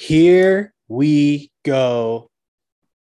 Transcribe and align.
Here 0.00 0.72
we 0.86 1.50
go 1.64 2.30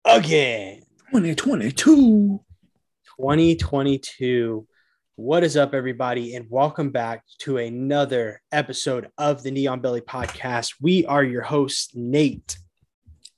again. 0.04 0.81
2022. 1.13 2.41
2022. 3.17 4.67
What 5.15 5.45
is 5.45 5.57
up, 5.57 5.73
everybody? 5.73 6.34
And 6.34 6.50
welcome 6.50 6.91
back 6.91 7.23
to 7.42 7.58
another 7.58 8.43
episode 8.50 9.09
of 9.18 9.45
the 9.45 9.53
Neon 9.53 9.80
Belly 9.80 10.00
podcast. 10.00 10.75
We 10.80 11.07
are 11.07 11.23
your 11.23 11.43
hosts, 11.43 11.95
Nate. 11.95 12.59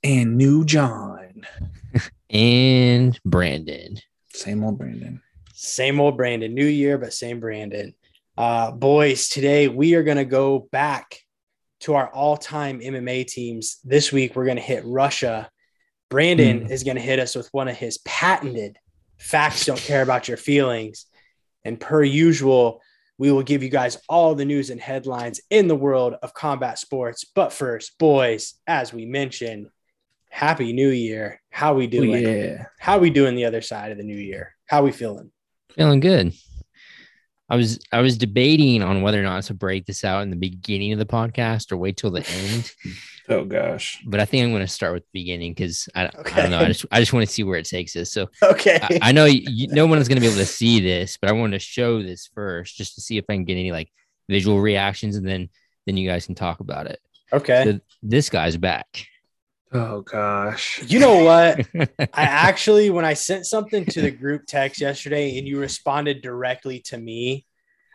And 0.03 0.35
new 0.35 0.65
John. 0.65 1.45
and 2.31 3.19
Brandon. 3.23 3.99
Same 4.33 4.63
old 4.63 4.79
Brandon. 4.79 5.21
Same 5.53 5.99
old 5.99 6.17
Brandon. 6.17 6.55
New 6.55 6.65
year, 6.65 6.97
but 6.97 7.13
same 7.13 7.39
Brandon. 7.39 7.93
Uh, 8.35 8.71
boys, 8.71 9.29
today 9.29 9.67
we 9.67 9.93
are 9.93 10.03
going 10.03 10.17
to 10.17 10.25
go 10.25 10.67
back 10.71 11.22
to 11.83 11.95
our 11.95 12.07
all 12.09 12.37
time 12.37 12.79
MMA 12.79 13.25
teams. 13.27 13.79
This 13.83 14.11
week, 14.11 14.35
we're 14.35 14.45
going 14.45 14.57
to 14.57 14.63
hit 14.63 14.83
Russia. 14.85 15.49
Brandon 16.09 16.61
Mm. 16.61 16.71
is 16.71 16.83
going 16.83 16.95
to 16.97 17.01
hit 17.01 17.19
us 17.19 17.35
with 17.35 17.49
one 17.51 17.67
of 17.67 17.75
his 17.75 17.97
patented 17.99 18.77
facts 19.17 19.65
don't 19.65 19.79
care 19.79 20.01
about 20.01 20.27
your 20.27 20.37
feelings. 20.37 21.05
And 21.65 21.79
per 21.79 22.03
usual, 22.03 22.81
we 23.17 23.31
will 23.31 23.43
give 23.43 23.63
you 23.63 23.69
guys 23.69 23.97
all 24.09 24.35
the 24.35 24.45
news 24.45 24.69
and 24.69 24.79
headlines 24.81 25.39
in 25.49 25.67
the 25.67 25.75
world 25.75 26.15
of 26.21 26.33
combat 26.33 26.77
sports. 26.79 27.23
But 27.25 27.53
first, 27.53 27.97
boys, 27.97 28.55
as 28.67 28.93
we 28.93 29.05
mentioned, 29.05 29.67
happy 30.29 30.73
new 30.73 30.89
year. 30.89 31.41
How 31.49 31.73
we 31.73 31.85
Oh, 31.85 31.89
doing? 31.89 32.23
yeah. 32.23 32.65
How 32.79 32.97
we 32.97 33.09
doing 33.09 33.35
the 33.35 33.45
other 33.45 33.61
side 33.61 33.91
of 33.91 33.97
the 33.97 34.03
new 34.03 34.17
year? 34.17 34.55
How 34.67 34.83
we 34.83 34.91
feeling? 34.91 35.31
Feeling 35.75 35.99
good. 35.99 36.33
I 37.49 37.55
was 37.55 37.79
I 37.91 38.01
was 38.01 38.17
debating 38.17 38.81
on 38.81 39.01
whether 39.01 39.19
or 39.19 39.23
not 39.23 39.43
to 39.43 39.53
break 39.53 39.85
this 39.85 40.03
out 40.03 40.23
in 40.23 40.29
the 40.29 40.35
beginning 40.35 40.93
of 40.93 40.99
the 40.99 41.05
podcast 41.05 41.71
or 41.71 41.77
wait 41.77 41.97
till 41.97 42.11
the 42.11 42.27
end. 42.27 42.71
Oh 43.29 43.45
gosh. 43.45 44.03
But 44.05 44.19
I 44.19 44.25
think 44.25 44.43
I'm 44.43 44.51
going 44.51 44.63
to 44.63 44.67
start 44.67 44.91
with 44.93 45.03
the 45.03 45.19
beginning 45.21 45.53
because 45.53 45.87
I, 45.95 46.07
I 46.07 46.41
don't 46.41 46.51
know. 46.51 46.59
I 46.59 46.65
just 46.65 46.85
I 46.91 46.99
just 46.99 47.13
want 47.13 47.25
to 47.25 47.31
see 47.31 47.43
where 47.43 47.57
it 47.57 47.65
takes 47.65 47.95
us. 47.95 48.11
So 48.11 48.27
Okay. 48.43 48.79
I, 48.81 48.99
I 49.01 49.11
know 49.13 49.23
you, 49.23 49.69
no 49.69 49.87
one's 49.87 50.09
going 50.09 50.17
to 50.17 50.19
be 50.21 50.27
able 50.27 50.39
to 50.39 50.45
see 50.45 50.81
this, 50.81 51.15
but 51.15 51.29
I 51.29 51.31
want 51.31 51.53
to 51.53 51.59
show 51.59 52.03
this 52.03 52.29
first 52.35 52.75
just 52.75 52.95
to 52.95 53.01
see 53.01 53.17
if 53.17 53.23
I 53.29 53.35
can 53.35 53.45
get 53.45 53.53
any 53.53 53.71
like 53.71 53.89
visual 54.27 54.59
reactions, 54.59 55.15
and 55.15 55.25
then 55.25 55.47
then 55.85 55.95
you 55.95 56.05
guys 56.09 56.25
can 56.25 56.35
talk 56.35 56.59
about 56.59 56.87
it. 56.87 56.99
okay. 57.31 57.63
So 57.63 57.79
this 58.01 58.29
guy's 58.29 58.57
back. 58.57 59.05
Oh 59.73 60.01
gosh. 60.01 60.83
You 60.85 60.99
know 60.99 61.23
what? 61.23 61.65
I 62.13 62.23
actually, 62.23 62.89
when 62.89 63.05
I 63.05 63.13
sent 63.13 63.45
something 63.45 63.85
to 63.87 64.01
the 64.01 64.11
group 64.11 64.43
text 64.47 64.79
yesterday 64.79 65.37
and 65.37 65.47
you 65.47 65.59
responded 65.59 66.21
directly 66.21 66.79
to 66.85 66.97
me, 66.97 67.45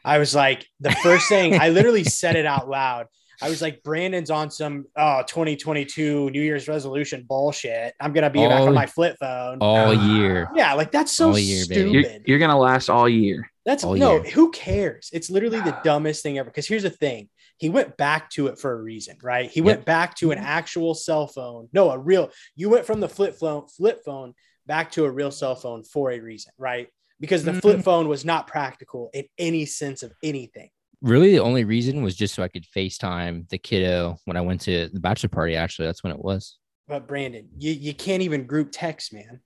I 0.04 0.18
was 0.18 0.34
like, 0.34 0.66
the 0.80 0.90
first 0.90 1.28
thing 1.28 1.60
I 1.60 1.68
literally 1.68 2.04
said 2.04 2.36
it 2.36 2.46
out 2.46 2.68
loud. 2.68 3.06
I 3.40 3.48
was 3.48 3.62
like, 3.62 3.84
Brandon's 3.84 4.30
on 4.30 4.50
some 4.50 4.86
oh 4.96 5.22
2022 5.26 6.30
New 6.30 6.42
Year's 6.42 6.66
resolution 6.66 7.24
bullshit. 7.28 7.94
I'm 8.00 8.12
gonna 8.12 8.30
be 8.30 8.44
back 8.44 8.62
on 8.62 8.74
my 8.74 8.86
flip 8.86 9.16
phone. 9.20 9.58
all 9.60 9.96
ah. 9.96 10.16
year. 10.16 10.50
yeah, 10.56 10.74
like 10.74 10.90
that's 10.90 11.12
so 11.12 11.28
all 11.28 11.38
year, 11.38 11.64
baby. 11.68 11.90
You're, 11.90 12.02
stupid. 12.02 12.22
you're 12.26 12.38
gonna 12.40 12.58
last 12.58 12.90
all 12.90 13.08
year. 13.08 13.48
That's 13.64 13.84
all 13.84 13.94
no, 13.94 14.22
year. 14.22 14.30
who 14.30 14.50
cares? 14.50 15.10
It's 15.12 15.30
literally 15.30 15.60
the 15.60 15.78
dumbest 15.84 16.24
thing 16.24 16.38
ever. 16.38 16.50
Because 16.50 16.66
here's 16.66 16.82
the 16.82 16.90
thing 16.90 17.28
he 17.58 17.68
went 17.68 17.96
back 17.96 18.30
to 18.30 18.46
it 18.46 18.58
for 18.58 18.72
a 18.72 18.82
reason, 18.82 19.18
right? 19.22 19.50
He 19.50 19.60
went 19.60 19.84
back 19.84 20.14
to 20.16 20.30
an 20.30 20.38
mm-hmm. 20.38 20.46
actual 20.46 20.94
cell 20.94 21.26
phone. 21.26 21.68
No, 21.72 21.90
a 21.90 21.98
real, 21.98 22.30
you 22.54 22.70
went 22.70 22.86
from 22.86 23.00
the 23.00 23.08
flip 23.08 23.34
phone, 23.34 23.66
flip 23.66 24.00
phone 24.04 24.34
back 24.66 24.92
to 24.92 25.04
a 25.04 25.10
real 25.10 25.30
cell 25.30 25.56
phone 25.56 25.82
for 25.82 26.12
a 26.12 26.20
reason, 26.20 26.52
right? 26.56 26.88
Because 27.20 27.44
the 27.44 27.54
flip 27.54 27.76
mm-hmm. 27.76 27.82
phone 27.82 28.08
was 28.08 28.24
not 28.24 28.46
practical 28.46 29.10
in 29.12 29.24
any 29.38 29.66
sense 29.66 30.04
of 30.04 30.12
anything. 30.22 30.70
really 31.02 31.32
the 31.32 31.40
only 31.40 31.64
reason 31.64 32.02
was 32.02 32.14
just 32.14 32.34
so 32.34 32.42
I 32.42 32.48
could 32.48 32.64
FaceTime 32.64 33.48
the 33.48 33.58
kiddo 33.58 34.18
when 34.24 34.36
I 34.36 34.40
went 34.40 34.60
to 34.62 34.88
the 34.88 35.00
bachelor 35.00 35.28
party. 35.28 35.56
Actually, 35.56 35.86
that's 35.86 36.04
when 36.04 36.12
it 36.12 36.18
was. 36.18 36.58
But 36.86 37.06
Brandon, 37.06 37.48
you, 37.58 37.72
you 37.72 37.94
can't 37.94 38.22
even 38.22 38.46
group 38.46 38.70
text, 38.72 39.12
man. 39.12 39.40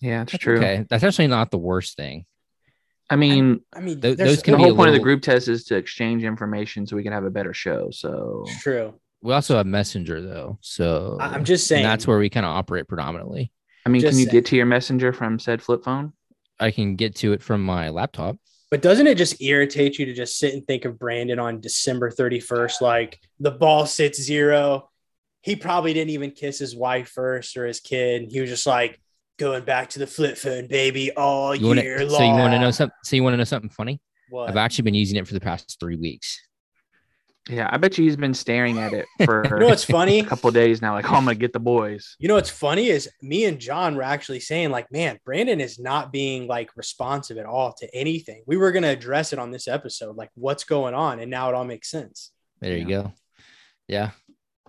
Yeah, 0.00 0.18
that's 0.18 0.32
That's 0.32 0.42
true. 0.42 0.58
Okay, 0.58 0.84
that's 0.88 1.02
actually 1.02 1.28
not 1.28 1.50
the 1.50 1.58
worst 1.58 1.96
thing. 1.96 2.26
I 3.10 3.16
mean, 3.16 3.60
I 3.72 3.80
mean, 3.80 4.00
Those- 4.00 4.16
those 4.16 4.42
can 4.42 4.52
the 4.52 4.56
be 4.58 4.62
whole 4.64 4.72
a 4.72 4.76
point 4.76 4.88
of 4.88 4.94
the 4.94 5.00
group 5.00 5.22
test 5.22 5.48
is 5.48 5.64
to 5.64 5.76
exchange 5.76 6.24
information 6.24 6.86
so 6.86 6.96
we 6.96 7.02
can 7.02 7.12
have 7.12 7.24
a 7.24 7.30
better 7.30 7.52
show. 7.52 7.90
So 7.90 8.44
it's 8.46 8.62
true. 8.62 8.94
We 9.22 9.32
also 9.32 9.56
have 9.56 9.66
Messenger 9.66 10.20
though, 10.22 10.58
so 10.60 11.16
I- 11.20 11.28
I'm 11.28 11.44
just 11.44 11.66
saying. 11.66 11.82
that's 11.82 12.06
where 12.06 12.18
we 12.18 12.28
kind 12.30 12.44
of 12.46 12.50
operate 12.50 12.88
predominantly. 12.88 13.52
I 13.86 13.90
mean, 13.90 14.00
Just 14.00 14.12
can 14.12 14.18
you 14.18 14.24
saying. 14.26 14.32
get 14.32 14.46
to 14.46 14.56
your 14.56 14.66
messenger 14.66 15.12
from 15.12 15.38
said 15.38 15.60
flip 15.62 15.84
phone? 15.84 16.12
I 16.58 16.70
can 16.70 16.96
get 16.96 17.14
to 17.16 17.32
it 17.34 17.42
from 17.42 17.62
my 17.62 17.90
laptop. 17.90 18.36
But 18.70 18.80
doesn't 18.82 19.06
it 19.06 19.18
just 19.18 19.40
irritate 19.42 19.98
you 19.98 20.06
to 20.06 20.14
just 20.14 20.38
sit 20.38 20.54
and 20.54 20.66
think 20.66 20.84
of 20.86 20.98
Brandon 20.98 21.38
on 21.38 21.60
December 21.60 22.10
31st? 22.10 22.80
Like 22.80 23.20
the 23.38 23.50
ball 23.50 23.84
sits 23.86 24.20
zero. 24.20 24.88
He 25.42 25.54
probably 25.56 25.92
didn't 25.92 26.10
even 26.10 26.30
kiss 26.30 26.58
his 26.58 26.74
wife 26.74 27.08
first 27.08 27.56
or 27.58 27.66
his 27.66 27.80
kid. 27.80 28.28
He 28.30 28.40
was 28.40 28.48
just 28.48 28.66
like 28.66 28.98
going 29.38 29.64
back 29.64 29.90
to 29.90 29.98
the 29.98 30.06
flip 30.06 30.36
phone, 30.36 30.66
baby, 30.68 31.10
all 31.12 31.54
You 31.54 31.66
wanna, 31.68 31.82
year 31.82 32.08
so 32.08 32.22
you 32.22 32.30
want 32.30 32.52
to 32.52 32.58
know 32.58 32.70
something? 32.70 32.94
So 33.04 33.16
you 33.16 33.22
want 33.22 33.34
to 33.34 33.38
know 33.38 33.44
something 33.44 33.70
funny? 33.70 34.00
What? 34.30 34.48
I've 34.48 34.56
actually 34.56 34.82
been 34.82 34.94
using 34.94 35.16
it 35.18 35.26
for 35.26 35.34
the 35.34 35.40
past 35.40 35.76
three 35.80 35.96
weeks. 35.96 36.40
Yeah, 37.50 37.68
I 37.70 37.76
bet 37.76 37.98
you 37.98 38.04
he's 38.04 38.16
been 38.16 38.32
staring 38.32 38.78
at 38.78 38.94
it 38.94 39.04
for 39.26 39.44
you 39.52 39.58
know 39.60 39.66
what's 39.66 39.84
funny? 39.84 40.20
a 40.20 40.24
couple 40.24 40.50
days 40.50 40.80
now. 40.80 40.94
Like, 40.94 41.04
oh, 41.10 41.14
I'm 41.14 41.24
gonna 41.24 41.34
get 41.34 41.52
the 41.52 41.60
boys. 41.60 42.16
You 42.18 42.26
know 42.28 42.36
what's 42.36 42.48
funny 42.48 42.86
is 42.88 43.06
me 43.20 43.44
and 43.44 43.58
John 43.58 43.96
were 43.96 44.02
actually 44.02 44.40
saying, 44.40 44.70
like, 44.70 44.90
man, 44.90 45.18
Brandon 45.26 45.60
is 45.60 45.78
not 45.78 46.10
being 46.10 46.46
like 46.46 46.70
responsive 46.74 47.36
at 47.36 47.44
all 47.44 47.74
to 47.80 47.94
anything. 47.94 48.42
We 48.46 48.56
were 48.56 48.72
going 48.72 48.84
to 48.84 48.88
address 48.88 49.34
it 49.34 49.38
on 49.38 49.50
this 49.50 49.68
episode, 49.68 50.16
like 50.16 50.30
what's 50.36 50.64
going 50.64 50.94
on. 50.94 51.20
And 51.20 51.30
now 51.30 51.50
it 51.50 51.54
all 51.54 51.66
makes 51.66 51.90
sense. 51.90 52.30
There 52.60 52.72
you 52.78 52.86
Yeah. 52.88 53.02
go. 53.02 53.12
Yeah, 53.88 54.10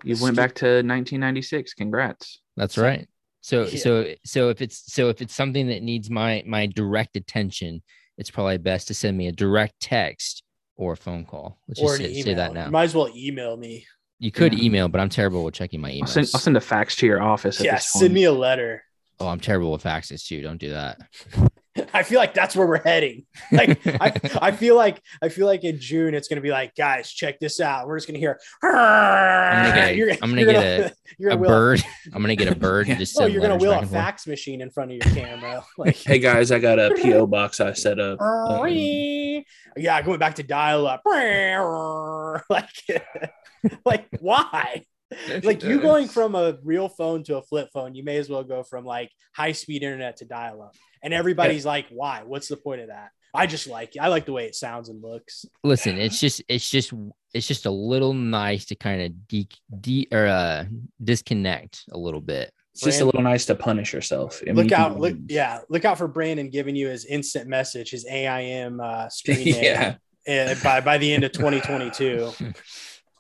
You 0.04 0.18
went 0.22 0.36
back 0.36 0.56
to 0.56 0.66
1996. 0.84 1.76
Congrats. 1.76 2.42
that's 2.58 2.78
right. 2.78 3.08
So 3.46 3.68
Yeah. 3.68 3.78
so 3.78 4.16
so 4.26 4.50
if 4.50 4.60
it's 4.60 4.92
so 4.92 5.10
if 5.10 5.22
it's 5.22 5.36
something 5.36 5.68
that 5.68 5.84
needs 5.84 6.10
my 6.10 6.42
my 6.48 6.66
direct 6.66 7.16
attention, 7.16 7.84
it's 8.18 8.32
probably 8.32 8.58
best 8.58 8.88
to 8.88 8.96
send 8.96 9.16
me 9.16 9.28
a 9.28 9.32
direct 9.32 9.80
text 9.80 10.42
or 10.78 10.94
a 10.94 10.98
phone 10.98 11.26
call. 11.26 11.60
Let's 11.68 11.80
or 11.80 11.90
just 11.90 12.00
say, 12.00 12.10
email. 12.10 12.24
say 12.24 12.34
that 12.34 12.54
now. 12.56 12.66
You 12.66 12.72
might 12.72 12.86
as 12.86 12.96
well 12.96 13.08
email 13.16 13.56
me. 13.56 13.86
You 14.18 14.32
could 14.32 14.52
Yeah. 14.56 14.64
email, 14.66 14.88
but 14.88 15.00
I'm 15.00 15.10
terrible 15.10 15.44
with 15.44 15.54
checking 15.54 15.80
my 15.80 15.90
I'll 15.92 15.96
emails. 15.98 16.08
send, 16.10 16.32
I'll 16.34 16.40
send 16.40 16.58
a 16.58 16.62
fax 16.62 16.96
to 16.96 17.06
your 17.06 17.22
office. 17.22 17.60
At 17.60 17.66
Yeah, 17.68 17.76
this 17.76 17.92
send 17.92 18.02
point. 18.02 18.14
me 18.14 18.24
a 18.24 18.32
letter. 18.32 18.84
oh, 19.20 19.28
I'm 19.28 19.40
terrible 19.40 19.72
with 19.74 19.84
faxes 19.84 20.26
too. 20.26 20.42
Don't 20.42 20.58
do 20.58 20.72
that. 20.72 20.98
I 21.94 22.04
feel 22.04 22.20
like 22.20 22.34
that's 22.34 22.56
where 22.56 22.66
we're 22.68 22.82
heading. 22.84 23.26
Like 23.52 23.80
I, 23.86 24.12
I 24.42 24.52
feel 24.52 24.76
like 24.76 25.02
I 25.22 25.30
feel 25.30 25.46
like 25.46 25.64
in 25.64 25.80
June 25.80 26.14
it's 26.14 26.28
gonna 26.28 26.42
be 26.42 26.50
like, 26.50 26.74
guys, 26.76 27.12
check 27.12 27.40
this 27.40 27.60
out. 27.60 27.88
We're 27.88 27.98
just 27.98 28.08
gonna 28.08 28.20
hear. 28.20 28.40
gonna 28.62 29.72
get 29.76 29.90
a- 29.92 29.96
You're- 29.96 30.18
I'm 30.22 30.30
gonna 30.30 30.42
you're 30.42 30.52
get 30.54 30.94
you're 31.18 31.32
a 31.32 31.36
gonna 31.36 31.48
bird. 31.48 31.84
I'm 32.14 32.22
gonna 32.22 32.36
get 32.36 32.48
a 32.52 32.56
bird 32.56 32.90
and 32.90 32.98
just 33.00 33.20
Oh, 33.20 33.26
you're 33.26 33.42
gonna 33.42 33.54
letters 33.54 33.62
wheel 33.64 33.72
a 33.74 33.78
and 33.80 33.88
forth. 33.90 34.02
fax 34.02 34.28
machine 34.28 34.62
in 34.62 34.70
front 34.72 34.92
of 34.92 34.98
your 34.98 35.14
camera. 35.16 35.64
Like, 35.78 35.96
Hey 35.98 36.20
guys, 36.20 36.52
I 36.52 36.60
got 36.60 36.80
a 36.80 36.96
PO 37.02 37.28
box 37.28 37.60
I 37.60 37.74
set 37.74 38.00
up. 38.00 38.20
Um, 38.22 38.68
yeah, 39.78 40.02
going 40.02 40.20
back 40.20 40.36
to 40.36 40.44
dial 40.44 40.88
up. 40.88 41.02
Like, 42.50 42.72
like 43.86 44.08
why? 44.20 44.86
Like 45.44 45.64
you 45.64 45.80
going 45.82 46.08
from 46.08 46.36
a 46.36 46.58
real 46.64 46.90
phone 46.90 47.24
to 47.24 47.38
a 47.38 47.42
flip 47.42 47.70
phone, 47.74 47.96
you 47.96 48.04
may 48.04 48.18
as 48.18 48.30
well 48.30 48.44
go 48.44 48.64
from 48.64 48.86
like 48.86 49.12
high 49.36 49.52
speed 49.54 49.84
internet 49.84 50.18
to 50.18 50.26
dial 50.26 50.62
up. 50.62 50.76
And 51.04 51.14
everybody's 51.14 51.66
like, 51.66 51.88
why? 51.90 52.24
What's 52.26 52.48
the 52.48 52.58
point 52.58 52.82
of 52.82 52.88
that? 52.88 53.10
I 53.34 53.48
just 53.48 53.68
like 53.68 53.94
I 54.00 54.08
like 54.08 54.26
the 54.26 54.32
way 54.32 54.46
it 54.46 54.56
sounds 54.56 54.88
and 54.90 55.02
looks. 55.04 55.46
Listen, 55.64 55.98
it's 55.98 56.20
just 56.20 56.42
it's 56.48 56.70
just 56.70 56.94
it's 57.34 57.48
just 57.48 57.66
a 57.66 57.72
little 57.72 58.14
nice 58.14 58.66
to 58.68 58.76
kind 58.76 59.02
of 59.02 59.28
de, 59.28 59.48
de 59.82 60.08
or 60.12 60.26
uh 60.26 60.66
disconnect 61.04 61.84
a 61.92 61.98
little 61.98 62.22
bit. 62.22 62.52
It's 62.74 62.84
just 62.84 63.02
a 63.02 63.06
little 63.06 63.22
nice 63.22 63.46
to 63.46 63.56
punish 63.56 63.94
yourself. 63.94 64.42
I 64.42 64.48
mean, 64.48 64.56
look 64.56 64.72
you 64.72 64.76
out 64.78 64.92
can- 64.94 65.02
look 65.02 65.16
yeah 65.28 65.62
look 65.70 65.86
out 65.86 65.98
for 65.98 66.08
brandon 66.10 66.50
giving 66.50 66.76
you 66.76 66.88
his 66.90 67.06
instant 67.06 67.48
message 67.48 67.92
his 67.92 68.06
aim 68.10 68.80
uh 68.82 69.08
screen 69.18 69.46
name 69.46 69.96
Yeah. 70.28 70.50
uh, 70.52 70.56
by 70.64 70.82
by 70.82 70.98
the 70.98 71.14
end 71.14 71.24
of 71.24 71.32
2022 71.34 72.32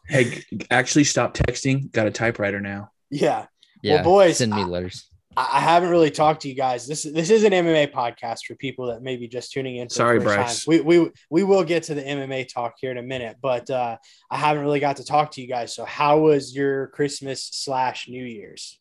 Hey, 0.08 0.44
actually 0.70 1.04
stop 1.06 1.34
texting. 1.34 1.92
Got 1.92 2.08
a 2.08 2.12
typewriter 2.12 2.62
now. 2.62 2.92
yeah 3.10 3.48
Yeah, 3.82 4.02
boys, 4.04 4.38
send 4.38 4.54
me 4.54 4.64
letters. 4.64 5.10
I, 5.38 5.50
I 5.54 5.60
haven't 5.60 5.90
really 5.90 6.12
talked 6.12 6.44
to 6.44 6.50
you 6.50 6.56
guys 6.56 6.88
this 6.88 7.04
this 7.04 7.30
is 7.30 7.44
an 7.44 7.52
mma 7.52 7.92
podcast 7.92 8.46
for 8.48 8.56
people 8.56 8.88
that 8.88 9.02
may 9.02 9.18
be 9.18 9.28
just 9.28 9.52
tuning 9.52 9.76
in 9.78 9.90
for 9.90 9.96
Sorry, 9.96 10.20
first 10.20 10.36
Bryce. 10.36 10.66
time. 10.66 10.72
we, 10.86 11.00
we 11.00 11.12
we 11.30 11.44
will 11.44 11.64
get 11.66 11.84
to 11.84 11.94
the 11.94 12.02
mma 12.04 12.48
talk 12.48 12.76
here 12.80 12.90
in 12.92 12.98
a 12.98 13.04
minute 13.04 13.36
but 13.42 13.70
uh 13.70 13.98
i 14.32 14.38
haven't 14.38 14.64
really 14.64 14.80
got 14.80 14.96
to 14.98 15.04
talk 15.04 15.32
to 15.32 15.42
you 15.42 15.48
guys 15.48 15.76
so 15.76 15.84
how 15.84 16.20
was 16.20 16.56
your 16.56 16.88
christmas 16.88 17.44
slash 17.52 18.08
new 18.08 18.24
year's 18.24 18.80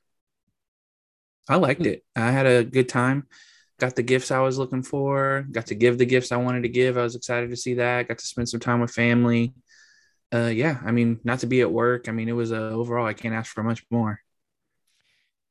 I 1.48 1.56
liked 1.56 1.84
it. 1.84 2.02
I 2.16 2.30
had 2.30 2.46
a 2.46 2.64
good 2.64 2.88
time. 2.88 3.26
Got 3.78 3.96
the 3.96 4.02
gifts 4.02 4.30
I 4.30 4.38
was 4.38 4.56
looking 4.56 4.82
for. 4.82 5.44
Got 5.52 5.66
to 5.66 5.74
give 5.74 5.98
the 5.98 6.06
gifts 6.06 6.32
I 6.32 6.36
wanted 6.38 6.62
to 6.62 6.70
give. 6.70 6.96
I 6.96 7.02
was 7.02 7.16
excited 7.16 7.50
to 7.50 7.56
see 7.56 7.74
that. 7.74 8.08
Got 8.08 8.16
to 8.16 8.26
spend 8.26 8.48
some 8.48 8.60
time 8.60 8.80
with 8.80 8.92
family. 8.92 9.52
Uh, 10.34 10.46
yeah, 10.48 10.80
I 10.84 10.90
mean, 10.90 11.20
not 11.22 11.38
to 11.40 11.46
be 11.46 11.60
at 11.60 11.70
work. 11.70 12.08
I 12.08 12.12
mean, 12.12 12.28
it 12.28 12.32
was 12.32 12.50
uh, 12.50 12.56
overall. 12.56 13.06
I 13.06 13.12
can't 13.12 13.34
ask 13.34 13.52
for 13.52 13.62
much 13.62 13.84
more. 13.88 14.18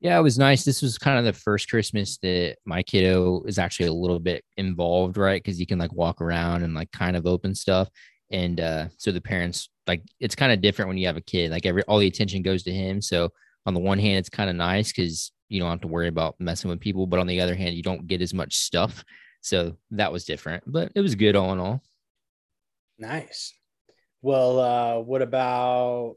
Yeah, 0.01 0.19
it 0.19 0.23
was 0.23 0.37
nice. 0.37 0.65
This 0.65 0.81
was 0.81 0.97
kind 0.97 1.17
of 1.17 1.23
the 1.23 1.39
first 1.39 1.69
Christmas 1.69 2.17
that 2.17 2.57
my 2.65 2.83
kiddo 2.83 3.43
is 3.43 3.57
actually 3.57 3.87
a 3.87 3.93
little 3.93 4.19
bit 4.19 4.43
involved, 4.57 5.15
right? 5.15 5.41
Because 5.41 5.57
he 5.57 5.65
can 5.65 5.79
like 5.79 5.93
walk 5.93 6.19
around 6.19 6.63
and 6.63 6.73
like 6.73 6.91
kind 6.91 7.15
of 7.15 7.25
open 7.25 7.55
stuff. 7.55 7.89
and 8.29 8.59
uh, 8.59 8.87
so 8.97 9.13
the 9.13 9.21
parents 9.21 9.69
like 9.87 10.01
it's 10.19 10.35
kind 10.35 10.51
of 10.51 10.59
different 10.59 10.89
when 10.89 10.97
you 10.97 11.07
have 11.07 11.15
a 11.17 11.21
kid. 11.21 11.51
Like 11.51 11.65
every 11.65 11.83
all 11.83 11.99
the 11.99 12.07
attention 12.07 12.41
goes 12.41 12.63
to 12.63 12.73
him. 12.73 13.01
So 13.01 13.29
on 13.65 13.73
the 13.73 13.79
one 13.79 13.99
hand, 13.99 14.17
it's 14.17 14.29
kind 14.29 14.49
of 14.49 14.57
nice 14.57 14.91
because 14.91 15.31
you 15.47 15.61
don't 15.61 15.69
have 15.69 15.81
to 15.81 15.87
worry 15.87 16.09
about 16.09 16.35
messing 16.39 16.69
with 16.69 16.81
people, 16.81 17.07
but 17.07 17.19
on 17.19 17.27
the 17.27 17.39
other 17.39 17.55
hand, 17.55 17.75
you 17.75 17.83
don't 17.83 18.07
get 18.07 18.21
as 18.21 18.33
much 18.33 18.57
stuff. 18.57 19.05
So 19.39 19.77
that 19.91 20.11
was 20.11 20.25
different, 20.25 20.63
but 20.67 20.91
it 20.95 21.01
was 21.01 21.15
good 21.15 21.37
all 21.37 21.53
in 21.53 21.59
all. 21.59 21.81
Nice. 22.97 23.53
Well, 24.23 24.59
uh, 24.59 24.99
what 25.01 25.21
about 25.21 26.15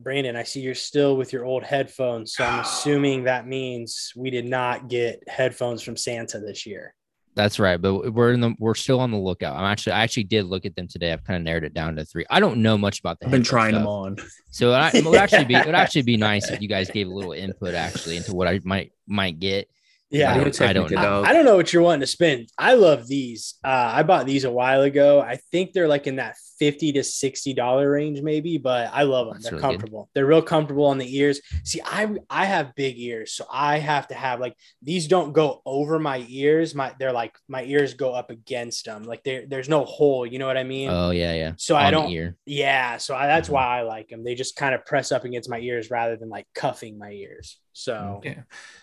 Brandon? 0.00 0.36
I 0.36 0.42
see 0.42 0.62
you're 0.62 0.74
still 0.74 1.18
with 1.18 1.34
your 1.34 1.44
old 1.44 1.62
headphones, 1.62 2.34
so 2.34 2.44
I'm 2.44 2.60
assuming 2.60 3.24
that 3.24 3.46
means 3.46 4.10
we 4.16 4.30
did 4.30 4.46
not 4.46 4.88
get 4.88 5.22
headphones 5.28 5.82
from 5.82 5.96
Santa 5.96 6.40
this 6.40 6.64
year. 6.64 6.94
That's 7.34 7.58
right, 7.58 7.80
but 7.80 8.12
we're 8.12 8.32
in 8.32 8.40
the 8.40 8.54
we're 8.58 8.74
still 8.74 9.00
on 9.00 9.10
the 9.10 9.18
lookout. 9.18 9.54
I'm 9.54 9.64
actually 9.64 9.92
I 9.92 10.02
actually 10.02 10.24
did 10.24 10.46
look 10.46 10.64
at 10.64 10.74
them 10.76 10.88
today. 10.88 11.12
I've 11.12 11.24
kind 11.24 11.36
of 11.36 11.42
narrowed 11.42 11.64
it 11.64 11.74
down 11.74 11.94
to 11.96 12.06
three. 12.06 12.24
I 12.30 12.40
don't 12.40 12.62
know 12.62 12.78
much 12.78 13.00
about 13.00 13.20
the. 13.20 13.26
I've 13.26 13.32
been 13.32 13.42
trying 13.42 13.72
stuff. 13.72 13.80
them 13.82 13.88
on. 13.88 14.16
So 14.50 14.72
it 14.72 15.04
would 15.04 15.18
actually 15.18 15.44
be 15.44 15.54
it 15.54 15.66
would 15.66 15.74
actually 15.74 16.02
be 16.02 16.16
nice 16.18 16.50
if 16.50 16.60
you 16.62 16.68
guys 16.68 16.90
gave 16.90 17.06
a 17.06 17.10
little 17.12 17.32
input 17.32 17.74
actually 17.74 18.16
into 18.16 18.34
what 18.34 18.48
I 18.48 18.60
might 18.64 18.92
might 19.06 19.38
get. 19.38 19.68
Yeah, 20.10 20.34
I 20.34 20.38
don't, 20.44 20.60
I 20.60 20.72
don't 20.74 20.90
know. 20.90 21.22
I, 21.22 21.30
I, 21.30 21.32
don't 21.32 21.46
know 21.46 21.56
what 21.56 21.72
you're 21.72 21.82
wanting 21.82 22.02
to 22.02 22.06
spend. 22.06 22.50
I 22.58 22.74
love 22.74 23.08
these. 23.08 23.54
Uh, 23.64 23.92
I 23.94 24.02
bought 24.02 24.26
these 24.26 24.44
a 24.44 24.50
while 24.50 24.82
ago. 24.82 25.22
I 25.22 25.36
think 25.36 25.72
they're 25.72 25.88
like 25.88 26.06
in 26.06 26.16
that 26.16 26.36
fifty 26.62 26.92
to 26.92 27.02
sixty 27.02 27.52
dollar 27.52 27.90
range, 27.90 28.22
maybe. 28.22 28.56
But 28.56 28.90
I 28.92 29.02
love 29.02 29.26
them. 29.26 29.34
That's 29.34 29.46
they're 29.46 29.52
really 29.54 29.62
comfortable. 29.62 30.04
Good. 30.04 30.10
They're 30.14 30.26
real 30.26 30.42
comfortable 30.42 30.86
on 30.86 30.98
the 30.98 31.16
ears. 31.18 31.40
See, 31.64 31.80
I 31.84 32.14
I 32.30 32.44
have 32.44 32.76
big 32.76 33.00
ears, 33.00 33.32
so 33.32 33.46
I 33.52 33.78
have 33.78 34.06
to 34.08 34.14
have 34.14 34.38
like 34.38 34.54
these. 34.80 35.08
Don't 35.08 35.32
go 35.32 35.60
over 35.66 35.98
my 35.98 36.24
ears. 36.28 36.72
My 36.72 36.94
they're 37.00 37.12
like 37.12 37.34
my 37.48 37.64
ears 37.64 37.94
go 37.94 38.14
up 38.14 38.30
against 38.30 38.84
them. 38.84 39.02
Like 39.02 39.24
there 39.24 39.44
there's 39.44 39.68
no 39.68 39.84
hole. 39.84 40.24
You 40.24 40.38
know 40.38 40.46
what 40.46 40.56
I 40.56 40.62
mean? 40.62 40.88
Oh 40.88 41.10
yeah, 41.10 41.34
yeah. 41.34 41.52
So 41.56 41.74
on 41.74 41.82
I 41.82 41.90
don't. 41.90 42.36
Yeah, 42.46 42.98
so 42.98 43.16
I, 43.16 43.26
that's 43.26 43.48
mm-hmm. 43.48 43.54
why 43.54 43.80
I 43.80 43.82
like 43.82 44.08
them. 44.08 44.22
They 44.22 44.36
just 44.36 44.54
kind 44.54 44.72
of 44.72 44.86
press 44.86 45.10
up 45.10 45.24
against 45.24 45.50
my 45.50 45.58
ears 45.58 45.90
rather 45.90 46.16
than 46.16 46.28
like 46.28 46.46
cuffing 46.54 46.96
my 46.96 47.10
ears. 47.10 47.58
So 47.72 48.20
yeah, 48.22 48.42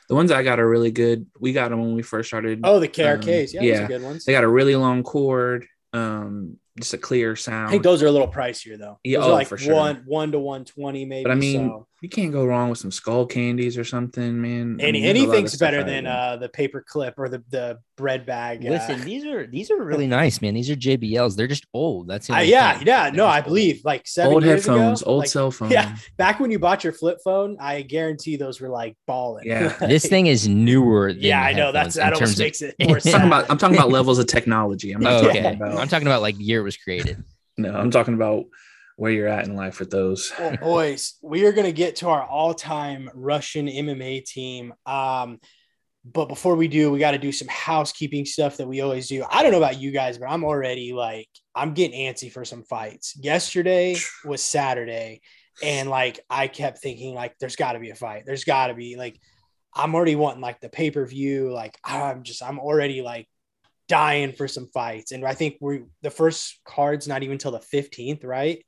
the 0.10 0.16
ones 0.16 0.32
I 0.32 0.44
got 0.44 0.60
are 0.60 0.70
really 0.70 0.92
good. 0.92 1.28
We 1.40 1.54
got 1.54 1.70
them 1.70 1.80
when 1.80 1.94
we 1.94 2.02
first 2.02 2.28
started. 2.28 2.60
Oh, 2.66 2.80
the 2.82 2.90
KRKs, 2.90 3.58
um, 3.58 3.64
yeah, 3.64 3.74
yeah, 3.74 3.88
good 3.88 4.04
ones. 4.04 4.25
They 4.25 4.34
got 4.34 4.44
a 4.44 4.50
really 4.50 4.75
long 4.75 5.04
cord. 5.04 5.66
Um, 5.94 6.58
just 6.80 6.94
a 6.94 6.98
clear 6.98 7.36
sound. 7.36 7.68
I 7.68 7.72
think 7.72 7.84
those 7.84 8.02
are 8.02 8.08
a 8.08 8.12
little 8.12 8.31
pricier 8.31 8.78
though. 8.78 9.00
Yeah, 9.04 9.20
those 9.20 9.28
oh, 9.28 9.34
like 9.34 9.48
for 9.48 9.58
sure. 9.58 9.76
One 9.76 10.04
one 10.06 10.31
to 10.31 10.40
one 10.40 10.66
twenty 10.66 11.06
maybe. 11.06 11.24
But 11.24 11.31
I 11.31 11.36
mean, 11.36 11.70
so. 11.70 11.88
You 12.01 12.07
can't 12.07 12.31
go 12.31 12.46
wrong 12.46 12.69
with 12.69 12.80
some 12.80 12.92
skull 12.92 13.25
candies 13.25 13.78
or 13.78 13.84
something, 13.84 14.42
man. 14.42 14.78
Any 14.80 14.88
I 14.88 14.92
mean, 14.92 15.06
anything's 15.06 15.57
better 15.57 15.84
than 15.84 16.07
uh, 16.07 16.38
the 16.38 16.48
paper 16.48 16.84
clip 16.88 17.16
or 17.18 17.28
the 17.28 17.44
the 17.50 17.80
bread 17.98 18.25
bag. 18.25 18.66
Uh, 18.66 18.69
Listen, 18.69 19.01
these 19.01 19.25
are 19.25 19.46
these 19.46 19.69
are 19.69 19.84
really 19.84 20.07
nice, 20.22 20.42
man. 20.42 20.54
These 20.54 20.69
are 20.69 20.75
JBLs. 20.75 21.36
They're 21.36 21.48
just 21.48 21.66
old. 21.74 22.07
That's 22.07 22.30
uh, 22.30 22.38
yeah, 22.38 22.78
thing. 22.78 22.88
yeah. 22.88 23.12
no, 23.13 23.28
I 23.28 23.42
believe 23.42 23.81
like 23.84 24.07
seven 24.07 24.34
old 24.34 24.46
years 24.46 24.66
headphones, 24.66 25.01
ago, 25.01 25.12
old 25.12 25.19
like, 25.19 25.30
cell 25.30 25.51
phone. 25.51 25.69
Yeah, 25.80 25.96
back 26.18 26.40
when 26.40 26.51
you 26.51 26.57
bought 26.57 26.84
your 26.84 26.94
flip 26.94 27.19
phone, 27.24 27.57
I 27.60 27.81
guarantee 27.81 28.38
those 28.38 28.62
were 28.62 28.69
like 28.69 28.96
balling. 29.06 29.46
Yeah, 29.46 29.68
this 29.80 30.06
thing 30.06 30.28
is 30.28 30.48
newer. 30.48 31.10
yeah, 31.10 31.42
I 31.42 31.54
know. 31.54 31.72
That's 31.72 31.96
that 31.96 32.13
almost 32.13 32.40
makes 32.40 32.62
of... 32.62 32.74
it 32.80 32.88
more. 32.88 32.96
I'm 32.96 33.01
talking 33.01 33.28
about 33.28 33.51
I'm 33.51 33.57
talking 33.57 33.75
about 33.75 33.90
levels 33.90 34.19
of 34.19 34.28
technology. 34.28 34.94
I'm 34.94 35.01
not 35.01 35.25
oh, 35.25 35.30
okay. 35.30 35.54
About... 35.54 35.78
I'm 35.78 35.90
talking 35.90 36.07
about 36.07 36.22
like 36.22 36.36
year 36.40 36.62
it 36.62 36.63
was 36.63 36.78
created. 36.78 37.24
No, 37.57 37.75
I'm 37.75 37.92
talking 37.92 38.13
about 38.13 38.46
where 39.00 39.12
you're 39.12 39.30
at 39.30 39.48
in 39.48 39.56
life 39.56 39.80
with 39.80 39.90
those. 39.90 40.34
Well, 40.38 40.57
boys, 40.62 41.18
we 41.22 41.46
are 41.46 41.54
going 41.54 41.68
to 41.68 41.74
get 41.74 41.96
to 41.98 42.10
our 42.10 42.22
all-time 42.22 43.10
Russian 43.13 43.68
MMA 43.68 44.25
team. 44.25 44.74
Um, 44.86 45.40
but 46.04 46.25
before 46.25 46.56
we 46.56 46.68
do, 46.68 46.92
we 46.92 47.00
got 47.00 47.12
to 47.12 47.18
do 47.18 47.31
some 47.31 47.48
housekeeping 47.48 48.25
stuff 48.25 48.57
that 48.57 48.68
we 48.68 48.81
always 48.81 49.07
do. 49.07 49.24
I 49.30 49.42
don't 49.42 49.54
know 49.54 49.57
about 49.57 49.80
you 49.80 49.92
guys, 49.92 50.18
but 50.18 50.30
I'm 50.30 50.44
already 50.44 50.92
like 50.92 51.30
I'm 51.56 51.74
getting 51.74 51.98
antsy 51.98 52.30
for 52.30 52.44
some 52.44 52.63
fights. 52.63 53.18
Yesterday 53.18 53.96
was 54.25 54.44
Saturday, 54.44 55.22
and 55.63 55.90
like 55.90 56.19
I 56.30 56.50
kept 56.50 56.80
thinking 56.80 57.16
like 57.16 57.36
there's 57.40 57.56
got 57.56 57.74
to 57.74 57.80
be 57.80 57.92
a 57.92 57.96
fight. 57.96 58.24
There's 58.25 58.44
got 58.44 58.68
to 58.68 58.74
be 58.74 58.98
like 58.98 59.18
I'm 59.74 59.96
already 59.96 60.16
wanting 60.16 60.42
like 60.42 60.60
the 60.60 60.69
pay 60.69 60.92
per 60.92 61.06
view. 61.06 61.54
Like 61.54 61.78
I'm 61.86 62.24
just 62.24 62.44
I'm 62.44 62.60
already 62.60 63.01
like 63.01 63.28
dying 63.88 64.34
for 64.34 64.48
some 64.48 64.68
fights. 64.74 65.13
And 65.13 65.25
I 65.25 65.34
think 65.36 65.57
we 65.62 65.84
the 66.01 66.12
first 66.12 66.60
card's 66.66 67.07
not 67.07 67.24
even 67.24 67.38
till 67.38 67.51
the 67.51 67.60
15th, 67.60 68.25
right? 68.25 68.63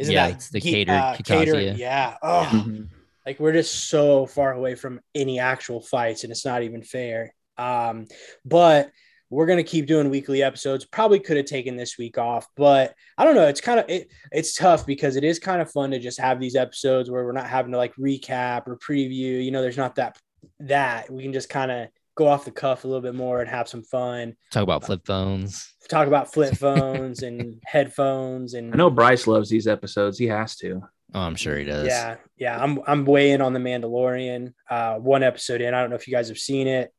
Isn't 0.00 0.14
yeah, 0.14 0.28
that 0.28 0.36
it's 0.36 0.48
the 0.48 0.60
Kattar, 0.62 0.88
uh, 0.88 1.16
Kattar? 1.16 1.76
Yeah. 1.76 2.16
Oh, 2.22 2.48
mm-hmm. 2.50 2.84
like 3.26 3.38
we're 3.38 3.52
just 3.52 3.90
so 3.90 4.24
far 4.24 4.54
away 4.54 4.74
from 4.74 4.98
any 5.14 5.38
actual 5.38 5.82
fights, 5.82 6.24
and 6.24 6.30
it's 6.30 6.46
not 6.46 6.62
even 6.62 6.82
fair. 6.82 7.34
Um, 7.58 8.06
but 8.46 8.90
we're 9.28 9.44
gonna 9.44 9.62
keep 9.62 9.86
doing 9.86 10.08
weekly 10.08 10.42
episodes. 10.42 10.86
Probably 10.86 11.20
could 11.20 11.36
have 11.36 11.44
taken 11.44 11.76
this 11.76 11.98
week 11.98 12.16
off, 12.16 12.46
but 12.56 12.94
I 13.18 13.26
don't 13.26 13.34
know. 13.34 13.46
It's 13.46 13.60
kind 13.60 13.78
of 13.78 13.90
it, 13.90 14.10
it's 14.32 14.54
tough 14.54 14.86
because 14.86 15.16
it 15.16 15.24
is 15.24 15.38
kind 15.38 15.60
of 15.60 15.70
fun 15.70 15.90
to 15.90 15.98
just 15.98 16.18
have 16.18 16.40
these 16.40 16.56
episodes 16.56 17.10
where 17.10 17.22
we're 17.26 17.32
not 17.32 17.46
having 17.46 17.72
to 17.72 17.78
like 17.78 17.94
recap 17.96 18.66
or 18.66 18.78
preview. 18.78 19.44
You 19.44 19.50
know, 19.50 19.60
there's 19.60 19.76
not 19.76 19.96
that 19.96 20.18
that 20.60 21.10
we 21.10 21.22
can 21.22 21.34
just 21.34 21.50
kind 21.50 21.70
of 21.70 21.88
go 22.14 22.26
off 22.26 22.44
the 22.44 22.50
cuff 22.50 22.84
a 22.84 22.86
little 22.86 23.02
bit 23.02 23.14
more 23.14 23.40
and 23.40 23.48
have 23.48 23.68
some 23.68 23.82
fun. 23.82 24.36
Talk 24.50 24.62
about 24.62 24.84
flip 24.84 25.02
phones. 25.04 25.72
Talk 25.88 26.06
about 26.06 26.32
flip 26.32 26.56
phones 26.58 27.22
and 27.22 27.60
headphones 27.64 28.54
and 28.54 28.72
I 28.72 28.76
know 28.76 28.90
Bryce 28.90 29.26
loves 29.26 29.48
these 29.48 29.66
episodes. 29.66 30.18
He 30.18 30.26
has 30.26 30.56
to. 30.56 30.82
Oh, 31.12 31.20
I'm 31.20 31.34
sure 31.34 31.56
he 31.56 31.64
does. 31.64 31.86
Yeah, 31.88 32.16
yeah. 32.36 32.62
I'm 32.62 32.80
I'm 32.86 33.04
way 33.04 33.32
in 33.32 33.40
on 33.40 33.52
the 33.52 33.58
Mandalorian. 33.58 34.52
Uh, 34.68 34.96
one 34.96 35.22
episode 35.22 35.60
in. 35.60 35.74
I 35.74 35.80
don't 35.80 35.90
know 35.90 35.96
if 35.96 36.06
you 36.06 36.14
guys 36.14 36.28
have 36.28 36.38
seen 36.38 36.68
it 36.68 36.92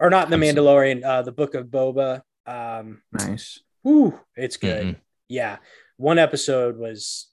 or 0.00 0.08
not. 0.10 0.30
The 0.30 0.36
Mandalorian, 0.36 1.04
uh, 1.04 1.22
the 1.22 1.32
Book 1.32 1.54
of 1.54 1.66
Boba. 1.66 2.22
Um, 2.46 3.02
nice. 3.12 3.60
Whoo, 3.84 4.18
it's 4.36 4.56
good. 4.56 4.86
Mm-hmm. 4.86 5.00
Yeah, 5.28 5.58
one 5.96 6.18
episode 6.18 6.76
was, 6.78 7.28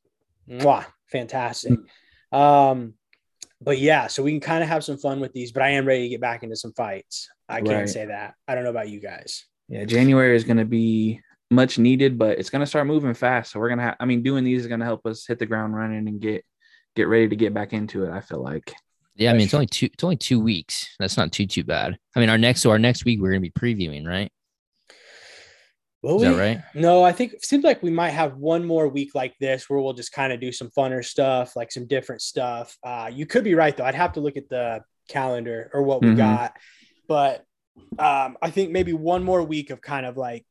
mwah, 0.49 0.85
fantastic. 1.07 1.79
Um, 2.31 2.93
but 3.61 3.79
yeah, 3.79 4.07
so 4.07 4.23
we 4.23 4.31
can 4.31 4.39
kind 4.39 4.63
of 4.63 4.69
have 4.69 4.83
some 4.83 4.97
fun 4.97 5.19
with 5.19 5.33
these, 5.33 5.51
but 5.51 5.63
I 5.63 5.69
am 5.69 5.85
ready 5.85 6.03
to 6.03 6.09
get 6.09 6.21
back 6.21 6.43
into 6.43 6.55
some 6.55 6.73
fights. 6.73 7.29
I 7.47 7.61
can't 7.61 7.69
right. 7.69 7.89
say 7.89 8.05
that. 8.05 8.35
I 8.47 8.55
don't 8.55 8.63
know 8.63 8.69
about 8.69 8.89
you 8.89 8.99
guys. 8.99 9.45
Yeah, 9.67 9.85
January 9.85 10.35
is 10.35 10.43
going 10.43 10.57
to 10.57 10.65
be 10.65 11.21
much 11.51 11.77
needed, 11.77 12.17
but 12.17 12.39
it's 12.39 12.49
going 12.49 12.61
to 12.61 12.65
start 12.65 12.87
moving 12.87 13.13
fast. 13.13 13.51
So 13.51 13.59
we're 13.59 13.69
going 13.69 13.79
to 13.79 13.85
have, 13.85 13.95
I 13.99 14.05
mean, 14.05 14.23
doing 14.23 14.43
these 14.43 14.61
is 14.61 14.67
going 14.67 14.79
to 14.79 14.85
help 14.85 15.05
us 15.05 15.25
hit 15.27 15.39
the 15.39 15.45
ground 15.45 15.75
running 15.75 16.07
and 16.07 16.21
get, 16.21 16.45
get 16.95 17.07
ready 17.07 17.27
to 17.27 17.35
get 17.35 17.53
back 17.53 17.73
into 17.73 18.05
it. 18.05 18.11
I 18.11 18.21
feel 18.21 18.41
like. 18.41 18.73
Yeah. 19.15 19.31
I 19.31 19.33
mean, 19.33 19.43
it's 19.43 19.53
only 19.53 19.67
two, 19.67 19.87
it's 19.87 20.03
only 20.03 20.15
two 20.15 20.39
weeks. 20.39 20.95
That's 20.99 21.17
not 21.17 21.31
too, 21.31 21.45
too 21.45 21.63
bad. 21.63 21.97
I 22.15 22.19
mean, 22.19 22.29
our 22.29 22.37
next, 22.37 22.61
so 22.61 22.71
our 22.71 22.79
next 22.79 23.03
week, 23.03 23.19
we're 23.19 23.31
going 23.31 23.43
to 23.43 23.49
be 23.49 23.51
previewing, 23.51 24.07
right? 24.07 24.31
Will 26.01 26.15
Is 26.15 26.21
we? 26.21 26.27
that 26.33 26.39
right? 26.39 26.61
No, 26.73 27.03
I 27.03 27.11
think 27.11 27.33
it 27.33 27.45
seems 27.45 27.63
like 27.63 27.83
we 27.83 27.89
might 27.89 28.11
have 28.11 28.37
one 28.37 28.63
more 28.63 28.87
week 28.87 29.15
like 29.15 29.35
this 29.39 29.69
where 29.69 29.79
we'll 29.79 29.93
just 29.93 30.13
kind 30.13 30.31
of 30.31 30.39
do 30.39 30.51
some 30.51 30.69
funner 30.69 31.03
stuff, 31.03 31.55
like 31.55 31.71
some 31.71 31.87
different 31.87 32.21
stuff. 32.21 32.77
Uh, 32.83 33.09
you 33.13 33.25
could 33.25 33.43
be 33.43 33.55
right 33.55 33.75
though. 33.75 33.83
I'd 33.83 33.95
have 33.95 34.13
to 34.13 34.21
look 34.21 34.37
at 34.37 34.47
the 34.49 34.81
calendar 35.09 35.69
or 35.73 35.83
what 35.83 36.01
we 36.01 36.09
mm-hmm. 36.09 36.17
got, 36.17 36.53
but 37.07 37.43
um, 37.97 38.37
I 38.41 38.49
think 38.49 38.71
maybe 38.71 38.93
one 38.93 39.23
more 39.23 39.43
week 39.43 39.71
of 39.71 39.81
kind 39.81 40.05
of 40.05 40.15
like 40.15 40.45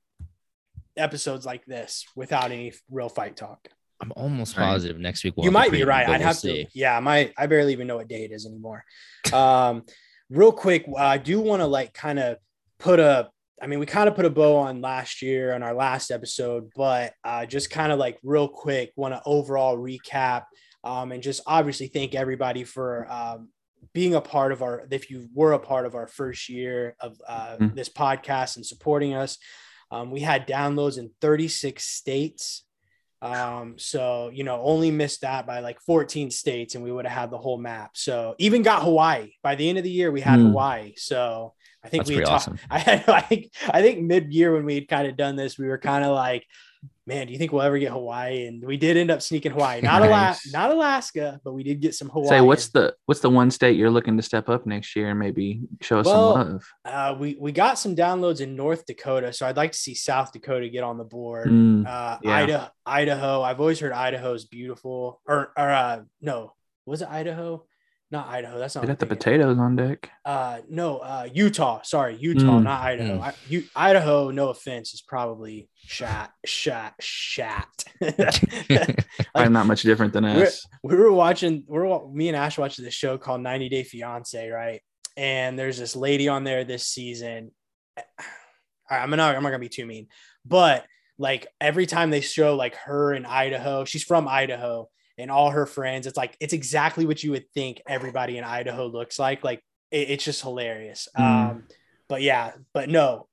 episodes 0.96 1.46
like 1.46 1.64
this 1.64 2.04
without 2.14 2.50
any 2.50 2.72
real 2.90 3.08
fight 3.08 3.36
talk. 3.36 3.68
I'm 4.00 4.12
almost 4.16 4.54
positive 4.54 4.96
right. 4.96 5.02
next 5.02 5.24
week. 5.24 5.34
We'll 5.36 5.44
you 5.44 5.50
might 5.50 5.72
be 5.72 5.82
right. 5.82 6.06
I'd 6.06 6.18
we'll 6.18 6.26
have 6.26 6.36
see. 6.36 6.64
to. 6.64 6.70
Yeah, 6.74 7.00
my 7.00 7.32
I 7.36 7.46
barely 7.46 7.72
even 7.72 7.86
know 7.86 7.96
what 7.96 8.08
day 8.08 8.24
it 8.24 8.32
is 8.32 8.46
anymore. 8.46 8.84
Um, 9.32 9.84
real 10.30 10.52
quick, 10.52 10.86
I 10.96 11.18
do 11.18 11.40
want 11.40 11.62
to 11.62 11.66
like 11.66 11.94
kind 11.94 12.18
of 12.18 12.36
put 12.78 13.00
a 13.00 13.30
I 13.60 13.66
mean, 13.66 13.78
we 13.78 13.86
kind 13.86 14.08
of 14.08 14.14
put 14.14 14.24
a 14.24 14.30
bow 14.30 14.56
on 14.56 14.80
last 14.80 15.22
year 15.22 15.52
on 15.52 15.62
our 15.62 15.74
last 15.74 16.10
episode, 16.10 16.70
but 16.76 17.12
uh, 17.24 17.46
just 17.46 17.70
kind 17.70 17.92
of 17.92 17.98
like 17.98 18.18
real 18.22 18.48
quick, 18.48 18.92
want 18.96 19.14
to 19.14 19.22
overall 19.24 19.76
recap 19.76 20.44
um, 20.84 21.12
and 21.12 21.22
just 21.22 21.42
obviously 21.46 21.88
thank 21.88 22.14
everybody 22.14 22.64
for 22.64 23.10
um, 23.10 23.48
being 23.92 24.14
a 24.14 24.20
part 24.20 24.52
of 24.52 24.62
our, 24.62 24.86
if 24.90 25.10
you 25.10 25.28
were 25.34 25.52
a 25.52 25.58
part 25.58 25.86
of 25.86 25.94
our 25.94 26.06
first 26.06 26.48
year 26.48 26.94
of 27.00 27.20
uh, 27.26 27.56
mm-hmm. 27.60 27.74
this 27.74 27.88
podcast 27.88 28.56
and 28.56 28.66
supporting 28.66 29.14
us. 29.14 29.38
Um, 29.90 30.10
we 30.10 30.20
had 30.20 30.46
downloads 30.46 30.98
in 30.98 31.10
36 31.20 31.84
states. 31.84 32.64
Um, 33.20 33.74
so, 33.78 34.30
you 34.32 34.44
know, 34.44 34.60
only 34.62 34.90
missed 34.90 35.22
that 35.22 35.46
by 35.46 35.60
like 35.60 35.80
14 35.80 36.30
states 36.30 36.74
and 36.74 36.84
we 36.84 36.92
would 36.92 37.06
have 37.06 37.18
had 37.18 37.30
the 37.30 37.38
whole 37.38 37.58
map. 37.58 37.92
So, 37.94 38.36
even 38.38 38.62
got 38.62 38.84
Hawaii 38.84 39.32
by 39.42 39.56
the 39.56 39.68
end 39.68 39.78
of 39.78 39.84
the 39.84 39.90
year, 39.90 40.12
we 40.12 40.20
had 40.20 40.38
mm. 40.38 40.48
Hawaii. 40.48 40.92
So, 40.96 41.54
I 41.84 41.88
think 41.88 42.06
That's 42.06 42.16
we 42.16 42.24
talked. 42.24 42.48
Awesome. 42.48 42.58
I, 42.70 43.04
I 43.06 43.20
think 43.22 43.52
I 43.68 43.82
think 43.82 44.00
mid 44.00 44.32
year 44.32 44.52
when 44.54 44.64
we 44.64 44.74
had 44.74 44.88
kind 44.88 45.06
of 45.06 45.16
done 45.16 45.36
this, 45.36 45.58
we 45.58 45.68
were 45.68 45.78
kind 45.78 46.04
of 46.04 46.12
like, 46.12 46.44
man, 47.06 47.26
do 47.26 47.32
you 47.32 47.38
think 47.38 47.52
we'll 47.52 47.62
ever 47.62 47.78
get 47.78 47.92
Hawaii? 47.92 48.46
And 48.46 48.64
we 48.64 48.76
did 48.76 48.96
end 48.96 49.10
up 49.10 49.22
sneaking 49.22 49.52
Hawaii, 49.52 49.80
not 49.82 50.00
nice. 50.00 50.08
Alaska, 50.08 50.48
not 50.52 50.70
Alaska, 50.70 51.40
but 51.44 51.52
we 51.52 51.62
did 51.62 51.80
get 51.80 51.94
some 51.94 52.08
Hawaii. 52.08 52.28
Say, 52.28 52.40
what's 52.40 52.68
the 52.68 52.94
what's 53.06 53.20
the 53.20 53.30
one 53.30 53.50
state 53.50 53.76
you're 53.76 53.90
looking 53.90 54.16
to 54.16 54.22
step 54.22 54.48
up 54.48 54.66
next 54.66 54.94
year 54.96 55.10
and 55.10 55.18
maybe 55.18 55.62
show 55.80 56.00
us 56.00 56.06
well, 56.06 56.34
some 56.34 56.52
love? 56.52 56.72
Uh, 56.84 57.16
we 57.18 57.36
we 57.38 57.52
got 57.52 57.78
some 57.78 57.94
downloads 57.94 58.40
in 58.40 58.56
North 58.56 58.84
Dakota, 58.86 59.32
so 59.32 59.46
I'd 59.46 59.56
like 59.56 59.72
to 59.72 59.78
see 59.78 59.94
South 59.94 60.32
Dakota 60.32 60.68
get 60.68 60.82
on 60.82 60.98
the 60.98 61.04
board. 61.04 61.48
Mm, 61.48 61.86
uh, 61.86 62.18
yeah. 62.22 62.30
Idaho, 62.30 62.68
Idaho, 62.84 63.42
I've 63.42 63.60
always 63.60 63.78
heard 63.78 63.92
Idaho 63.92 64.34
is 64.34 64.44
beautiful, 64.46 65.20
or 65.26 65.52
or 65.56 65.70
uh, 65.70 66.02
no, 66.20 66.54
was 66.86 67.02
it 67.02 67.08
Idaho? 67.08 67.64
Not 68.10 68.28
Idaho. 68.28 68.58
That's 68.58 68.74
not. 68.74 68.80
They 68.82 68.88
got 68.88 68.98
the 68.98 69.04
I'm 69.06 69.10
potatoes 69.10 69.58
on 69.58 69.76
deck. 69.76 70.10
Uh, 70.24 70.60
no, 70.68 70.98
uh, 70.98 71.28
Utah. 71.32 71.82
Sorry, 71.82 72.16
Utah, 72.16 72.58
Mm. 72.58 72.62
not 72.62 72.80
Idaho. 72.82 73.18
Mm. 73.18 73.22
I, 73.22 73.34
you, 73.48 73.64
Idaho, 73.76 74.30
no 74.30 74.48
offense, 74.48 74.94
is 74.94 75.02
probably 75.02 75.68
shat, 75.76 76.30
shat, 76.46 76.94
shat. 77.00 77.66
Probably 78.00 79.50
not 79.50 79.66
much 79.66 79.82
different 79.82 80.12
than 80.12 80.24
us. 80.24 80.64
we 80.82 80.96
were 80.96 81.12
watching 81.12 81.64
we 81.66 81.78
were 81.78 82.08
me 82.10 82.28
and 82.28 82.36
ash 82.36 82.56
watching 82.58 82.84
this 82.84 82.94
show 82.94 83.18
called 83.18 83.40
90 83.40 83.68
day 83.68 83.82
fiance 83.82 84.48
right 84.48 84.80
and 85.16 85.58
there's 85.58 85.78
this 85.78 85.96
lady 85.96 86.28
on 86.28 86.44
there 86.44 86.62
this 86.64 86.86
season 86.86 87.50
i'm 88.88 89.10
not 89.10 89.34
i'm 89.34 89.42
not 89.42 89.50
gonna 89.50 89.58
be 89.58 89.68
too 89.68 89.84
mean 89.86 90.06
but 90.46 90.86
like 91.18 91.48
every 91.60 91.86
time 91.86 92.10
they 92.10 92.20
show 92.20 92.54
like 92.54 92.76
her 92.76 93.12
in 93.12 93.26
idaho 93.26 93.84
she's 93.84 94.04
from 94.04 94.28
idaho 94.28 94.88
and 95.18 95.30
all 95.30 95.50
her 95.50 95.66
friends 95.66 96.06
it's 96.06 96.16
like 96.16 96.36
it's 96.40 96.52
exactly 96.52 97.04
what 97.04 97.22
you 97.22 97.32
would 97.32 97.44
think 97.52 97.82
everybody 97.86 98.38
in 98.38 98.44
idaho 98.44 98.86
looks 98.86 99.18
like 99.18 99.42
like 99.44 99.62
it- 99.90 100.10
it's 100.10 100.24
just 100.24 100.42
hilarious 100.42 101.08
Mm. 101.16 101.50
um 101.50 101.64
but 102.08 102.22
yeah 102.22 102.52
but 102.72 102.88
no 102.88 103.26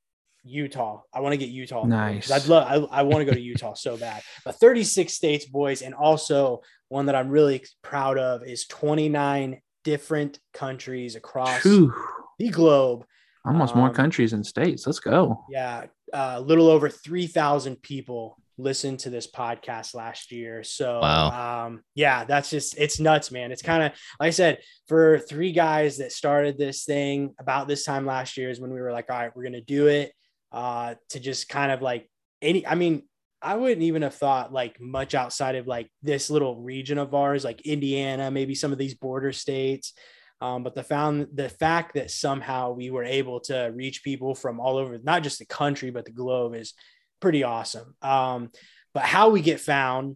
Utah. 0.47 1.01
I 1.11 1.21
want 1.21 1.33
to 1.33 1.37
get 1.37 1.49
Utah. 1.49 1.79
on 1.81 1.89
board 1.89 2.21
'cause 2.21 2.29
Nice. 2.29 2.43
I'd 2.43 2.47
love. 2.47 2.87
I, 2.91 2.99
I 2.99 3.01
want 3.01 3.21
to 3.21 3.25
go 3.25 3.31
to 3.31 3.39
Utah 3.41 3.73
so 3.73 3.97
bad. 3.97 4.21
But 4.43 4.53
36 4.59 5.11
states, 5.11 5.43
boys, 5.47 5.81
and 5.81 5.95
also 5.95 6.61
one 6.87 7.07
that 7.07 7.15
I'm 7.15 7.29
really 7.29 7.65
proud 7.81 8.19
of 8.19 8.43
is 8.45 8.67
29 8.67 9.59
different 9.83 10.37
countries 10.53 11.15
across 11.15 11.61
Phew. 11.63 11.91
the 12.37 12.49
globe. 12.49 13.05
Almost 13.43 13.73
more 13.75 13.87
Um, 13.89 13.95
countries 13.95 14.33
and 14.33 14.45
states. 14.45 14.85
Let's 14.85 14.99
go. 14.99 15.43
Yeah, 15.49 15.85
a 16.13 16.39
little 16.39 16.67
over 16.67 16.89
3,000 16.89 17.81
people 17.81 18.37
listened 18.57 19.00
to 19.00 19.09
this 19.09 19.27
podcast 19.29 19.93
last 19.95 20.31
year. 20.31 20.63
So, 20.63 21.00
Wow. 21.01 21.65
um, 21.65 21.81
yeah, 21.93 22.24
that's 22.25 22.50
just 22.50 22.77
it's 22.77 23.00
nuts, 23.00 23.31
man. 23.31 23.51
It's 23.51 23.62
kind 23.62 23.83
of 23.83 23.91
like 24.19 24.27
I 24.27 24.31
said 24.31 24.59
for 24.88 25.19
three 25.19 25.51
guys 25.51 25.97
that 25.97 26.12
started 26.12 26.57
this 26.57 26.85
thing 26.85 27.33
about 27.39 27.67
this 27.67 27.83
time 27.83 28.05
last 28.05 28.38
year 28.38 28.50
is 28.50 28.59
when 28.59 28.74
we 28.74 28.81
were 28.81 28.91
like, 28.91 29.09
all 29.09 29.17
right, 29.17 29.35
we're 29.35 29.43
gonna 29.43 29.62
do 29.62 29.88
it. 29.88 30.13
Uh, 30.51 30.95
to 31.09 31.19
just 31.19 31.50
kind 31.50 31.71
of 31.71 31.81
like 31.81 32.09
any, 32.41 32.65
I 32.65 32.75
mean, 32.75 33.03
I 33.41 33.55
wouldn't 33.55 33.81
even 33.81 34.03
have 34.03 34.15
thought 34.15 34.53
like 34.53 34.79
much 34.79 35.13
outside 35.13 35.55
of 35.55 35.67
like 35.67 35.91
this 36.01 36.29
little 36.29 36.62
region 36.62 36.97
of 36.97 37.13
ours, 37.13 37.43
like 37.43 37.62
Indiana, 37.62 38.31
maybe 38.31 38.55
some 38.55 38.71
of 38.71 38.77
these 38.77 38.95
border 38.95 39.33
states. 39.33 39.93
Um, 40.41 40.63
but 40.63 40.75
the 40.75 40.83
found 40.83 41.27
the 41.33 41.50
fact 41.50 41.95
that 41.95 42.12
somehow 42.12 42.71
we 42.71 42.89
were 42.89 43.03
able 43.03 43.39
to 43.41 43.71
reach 43.74 44.03
people 44.03 44.33
from 44.35 44.59
all 44.59 44.77
over, 44.77 44.97
not 45.03 45.24
just 45.24 45.39
the 45.39 45.45
country, 45.45 45.91
but 45.91 46.05
the 46.05 46.12
globe 46.12 46.55
is 46.55 46.74
pretty 47.19 47.43
awesome. 47.43 47.95
Um, 48.01 48.51
but 48.93 49.03
how 49.03 49.29
we 49.29 49.41
get 49.41 49.60
found 49.60 50.15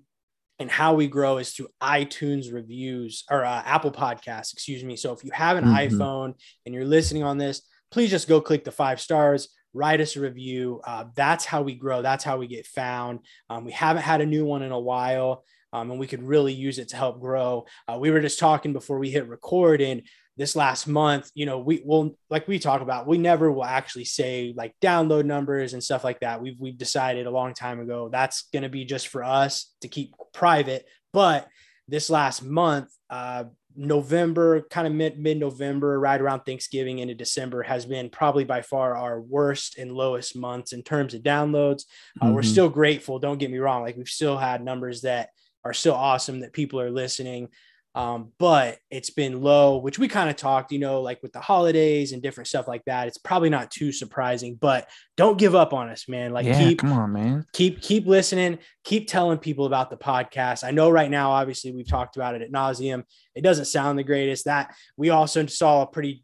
and 0.60 0.70
how 0.70 0.94
we 0.94 1.08
grow 1.08 1.38
is 1.38 1.51
through 1.53 1.70
iTunes 1.82 2.51
reviews 2.53 3.24
or 3.29 3.44
uh, 3.46 3.62
Apple 3.65 3.91
Podcasts, 3.91 4.53
excuse 4.53 4.84
me. 4.84 4.96
So 4.96 5.13
if 5.13 5.24
you 5.24 5.32
have 5.34 5.58
an 5.58 5.65
Mhm. 5.65 5.89
iPhone 5.89 6.34
and 6.65 6.75
you're 6.75 6.86
listening 6.86 7.24
on 7.24 7.38
this, 7.38 7.62
please 7.91 8.10
just 8.10 8.27
go 8.27 8.41
click 8.41 8.63
the 8.63 8.72
five 8.72 9.00
stars, 9.00 9.50
write 9.74 10.01
us 10.01 10.15
a 10.15 10.22
review. 10.22 10.82
Uh, 10.86 11.06
that's 11.15 11.46
how 11.46 11.62
we 11.62 11.75
grow. 11.75 12.01
That's 12.01 12.24
how 12.24 12.38
we 12.38 12.48
get 12.48 12.68
found. 12.68 13.20
Um, 13.50 13.65
we 13.65 13.72
haven't 13.72 14.03
had 14.03 14.22
a 14.22 14.25
new 14.25 14.46
one 14.46 14.62
in 14.62 14.72
a 14.72 14.79
while. 14.79 15.46
Um, 15.72 15.91
and 15.91 16.00
we 16.00 16.08
could 16.08 16.24
really 16.24 16.51
use 16.51 16.79
it 16.79 16.89
to 16.89 16.96
help 16.96 17.22
grow. 17.22 17.68
Uh, 17.88 18.00
we 18.00 18.10
were 18.10 18.22
just 18.22 18.39
talking 18.39 18.74
before 18.74 18.98
we 18.98 19.12
hit 19.12 19.27
record, 19.27 19.82
and 19.82 20.01
this 20.39 20.55
last 20.55 20.88
month, 20.88 21.29
you 21.36 21.46
know, 21.46 21.60
we 21.60 21.84
will 21.86 22.17
like 22.29 22.48
we 22.48 22.58
talk 22.60 22.81
about, 22.81 23.05
we 23.05 23.17
never 23.17 23.51
will 23.51 23.65
actually 23.65 24.05
say 24.05 24.53
like 24.55 24.74
download 24.81 25.25
numbers 25.25 25.74
and 25.74 25.84
stuff 25.84 26.05
like 26.05 26.22
that. 26.22 26.41
We've 26.41 26.58
we've 26.60 26.77
decided 26.77 27.27
a 27.27 27.31
long 27.31 27.53
time 27.53 27.81
ago 27.81 28.08
that's 28.10 28.43
going 28.53 28.63
to 28.63 28.69
be 28.69 28.86
just 28.86 29.10
for 29.10 29.22
us 29.22 29.74
to 29.81 29.89
keep 29.89 30.15
private. 30.34 30.86
But 31.12 31.48
this 31.89 32.10
last 32.10 32.41
month, 32.41 32.88
uh, 33.10 33.43
November, 33.75 34.62
kind 34.62 34.88
of 34.88 34.93
mid 34.93 35.19
mid 35.19 35.38
November, 35.38 36.00
right 36.00 36.22
around 36.22 36.41
Thanksgiving 36.41 37.00
into 37.00 37.15
December, 37.15 37.62
has 37.63 37.86
been 37.86 38.10
probably 38.10 38.46
by 38.46 38.62
far 38.62 38.96
our 38.96 39.19
worst 39.19 39.77
and 39.77 39.91
lowest 39.91 40.38
months 40.38 40.72
in 40.72 40.84
terms 40.84 41.13
of 41.13 41.22
downloads. 41.22 41.84
Uh, 42.22 42.31
We're 42.34 42.41
Mhm. 42.41 42.51
still 42.51 42.69
grateful. 42.69 43.19
Don't 43.19 43.39
get 43.39 43.51
me 43.51 43.58
wrong. 43.58 43.81
Like 43.81 43.98
we've 43.98 44.08
still 44.08 44.38
had 44.38 44.63
numbers 44.63 45.01
that 45.01 45.29
are 45.65 45.74
still 45.74 45.96
awesome 45.96 46.39
that 46.39 46.53
people 46.53 46.79
are 46.79 46.91
listening. 46.91 47.50
Um, 47.96 48.34
but 48.38 48.77
it's 48.91 49.10
been 49.10 49.41
low, 49.41 49.77
which 49.77 49.98
we 49.98 50.08
kind 50.08 50.29
of 50.29 50.36
talked, 50.36 50.72
you 50.72 50.79
know, 50.79 51.01
like 51.01 51.22
with 51.24 51.34
the 51.34 51.39
holidays 51.39 52.12
and 52.12 52.22
different 52.22 52.48
stuff 52.48 52.67
like 52.67 52.86
that. 52.86 53.08
It's 53.08 53.17
probably 53.17 53.50
not 53.50 53.72
too 53.72 53.91
surprising, 53.91 54.55
but 54.55 54.88
don't 55.17 55.39
give 55.39 55.55
up 55.55 55.74
on 55.74 55.89
us, 55.89 56.08
man. 56.08 56.31
Like 56.31 56.46
yeah, 56.46 56.60
keep 56.60 56.79
come 56.79 56.93
on, 56.93 57.12
man. 57.12 57.46
keep 57.51 57.81
keep 57.81 58.05
listening, 58.05 58.60
keep 58.84 59.08
telling 59.08 59.39
people 59.39 59.65
about 59.65 59.89
the 59.89 59.98
podcast. 59.98 60.63
I 60.63 60.72
know 60.72 60.89
right 60.89 61.10
now, 61.10 61.31
obviously, 61.31 61.72
we've 61.72 61.89
talked 61.89 62.15
about 62.15 62.36
it 62.36 62.43
at 62.43 62.51
nauseum. 62.51 63.03
It 63.34 63.41
doesn't 63.41 63.65
sound 63.65 63.98
the 63.98 64.03
greatest. 64.03 64.46
That 64.46 64.75
we 64.96 65.10
also 65.10 65.46
saw 65.48 65.81
a 65.81 65.88
pretty 65.88 66.24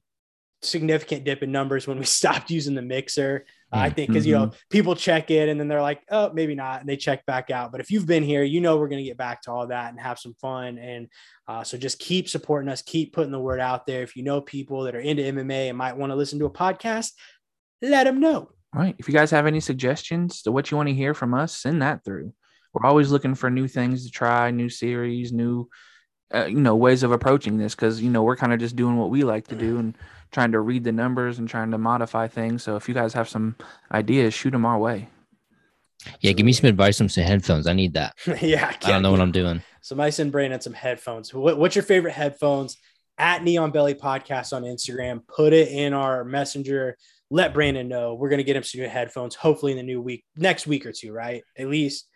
significant 0.62 1.24
dip 1.24 1.44
in 1.44 1.52
numbers 1.52 1.88
when 1.88 1.98
we 1.98 2.06
stopped 2.06 2.52
using 2.52 2.76
the 2.76 2.82
mixer. 2.82 3.46
I 3.76 3.90
think 3.90 4.10
because 4.10 4.26
you 4.26 4.34
know 4.34 4.52
people 4.70 4.96
check 4.96 5.32
in 5.32 5.50
and 5.50 5.60
then 5.60 5.68
they're 5.68 5.82
like, 5.82 6.02
oh, 6.10 6.32
maybe 6.34 6.56
not, 6.56 6.82
and 6.82 6.90
they 6.90 6.98
check 6.98 7.26
back 7.26 7.52
out. 7.52 7.72
But 7.72 7.82
if 7.82 7.92
you've 7.92 8.06
been 8.06 8.24
here, 8.24 8.44
you 8.44 8.62
know 8.62 8.78
we're 8.78 8.88
gonna 8.88 9.04
get 9.04 9.18
back 9.18 9.42
to 9.44 9.52
all 9.52 9.68
that 9.68 9.92
and 9.92 10.00
have 10.00 10.20
some 10.20 10.34
fun. 10.42 10.78
And 10.78 11.08
uh, 11.48 11.64
so 11.64 11.78
just 11.78 12.00
keep 12.00 12.30
supporting 12.30 12.70
us, 12.70 12.82
keep 12.82 13.14
putting 13.14 13.32
the 13.32 13.40
word 13.40 13.60
out 13.60 13.86
there. 13.86 14.04
If 14.04 14.16
you 14.16 14.24
know 14.24 14.42
people 14.42 14.84
that 14.84 14.96
are 14.96 15.00
into 15.00 15.24
MMA 15.24 15.70
and 15.70 15.78
might 15.78 15.98
want 15.98 16.12
to 16.12 16.16
listen 16.16 16.40
to 16.40 16.46
a 16.46 16.50
podcast, 16.50 17.12
let 17.82 18.06
them 18.06 18.20
know. 18.20 18.50
All 18.76 18.82
right. 18.82 18.96
If 18.98 19.08
you 19.08 19.14
guys 19.14 19.32
have 19.32 19.46
any 19.46 19.60
suggestions 19.60 20.42
to 20.42 20.52
what 20.52 20.70
you 20.70 20.78
want 20.78 20.90
to 20.90 20.96
hear 20.96 21.14
from 21.14 21.34
us, 21.34 21.56
send 21.56 21.82
that 21.82 22.04
through. 22.04 22.34
We're 22.74 22.88
always 22.88 23.10
looking 23.10 23.36
for 23.36 23.50
new 23.50 23.70
things 23.70 24.06
to 24.06 24.12
try, 24.12 24.52
new 24.52 24.68
series, 24.68 25.32
new, 25.32 25.70
uh, 26.34 26.46
you 26.46 26.60
know, 26.60 26.76
ways 26.76 27.04
of 27.04 27.12
approaching 27.12 27.58
this 27.58 27.76
because 27.76 28.02
you 28.02 28.10
know 28.10 28.24
we're 28.24 28.36
kind 28.36 28.54
of 28.54 28.60
just 28.60 28.76
doing 28.76 28.98
what 28.98 29.10
we 29.10 29.24
like 29.24 29.48
to 29.48 29.56
do 29.56 29.78
and 29.80 29.98
trying 30.32 30.52
to 30.52 30.60
read 30.60 30.84
the 30.84 30.92
numbers 30.92 31.40
and 31.40 31.48
trying 31.48 31.72
to 31.72 31.78
modify 31.78 32.28
things. 32.28 32.64
So 32.64 32.76
if 32.76 32.88
you 32.88 32.94
guys 32.94 33.14
have 33.14 33.30
some 33.30 33.56
ideas, 33.92 34.34
shoot 34.34 34.52
them 34.52 34.66
our 34.66 34.78
way. 34.78 35.10
Yeah, 36.20 36.34
give 36.34 36.46
me 36.46 36.54
some 36.54 36.70
advice 36.70 37.00
on 37.02 37.10
some 37.10 37.24
headphones. 37.24 37.68
I 37.68 37.74
need 37.74 37.94
that. 37.94 38.14
yeah, 38.42 38.76
I 38.84 38.90
don't 38.90 39.02
know 39.02 39.12
what 39.12 39.22
I'm 39.22 39.32
doing. 39.32 39.62
Somebody 39.82 40.12
send 40.12 40.32
Brandon 40.32 40.60
some 40.62 40.74
headphones. 40.74 41.34
What, 41.34 41.58
what's 41.58 41.76
your 41.76 41.84
favorite 41.84 42.14
headphones? 42.14 42.78
At 43.18 43.44
Neon 43.44 43.72
Belly 43.72 43.94
Podcast 43.94 44.52
on 44.52 44.64
Instagram. 44.64 45.26
Put 45.26 45.54
it 45.54 45.70
in 45.70 45.94
our 45.94 46.26
messenger. 46.26 46.98
Let 47.30 47.54
Brandon 47.54 47.88
know. 47.88 48.16
We're 48.16 48.30
gonna 48.30 48.44
get 48.44 48.58
him 48.58 48.64
some 48.64 48.82
new 48.82 48.90
headphones. 48.90 49.36
Hopefully 49.36 49.72
in 49.72 49.78
the 49.78 49.84
new 49.84 50.02
week, 50.02 50.26
next 50.36 50.68
week 50.68 50.86
or 50.86 50.92
two, 50.92 51.14
right? 51.14 51.44
At 51.58 51.70
least, 51.70 52.08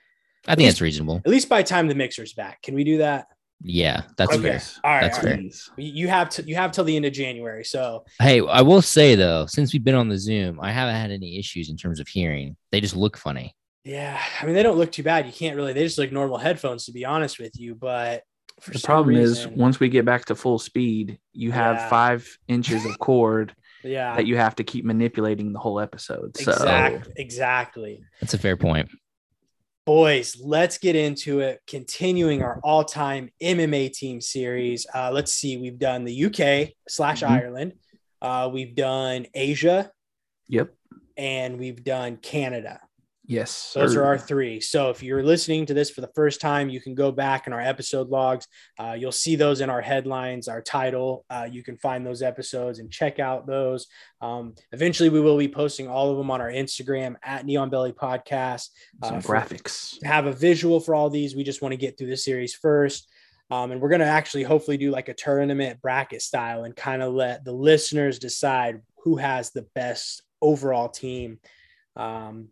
I 0.46 0.56
think 0.56 0.68
that's 0.68 0.82
reasonable. 0.82 1.22
at 1.24 1.32
least 1.32 1.48
by 1.48 1.62
the 1.62 1.68
time 1.68 1.88
the 1.88 1.96
mixer's 1.96 2.34
back. 2.34 2.62
Can 2.62 2.76
we 2.76 2.84
do 2.84 2.98
that? 2.98 3.28
Yeah, 3.62 4.04
that's 4.16 4.34
Okay. 4.34 4.42
fair. 4.44 4.62
All 4.84 4.92
right, 4.92 5.02
That's 5.02 5.18
all 5.18 5.24
fair. 5.24 5.44
You 5.78 6.08
have 6.08 6.30
to. 6.30 6.44
You 6.44 6.56
have 6.56 6.72
till 6.72 6.86
the 6.86 6.96
end 6.96 7.06
of 7.06 7.12
January. 7.14 7.66
So 7.66 8.06
Hey, 8.22 8.40
I 8.46 8.62
will 8.62 8.82
say 8.82 9.16
though, 9.16 9.46
since 9.48 9.74
we've 9.74 9.84
been 9.84 9.96
on 9.96 10.08
the 10.08 10.18
Zoom, 10.18 10.60
I 10.62 10.72
haven't 10.72 10.96
had 10.96 11.12
any 11.12 11.38
issues 11.38 11.70
in 11.70 11.76
terms 11.76 12.00
of 12.00 12.08
hearing. 12.08 12.56
They 12.72 12.80
just 12.80 12.96
look 12.96 13.18
funny. 13.18 13.54
yeah, 13.84 14.20
I 14.42 14.46
mean 14.46 14.56
they 14.56 14.64
don't 14.64 14.78
look 14.78 14.92
too 14.92 15.04
bad. 15.04 15.26
You 15.26 15.34
can't 15.34 15.56
really. 15.58 15.74
They 15.74 15.84
just 15.84 15.98
look 15.98 16.12
normal 16.12 16.38
headphones, 16.38 16.86
to 16.86 16.92
be 16.94 17.04
honest 17.06 17.38
with 17.40 17.60
you. 17.60 17.76
But 17.76 18.24
for 18.62 18.72
The 18.72 18.80
some 18.80 18.88
problem 18.88 19.16
is 19.18 19.46
once 19.48 19.80
we 19.80 19.90
get 19.90 20.06
back 20.06 20.26
to 20.26 20.36
full 20.36 20.60
speed, 20.60 21.20
you 21.34 21.52
have 21.52 21.78
Yeah. 21.78 21.90
five 21.90 22.38
inches 22.48 22.86
of 22.86 22.98
cord 23.00 23.54
yeah, 23.84 24.16
that 24.16 24.26
you 24.26 24.38
have 24.38 24.56
to 24.56 24.64
keep 24.64 24.86
manipulating 24.86 25.52
the 25.54 25.60
whole 25.60 25.80
episode. 25.82 26.38
So 26.38 26.52
exactly, 26.52 27.14
exactly. 27.18 28.04
That's 28.22 28.34
a 28.34 28.38
fair 28.38 28.56
point. 28.58 28.90
Boys 29.90 30.38
let's 30.40 30.78
get 30.78 30.96
into 30.96 31.40
it. 31.40 31.60
Continuing 31.66 32.44
our 32.44 32.60
all-time 32.64 33.32
mma 33.42 33.92
team 33.92 34.22
series. 34.22 34.86
Uh, 34.94 35.10
let's 35.12 35.34
see 35.34 35.58
we've 35.58 35.80
done 35.80 36.04
the 36.04 36.26
uk 36.26 36.70
slash 36.88 37.22
Mhm. 37.24 37.30
ireland. 37.32 37.74
Uh, 38.22 38.52
we've 38.54 38.76
done 38.76 39.26
asia. 39.34 39.92
Yep. 40.48 40.76
and 41.18 41.58
we've 41.60 41.84
done 41.84 42.18
canada 42.18 42.80
Yes. 43.30 43.74
those 43.76 43.96
are 43.96 44.04
our 44.04 44.18
three 44.18 44.60
so 44.60 44.90
if 44.90 45.04
you're 45.04 45.24
listening 45.24 45.68
to 45.68 45.74
this 45.76 45.92
for 45.92 46.02
the 46.02 46.12
first 46.16 46.42
time 46.42 46.68
you 46.68 46.82
can 46.82 46.96
go 46.96 47.12
back 47.12 47.46
in 47.46 47.54
our 47.54 47.62
episode 47.62 48.10
logs 48.10 48.48
uh, 48.80 48.96
you'll 48.98 49.12
see 49.12 49.36
those 49.36 49.62
in 49.62 49.70
our 49.70 49.82
headlines 49.82 50.48
our 50.48 50.64
title 50.64 51.26
uh, 51.30 51.48
you 51.50 51.64
can 51.64 51.78
find 51.78 52.04
those 52.04 52.24
episodes 52.24 52.80
and 52.80 52.90
check 52.92 53.20
out 53.20 53.46
those 53.46 53.86
um, 54.22 54.56
eventually 54.72 55.10
we 55.10 55.22
will 55.22 55.38
be 55.38 55.48
posting 55.48 55.88
all 55.88 56.10
of 56.10 56.18
them 56.18 56.32
on 56.32 56.42
our 56.42 56.50
instagram 56.50 57.16
at 57.22 57.46
neon 57.46 57.70
belly 57.70 57.94
podcast 57.94 58.70
uh, 59.04 59.22
for- 59.22 59.36
graphics. 59.36 60.04
have 60.04 60.26
a 60.26 60.34
visual 60.34 60.80
for 60.80 60.96
all 60.96 61.10
these. 61.10 61.36
We 61.36 61.44
just 61.44 61.62
want 61.62 61.74
to 61.74 61.78
get 61.78 61.98
through 61.98 62.08
the 62.10 62.18
series 62.18 62.56
first. 62.56 63.08
Um, 63.52 63.72
and 63.72 63.82
we're 63.82 63.90
going 63.90 64.02
to 64.02 64.08
actually 64.08 64.44
hopefully 64.44 64.78
do 64.78 64.92
like 64.92 65.10
a 65.10 65.14
tournament 65.14 65.82
bracket 65.82 66.22
style 66.22 66.64
and 66.64 66.76
kind 66.76 67.02
of 67.02 67.14
let 67.14 67.44
the 67.44 67.52
listeners 67.52 68.20
decide 68.20 68.82
who 69.04 69.18
has 69.18 69.52
the 69.52 69.64
best 69.74 70.22
overall 70.42 70.90
team. 70.90 71.40
Um, 71.96 72.50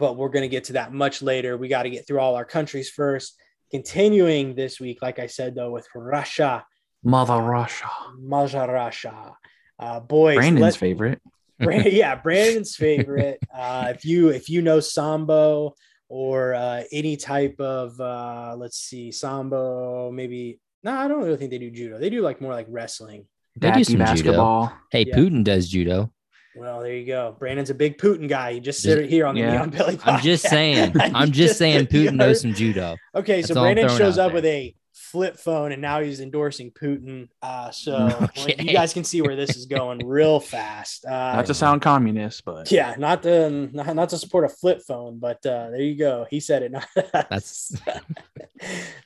but 0.00 0.16
we're 0.16 0.30
going 0.30 0.42
to 0.42 0.48
get 0.48 0.64
to 0.64 0.72
that 0.72 0.92
much 0.92 1.22
later. 1.22 1.56
We 1.56 1.68
got 1.68 1.84
to 1.84 1.90
get 1.90 2.06
through 2.06 2.18
all 2.18 2.34
our 2.34 2.44
countries 2.44 2.90
first. 2.90 3.36
Continuing 3.70 4.56
this 4.56 4.80
week, 4.80 4.98
like 5.00 5.20
I 5.20 5.26
said, 5.28 5.54
though, 5.54 5.70
with 5.70 5.86
Russia, 5.94 6.64
Mother 7.04 7.38
Russia. 7.40 7.88
Maja 8.18 8.64
Russia. 8.64 9.36
Uh, 9.78 10.00
boys, 10.00 10.36
Brandon's 10.36 10.62
let- 10.62 10.76
favorite. 10.76 11.20
Brand, 11.60 11.92
yeah, 11.92 12.16
Brandon's 12.16 12.74
favorite. 12.74 13.38
Uh, 13.54 13.92
if 13.94 14.04
you 14.04 14.30
if 14.30 14.48
you 14.48 14.60
know 14.62 14.80
sambo 14.80 15.74
or 16.08 16.54
uh, 16.54 16.82
any 16.90 17.16
type 17.16 17.60
of 17.60 18.00
uh, 18.00 18.54
let's 18.58 18.78
see, 18.78 19.12
sambo, 19.12 20.10
maybe 20.10 20.58
No, 20.82 20.92
I 20.92 21.06
don't 21.06 21.22
really 21.22 21.36
think 21.36 21.50
they 21.52 21.58
do 21.58 21.70
judo. 21.70 21.98
They 21.98 22.10
do 22.10 22.22
like 22.22 22.40
more 22.40 22.52
like 22.54 22.66
wrestling. 22.68 23.26
They 23.56 23.70
do 23.70 23.80
Dacky 23.80 23.84
some 23.84 23.92
judo. 23.94 24.04
basketball. 24.04 24.72
Hey, 24.90 25.04
Yeah. 25.06 25.16
Putin 25.16 25.44
does 25.44 25.68
judo. 25.68 26.10
Well, 26.56 26.80
there 26.80 26.94
you 26.94 27.06
go. 27.06 27.36
Brandon's 27.38 27.70
a 27.70 27.74
big 27.74 27.98
Putin 27.98 28.28
guy. 28.28 28.54
He 28.54 28.60
just 28.60 28.82
Just- 28.82 28.94
said 28.94 28.98
it 29.04 29.08
here 29.10 29.26
on 29.26 29.34
the 29.34 29.42
yeah. 29.42 29.52
Neon 29.52 29.70
Belly. 29.70 29.98
I'm 30.04 30.20
just 30.20 30.44
saying. 30.48 30.94
I'm 31.00 31.30
just 31.32 31.56
saying 31.58 31.86
Putin 31.86 32.14
knows 32.16 32.40
some 32.40 32.54
judo. 32.54 32.96
Okay, 33.14 33.36
That's 33.40 33.48
so 33.48 33.60
Brandon 33.60 33.88
shows 33.88 34.18
out 34.18 34.28
up 34.28 34.34
with 34.34 34.44
a 34.44 34.74
flip 34.92 35.36
phone, 35.36 35.72
and 35.72 35.80
now 35.80 36.00
he's 36.00 36.20
endorsing 36.20 36.70
Putin. 36.70 37.28
Uh, 37.42 37.70
so 37.70 37.94
Okay. 38.38 38.56
you 38.58 38.72
guys 38.72 38.92
can 38.92 39.04
see 39.04 39.22
where 39.22 39.36
this 39.36 39.56
is 39.56 39.66
going 39.66 40.06
real 40.06 40.40
fast. 40.40 41.04
Uh, 41.04 41.34
Not 41.36 41.46
to 41.46 41.54
sound 41.54 41.82
communist, 41.82 42.44
but 42.44 42.70
yeah, 42.70 42.94
not 42.98 43.22
to 43.24 43.50
not, 43.72 43.94
not 43.94 44.08
to 44.10 44.18
support 44.18 44.44
a 44.44 44.48
flip 44.48 44.82
phone, 44.86 45.18
but 45.18 45.44
uh, 45.46 45.70
there 45.70 45.80
you 45.82 45.96
go. 45.96 46.26
He 46.30 46.40
said 46.40 46.62
it. 46.62 46.72
That's 47.12 47.76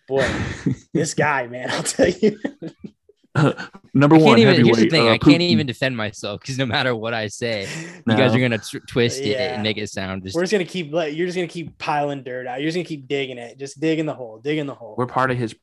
boy, 0.08 0.26
this 0.92 1.14
guy, 1.14 1.46
man. 1.46 1.70
I'll 1.70 1.82
tell 1.82 2.08
you. 2.08 2.38
number 3.94 4.16
one 4.16 4.36
can't 4.36 4.38
even. 4.40 4.64
Here's 4.64 4.78
the 4.78 4.88
thing. 4.88 5.08
uh, 5.08 5.12
I 5.12 5.18
can't 5.18 5.42
even 5.42 5.66
defend 5.66 5.96
myself 5.96 6.40
because 6.40 6.56
no 6.58 6.66
matter 6.66 6.94
what 6.94 7.14
I 7.14 7.26
say, 7.28 7.66
you 8.06 8.16
guys 8.16 8.34
are 8.34 8.38
gonna 8.38 8.58
tw- 8.58 8.86
twist 8.88 9.20
it 9.20 9.36
and 9.36 9.62
make 9.62 9.76
it 9.76 9.88
sound 9.90 10.22
just. 10.22 10.36
We're 10.36 10.42
just 10.42 10.52
gonna 10.52 10.64
keep. 10.64 10.92
let- 10.92 11.14
You're 11.14 11.26
just 11.26 11.36
gonna 11.36 11.48
keep 11.48 11.76
piling 11.78 12.22
dirt 12.22 12.46
out. 12.46 12.60
You're 12.60 12.68
just 12.68 12.76
gonna 12.76 12.84
keep 12.84 13.08
digging 13.08 13.38
it. 13.38 13.58
Just 13.58 13.80
digging 13.80 14.06
the 14.06 14.14
hole. 14.14 14.40
Digging 14.42 14.66
the 14.66 14.74
hole. 14.74 14.94
We're 14.96 15.06
part 15.06 15.30
of 15.30 15.36
his 15.38 15.54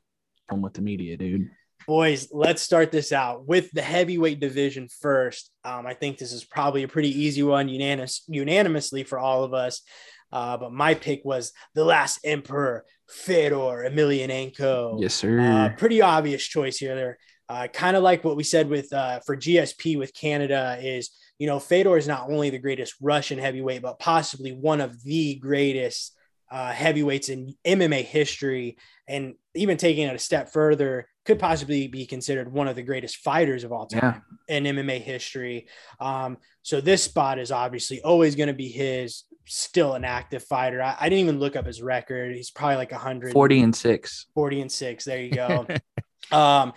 problem 0.48 0.62
with 0.62 0.74
the 0.74 0.82
media, 0.82 1.16
dude. 1.16 1.48
Boys, 1.86 2.28
let's 2.30 2.62
start 2.62 2.92
this 2.92 3.10
out 3.10 3.46
with 3.48 3.70
the 3.72 3.82
heavyweight 3.82 4.38
division 4.38 4.88
first. 5.00 5.50
Um, 5.64 5.84
I 5.86 5.94
think 5.94 6.18
this 6.18 6.32
is 6.32 6.44
probably 6.44 6.84
a 6.84 6.88
pretty 6.88 7.08
easy 7.22 7.42
one, 7.42 7.68
unanimous, 7.68 8.22
unanimously 8.28 9.02
for 9.02 9.18
all 9.18 9.42
of 9.44 9.52
us. 9.52 9.82
Uh, 10.30 10.56
but 10.56 10.72
my 10.72 10.94
pick 10.94 11.22
was 11.24 11.52
the 11.74 11.84
last 11.84 12.20
emperor, 12.24 12.84
Fedor 13.08 13.84
Emelianenko. 13.90 15.00
Yes, 15.00 15.14
sir. 15.14 15.40
Uh, 15.40 15.68
pretty 15.76 16.00
obvious 16.00 16.42
choice 16.44 16.78
here. 16.78 16.94
There, 16.94 17.18
uh, 17.48 17.68
kind 17.68 17.96
of 17.96 18.02
like 18.02 18.24
what 18.24 18.36
we 18.36 18.44
said 18.44 18.68
with 18.68 18.92
uh, 18.92 19.20
for 19.20 19.36
GSP 19.36 19.98
with 19.98 20.14
Canada 20.14 20.78
is, 20.80 21.10
you 21.38 21.46
know, 21.46 21.58
Fedor 21.58 21.96
is 21.96 22.08
not 22.08 22.30
only 22.30 22.50
the 22.50 22.58
greatest 22.58 22.94
Russian 23.00 23.38
heavyweight, 23.38 23.82
but 23.82 23.98
possibly 23.98 24.52
one 24.52 24.80
of 24.80 25.02
the 25.02 25.34
greatest 25.36 26.16
uh, 26.50 26.72
heavyweights 26.72 27.28
in 27.28 27.54
MMA 27.64 28.04
history. 28.04 28.76
And 29.08 29.34
even 29.54 29.76
taking 29.76 30.06
it 30.06 30.14
a 30.14 30.18
step 30.18 30.52
further, 30.52 31.08
could 31.24 31.38
possibly 31.38 31.86
be 31.86 32.04
considered 32.04 32.52
one 32.52 32.68
of 32.68 32.76
the 32.76 32.82
greatest 32.82 33.18
fighters 33.18 33.64
of 33.64 33.72
all 33.72 33.86
time 33.86 34.22
yeah. 34.48 34.56
in 34.56 34.64
MMA 34.64 35.00
history. 35.00 35.68
Um, 36.00 36.38
so 36.62 36.80
this 36.80 37.04
spot 37.04 37.38
is 37.38 37.52
obviously 37.52 38.00
always 38.02 38.34
going 38.34 38.48
to 38.48 38.54
be 38.54 38.68
his. 38.68 39.24
Still 39.44 39.94
an 39.94 40.04
active 40.04 40.44
fighter. 40.44 40.80
I, 40.80 40.96
I 41.00 41.08
didn't 41.08 41.24
even 41.24 41.40
look 41.40 41.56
up 41.56 41.66
his 41.66 41.82
record. 41.82 42.36
He's 42.36 42.52
probably 42.52 42.76
like 42.76 42.92
100. 42.92 43.32
40 43.32 43.60
and 43.60 43.74
six. 43.74 44.26
40 44.34 44.60
and 44.60 44.72
6 44.72 45.04
there 45.04 45.20
you 45.20 45.32
go 45.32 45.66
um 46.32 46.72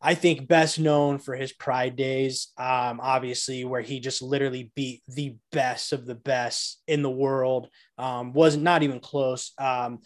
i 0.00 0.14
think 0.14 0.46
best 0.48 0.78
known 0.78 1.18
for 1.18 1.34
his 1.34 1.52
pride 1.52 1.96
days 1.96 2.48
um 2.58 3.00
obviously 3.02 3.64
where 3.64 3.80
he 3.80 3.98
just 4.00 4.20
literally 4.22 4.70
beat 4.74 5.02
the 5.08 5.34
best 5.52 5.92
of 5.92 6.06
the 6.06 6.14
best 6.14 6.82
in 6.86 7.02
the 7.02 7.10
world. 7.10 7.68
Um 7.98 8.32
wasn't 8.32 8.64
not 8.64 8.82
even 8.82 9.00
close. 9.00 9.52
Um 9.58 10.00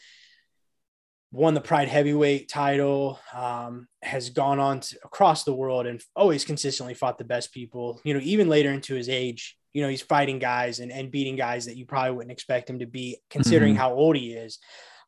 won 1.33 1.55
the 1.55 1.61
pride 1.61 1.89
heavyweight 1.89 2.49
title 2.49 3.19
um 3.33 3.87
has 4.03 4.31
gone 4.31 4.59
on 4.59 4.81
to, 4.81 4.97
across 5.05 5.45
the 5.45 5.55
world 5.55 5.87
and 5.87 6.03
always 6.17 6.45
consistently 6.45 6.95
fought 6.95 7.19
the 7.19 7.25
best 7.25 7.53
people 7.53 8.01
you 8.05 8.15
know 8.15 8.21
even 8.23 8.49
later 8.49 8.71
into 8.71 8.95
his 8.95 9.09
age. 9.09 9.57
You 9.73 9.83
know 9.83 9.89
he's 9.89 10.03
fighting 10.03 10.41
guys 10.41 10.81
and, 10.81 10.91
and 10.91 11.11
beating 11.13 11.37
guys 11.37 11.67
that 11.67 11.77
you 11.77 11.87
probably 11.87 12.13
wouldn't 12.13 12.33
expect 12.33 12.69
him 12.69 12.81
to 12.81 12.87
be, 12.87 13.19
considering 13.31 13.75
Mhm. 13.75 13.79
how 13.79 13.95
old 13.95 14.17
he 14.17 14.33
is 14.33 14.59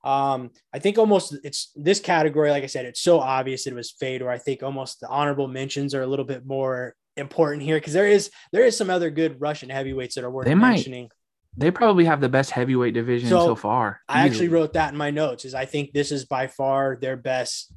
um, 0.04 0.50
I 0.72 0.78
think 0.78 0.98
almost 0.98 1.36
it's 1.44 1.70
this 1.76 2.00
category, 2.00 2.50
like 2.50 2.64
I 2.64 2.66
said, 2.66 2.86
it's 2.86 3.00
so 3.00 3.20
obvious 3.20 3.66
it 3.66 3.74
was 3.74 3.90
Fedor. 3.92 4.30
I 4.30 4.38
think 4.38 4.62
almost 4.62 5.00
the 5.00 5.08
honorable 5.08 5.48
mentions 5.48 5.94
are 5.94 6.02
a 6.02 6.06
little 6.06 6.24
bit 6.24 6.44
more 6.44 6.94
important 7.16 7.62
here 7.62 7.76
because 7.76 7.92
there 7.92 8.08
is 8.08 8.30
there 8.52 8.64
is 8.64 8.76
some 8.76 8.90
other 8.90 9.10
good 9.10 9.40
Russian 9.40 9.70
heavyweights 9.70 10.14
that 10.16 10.24
are 10.24 10.30
worth 10.30 10.46
They 10.46 10.54
might 10.54 10.70
mentioning. 10.70 11.10
They 11.56 11.70
probably 11.70 12.06
have 12.06 12.20
the 12.20 12.30
best 12.30 12.50
heavyweight 12.50 12.94
division 12.94 13.28
So, 13.28 13.44
so, 13.44 13.54
far. 13.54 14.00
I 14.08 14.26
actually 14.26 14.48
wrote 14.48 14.72
that 14.72 14.90
in 14.90 14.96
my 14.96 15.10
notes. 15.10 15.44
Is 15.44 15.54
I 15.54 15.66
think 15.66 15.92
this 15.92 16.10
is 16.10 16.24
by 16.24 16.46
far 16.46 16.96
their 17.00 17.16
best 17.16 17.72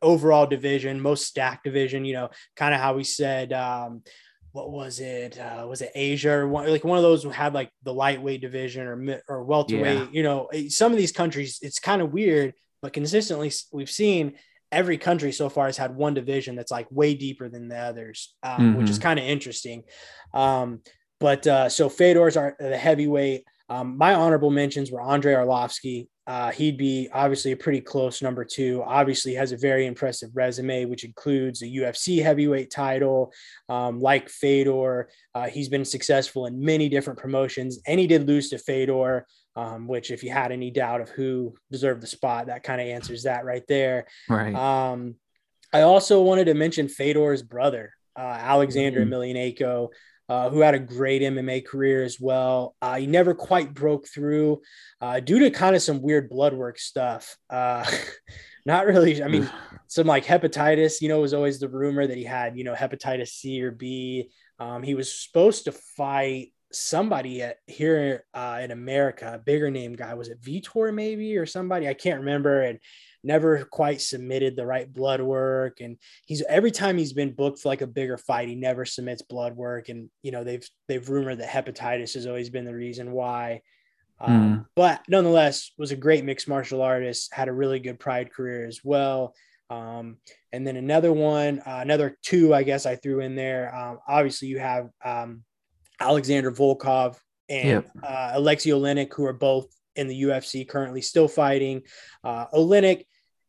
overall 0.00 0.46
division, 0.46 1.00
most 1.00 1.26
stacked 1.26 1.64
division. 1.64 2.04
You 2.04 2.14
know, 2.14 2.30
kind 2.54 2.72
of 2.72 2.80
how 2.80 2.94
we 2.94 3.04
said. 3.04 3.52
Um, 3.52 4.02
what 4.56 4.70
was 4.70 5.00
it? 5.00 5.38
Uh, 5.38 5.66
was 5.68 5.82
it 5.82 5.92
Asia 5.94 6.30
or 6.30 6.48
one, 6.48 6.66
like 6.66 6.82
one 6.82 6.96
of 6.96 7.02
those 7.02 7.22
who 7.22 7.28
had 7.28 7.52
like 7.52 7.70
the 7.82 7.92
lightweight 7.92 8.40
division 8.40 8.86
or 8.86 9.20
or 9.28 9.44
welterweight? 9.44 9.98
Yeah. 9.98 10.06
You 10.10 10.22
know, 10.22 10.46
eh, 10.46 10.68
some 10.70 10.92
of 10.92 10.98
these 10.98 11.12
countries, 11.12 11.58
it's 11.60 11.78
kind 11.78 12.00
of 12.00 12.10
weird, 12.10 12.54
but 12.80 12.94
consistently 12.94 13.52
we've 13.70 13.90
seen 13.90 14.38
every 14.72 14.96
country 14.96 15.30
so 15.30 15.50
far 15.50 15.66
has 15.66 15.76
had 15.76 15.94
one 15.94 16.14
division 16.14 16.56
that's 16.56 16.72
like 16.72 16.86
way 16.90 17.12
deeper 17.12 17.50
than 17.50 17.68
the 17.68 17.76
others, 17.76 18.34
um, 18.42 18.76
which 18.76 18.88
is 18.88 18.98
kind 18.98 19.18
of 19.18 19.26
interesting. 19.26 19.82
Um, 20.32 20.80
but 21.20 21.46
uh, 21.46 21.68
so 21.68 21.90
Fedor's 21.90 22.38
are 22.38 22.56
the 22.58 22.78
heavyweight. 22.78 23.44
Um, 23.68 23.98
my 23.98 24.14
honorable 24.14 24.50
mentions 24.50 24.90
were 24.90 25.02
Andre 25.02 25.34
Arlovsky. 25.34 26.08
Uh, 26.26 26.50
he'd 26.50 26.76
be 26.76 27.08
obviously 27.12 27.52
a 27.52 27.56
pretty 27.56 27.80
close 27.80 28.20
number 28.20 28.44
two. 28.44 28.82
Obviously, 28.84 29.34
has 29.34 29.52
a 29.52 29.56
very 29.56 29.86
impressive 29.86 30.30
resume, 30.34 30.84
which 30.84 31.04
includes 31.04 31.62
a 31.62 31.66
UFC 31.66 32.22
heavyweight 32.22 32.70
title. 32.70 33.32
Um, 33.68 34.00
like 34.00 34.28
Fedor, 34.28 35.08
uh, 35.34 35.46
he's 35.46 35.68
been 35.68 35.84
successful 35.84 36.46
in 36.46 36.60
many 36.60 36.88
different 36.88 37.18
promotions, 37.18 37.78
and 37.86 38.00
he 38.00 38.06
did 38.06 38.26
lose 38.26 38.50
to 38.50 38.58
Fedor. 38.58 39.26
Um, 39.54 39.88
which, 39.88 40.10
if 40.10 40.22
you 40.22 40.30
had 40.30 40.52
any 40.52 40.70
doubt 40.70 41.00
of 41.00 41.08
who 41.08 41.54
deserved 41.70 42.02
the 42.02 42.06
spot, 42.06 42.48
that 42.48 42.62
kind 42.62 42.78
of 42.78 42.88
answers 42.88 43.22
that 43.22 43.46
right 43.46 43.64
there. 43.66 44.04
right. 44.28 44.54
Um, 44.54 45.14
I 45.72 45.82
also 45.82 46.22
wanted 46.22 46.46
to 46.46 46.54
mention 46.54 46.88
Fedor's 46.88 47.42
brother, 47.42 47.92
uh, 48.18 48.20
Alexander. 48.20 49.04
Emelianenko, 49.04 49.88
uh, 50.28 50.50
who 50.50 50.60
had 50.60 50.74
a 50.74 50.78
great 50.78 51.22
MMA 51.22 51.64
career 51.64 52.04
as 52.04 52.20
well. 52.20 52.74
Uh, 52.82 52.96
he 52.96 53.06
never 53.06 53.34
quite 53.34 53.74
broke 53.74 54.08
through 54.08 54.60
uh, 55.00 55.20
due 55.20 55.38
to 55.40 55.50
kind 55.50 55.76
of 55.76 55.82
some 55.82 56.02
weird 56.02 56.28
blood 56.28 56.54
work 56.54 56.78
stuff. 56.78 57.36
Uh, 57.48 57.84
not 58.66 58.86
really. 58.86 59.22
I 59.22 59.28
mean, 59.28 59.48
some 59.86 60.06
like 60.06 60.24
hepatitis, 60.24 61.00
you 61.00 61.08
know, 61.08 61.20
was 61.20 61.34
always 61.34 61.60
the 61.60 61.68
rumor 61.68 62.06
that 62.06 62.16
he 62.16 62.24
had, 62.24 62.56
you 62.56 62.64
know, 62.64 62.74
hepatitis 62.74 63.28
C 63.28 63.62
or 63.62 63.70
B. 63.70 64.30
Um, 64.58 64.82
he 64.82 64.94
was 64.94 65.12
supposed 65.12 65.64
to 65.64 65.72
fight 65.72 66.52
somebody 66.72 67.42
at, 67.42 67.58
here 67.66 68.24
uh, 68.34 68.60
in 68.62 68.70
America, 68.70 69.32
a 69.34 69.38
bigger 69.38 69.70
name 69.70 69.94
guy. 69.94 70.14
Was 70.14 70.28
it 70.28 70.42
Vitor 70.42 70.92
maybe 70.92 71.36
or 71.36 71.46
somebody? 71.46 71.88
I 71.88 71.94
can't 71.94 72.20
remember. 72.20 72.62
And 72.62 72.78
never 73.22 73.64
quite 73.64 74.00
submitted 74.00 74.56
the 74.56 74.66
right 74.66 74.92
blood 74.92 75.20
work. 75.20 75.80
And 75.80 75.98
he's 76.26 76.42
every 76.48 76.70
time 76.70 76.98
he's 76.98 77.12
been 77.12 77.32
booked 77.32 77.60
for 77.60 77.68
like 77.68 77.82
a 77.82 77.86
bigger 77.86 78.18
fight, 78.18 78.48
he 78.48 78.54
never 78.54 78.84
submits 78.84 79.22
blood 79.22 79.56
work. 79.56 79.88
And 79.88 80.10
you 80.22 80.32
know, 80.32 80.44
they've 80.44 80.68
they've 80.88 81.08
rumored 81.08 81.38
that 81.38 81.48
hepatitis 81.48 82.14
has 82.14 82.26
always 82.26 82.50
been 82.50 82.64
the 82.64 82.74
reason 82.74 83.12
why. 83.12 83.62
Um, 84.20 84.66
But 84.74 85.02
nonetheless, 85.08 85.72
was 85.76 85.90
a 85.90 85.96
great 85.96 86.24
mixed 86.24 86.48
martial 86.48 86.82
artist, 86.82 87.34
had 87.34 87.48
a 87.48 87.52
really 87.52 87.80
good 87.80 87.98
pride 87.98 88.32
career 88.32 88.66
as 88.66 88.80
well. 88.82 89.34
Um, 89.68 90.18
and 90.52 90.66
then 90.66 90.76
another 90.76 91.12
one, 91.12 91.60
uh, 91.60 91.80
another 91.82 92.16
two, 92.22 92.54
I 92.54 92.62
guess 92.62 92.86
I 92.86 92.96
threw 92.96 93.20
in 93.20 93.34
there. 93.34 93.74
Um, 93.74 93.98
obviously, 94.06 94.48
you 94.48 94.58
have 94.58 94.88
um, 95.04 95.42
Alexander 96.00 96.52
Volkov 96.52 97.16
and 97.48 97.68
Yep. 97.68 97.90
uh, 98.02 98.32
Oleinik, 98.36 99.12
who 99.12 99.24
are 99.26 99.32
both 99.32 99.66
in 99.96 100.06
the 100.08 100.22
UFC 100.22 100.68
currently 100.68 101.00
still 101.02 101.28
fighting. 101.28 101.82
Uh, 102.22 102.46
Oleinik, 102.48 103.04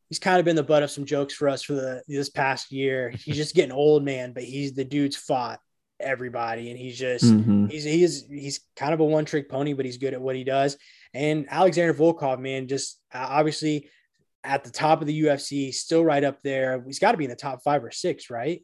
he's 0.10 0.20
kind 0.20 0.40
of 0.40 0.46
been 0.46 0.56
the 0.56 0.64
butt 0.64 0.84
of 0.84 0.92
some 0.92 1.06
jokes 1.06 1.34
for 1.34 1.50
us 1.50 1.62
for 1.64 1.74
the 1.74 2.02
this 2.08 2.30
past 2.30 2.72
year. 2.72 3.10
He's 3.10 3.36
just 3.36 3.56
getting 3.56 3.72
old, 3.72 4.04
man, 4.04 4.34
but 4.34 4.44
he's 4.44 4.74
the 4.74 4.86
dude's 4.86 5.16
fought 5.16 5.60
everybody, 6.00 6.70
and 6.70 6.78
he's 6.80 6.98
just 6.98 7.26
Mhm. 7.26 7.70
he's 7.72 7.84
he's 7.84 8.26
he's 8.28 8.60
kind 8.76 8.94
of 8.94 9.00
a 9.00 9.06
one 9.06 9.26
trick 9.26 9.50
pony, 9.50 9.74
but 9.74 9.86
he's 9.86 9.98
good 9.98 10.14
at 10.14 10.22
what 10.22 10.36
he 10.36 10.44
does. 10.44 10.78
And 11.14 11.48
Alexander 11.50 11.94
Volkov, 11.94 12.40
man, 12.40 12.68
just 12.68 13.00
uh, 13.14 13.26
obviously 13.30 13.90
at 14.44 14.64
the 14.64 14.70
top 14.72 15.02
of 15.02 15.08
the 15.08 15.22
UFC, 15.24 15.74
still 15.74 16.06
right 16.06 16.24
up 16.24 16.42
there. 16.44 16.84
He's 16.86 17.00
got 17.00 17.12
to 17.14 17.18
be 17.18 17.24
in 17.26 17.30
the 17.30 17.36
top 17.36 17.64
five 17.64 17.84
or 17.84 17.92
six, 17.92 18.30
right? 18.30 18.64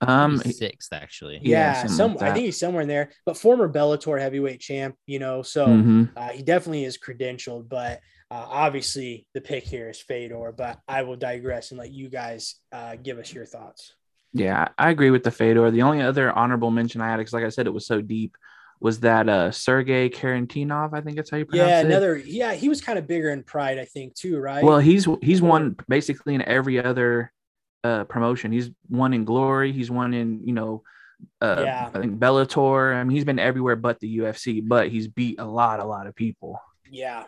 Um, 0.00 0.40
He's 0.40 0.58
sixth 0.58 0.92
actually. 0.92 1.40
Yeah, 1.42 1.82
Yeah, 1.82 1.86
some 1.86 2.14
like 2.14 2.22
I 2.30 2.32
think 2.32 2.46
he's 2.46 2.58
somewhere 2.58 2.82
in 2.82 2.88
there. 2.88 3.10
But 3.26 3.36
former 3.36 3.68
Bellator 3.68 4.20
heavyweight 4.20 4.60
champ, 4.60 4.96
you 5.06 5.18
know, 5.18 5.42
so 5.42 5.66
mhm. 5.66 6.10
uh, 6.16 6.28
he 6.28 6.42
definitely 6.42 6.84
is 6.84 6.98
credentialed. 6.98 7.68
But 7.68 8.00
uh, 8.30 8.46
obviously, 8.46 9.26
the 9.34 9.40
pick 9.40 9.64
here 9.64 9.88
is 9.90 10.00
Fedor. 10.00 10.52
But 10.56 10.78
I 10.86 11.02
will 11.02 11.16
digress 11.16 11.70
and 11.70 11.78
let 11.80 11.90
you 11.90 12.08
guys 12.08 12.56
uh, 12.72 12.96
give 12.96 13.18
us 13.18 13.32
your 13.32 13.46
thoughts. 13.46 13.94
Yeah, 14.32 14.68
I 14.78 14.90
agree 14.90 15.10
with 15.10 15.24
the 15.24 15.30
Fedor. 15.30 15.70
The 15.70 15.82
only 15.82 16.02
other 16.02 16.30
honorable 16.30 16.70
mention 16.70 17.00
I 17.00 17.08
had, 17.08 17.16
because 17.16 17.32
like 17.32 17.44
I 17.44 17.48
said, 17.48 17.66
it 17.66 17.72
was 17.72 17.86
so 17.86 18.00
deep, 18.00 18.36
was 18.80 19.00
that 19.00 19.28
uh 19.28 19.50
Sergey 19.50 20.08
Karantinov. 20.10 20.90
I 20.92 21.00
think 21.00 21.16
that's 21.16 21.30
how 21.30 21.38
you 21.38 21.46
pronounce 21.46 21.70
Yeah, 21.70 21.80
it. 21.80 21.86
another. 21.86 22.16
Yeah, 22.16 22.54
he 22.54 22.68
was 22.68 22.80
kind 22.80 22.98
of 22.98 23.08
bigger 23.08 23.30
in 23.30 23.42
Pride, 23.42 23.78
I 23.78 23.84
think, 23.86 24.14
too, 24.14 24.38
right? 24.38 24.62
Well, 24.62 24.78
he's 24.78 25.08
he's 25.22 25.42
won 25.42 25.74
basically 25.88 26.34
in 26.36 26.42
every 26.42 26.78
other 26.80 27.32
uh 27.84 28.04
promotion. 28.04 28.52
He's 28.52 28.70
won 28.88 29.14
in 29.14 29.24
Glory. 29.24 29.72
He's 29.72 29.90
won 29.90 30.14
in 30.14 30.40
you 30.44 30.52
know, 30.52 30.82
uh, 31.40 31.62
Yeah. 31.64 31.90
I 31.94 32.00
think 32.00 32.18
Bellator. 32.18 32.94
I 32.94 33.04
mean, 33.04 33.14
he's 33.14 33.24
been 33.24 33.38
everywhere 33.38 33.76
but 33.76 34.00
the 34.00 34.18
UFC. 34.18 34.66
But 34.66 34.88
he's 34.88 35.08
beat 35.08 35.38
a 35.38 35.46
lot, 35.46 35.80
a 35.80 35.84
lot 35.84 36.06
of 36.06 36.14
people. 36.14 36.60
yeah, 36.90 37.24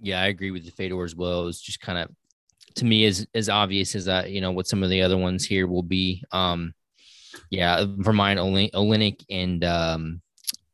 Yeah, 0.00 0.20
I 0.20 0.26
agree 0.26 0.50
with 0.50 0.64
the 0.64 0.70
Fedor 0.72 1.04
as 1.04 1.14
well. 1.16 1.48
It's 1.48 1.60
just 1.60 1.80
kind 1.80 1.98
of 1.98 2.10
to 2.76 2.84
me 2.84 3.04
is 3.04 3.26
as 3.34 3.48
obvious 3.48 3.94
as 3.94 4.06
that, 4.06 4.30
you 4.30 4.40
know, 4.40 4.50
what 4.52 4.66
some 4.66 4.82
of 4.82 4.88
the 4.90 5.02
other 5.02 5.16
ones 5.18 5.44
here 5.44 5.66
will 5.66 5.82
be. 5.82 6.22
Um, 6.32 6.74
yeah, 7.50 7.84
for 8.02 8.12
mine, 8.12 8.38
only 8.38 8.70
Oleinik 8.70 9.24
and 9.30 9.62
um, 9.64 10.22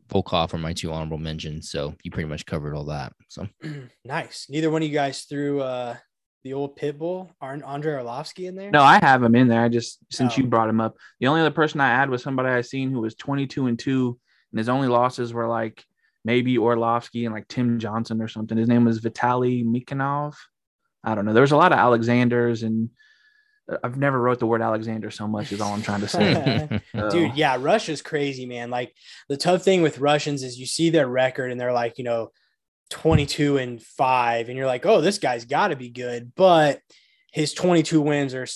Volkov 0.08 0.54
are 0.54 0.58
my 0.58 0.72
two 0.72 0.92
honorable 0.92 1.18
mentions. 1.18 1.70
So 1.70 1.94
you 2.02 2.10
pretty 2.10 2.28
much 2.28 2.46
covered 2.46 2.74
all 2.74 2.84
that. 2.84 3.12
So 3.28 3.48
nice. 4.04 4.46
Neither 4.48 4.70
one 4.70 4.82
of 4.82 4.88
you 4.88 4.94
guys 4.94 5.22
threw 5.22 5.60
uh, 5.60 5.96
the 6.44 6.52
old 6.52 6.76
pitbull, 6.78 7.30
Andre 7.40 7.94
Arlovsky 7.94 8.46
in 8.46 8.54
there. 8.54 8.70
No, 8.70 8.82
I 8.82 8.98
have 9.00 9.22
him 9.22 9.34
in 9.34 9.48
there. 9.48 9.62
I 9.62 9.68
just 9.68 9.98
since 10.10 10.34
Oh. 10.34 10.36
you 10.40 10.46
brought 10.46 10.68
him 10.68 10.80
up, 10.80 10.96
the 11.20 11.26
only 11.26 11.40
other 11.40 11.50
person 11.50 11.80
I 11.80 11.88
had 11.88 12.10
was 12.10 12.22
somebody 12.22 12.48
I 12.48 12.60
seen 12.60 12.90
who 12.90 13.00
was 13.00 13.14
22 13.14 13.66
and 13.66 13.78
two, 13.78 14.18
and 14.52 14.58
his 14.58 14.68
only 14.68 14.88
losses 14.88 15.32
were 15.32 15.46
like 15.48 15.84
maybe 16.24 16.56
Arlovsky 16.56 17.24
and 17.24 17.34
like 17.34 17.48
Tim 17.48 17.78
Johnson 17.78 18.20
or 18.22 18.28
something. 18.28 18.56
His 18.58 18.68
name 18.68 18.84
was 18.84 19.00
Vitaly 19.00 19.64
Mikhanov. 19.64 20.34
I 21.04 21.14
don't 21.14 21.24
know. 21.24 21.32
There 21.32 21.42
was 21.42 21.52
a 21.52 21.56
lot 21.56 21.72
of 21.72 21.78
Alexanders, 21.78 22.62
and 22.62 22.90
uh, 23.70 23.78
I've 23.84 23.96
never 23.96 24.20
wrote 24.20 24.38
the 24.38 24.46
word 24.46 24.62
Alexander 24.62 25.10
so 25.10 25.26
much. 25.28 25.52
Is 25.52 25.60
all 25.60 25.72
I'm 25.74 25.82
trying 25.82 26.00
to 26.02 26.08
say. 26.08 26.80
So, 26.94 27.10
Dude, 27.10 27.34
yeah, 27.36 27.56
Russia's 27.60 28.02
crazy, 28.02 28.46
man. 28.46 28.70
Like 28.70 28.92
the 29.28 29.36
tough 29.36 29.62
thing 29.62 29.82
with 29.82 29.98
Russians 30.00 30.42
is 30.42 30.58
you 30.58 30.66
see 30.66 30.90
their 30.90 31.06
record 31.06 31.52
and 31.52 31.60
they're 31.60 31.72
like, 31.72 31.98
you 31.98 32.04
know, 32.04 32.32
22 32.90 33.58
and 33.58 33.82
5 33.82 34.48
and 34.48 34.56
you're 34.56 34.66
like, 34.66 34.86
"Oh, 34.86 35.00
this 35.00 35.18
guy's 35.18 35.44
got 35.44 35.68
to 35.68 35.76
be 35.76 35.90
good." 35.90 36.32
But 36.34 36.80
his 37.30 37.52
22 37.52 38.00
wins 38.00 38.34
are 38.34 38.46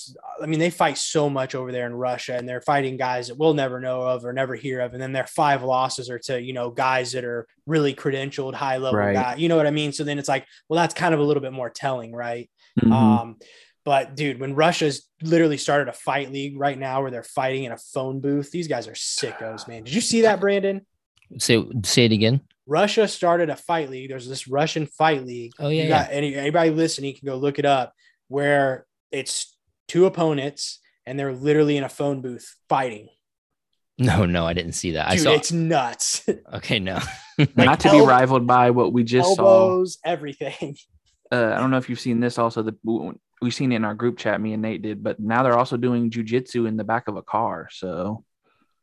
I 0.43 0.47
mean, 0.47 0.59
they 0.59 0.71
fight 0.71 0.97
so 0.97 1.29
much 1.29 1.55
over 1.55 1.71
there 1.71 1.87
in 1.87 1.95
Russia 1.95 2.35
and 2.37 2.49
they're 2.49 2.63
fighting 2.63 2.97
guys 2.97 3.29
that 3.29 3.37
we'll 3.37 3.53
never 3.55 3.79
know 3.81 4.01
of 4.01 4.25
or 4.25 4.33
never 4.33 4.55
hear 4.55 4.81
of 4.81 4.95
and 4.95 5.03
then 5.03 5.13
their 5.13 5.27
five 5.27 5.63
losses 5.63 6.09
are 6.09 6.19
to, 6.21 6.41
you 6.41 6.55
know, 6.55 6.71
guys 6.71 7.13
that 7.13 7.25
are 7.25 7.47
really 7.67 7.95
credentialed 7.95 8.55
high 8.55 8.79
level 8.79 8.99
Right. 8.99 9.13
guy. 9.13 9.35
You 9.37 9.49
know 9.51 9.57
what 9.57 9.67
I 9.67 9.71
mean? 9.71 9.93
So 9.93 10.05
then 10.05 10.19
it's 10.19 10.29
like, 10.29 10.47
well, 10.69 10.81
that's 10.81 10.95
kind 10.95 11.13
of 11.13 11.21
a 11.21 11.23
little 11.23 11.43
bit 11.43 11.53
more 11.53 11.69
telling, 11.71 12.13
right? 12.13 12.51
mhm. 12.81 12.91
Um, 12.91 13.37
but 13.85 14.17
dude, 14.17 14.41
when 14.41 14.55
Russia's 14.55 15.07
literally 15.23 15.59
started 15.59 15.89
a 15.89 15.93
fight 15.93 16.33
league 16.33 16.59
right 16.59 16.79
now 16.79 17.03
where 17.03 17.11
they're 17.11 17.23
fighting 17.23 17.65
in 17.65 17.73
a 17.73 17.77
phone 17.77 18.21
booth, 18.21 18.51
these 18.51 18.69
guys 18.69 18.89
are 18.89 18.93
sickos, 18.93 19.69
man. 19.69 19.85
Did 19.85 19.93
you 19.93 20.01
see 20.01 20.23
that, 20.23 20.41
Brandon? 20.41 20.87
say 21.39 21.63
say 21.85 22.05
it 22.07 22.13
again. 22.13 22.41
Russia 22.73 23.07
started 23.07 23.51
a 23.51 23.57
fight 23.57 23.91
league. 23.91 24.09
There's 24.09 24.27
this 24.27 24.49
Russian 24.49 24.87
fight 24.87 25.27
league. 25.27 25.53
Oh 25.59 25.69
yeah, 25.69 25.83
you 25.83 25.89
yeah. 25.91 26.09
any 26.11 26.35
anybody 26.35 26.71
listening 26.71 27.15
can 27.15 27.27
go 27.27 27.37
look 27.37 27.59
it 27.59 27.67
up 27.67 27.93
where 28.29 28.87
it's 29.11 29.55
two 29.89 30.07
opponents 30.07 30.81
and 31.05 31.19
they're 31.19 31.35
literally 31.35 31.77
in 31.77 31.85
a 31.85 31.89
phone 31.89 32.23
booth 32.23 32.57
fighting. 32.69 33.09
No, 33.99 34.25
no, 34.25 34.47
I 34.47 34.55
didn't 34.55 34.73
see 34.73 34.93
that. 34.93 35.07
I 35.07 35.15
Dude, 35.15 35.23
saw. 35.23 35.33
it's 35.33 35.53
nuts. 35.53 36.27
Okay, 36.55 36.81
no. 36.81 36.99
not 37.57 37.79
to 37.81 37.91
be 37.91 38.01
rivaled 38.01 38.47
by 38.47 38.71
what 38.71 38.93
we 38.93 39.05
just 39.05 39.37
saw. 39.37 39.69
Elbows, 39.69 39.99
everything. 40.05 40.77
Uh, 41.31 41.55
I 41.57 41.61
don't 41.61 41.71
know 41.71 41.79
if 41.79 41.89
you've 41.89 41.99
seen 41.99 42.21
this. 42.21 42.37
Also, 42.37 42.63
the 42.63 42.77
we've 43.41 43.55
seen 43.55 43.73
it 43.73 43.77
in 43.77 43.87
our 43.87 43.95
group 43.95 44.19
chat. 44.19 44.39
Me 44.39 44.53
and 44.53 44.61
Nate 44.61 44.83
did, 44.83 45.03
but 45.03 45.19
now 45.19 45.43
they're 45.43 45.57
also 45.57 45.79
doing 45.79 46.11
jujitsu 46.11 46.69
in 46.69 46.77
the 46.77 46.85
back 46.85 47.09
of 47.09 47.17
a 47.17 47.23
car. 47.23 47.69
So, 47.71 48.23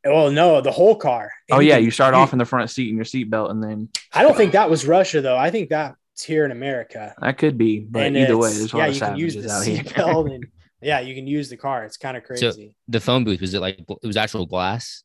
Oh 0.06 0.30
no, 0.30 0.60
the 0.60 0.70
whole 0.72 0.96
car. 0.96 1.30
oh 1.52 1.60
yeah, 1.60 1.76
you 1.76 1.90
start 1.90 2.14
off 2.14 2.32
in 2.32 2.38
the 2.38 2.44
front 2.46 2.70
seat 2.70 2.88
in 2.90 2.96
your 2.96 3.04
seatbelt, 3.04 3.50
and 3.50 3.62
then 3.62 3.88
I 4.12 4.22
don't 4.22 4.36
think 4.36 4.52
that 4.52 4.70
was 4.70 4.86
Russia 4.86 5.20
though. 5.20 5.36
I 5.36 5.50
think 5.50 5.68
that's 5.68 5.96
here 6.24 6.44
in 6.44 6.50
America. 6.52 7.14
that 7.20 7.36
could 7.38 7.58
be. 7.58 7.80
But 7.80 8.06
and 8.06 8.16
either 8.16 8.36
way, 8.38 8.50
there's 8.52 8.72
a 8.72 8.76
yeah, 8.78 8.82
lot 8.86 8.88
of 8.90 8.94
you 8.94 9.00
can 9.00 9.16
use 9.18 9.34
the 9.36 9.50
out 9.52 9.62
seatbelt 9.64 10.34
and 10.34 10.46
yeah, 10.80 11.00
you 11.00 11.14
can 11.14 11.26
use 11.26 11.50
the 11.50 11.56
car. 11.58 11.84
It's 11.84 11.96
kind 11.98 12.16
of 12.16 12.24
crazy. 12.24 12.50
So 12.50 12.74
the 12.88 13.00
phone 13.00 13.24
booth 13.24 13.40
was 13.42 13.52
it 13.52 13.60
like 13.60 13.78
it 14.02 14.06
was 14.06 14.16
actual 14.16 14.46
glass? 14.46 15.02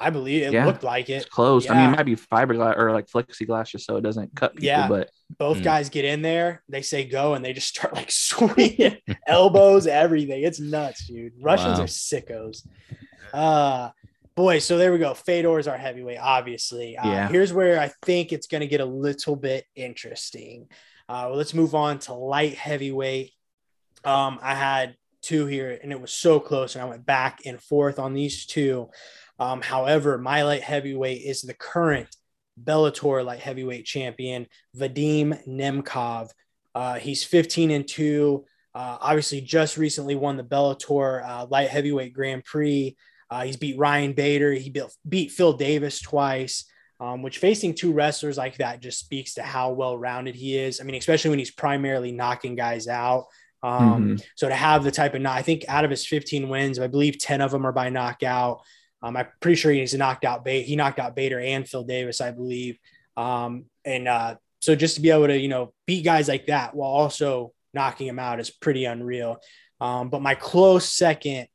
I 0.00 0.10
believe 0.10 0.42
it 0.44 0.52
Yeah. 0.52 0.64
looked 0.64 0.84
like 0.84 1.10
It's 1.10 1.24
it. 1.26 1.30
closed. 1.30 1.68
I 1.68 1.74
mean, 1.74 1.92
it 1.92 1.96
might 1.96 2.04
be 2.06 2.14
fiberglass 2.14 2.78
or 2.78 2.92
like 2.92 3.08
flexiglass 3.08 3.68
just 3.70 3.84
so 3.84 3.96
it 3.96 4.02
doesn't 4.02 4.32
cut 4.36 4.52
people. 4.54 4.66
Yeah. 4.66 4.86
But 4.88 5.10
Both 5.38 5.56
Hmm. 5.58 5.64
guys 5.64 5.88
get 5.90 6.04
in 6.04 6.22
there, 6.22 6.62
they 6.68 6.82
say 6.82 7.04
go, 7.04 7.34
and 7.34 7.44
they 7.44 7.52
just 7.52 7.68
start 7.76 7.94
like 7.94 8.10
swinging 8.10 8.96
elbows, 9.26 9.86
everything. 9.88 10.44
It's 10.44 10.60
nuts, 10.60 11.06
dude. 11.08 11.32
Russians 11.40 11.78
Wow. 11.78 11.84
are 11.84 11.88
sickos. 11.88 12.66
Uh 13.32 13.90
boy, 14.38 14.60
so 14.60 14.78
there 14.78 14.92
we 14.92 14.98
go. 14.98 15.14
Fedor 15.14 15.58
is 15.58 15.66
our 15.66 15.76
heavyweight, 15.76 16.20
obviously. 16.20 16.96
Uh, 16.96 17.08
Yeah. 17.10 17.28
Here's 17.28 17.52
where 17.52 17.80
I 17.80 17.90
think 18.02 18.32
it's 18.32 18.46
going 18.46 18.60
to 18.60 18.68
get 18.68 18.80
a 18.80 18.84
little 18.84 19.34
bit 19.34 19.64
interesting. 19.74 20.68
Uh, 21.08 21.26
well, 21.26 21.36
let's 21.36 21.54
move 21.54 21.74
on 21.74 21.98
to 21.98 22.14
light 22.14 22.54
heavyweight. 22.54 23.32
Um, 24.04 24.38
I 24.40 24.54
had 24.54 24.94
two 25.22 25.46
here, 25.46 25.76
and 25.82 25.90
it 25.90 26.00
was 26.00 26.14
so 26.14 26.38
close, 26.38 26.76
and 26.76 26.82
I 26.82 26.88
went 26.88 27.04
back 27.04 27.40
and 27.46 27.60
forth 27.60 27.98
on 27.98 28.14
these 28.14 28.46
two. 28.46 28.90
Um, 29.40 29.60
however, 29.60 30.18
my 30.18 30.44
light 30.44 30.62
heavyweight 30.62 31.22
is 31.22 31.42
the 31.42 31.54
current 31.54 32.08
Bellator 32.62 33.24
light 33.24 33.40
heavyweight 33.40 33.86
champion, 33.86 34.46
Vadim 34.76 35.36
Nemkov. 35.48 36.30
Uh, 36.76 36.94
he's 36.94 37.24
15 37.24 37.72
and 37.72 37.88
2. 37.88 38.44
Uh, 38.72 38.98
obviously, 39.00 39.40
just 39.40 39.76
recently 39.76 40.14
won 40.14 40.36
the 40.36 40.44
Bellator 40.44 41.28
uh, 41.28 41.46
light 41.50 41.70
heavyweight 41.70 42.12
Grand 42.12 42.44
Prix. 42.44 42.96
Uh, 43.30 43.44
he's 43.44 43.56
beat 43.56 43.78
Ryan 43.78 44.12
Bader. 44.12 44.52
He 44.52 44.70
beat, 44.70 44.84
beat 45.08 45.30
Phil 45.32 45.52
Davis 45.52 46.00
twice, 46.00 46.64
um, 47.00 47.22
which 47.22 47.38
facing 47.38 47.74
two 47.74 47.92
wrestlers 47.92 48.38
like 48.38 48.56
that 48.58 48.80
just 48.80 48.98
speaks 48.98 49.34
to 49.34 49.42
how 49.42 49.72
well 49.72 49.96
rounded 49.98 50.34
he 50.34 50.56
is. 50.56 50.80
I 50.80 50.84
mean, 50.84 50.94
especially 50.96 51.30
when 51.30 51.38
he's 51.38 51.50
primarily 51.50 52.12
knocking 52.12 52.56
guys 52.56 52.88
out. 52.88 53.26
Um, 53.62 54.16
Mhm. 54.16 54.24
So 54.36 54.48
to 54.48 54.54
have 54.54 54.84
the 54.84 54.90
type 54.90 55.14
of, 55.14 55.24
I 55.26 55.42
think 55.42 55.64
out 55.68 55.84
of 55.84 55.90
his 55.90 56.06
15 56.06 56.48
wins, 56.48 56.78
I 56.78 56.86
believe 56.86 57.18
10 57.18 57.40
of 57.40 57.50
them 57.50 57.66
are 57.66 57.72
by 57.72 57.90
knockout. 57.90 58.62
Um, 59.02 59.16
I'm 59.16 59.26
pretty 59.40 59.56
sure 59.56 59.72
he's 59.72 59.94
knocked 59.94 60.24
out. 60.24 60.46
He 60.48 60.74
knocked 60.76 60.98
out 60.98 61.14
Bader 61.14 61.38
and 61.40 61.68
Phil 61.68 61.84
Davis, 61.84 62.20
I 62.20 62.30
believe. 62.30 62.78
Um, 63.16 63.66
and 63.84 64.08
uh, 64.08 64.36
so 64.60 64.74
just 64.74 64.96
to 64.96 65.00
be 65.00 65.10
able 65.10 65.26
to, 65.28 65.38
you 65.38 65.48
know, 65.48 65.72
beat 65.86 66.04
guys 66.04 66.28
like 66.28 66.46
that 66.46 66.74
while 66.74 66.90
also 66.90 67.52
knocking 67.74 68.06
him 68.06 68.18
out 68.18 68.40
is 68.40 68.50
pretty 68.50 68.86
unreal. 68.86 69.38
Um, 69.80 70.08
but 70.08 70.22
my 70.22 70.34
close 70.34 70.88
second, 70.88 71.48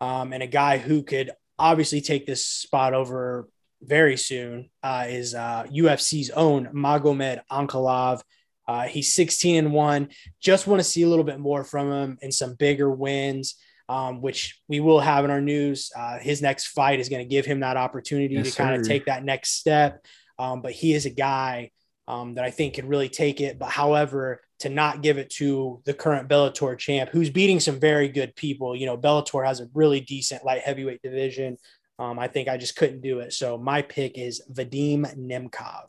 um, 0.00 0.32
and 0.32 0.42
a 0.42 0.46
guy 0.46 0.78
who 0.78 1.02
could 1.02 1.30
obviously 1.58 2.00
take 2.00 2.26
this 2.26 2.46
spot 2.46 2.94
over 2.94 3.48
very 3.82 4.16
soon 4.16 4.70
uh, 4.82 5.06
is 5.08 5.34
uh, 5.34 5.64
UFC's 5.64 6.30
own 6.30 6.68
Magomed 6.74 7.40
Ankalaev. 7.50 8.22
Uh, 8.66 8.82
he's 8.82 9.12
16 9.12 9.56
and 9.56 9.72
one. 9.72 10.08
Just 10.40 10.66
want 10.66 10.80
to 10.80 10.84
see 10.84 11.02
a 11.02 11.08
little 11.08 11.24
bit 11.24 11.38
more 11.38 11.64
from 11.64 11.90
him 11.90 12.18
and 12.22 12.32
some 12.32 12.54
bigger 12.54 12.90
wins, 12.90 13.54
um, 13.88 14.20
which 14.20 14.60
we 14.68 14.80
will 14.80 15.00
have 15.00 15.24
in 15.24 15.30
our 15.30 15.40
news. 15.40 15.90
Uh, 15.96 16.18
his 16.18 16.42
next 16.42 16.68
fight 16.68 17.00
is 17.00 17.08
going 17.08 17.22
to 17.22 17.28
give 17.28 17.46
him 17.46 17.60
that 17.60 17.76
opportunity 17.76 18.34
Yes, 18.34 18.50
to 18.50 18.62
kind 18.62 18.74
of 18.74 18.86
take 18.86 19.06
that 19.06 19.24
next 19.24 19.52
step. 19.52 20.04
Um, 20.38 20.60
but 20.60 20.72
he 20.72 20.92
is 20.92 21.06
a 21.06 21.10
guy 21.10 21.70
um, 22.06 22.34
that 22.34 22.44
I 22.44 22.50
think 22.50 22.74
can 22.74 22.88
really 22.88 23.08
take 23.08 23.40
it. 23.40 23.58
But 23.58 23.70
however, 23.70 24.42
to 24.60 24.68
not 24.68 25.02
give 25.02 25.18
it 25.18 25.30
to 25.30 25.80
the 25.84 25.94
current 25.94 26.28
Bellator 26.28 26.76
champ, 26.76 27.10
who's 27.10 27.30
beating 27.30 27.60
some 27.60 27.78
very 27.78 28.08
good 28.08 28.34
people. 28.36 28.74
You 28.74 28.86
know, 28.86 28.96
Bellator 28.96 29.46
has 29.46 29.60
a 29.60 29.68
really 29.74 30.00
decent 30.00 30.44
light 30.44 30.62
heavyweight 30.62 31.02
division. 31.02 31.56
Um, 31.98 32.18
I 32.18 32.28
think 32.28 32.48
I 32.48 32.56
just 32.56 32.76
couldn't 32.76 33.00
do 33.00 33.20
it. 33.20 33.32
So 33.32 33.58
my 33.58 33.82
pick 33.82 34.18
is 34.18 34.42
Vadim 34.52 35.16
Nemkov. 35.16 35.88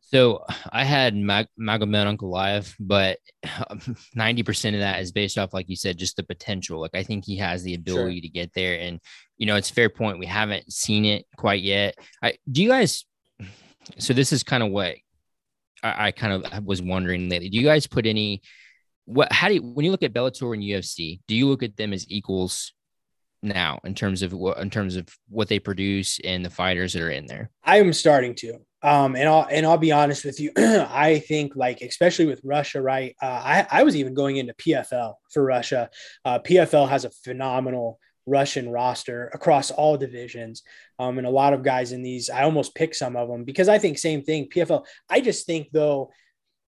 So 0.00 0.44
I 0.70 0.84
had 0.84 1.16
Mag- 1.16 1.46
Magomed 1.58 2.18
Ankalaev, 2.18 2.74
but 2.78 3.18
90% 3.44 4.74
of 4.74 4.80
that 4.80 5.00
is 5.00 5.10
based 5.10 5.38
off, 5.38 5.54
like 5.54 5.70
you 5.70 5.76
said, 5.76 5.96
just 5.96 6.16
the 6.16 6.22
potential. 6.22 6.80
Like 6.80 6.94
I 6.94 7.02
think 7.02 7.24
he 7.24 7.36
has 7.38 7.62
the 7.62 7.74
ability 7.74 8.20
to 8.20 8.28
get 8.28 8.52
there. 8.52 8.78
And, 8.78 9.00
you 9.38 9.46
know, 9.46 9.56
it's 9.56 9.70
a 9.70 9.74
fair 9.74 9.88
point. 9.88 10.18
We 10.18 10.26
haven't 10.26 10.70
seen 10.70 11.06
it 11.06 11.24
quite 11.36 11.62
yet. 11.62 11.96
I 12.22 12.34
do 12.50 12.62
you 12.62 12.68
guys 12.68 13.06
so 13.98 14.12
this 14.12 14.32
is 14.32 14.42
kind 14.42 14.62
of 14.62 14.70
what 14.70 14.96
I, 15.82 16.08
I 16.08 16.10
kind 16.12 16.44
of 16.44 16.64
was 16.64 16.82
wondering 16.82 17.28
lately. 17.28 17.48
Do 17.48 17.58
you 17.58 17.64
guys 17.64 17.86
put 17.86 18.06
any 18.06 18.42
what 19.04 19.32
how 19.32 19.48
do 19.48 19.54
you 19.54 19.62
when 19.62 19.84
you 19.84 19.90
look 19.90 20.02
at 20.02 20.12
Bellator 20.12 20.54
and 20.54 20.62
UFC, 20.62 21.20
do 21.26 21.34
you 21.34 21.48
look 21.48 21.62
at 21.62 21.76
them 21.76 21.92
as 21.92 22.08
equals 22.08 22.72
now 23.42 23.80
in 23.84 23.94
terms 23.94 24.22
of 24.22 24.32
what 24.32 24.58
in 24.58 24.70
terms 24.70 24.96
of 24.96 25.08
what 25.28 25.48
they 25.48 25.58
produce 25.58 26.20
and 26.24 26.44
the 26.44 26.50
fighters 26.50 26.92
that 26.92 27.02
are 27.02 27.10
in 27.10 27.26
there? 27.26 27.50
I 27.64 27.78
am 27.78 27.92
starting 27.92 28.34
to. 28.36 28.58
Um, 28.84 29.14
and 29.14 29.28
I'll 29.28 29.46
and 29.50 29.64
I'll 29.64 29.78
be 29.78 29.92
honest 29.92 30.24
with 30.24 30.40
you. 30.40 30.50
I 30.56 31.20
think 31.20 31.54
like 31.54 31.82
especially 31.82 32.26
with 32.26 32.40
Russia, 32.44 32.82
right? 32.82 33.14
Uh, 33.22 33.26
I 33.26 33.66
I 33.70 33.82
was 33.84 33.96
even 33.96 34.14
going 34.14 34.36
into 34.36 34.54
PFL 34.54 35.14
for 35.32 35.44
Russia. 35.44 35.88
Uh, 36.24 36.38
PFL 36.40 36.88
has 36.88 37.04
a 37.04 37.10
phenomenal 37.10 37.98
Russian 38.26 38.70
roster 38.70 39.30
across 39.34 39.70
all 39.70 39.96
divisions, 39.96 40.62
um, 40.98 41.18
and 41.18 41.26
a 41.26 41.30
lot 41.30 41.52
of 41.52 41.62
guys 41.62 41.92
in 41.92 42.02
these. 42.02 42.30
I 42.30 42.42
almost 42.42 42.74
pick 42.74 42.94
some 42.94 43.16
of 43.16 43.28
them 43.28 43.44
because 43.44 43.68
I 43.68 43.78
think 43.78 43.98
same 43.98 44.22
thing. 44.22 44.48
PFL. 44.48 44.84
I 45.10 45.20
just 45.20 45.46
think 45.46 45.68
though. 45.72 46.10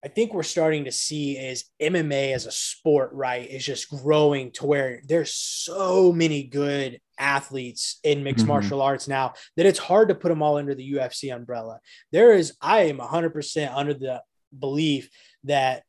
I 0.03 0.07
think 0.07 0.35
we're 0.35 0.43
starting 0.43 0.85
to 0.85 0.91
see 0.91 1.35
is 1.35 1.63
MMA 1.81 2.33
as 2.35 2.45
a 2.45 2.51
sport, 2.51 3.09
right, 3.13 3.49
is 3.49 3.65
just 3.65 3.89
growing 3.89 4.51
to 4.51 4.67
where 4.67 5.01
there's 5.07 5.33
so 5.33 6.11
many 6.11 6.43
good 6.43 6.99
athletes 7.17 7.99
in 8.03 8.23
mixed 8.23 8.45
Mhm. 8.45 8.49
martial 8.49 8.83
arts 8.83 9.07
now 9.07 9.33
that 9.57 9.65
it's 9.65 9.79
hard 9.79 10.09
to 10.09 10.15
put 10.15 10.29
them 10.29 10.43
all 10.43 10.57
under 10.57 10.75
the 10.75 10.83
UFC 10.91 11.31
umbrella. 11.31 11.79
There 12.11 12.33
is, 12.33 12.55
I 12.61 12.81
am 12.83 12.99
100% 12.99 13.73
under 13.73 13.95
the 13.95 14.21
belief 14.57 15.09
that 15.45 15.81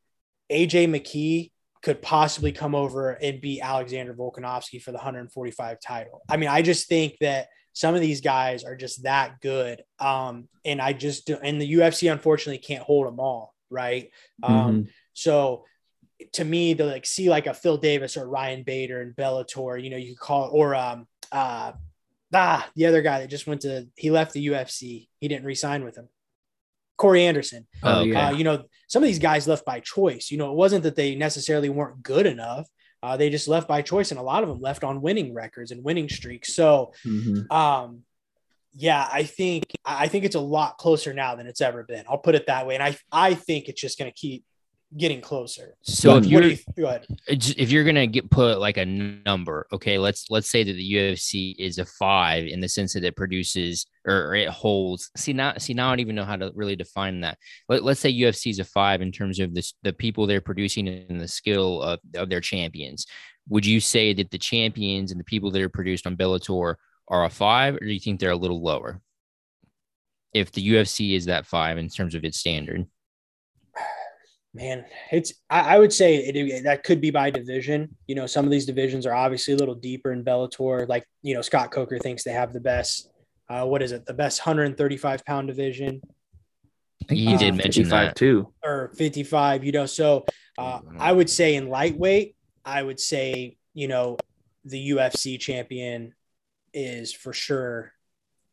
AJ 0.49 0.87
McKee 0.87 1.51
could 1.87 2.01
possibly 2.01 2.51
come 2.51 2.75
over 2.75 3.11
and 3.11 3.39
beat 3.39 3.61
Alexander 3.61 4.13
Volkanovski 4.13 4.81
for 4.81 4.91
the 4.91 4.97
145 4.97 5.79
title. 5.79 6.21
I 6.27 6.35
mean, 6.35 6.49
I 6.49 6.61
just 6.61 6.89
think 6.89 7.15
that 7.21 7.47
some 7.71 7.95
of 7.95 8.01
these 8.01 8.19
guys 8.19 8.65
are 8.65 8.75
just 8.75 9.03
that 9.03 9.39
good. 9.39 9.81
Um, 9.97 10.49
and 10.65 10.81
I 10.81 10.91
just 10.91 11.27
do, 11.27 11.37
and 11.41 11.61
the 11.61 11.73
UFC 11.75 12.11
unfortunately 12.11 12.57
can't 12.57 12.83
hold 12.83 13.07
them 13.07 13.21
all, 13.21 13.53
right? 13.69 14.11
Um, 14.43 14.51
Mhm. 14.51 14.89
so 15.13 15.63
to 16.33 16.43
me 16.43 16.75
to 16.75 16.83
like 16.83 17.05
see 17.05 17.29
like 17.29 17.47
a 17.47 17.53
Phil 17.53 17.77
Davis 17.77 18.17
or 18.17 18.27
Ryan 18.27 18.63
Bader 18.63 18.99
and 19.01 19.15
Bellator, 19.15 19.81
you 19.81 19.89
know, 19.89 19.95
you 19.95 20.09
could 20.09 20.19
call 20.19 20.49
or 20.51 20.75
um 20.75 21.07
uh 21.31 21.71
ah 22.33 22.69
the 22.75 22.85
other 22.85 23.01
guy 23.01 23.19
that 23.19 23.29
just 23.29 23.47
went 23.47 23.61
to 23.61 23.87
he 23.95 24.11
left 24.11 24.33
the 24.33 24.45
UFC. 24.47 25.07
He 25.21 25.29
didn't 25.29 25.45
resign 25.45 25.85
with 25.85 25.95
him. 25.95 26.09
Corey 26.97 27.25
Anderson. 27.25 27.67
Oh, 27.83 28.01
yeah. 28.03 28.27
Uh, 28.27 28.31
you 28.31 28.43
know, 28.43 28.63
some 28.87 29.03
of 29.03 29.07
these 29.07 29.19
guys 29.19 29.47
left 29.47 29.65
by 29.65 29.79
choice. 29.79 30.29
You 30.31 30.37
know, 30.37 30.51
it 30.51 30.55
wasn't 30.55 30.83
that 30.83 30.95
they 30.95 31.15
necessarily 31.15 31.69
weren't 31.69 32.01
good 32.03 32.25
enough. 32.25 32.67
Uh, 33.03 33.15
they 33.15 33.29
just 33.29 33.47
left 33.47 33.67
by 33.67 33.81
choice, 33.83 34.11
and 34.11 34.19
a 34.19 34.23
lot 34.23 34.41
of 34.43 34.49
them 34.49 34.59
left 34.59 34.83
on 34.83 35.01
winning 35.01 35.33
records 35.33 35.71
and 35.71 35.83
winning 35.83 36.09
streaks. 36.09 36.53
So, 36.55 36.93
Mhm. 37.05 37.49
um, 37.51 38.03
yeah, 38.73 39.07
I 39.11 39.23
think 39.23 39.65
I 39.85 40.07
think 40.07 40.25
it's 40.25 40.35
a 40.35 40.39
lot 40.39 40.77
closer 40.77 41.13
now 41.13 41.35
than 41.35 41.47
it's 41.47 41.61
ever 41.61 41.83
been. 41.83 42.05
I'll 42.09 42.17
put 42.17 42.35
it 42.35 42.47
that 42.47 42.65
way, 42.67 42.73
and 42.75 42.83
I 42.83 42.97
I 43.11 43.33
think 43.35 43.69
it's 43.69 43.79
just 43.81 43.97
going 43.99 44.11
to 44.11 44.15
keep 44.15 44.43
getting 44.95 45.19
closer. 45.19 45.75
So 45.81 46.15
if 46.15 46.25
you're 46.25 46.43
you, 46.43 46.57
go 46.77 46.85
ahead. 46.85 47.05
if 47.27 47.71
you're 47.71 47.83
gonna 47.83 48.07
get 48.07 48.29
put 48.29 48.59
like 48.59 48.77
a 48.77 48.85
number, 48.85 49.67
okay, 49.73 49.97
let's 49.97 50.29
let's 50.29 50.49
say 50.49 50.63
that 50.63 50.73
the 50.73 50.93
UFC 50.93 51.55
is 51.57 51.77
a 51.77 51.85
five 51.85 52.45
in 52.45 52.61
the 52.61 52.69
sense 52.69 52.93
that 52.93 53.03
it 53.03 53.15
produces 53.15 53.85
or, 54.05 54.27
or 54.27 54.35
it 54.35 54.47
holds. 54.47 55.11
See 55.17 55.33
now, 55.33 55.53
see 55.57 55.73
now 55.73 55.87
I 55.87 55.91
don't 55.91 55.99
even 55.99 56.15
know 56.15 56.23
how 56.23 56.37
to 56.37 56.51
really 56.55 56.75
define 56.75 57.21
that. 57.21 57.37
Let, 57.67 57.83
let's 57.83 57.99
say 57.99 58.13
UFC 58.13 58.51
is 58.51 58.59
a 58.59 58.63
five 58.63 59.01
in 59.01 59.11
terms 59.11 59.39
of 59.39 59.53
this 59.53 59.73
the 59.83 59.93
people 59.93 60.25
they're 60.25 60.41
producing 60.41 60.87
and 60.87 61.19
the 61.19 61.27
skill 61.27 61.81
of, 61.81 61.99
of 62.15 62.29
their 62.29 62.41
champions. 62.41 63.05
Would 63.49 63.65
you 63.65 63.79
say 63.79 64.13
that 64.13 64.31
the 64.31 64.37
champions 64.37 65.11
and 65.11 65.19
the 65.19 65.25
people 65.25 65.51
that 65.51 65.61
are 65.61 65.69
produced 65.69 66.07
on 66.07 66.17
Bellator 66.17 66.75
are 67.09 67.25
a 67.25 67.29
five, 67.29 67.75
or 67.75 67.79
do 67.79 67.87
you 67.87 67.99
think 67.99 68.19
they're 68.19 68.31
a 68.31 68.37
little 68.37 68.61
lower? 68.61 69.01
If 70.33 70.51
the 70.51 70.69
UFC 70.69 71.15
is 71.15 71.25
that 71.25 71.45
five 71.45 71.77
in 71.77 71.89
terms 71.89 72.15
of 72.15 72.23
its 72.23 72.37
standard. 72.37 72.85
Man, 74.57 74.85
it's 75.11 75.33
I, 75.51 75.75
I 75.75 75.79
would 75.79 75.93
say 75.93 76.15
it, 76.15 76.63
that 76.63 76.83
could 76.83 76.99
be 76.99 77.11
by 77.11 77.29
division. 77.29 77.95
You 78.07 78.15
know, 78.15 78.25
some 78.25 78.43
of 78.43 78.49
these 78.49 78.65
divisions 78.65 79.05
are 79.05 79.13
obviously 79.13 79.53
a 79.53 79.57
little 79.57 79.75
deeper 79.75 80.11
in 80.11 80.23
Bellator. 80.23 80.87
Like 80.87 81.05
you 81.21 81.35
know, 81.35 81.43
Scott 81.43 81.69
Coker 81.69 81.99
thinks 81.99 82.23
they 82.23 82.31
have 82.31 82.53
the 82.53 82.59
best. 82.59 83.11
Uh, 83.47 83.65
what 83.65 83.83
is 83.83 83.91
it? 83.91 84.05
The 84.07 84.15
best 84.15 84.45
135 84.45 85.23
pound 85.25 85.47
division 85.47 86.01
I 87.03 87.05
think 87.05 87.19
He 87.19 87.37
did 87.37 87.55
mention 87.55 87.83
55 87.83 88.07
that. 88.07 88.15
too. 88.15 88.51
or 88.63 88.91
55. 88.95 89.63
You 89.63 89.71
know, 89.71 89.85
so 89.85 90.25
uh, 90.57 90.79
I 90.97 91.11
would 91.11 91.29
say 91.29 91.55
in 91.55 91.69
lightweight, 91.69 92.35
I 92.65 92.81
would 92.81 92.99
say 92.99 93.57
you 93.73 93.87
know 93.87 94.17
the 94.65 94.89
UFC 94.91 95.39
champion 95.39 96.13
is 96.73 97.13
for 97.13 97.31
sure. 97.31 97.93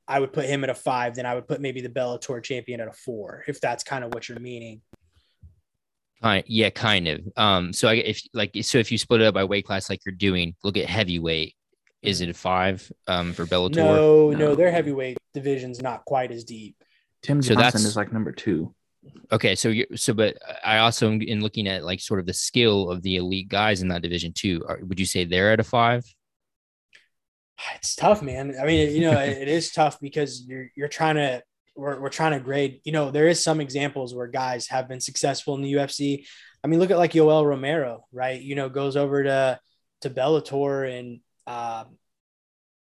I 0.07 0.21
would 0.21 0.35
put 0.35 0.45
him 0.45 0.65
at 0.65 0.71
a 0.71 0.75
five. 0.75 1.15
Then 1.15 1.25
I 1.25 1.35
would 1.35 1.49
put 1.49 1.63
maybe 1.63 1.81
the 1.81 1.89
Bellator 1.89 2.43
champion 2.43 2.81
at 2.81 2.89
a 2.89 2.93
four, 2.93 3.43
if 3.49 3.59
that's 3.59 3.83
kind 3.83 4.05
of 4.05 4.13
what 4.13 4.29
you're 4.29 4.39
meaning. 4.39 4.83
Kind, 6.23 6.45
yeah, 6.47 6.71
kind 6.71 7.09
of. 7.09 7.21
Um, 7.37 7.73
so 7.73 7.89
I 7.89 7.95
if 7.95 8.23
like 8.33 8.53
so 8.63 8.79
if 8.79 8.91
you 8.91 8.99
split 8.99 9.21
it 9.21 9.27
up 9.27 9.35
by 9.35 9.45
weight 9.45 9.67
class 9.67 9.91
like 9.91 10.01
you're 10.07 10.15
doing, 10.15 10.55
look 10.65 10.77
at 10.77 10.87
heavyweight. 10.87 11.55
Is 12.03 12.21
it 12.21 12.29
a 12.29 12.35
five 12.35 12.91
um 13.07 13.33
for 13.33 13.47
Bellator? 13.47 13.77
No, 13.77 14.31
no, 14.31 14.39
No. 14.39 14.55
their 14.55 14.71
heavyweight 14.71 15.17
division's 15.35 15.83
not 15.83 16.05
quite 16.05 16.31
as 16.31 16.45
deep. 16.45 16.77
Tim 17.23 17.43
So 17.43 17.49
Johnson 17.55 17.59
that's- 17.63 17.85
is 17.85 17.97
like 17.97 18.13
number 18.13 18.33
two. 18.33 18.75
Okay, 19.31 19.55
so 19.55 19.69
you 19.69 19.87
so 19.97 20.15
but 20.15 20.39
I 20.65 20.79
also 20.79 21.11
am 21.13 21.21
in 21.21 21.43
looking 21.43 21.69
at 21.69 21.85
like 21.85 22.01
sort 22.01 22.21
of 22.21 22.27
the 22.27 22.33
skill 22.33 22.91
of 22.91 23.03
the 23.03 23.17
elite 23.17 23.49
guys 23.51 23.83
in 23.83 23.89
that 23.89 24.01
division 24.01 24.33
too. 24.33 24.65
Are, 24.67 24.79
would 24.83 24.99
you 24.99 25.05
say 25.05 25.25
they're 25.25 25.53
at 25.53 25.61
a 25.61 25.65
five? 25.65 26.05
It's 27.77 27.95
tough, 27.95 28.23
man. 28.23 28.55
I 28.61 28.65
mean, 28.65 28.95
you 28.95 29.03
know, 29.03 29.19
it, 29.21 29.39
it 29.43 29.49
is 29.49 29.71
tough 29.73 30.01
because 30.01 30.45
you're 30.47 30.69
you're 30.75 30.89
trying 30.89 31.17
to 31.17 31.43
we're, 31.77 32.01
we're 32.01 32.09
trying 32.09 32.33
to 32.33 32.41
grade. 32.41 32.81
You 32.85 32.93
know, 32.93 33.11
there 33.11 33.29
is 33.29 33.43
some 33.43 33.61
examples 33.61 34.15
where 34.15 34.27
guys 34.27 34.69
have 34.69 34.89
been 34.89 35.01
successful 35.01 35.55
in 35.55 35.63
the 35.63 35.75
UFC. 35.75 36.27
I 36.63 36.67
mean, 36.67 36.81
look 36.81 36.91
at 36.91 36.99
like 36.99 37.13
Yoel 37.13 37.45
Romero, 37.47 38.07
right? 38.13 38.41
You 38.41 38.55
know, 38.55 38.69
goes 38.69 38.97
over 38.97 39.25
to 39.25 39.61
to 40.03 40.11
Bellator 40.11 40.99
and 40.99 41.21
um, 41.47 41.97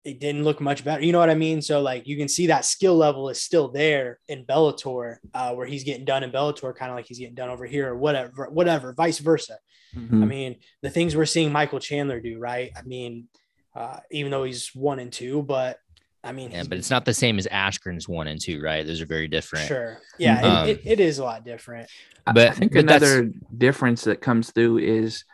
it 0.04 0.20
didn't 0.20 0.44
look 0.44 0.60
much 0.60 0.84
better. 0.84 1.02
You 1.02 1.12
know 1.12 1.18
what 1.18 1.30
I 1.30 1.34
mean? 1.34 1.62
So 1.62 1.80
like 1.80 2.06
you 2.06 2.16
can 2.16 2.28
see 2.28 2.48
that 2.48 2.64
skill 2.64 2.96
level 2.96 3.30
is 3.30 3.40
still 3.40 3.68
there 3.68 4.18
in 4.28 4.44
Bellator, 4.44 5.16
uh, 5.32 5.54
where 5.54 5.66
he's 5.66 5.84
getting 5.84 6.04
done 6.04 6.22
in 6.22 6.30
Bellator, 6.30 6.74
kind 6.74 6.90
of 6.90 6.96
like 6.96 7.06
he's 7.06 7.18
getting 7.18 7.34
done 7.34 7.48
over 7.48 7.64
here, 7.64 7.90
or 7.90 7.96
whatever, 7.96 8.48
whatever, 8.50 8.92
vice 8.92 9.18
versa. 9.18 9.58
Mhm. 9.96 10.22
I 10.22 10.26
mean, 10.26 10.56
the 10.82 10.90
things 10.90 11.16
we're 11.16 11.24
seeing 11.24 11.52
Michael 11.52 11.78
Chandler 11.80 12.20
do, 12.20 12.38
right? 12.38 12.70
I 12.76 12.82
mean, 12.82 13.28
uh, 13.74 14.00
even 14.10 14.30
though 14.30 14.44
he's 14.44 14.74
one 14.74 14.98
and 14.98 15.12
two, 15.12 15.42
but 15.42 15.78
I 16.24 16.32
mean, 16.32 16.50
Yeah, 16.50 16.64
but 16.68 16.78
it's 16.78 16.90
not 16.90 17.04
the 17.04 17.14
same 17.14 17.38
as 17.38 17.46
Askren's 17.46 18.08
one 18.08 18.26
and 18.26 18.40
two, 18.40 18.60
right? 18.62 18.86
Those 18.86 19.00
are 19.00 19.06
very 19.06 19.28
different. 19.28 19.68
sure. 19.68 19.98
Yeah, 20.18 20.40
Um, 20.62 20.68
it, 20.68 20.80
it 20.84 21.00
is 21.00 21.18
a 21.18 21.24
lot 21.24 21.44
different. 21.44 21.88
But- 22.24 22.48
I 22.48 22.50
think 22.52 22.72
but 22.72 22.80
another 22.80 23.30
difference 23.56 24.04
that 24.04 24.20
comes 24.20 24.50
through 24.50 24.78
is 24.78 25.24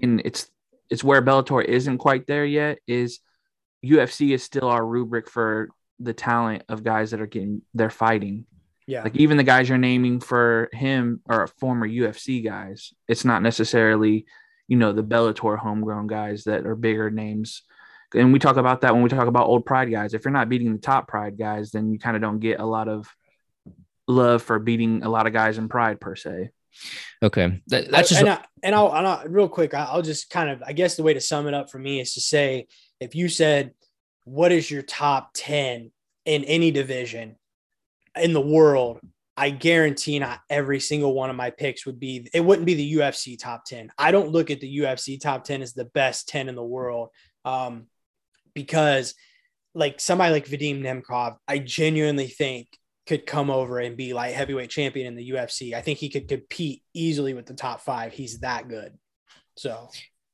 in 0.00 0.22
it's 0.24 0.48
it's 0.88 1.02
where 1.02 1.20
Bellator 1.20 1.64
isn't 1.64 1.98
quite 1.98 2.26
there 2.28 2.44
yet 2.44 2.78
is 2.86 3.18
UFC 3.84 4.32
is 4.32 4.44
still 4.44 4.68
our 4.68 4.86
rubric 4.86 5.28
for 5.28 5.68
the 5.98 6.12
talent 6.12 6.62
of 6.68 6.84
guys 6.84 7.10
that 7.10 7.20
are 7.20 7.26
getting 7.26 7.62
they're 7.74 7.90
fighting. 7.90 8.46
Yeah. 8.86 9.02
Like 9.02 9.16
even 9.16 9.36
the 9.36 9.42
guys 9.42 9.68
you're 9.68 9.78
naming 9.78 10.20
for 10.20 10.68
him 10.72 11.20
are 11.26 11.48
former 11.48 11.88
UFC 11.88 12.44
guys. 12.44 12.92
It's 13.08 13.24
not 13.24 13.42
necessarily, 13.42 14.26
you 14.68 14.76
know, 14.76 14.92
the 14.92 15.02
Bellator 15.02 15.58
homegrown 15.58 16.06
guys 16.06 16.44
that 16.44 16.66
are 16.66 16.76
bigger 16.76 17.10
names. 17.10 17.62
And 18.16 18.32
we 18.32 18.38
talk 18.38 18.56
about 18.56 18.80
that 18.80 18.94
when 18.94 19.02
we 19.02 19.08
talk 19.08 19.28
about 19.28 19.46
old 19.46 19.66
pride 19.66 19.90
guys. 19.90 20.14
If 20.14 20.24
you're 20.24 20.32
not 20.32 20.48
beating 20.48 20.72
the 20.72 20.78
top 20.80 21.06
pride 21.06 21.38
guys, 21.38 21.70
then 21.70 21.92
you 21.92 21.98
kind 21.98 22.16
of 22.16 22.22
don't 22.22 22.40
get 22.40 22.60
a 22.60 22.64
lot 22.64 22.88
of 22.88 23.08
love 24.08 24.42
for 24.42 24.58
beating 24.58 25.02
a 25.02 25.08
lot 25.08 25.26
of 25.26 25.32
guys 25.32 25.58
in 25.58 25.68
pride 25.68 26.00
per 26.00 26.16
se. 26.16 26.50
Okay, 27.22 27.62
That- 27.68 27.90
that's 27.90 28.10
just 28.10 28.20
and, 28.20 28.28
I, 28.28 28.44
and 28.62 28.74
I'll, 28.74 28.94
and 28.94 29.06
I'll 29.06 29.24
real 29.26 29.48
quick. 29.48 29.74
I- 29.74 29.84
I'll 29.84 30.02
just 30.02 30.30
kind 30.30 30.50
of, 30.50 30.62
I 30.66 30.72
guess 30.72 30.96
the 30.96 31.02
way 31.02 31.14
to 31.14 31.20
sum 31.20 31.46
it 31.46 31.54
up 31.54 31.70
for 31.70 31.78
me 31.78 32.00
is 32.00 32.14
to 32.14 32.20
say, 32.20 32.66
if 33.00 33.14
you 33.14 33.28
said, 33.28 33.72
what 34.24 34.52
is 34.52 34.70
your 34.70 34.82
top 34.82 35.30
10 35.34 35.90
in 36.24 36.44
any 36.44 36.70
division 36.70 37.36
in 38.20 38.32
the 38.32 38.40
world? 38.40 39.00
I 39.38 39.50
guarantee 39.50 40.18
not 40.18 40.40
every 40.48 40.80
single 40.80 41.12
one 41.14 41.28
of 41.28 41.36
my 41.36 41.50
picks 41.50 41.84
would 41.84 42.00
be, 42.00 42.28
it 42.32 42.40
wouldn't 42.44 42.66
be 42.66 42.74
the 42.74 42.94
UFC 42.94 43.38
top 43.38 43.64
10. 43.66 43.90
I 43.98 44.10
don't 44.10 44.30
look 44.30 44.50
at 44.50 44.60
the 44.60 44.78
UFC 44.78 45.20
top 45.20 45.44
10 45.44 45.60
as 45.62 45.74
the 45.74 45.84
best 45.84 46.28
10 46.28 46.48
in 46.48 46.54
the 46.54 46.64
world. 46.64 47.10
Um, 47.44 47.86
because 48.56 49.14
like 49.74 50.00
somebody 50.00 50.32
like 50.32 50.48
Vadim 50.48 50.80
Nemkov, 50.82 51.36
I 51.46 51.60
genuinely 51.60 52.26
think 52.26 52.66
could 53.06 53.24
come 53.24 53.50
over 53.50 53.78
and 53.78 53.96
be 53.96 54.14
like 54.14 54.34
heavyweight 54.34 54.70
champion 54.70 55.06
in 55.06 55.14
the 55.14 55.30
UFC. 55.30 55.74
I 55.74 55.82
think 55.82 55.98
he 56.00 56.08
could 56.08 56.26
compete 56.26 56.82
easily 56.92 57.34
with 57.34 57.46
the 57.46 57.54
top 57.54 57.82
five. 57.82 58.12
He's 58.12 58.40
that 58.40 58.66
good. 58.66 58.94
So 59.56 59.88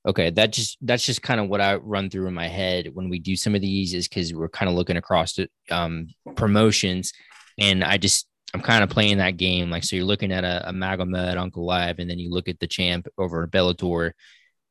okay 0.06 0.30
that 0.30 0.52
just 0.52 0.78
that's 0.82 1.06
just 1.06 1.22
kind 1.22 1.40
of 1.40 1.48
what 1.48 1.60
i 1.60 1.76
run 1.76 2.10
through 2.10 2.26
in 2.26 2.34
my 2.34 2.48
head 2.48 2.88
when 2.92 3.08
we 3.08 3.18
do 3.18 3.36
some 3.36 3.54
of 3.54 3.60
these 3.60 3.94
is 3.94 4.08
because 4.08 4.34
we're 4.34 4.48
kind 4.48 4.68
of 4.68 4.74
looking 4.74 4.96
across 4.96 5.34
the 5.34 5.48
um, 5.70 6.08
promotions 6.34 7.12
and 7.58 7.84
i 7.84 7.96
just 7.96 8.26
i'm 8.54 8.60
kind 8.60 8.82
of 8.82 8.90
playing 8.90 9.18
that 9.18 9.36
game 9.36 9.70
like 9.70 9.84
so 9.84 9.94
you're 9.94 10.04
looking 10.04 10.32
at 10.32 10.44
a, 10.44 10.68
a 10.68 10.72
magomed 10.72 11.36
Ankalaev 11.36 11.98
and 11.98 12.10
then 12.10 12.18
you 12.18 12.30
look 12.30 12.48
at 12.48 12.58
the 12.58 12.66
champ 12.66 13.06
over 13.16 13.44
at 13.44 13.50
bellator 13.50 14.12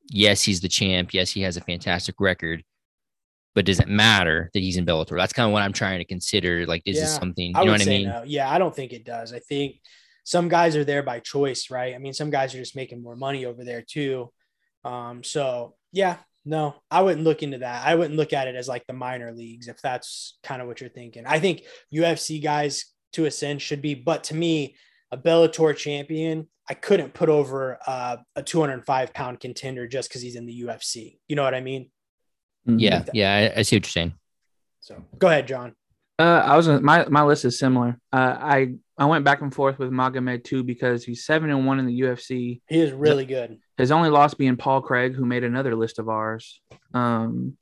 yes 0.10 0.44
he's 0.44 0.60
the 0.60 0.68
champ 0.68 1.14
yes 1.14 1.32
he 1.32 1.42
has 1.42 1.56
a 1.56 1.62
fantastic 1.62 2.16
record 2.20 2.64
but 3.54 3.66
does 3.66 3.80
it 3.80 3.88
matter 3.88 4.50
that 4.54 4.60
he's 4.60 4.78
in 4.78 4.86
bellator 4.86 5.18
that's 5.18 5.34
kind 5.34 5.48
of 5.48 5.54
what 5.54 5.62
i'm 5.62 5.74
trying 5.74 6.00
to 6.00 6.06
consider 6.06 6.66
like 6.66 6.82
is 6.86 7.00
this 7.00 7.12
Yeah, 7.14 7.20
something 7.20 7.48
you 7.48 7.56
I 7.56 7.64
know 7.66 7.72
what 7.72 7.82
i 7.82 7.84
say 7.86 7.98
mean 8.00 8.08
no. 8.08 8.24
Yeah, 8.26 8.50
I 8.50 8.58
don't 8.58 8.76
think 8.76 8.94
it 8.94 9.06
does. 9.06 9.34
I 9.34 9.40
think 9.40 9.76
some 10.24 10.50
guys 10.50 10.76
are 10.76 10.84
there 10.84 11.04
by 11.04 11.20
choice, 11.20 11.70
right? 11.70 11.96
I 11.96 11.98
mean, 11.98 12.14
some 12.14 12.30
guys 12.30 12.54
are 12.54 12.60
just 12.60 12.76
making 12.76 13.02
more 13.02 13.16
money 13.16 13.46
over 13.46 13.64
there 13.64 13.82
too. 13.82 14.32
Um, 14.84 15.24
so 15.24 15.76
yeah, 15.92 16.18
no, 16.46 16.76
I 16.90 17.02
wouldn't 17.02 17.24
look 17.24 17.44
into 17.44 17.60
that. 17.60 17.86
I 17.86 17.96
wouldn't 17.96 18.18
look 18.18 18.34
at 18.34 18.48
it 18.48 18.56
as 18.56 18.68
like 18.68 18.86
the 18.88 18.94
minor 18.94 19.32
leagues 19.32 19.68
if 19.68 19.82
that's 19.82 20.38
kind 20.44 20.62
of 20.62 20.68
what 20.68 20.82
you're 20.82 20.90
thinking. 20.90 21.26
I 21.26 21.40
think 21.40 21.64
UFC 21.94 22.42
guys 22.42 22.86
to 23.14 23.26
ascend 23.26 23.62
should 23.62 23.82
be, 23.82 23.94
but 23.94 24.26
to 24.26 24.36
me, 24.36 24.76
a 25.12 25.18
Bellator 25.18 25.76
champion, 25.76 26.48
I 26.70 26.74
couldn't 26.74 27.14
put 27.14 27.28
over 27.28 27.78
uh, 27.86 28.18
a 28.36 28.44
205 28.44 29.14
pound 29.14 29.40
contender 29.40 29.88
just 29.88 30.10
because 30.10 30.22
he's 30.22 30.36
in 30.36 30.46
the 30.46 30.62
UFC. 30.62 31.18
You 31.28 31.36
know 31.36 31.44
what 31.44 31.56
I 31.56 31.62
mean? 31.62 31.90
Yeah 32.66 33.04
yeah 33.14 33.52
I, 33.56 33.60
I 33.60 33.62
see 33.64 33.76
what 33.78 33.86
you're 33.86 33.92
saying 33.92 34.14
So 34.82 35.04
go 35.18 35.28
ahead, 35.28 35.48
John. 35.48 35.74
Uh, 36.20 36.42
I 36.46 36.56
was 36.56 36.68
my 36.68 37.08
my 37.10 37.24
list 37.24 37.46
is 37.46 37.58
similar. 37.58 37.98
Uh, 38.14 38.36
I 38.40 38.76
I 38.98 39.06
went 39.06 39.26
back 39.26 39.42
and 39.42 39.52
forth 39.54 39.80
with 39.80 39.90
Magomed 39.90 40.44
too 40.44 40.64
because 40.64 41.04
he's 41.04 41.26
seven 41.26 41.50
and 41.50 41.66
one 41.66 41.80
in 41.80 41.88
the 41.88 42.02
UFC. 42.02 42.62
He 42.68 42.80
is 42.80 42.92
really 42.92 43.26
good. 43.26 43.58
His 43.78 43.92
only 43.92 44.10
loss 44.10 44.36
being 44.36 44.56
Paul 44.58 44.82
Craig, 44.82 45.16
who 45.16 45.26
made 45.26 45.44
another 45.44 45.76
list 45.76 45.98
of 45.98 46.08
ours. 46.10 46.62
Um, 46.94 47.58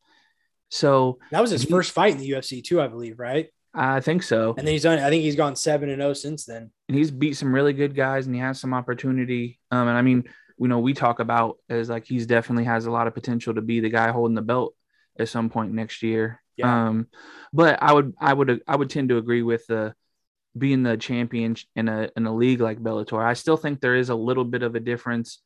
so 0.70 1.20
That 1.32 1.42
was 1.42 1.52
his 1.52 1.64
He- 1.64 1.70
first 1.70 1.92
fight 1.92 2.14
in 2.14 2.18
the 2.20 2.30
UFC 2.32 2.62
too, 2.62 2.82
I 2.82 2.88
believe, 2.88 3.20
right? 3.20 3.48
I 3.74 4.02
think 4.02 4.24
so. 4.24 4.56
And 4.58 4.68
then 4.68 4.74
he's 4.74 4.84
done. 4.84 5.00
I 5.00 5.10
think 5.10 5.24
he's 5.24 5.36
gone 5.38 5.56
seven 5.56 5.90
and 5.90 6.02
zero 6.02 6.14
since 6.14 6.44
then. 6.46 6.72
and 6.90 6.98
he's 6.98 7.12
beat 7.12 7.38
some 7.38 7.54
really 7.54 7.72
good 7.74 7.96
guys 7.96 8.26
and 8.26 8.36
he 8.36 8.42
has 8.42 8.60
some 8.60 8.74
opportunity. 8.74 9.60
Um, 9.72 9.88
and 9.88 9.98
I 9.98 10.02
mean, 10.02 10.24
you 10.58 10.68
know, 10.68 10.80
we 10.80 10.94
talk 10.94 11.20
about 11.20 11.58
as 11.70 11.88
like 11.90 12.06
he's 12.06 12.26
definitely 12.26 12.66
has 12.66 12.86
a 12.88 12.92
lot 12.92 13.08
of 13.08 13.14
potential 13.14 13.54
to 13.54 13.62
be 13.62 13.80
the 13.80 13.90
guy 13.90 14.12
holding 14.12 14.36
the 14.36 14.42
belt 14.42 14.74
at 15.20 15.30
some 15.30 15.50
point 15.50 15.74
next 15.74 16.02
year. 16.02 16.42
Yeah. 16.56 16.88
Um, 16.88 17.08
but 17.54 17.82
I 17.82 17.94
would, 17.94 18.14
I 18.20 18.34
would, 18.34 18.62
I 18.68 18.76
would 18.76 18.90
tend 18.90 19.10
to 19.10 19.18
agree 19.18 19.44
with 19.44 19.66
the 19.68 19.94
being 20.58 20.84
the 20.84 20.98
champion 20.98 21.56
in 21.76 21.88
a 21.88 22.10
in 22.18 22.26
a 22.26 22.36
league 22.36 22.60
like 22.60 22.80
Bellator. 22.80 23.24
I 23.24 23.34
still 23.34 23.58
think 23.58 23.80
there 23.80 23.96
is 23.96 24.10
a 24.10 24.16
little 24.16 24.46
bit 24.46 24.64
of 24.64 24.76
a 24.76 24.80
difference 24.80 25.40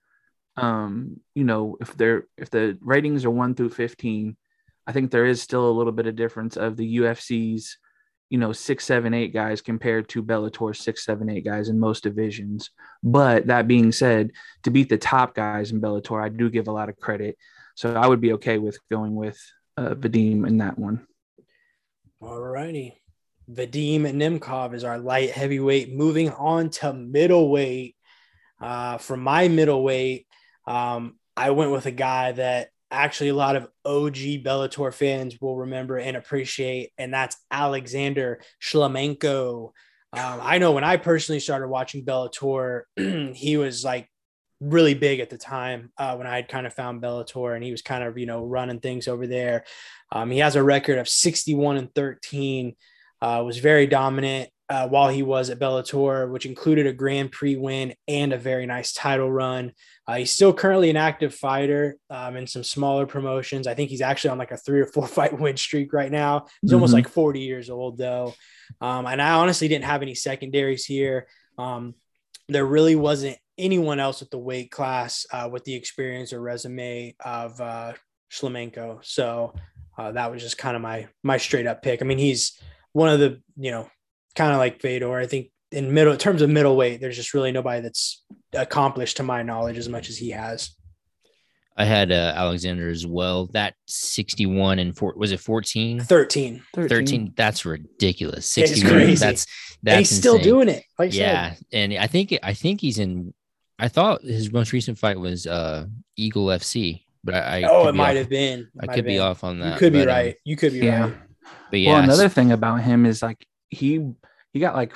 um, 0.55 1.19
you 1.33 1.43
know, 1.43 1.77
if 1.81 1.95
they're 1.95 2.25
if 2.37 2.49
the 2.49 2.77
ratings 2.81 3.25
are 3.25 3.31
one 3.31 3.55
through 3.55 3.69
fifteen, 3.69 4.37
I 4.85 4.91
think 4.91 5.11
there 5.11 5.25
is 5.25 5.41
still 5.41 5.69
a 5.69 5.71
little 5.71 5.91
bit 5.91 6.07
of 6.07 6.15
difference 6.15 6.57
of 6.57 6.77
the 6.77 6.97
UFC's, 6.97 7.77
you 8.29 8.37
know, 8.37 8.53
six, 8.53 8.85
seven, 8.85 9.13
eight 9.13 9.33
guys 9.33 9.61
compared 9.61 10.09
to 10.09 10.23
Bellator's 10.23 10.79
six, 10.79 11.03
seven, 11.05 11.29
eight 11.29 11.45
guys 11.45 11.69
in 11.69 11.79
most 11.79 12.03
divisions. 12.03 12.69
But 13.01 13.47
that 13.47 13.67
being 13.67 13.91
said, 13.91 14.31
to 14.63 14.71
beat 14.71 14.89
the 14.89 14.97
top 14.97 15.33
guys 15.33 15.71
in 15.71 15.81
Bellator, 15.81 16.23
I 16.23 16.29
do 16.29 16.49
give 16.49 16.67
a 16.67 16.73
lot 16.73 16.89
of 16.89 16.97
credit. 16.97 17.37
So 17.75 17.95
I 17.95 18.05
would 18.05 18.21
be 18.21 18.33
okay 18.33 18.59
with 18.59 18.77
going 18.91 19.15
with 19.15 19.39
uh, 19.77 19.95
Vadim 19.95 20.47
in 20.47 20.57
that 20.57 20.77
one. 20.77 21.05
All 22.21 22.41
righty. 22.41 22.95
Vadim 23.51 24.01
Nemkov 24.01 24.73
is 24.73 24.83
our 24.83 24.97
light 24.97 25.31
heavyweight. 25.31 25.93
Moving 25.93 26.31
on 26.31 26.69
to 26.71 26.93
middleweight. 26.93 27.95
Uh, 28.61 28.97
from 28.97 29.19
my 29.19 29.49
middleweight, 29.49 30.25
um, 30.65 31.19
I 31.35 31.49
went 31.51 31.71
with 31.71 31.85
a 31.85 31.91
guy 31.91 32.31
that 32.33 32.69
actually 32.89 33.29
a 33.29 33.35
lot 33.35 33.57
of 33.57 33.67
OG 33.83 34.43
Bellator 34.43 34.93
fans 34.93 35.35
will 35.41 35.57
remember 35.57 35.97
and 35.97 36.15
appreciate, 36.15 36.91
and 36.97 37.13
that's 37.13 37.35
Alexander 37.51 38.41
Shlemenko. 38.61 39.71
Um, 40.13 40.39
I 40.41 40.59
know 40.59 40.71
when 40.71 40.83
I 40.83 40.97
personally 40.97 41.39
started 41.39 41.67
watching 41.67 42.05
Bellator, 42.05 42.83
he 43.35 43.57
was 43.57 43.83
like 43.83 44.09
really 44.63 44.93
big 44.93 45.19
at 45.19 45.29
the 45.29 45.37
time 45.37 45.91
uh, 45.97 46.15
when 46.15 46.27
I 46.27 46.35
had 46.35 46.47
kind 46.47 46.65
of 46.65 46.73
found 46.73 47.01
Bellator, 47.01 47.55
and 47.55 47.63
he 47.63 47.71
was 47.71 47.81
kind 47.81 48.03
of 48.03 48.17
you 48.17 48.25
know 48.25 48.45
running 48.45 48.79
things 48.79 49.07
over 49.07 49.27
there. 49.27 49.65
Um, 50.11 50.31
he 50.31 50.39
has 50.39 50.55
a 50.55 50.63
record 50.63 50.97
of 50.97 51.09
61 51.09 51.77
and 51.77 51.93
13. 51.93 52.75
Uh, 53.21 53.41
was 53.45 53.57
very 53.57 53.87
dominant 53.87 54.49
uh, 54.69 54.87
while 54.87 55.09
he 55.09 55.23
was 55.23 55.49
at 55.49 55.59
Bellator, 55.59 56.29
which 56.29 56.45
included 56.45 56.87
a 56.87 56.93
Grand 56.93 57.31
Prix 57.31 57.55
win 57.55 57.93
and 58.07 58.33
a 58.33 58.37
very 58.37 58.65
nice 58.65 58.91
title 58.91 59.31
run. 59.31 59.71
Uh, 60.07 60.15
he's 60.15 60.31
still 60.31 60.53
currently 60.53 60.89
an 60.89 60.97
active 60.97 61.33
fighter 61.33 61.97
um, 62.09 62.35
in 62.35 62.47
some 62.47 62.63
smaller 62.63 63.05
promotions. 63.05 63.67
I 63.67 63.75
think 63.75 63.89
he's 63.89 64.01
actually 64.01 64.31
on 64.31 64.37
like 64.37 64.51
a 64.51 64.57
three 64.57 64.81
or 64.81 64.87
four 64.87 65.07
fight 65.07 65.37
win 65.37 65.57
streak 65.57 65.93
right 65.93 66.11
now. 66.11 66.47
He's 66.61 66.69
mm-hmm. 66.69 66.75
almost 66.75 66.93
like 66.93 67.07
40 67.07 67.39
years 67.39 67.69
old 67.69 67.97
though. 67.97 68.33
Um, 68.81 69.05
and 69.05 69.21
I 69.21 69.33
honestly 69.33 69.67
didn't 69.67 69.85
have 69.85 70.01
any 70.01 70.15
secondaries 70.15 70.85
here. 70.85 71.27
Um, 71.57 71.95
there 72.49 72.65
really 72.65 72.95
wasn't 72.95 73.37
anyone 73.57 73.99
else 73.99 74.19
with 74.19 74.29
the 74.29 74.37
weight 74.37 74.71
class 74.71 75.25
uh, 75.31 75.49
with 75.51 75.63
the 75.63 75.75
experience 75.75 76.33
or 76.33 76.41
resume 76.41 77.15
of 77.23 77.59
uh, 77.61 77.93
Shlemenko. 78.31 79.03
So 79.03 79.53
uh, 79.97 80.11
that 80.13 80.31
was 80.31 80.41
just 80.41 80.57
kind 80.57 80.75
of 80.75 80.81
my 80.81 81.07
my 81.23 81.37
straight 81.37 81.67
up 81.67 81.81
pick. 81.81 82.01
I 82.01 82.05
mean, 82.05 82.17
he's 82.17 82.59
one 82.93 83.09
of 83.09 83.19
the 83.19 83.41
you 83.57 83.71
know 83.71 83.89
kind 84.35 84.51
of 84.51 84.57
like 84.57 84.81
Fedor. 84.81 85.17
I 85.17 85.27
think 85.27 85.51
in 85.71 85.93
middle 85.93 86.13
in 86.13 86.19
terms 86.19 86.41
of 86.41 86.49
middleweight, 86.49 87.01
there's 87.01 87.15
just 87.15 87.33
really 87.33 87.51
nobody 87.51 87.81
that's 87.81 88.23
accomplished 88.53 89.17
to 89.17 89.23
my 89.23 89.43
knowledge 89.43 89.77
as 89.77 89.89
much 89.89 90.09
as 90.09 90.17
he 90.17 90.31
has. 90.31 90.75
I 91.75 91.85
had 91.85 92.11
uh, 92.11 92.33
Alexander 92.35 92.89
as 92.89 93.05
well. 93.05 93.47
That 93.47 93.73
61 93.87 94.77
and 94.77 94.95
four 94.95 95.13
was 95.17 95.31
it 95.31 95.39
14? 95.39 96.01
13. 96.01 96.61
13. 96.75 96.89
13 96.89 97.33
that's 97.35 97.65
ridiculous. 97.65 98.47
61. 98.47 99.15
That's 99.15 99.19
that's 99.19 99.45
and 99.85 99.99
he's 99.99 100.11
insane. 100.11 100.19
still 100.19 100.37
doing 100.37 100.69
it. 100.69 100.83
Like 100.99 101.13
yeah. 101.13 101.55
And 101.71 101.93
I 101.93 102.07
think 102.07 102.37
I 102.43 102.53
think 102.53 102.81
he's 102.81 102.99
in 102.99 103.33
I 103.79 103.87
thought 103.87 104.21
his 104.21 104.51
most 104.51 104.71
recent 104.71 104.97
fight 104.97 105.19
was 105.19 105.47
uh 105.47 105.87
Eagle 106.15 106.47
FC, 106.47 107.03
but 107.23 107.35
I, 107.35 107.63
I 107.63 107.69
Oh, 107.69 107.87
it 107.87 107.95
might 107.95 108.11
off, 108.11 108.17
have 108.17 108.29
been. 108.29 108.59
It 108.81 108.89
I 108.89 108.93
could 108.93 109.05
be 109.05 109.19
off 109.19 109.43
on 109.43 109.59
that. 109.59 109.73
You 109.73 109.79
could 109.79 109.93
be 109.93 109.99
but, 109.99 110.09
um, 110.09 110.15
right. 110.15 110.33
Um, 110.33 110.39
you 110.43 110.55
could 110.55 110.73
be 110.73 110.79
yeah. 110.79 111.01
right. 111.01 111.13
But 111.71 111.79
yeah. 111.79 111.93
Well, 111.93 112.03
another 112.03 112.29
thing 112.29 112.51
about 112.51 112.81
him 112.81 113.05
is 113.05 113.21
like 113.21 113.45
he 113.69 114.11
he 114.51 114.59
got 114.59 114.75
like 114.75 114.93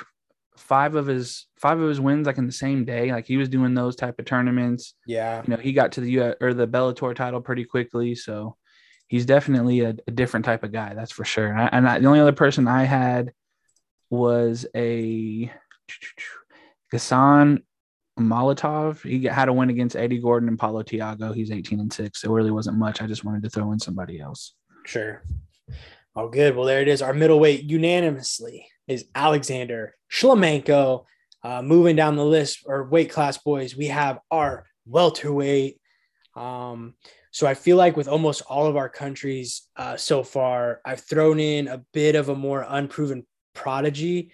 five 0.58 0.96
of 0.96 1.08
his 1.08 1.46
five 1.58 1.80
of 1.80 1.88
his 1.88 2.00
wins 2.00 2.28
like 2.28 2.38
in 2.38 2.46
the 2.46 2.52
same 2.52 2.86
day. 2.86 3.12
Like 3.12 3.26
he 3.26 3.38
was 3.38 3.50
doing 3.50 3.74
those 3.74 3.96
type 3.96 4.20
of 4.20 4.26
tournaments. 4.26 4.94
Yeah. 5.06 5.42
You 5.46 5.56
know, 5.56 5.62
he 5.62 5.74
got 5.74 5.94
to 5.94 6.02
the 6.02 6.12
U 6.12 6.34
or 6.42 6.54
the 6.54 6.68
Bellator 6.68 7.16
title 7.16 7.42
pretty 7.42 7.66
quickly. 7.66 8.16
So 8.16 8.58
he's 9.08 9.26
definitely 9.26 9.82
a, 9.82 9.96
a 10.08 10.12
different 10.12 10.46
type 10.46 10.64
of 10.64 10.72
guy. 10.72 10.94
That's 10.94 11.12
for 11.12 11.26
sure. 11.26 11.48
And, 11.48 11.62
I, 11.62 11.70
and 11.72 11.88
I, 11.88 12.00
the 12.00 12.08
only 12.08 12.20
other 12.20 12.34
person 12.34 12.68
I 12.68 12.84
had 12.84 13.32
was 14.10 14.66
a 14.76 15.52
Gassan 16.94 17.64
Molotov. 18.18 19.02
He 19.04 19.26
had 19.26 19.50
a 19.50 19.54
win 19.54 19.70
against 19.70 19.96
Eddie 19.96 20.20
Gordon 20.20 20.50
and 20.50 20.60
Paulo 20.60 20.84
Thiago. 20.84 21.34
He's 21.34 21.52
18 21.52 21.80
and 21.80 21.94
six. 21.94 22.22
So 22.22 22.30
it 22.30 22.34
really 22.34 22.52
wasn't 22.52 22.78
much. 22.78 23.02
I 23.02 23.08
just 23.08 23.24
wanted 23.24 23.44
to 23.44 23.50
throw 23.50 23.72
in 23.72 23.80
somebody 23.80 24.20
else. 24.20 24.54
Sure. 24.86 25.24
Oh, 26.16 26.30
good. 26.30 26.56
Well, 26.56 26.66
there 26.66 26.82
it 26.82 26.88
is. 26.88 27.02
Our 27.02 27.14
middleweight 27.14 27.64
unanimously 27.64 28.68
is 28.88 29.06
Alexander 29.14 29.96
Shlemenko. 30.12 31.06
Uh, 31.44 31.62
moving 31.62 31.96
down 31.96 32.16
the 32.16 32.26
list 32.26 32.64
or 32.66 32.90
weight 32.90 33.12
class 33.12 33.38
boys, 33.38 33.76
we 33.76 33.88
have 33.88 34.20
our 34.32 34.66
welterweight. 34.88 35.80
Um, 36.36 36.96
so 37.32 37.46
I 37.46 37.54
feel 37.54 37.78
like 37.78 37.96
with 37.96 38.08
almost 38.08 38.42
all 38.48 38.66
of 38.66 38.76
our 38.76 38.90
countries 38.90 39.64
uh, 39.76 39.96
so 39.96 40.24
far, 40.24 40.82
I've 40.84 41.02
thrown 41.02 41.40
in 41.40 41.68
a 41.68 41.84
bit 41.94 42.16
of 42.16 42.30
a 42.30 42.36
more 42.36 42.66
unproven 42.68 43.28
prodigy 43.54 44.32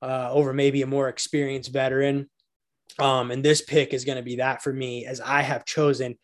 uh, 0.00 0.30
over 0.32 0.52
maybe 0.52 0.82
a 0.82 0.86
more 0.86 1.08
experienced 1.08 1.72
veteran. 1.72 2.30
Um, 2.98 3.30
and 3.30 3.44
this 3.44 3.62
pick 3.62 3.92
is 3.92 4.04
going 4.04 4.16
to 4.16 4.22
be 4.22 4.36
that 4.36 4.62
for 4.62 4.72
me, 4.72 5.06
as 5.06 5.20
I 5.20 5.42
have 5.42 5.64
chosen 5.64 6.16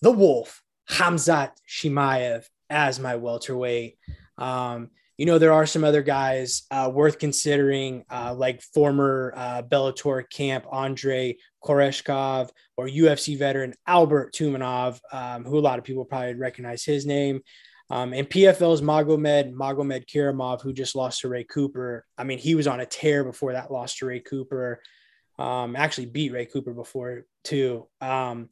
the 0.00 0.12
Wolf 0.12 0.62
Hamzat 0.90 1.52
Chimaev 1.68 2.44
as 2.70 3.00
my 3.00 3.16
welterweight. 3.16 3.98
Um, 4.38 4.90
you 5.16 5.26
know, 5.26 5.38
there 5.38 5.52
are 5.52 5.66
some 5.66 5.84
other 5.84 6.02
guys 6.02 6.64
uh, 6.72 6.90
worth 6.92 7.18
considering, 7.18 8.04
uh, 8.10 8.34
like 8.34 8.60
former 8.60 9.32
uh, 9.36 9.62
Bellator 9.62 10.28
camp 10.28 10.66
Andre 10.70 11.36
Koreshkov 11.62 12.50
or 12.76 12.88
UFC 12.88 13.38
veteran 13.38 13.74
Albert 13.86 14.34
Tumenov, 14.34 14.98
um, 15.12 15.44
who 15.44 15.58
a 15.58 15.60
lot 15.60 15.78
of 15.78 15.84
people 15.84 16.04
probably 16.04 16.34
recognize 16.34 16.84
his 16.84 17.06
name. 17.06 17.40
Um, 17.90 18.12
and 18.12 18.28
PFL's 18.28 18.80
Magomed 18.80 19.52
Magomedkerimov, 19.52 20.62
who 20.62 20.72
just 20.72 20.96
lost 20.96 21.20
to 21.20 21.28
Ray 21.28 21.44
Cooper. 21.44 22.04
I 22.18 22.24
mean, 22.24 22.38
he 22.38 22.54
was 22.54 22.66
on 22.66 22.80
a 22.80 22.86
tear 22.86 23.22
before 23.24 23.52
that 23.52 23.70
loss 23.70 23.96
to 23.96 24.06
Ray 24.06 24.20
Cooper. 24.20 24.80
Um, 25.38 25.76
actually 25.76 26.06
beat 26.06 26.32
Ray 26.32 26.46
Cooper 26.46 26.72
before 26.72 27.26
too. 27.42 27.88
Um, 28.00 28.48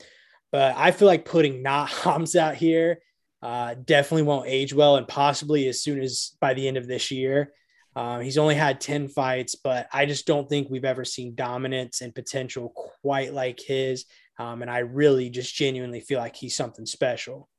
but 0.51 0.75
I 0.77 0.91
feel 0.91 1.09
like 1.09 1.25
putting 1.25 1.63
not 1.63 1.89
Hamzat 1.91 2.55
here 2.55 2.99
uh, 3.43 3.75
definitely 3.85 4.23
won't 4.23 4.49
age 4.49 4.73
well, 4.73 4.97
and 4.97 5.09
possibly 5.09 5.67
as 5.69 5.83
soon 5.83 6.01
as 6.01 6.37
by 6.41 6.55
the 6.55 6.69
end 6.69 6.77
of 6.77 6.87
this 6.87 7.11
year. 7.11 7.53
Uh, 7.95 8.21
he's 8.21 8.39
only 8.39 8.55
had 8.55 8.81
10 8.81 9.09
fights, 9.09 9.55
but 9.55 9.87
I 9.93 10.07
just 10.07 10.27
don't 10.27 10.49
think 10.49 10.71
we've 10.71 10.85
ever 10.85 11.05
seen 11.05 11.35
dominance 11.35 12.01
and 12.01 12.15
potential 12.15 12.71
quite 13.03 13.35
like 13.35 13.61
his. 13.61 14.07
Um, 14.39 14.63
and 14.63 14.71
I 14.71 14.79
really 14.79 15.29
just 15.29 15.55
genuinely 15.55 16.01
feel 16.01 16.19
like 16.19 16.35
he's 16.35 16.57
something 16.57 16.87
special. 16.87 17.51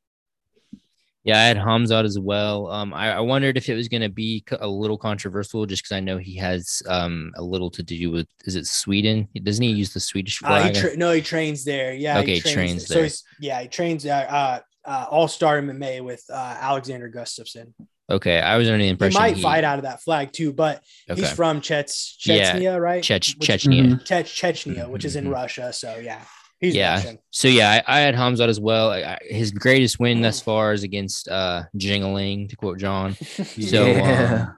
Yeah, 1.23 1.39
I 1.39 1.43
had 1.43 1.57
Khamzat 1.57 2.03
as 2.03 2.19
well. 2.19 2.69
Um, 2.69 2.93
I, 2.93 3.13
I, 3.13 3.19
wondered 3.21 3.55
if 3.55 3.69
it 3.69 3.75
was 3.75 3.88
going 3.88 4.01
to 4.01 4.09
be 4.09 4.43
a 4.59 4.67
little 4.67 4.97
controversial, 4.97 5.65
just 5.65 5.83
because 5.83 5.95
I 5.95 6.01
know 6.01 6.17
he 6.17 6.36
has 6.36 6.83
um, 6.86 7.31
a 7.38 7.41
little 7.41 7.69
to 7.71 7.81
do 7.81 8.12
with 8.12 8.27
is 8.43 8.57
it 8.57 8.67
Sweden? 8.67 9.29
Doesn't 9.41 9.63
he 9.63 9.71
use 9.71 9.93
the 9.93 10.01
Swedish 10.01 10.39
flag? 10.39 10.63
Uh, 10.63 10.67
he 10.67 10.81
tra- 10.81 10.97
no, 10.97 11.12
he 11.13 11.21
trains 11.21 11.63
there. 11.63 11.93
Yeah, 11.93 12.19
okay, 12.19 12.36
he 12.36 12.41
trains, 12.41 12.53
trains 12.53 12.88
there. 12.88 13.01
there. 13.01 13.09
So 13.09 13.23
yeah, 13.39 13.62
he 13.62 13.69
trains. 13.69 14.05
Uh, 14.05 14.09
uh, 14.09 14.59
uh, 14.86 15.05
All 15.09 15.29
Star 15.29 15.62
MMA 15.62 16.03
with 16.03 16.23
uh, 16.29 16.57
Alexander 16.59 17.09
Gustafsson. 17.09 17.73
Okay, 18.09 18.39
I 18.39 18.57
was 18.57 18.67
under 18.67 18.83
the 18.83 18.89
impression 18.89 19.21
he 19.21 19.27
might 19.27 19.38
he... 19.38 19.41
fight 19.41 19.63
out 19.63 19.79
of 19.79 19.83
that 19.83 20.01
flag 20.01 20.33
too, 20.33 20.51
but 20.51 20.83
okay. 21.09 21.21
he's 21.21 21.31
from 21.31 21.62
Chets 21.62 22.17
Chechnya, 22.19 22.62
yeah. 22.62 22.75
right? 22.75 23.01
Chech- 23.01 23.38
Chechnya. 23.38 24.03
Chechnya, 24.03 24.89
which 24.89 25.05
is 25.05 25.15
in 25.15 25.23
mm-hmm. 25.23 25.33
Russia. 25.33 25.71
So 25.71 25.95
yeah, 25.95 26.21
he's 26.63 26.76
yeah. 26.76 27.13
So 27.32 27.47
yeah, 27.47 27.82
I, 27.88 27.97
I 27.97 27.99
had 28.02 28.15
Khamzat 28.15 28.47
as 28.47 28.60
well. 28.60 28.91
I, 28.91 29.17
his 29.21 29.52
greatest 29.52 29.99
win 29.99 30.21
thus 30.21 30.41
far 30.41 30.73
is 30.73 30.84
against 30.84 31.28
uh 31.28 31.63
Jingaling, 31.78 32.49
to 32.49 32.56
quote 32.56 32.80
John. 32.80 33.15
So 33.45 33.86
yeah. 33.86 34.47
um, 34.47 34.58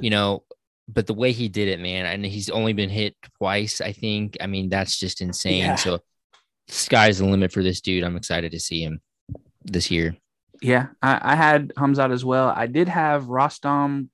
you 0.00 0.10
know, 0.10 0.44
but 0.88 1.06
the 1.06 1.14
way 1.14 1.32
he 1.32 1.48
did 1.48 1.68
it, 1.68 1.80
man, 1.80 2.06
and 2.06 2.24
he's 2.24 2.50
only 2.50 2.72
been 2.72 2.90
hit 2.90 3.16
twice. 3.38 3.80
I 3.80 3.92
think. 3.92 4.36
I 4.40 4.46
mean, 4.46 4.68
that's 4.68 4.98
just 4.98 5.20
insane. 5.20 5.58
Yeah. 5.58 5.74
So 5.76 6.00
sky's 6.68 7.18
the 7.18 7.26
limit 7.26 7.52
for 7.52 7.62
this 7.62 7.80
dude. 7.80 8.04
I'm 8.04 8.16
excited 8.16 8.52
to 8.52 8.60
see 8.60 8.82
him 8.82 9.00
this 9.64 9.90
year. 9.90 10.16
Yeah, 10.62 10.88
I, 11.02 11.20
I 11.32 11.34
had 11.34 11.74
Khamzat 11.74 12.12
as 12.12 12.24
well. 12.24 12.48
I 12.48 12.66
did 12.66 12.88
have 12.88 13.24
Rostam 13.24 14.08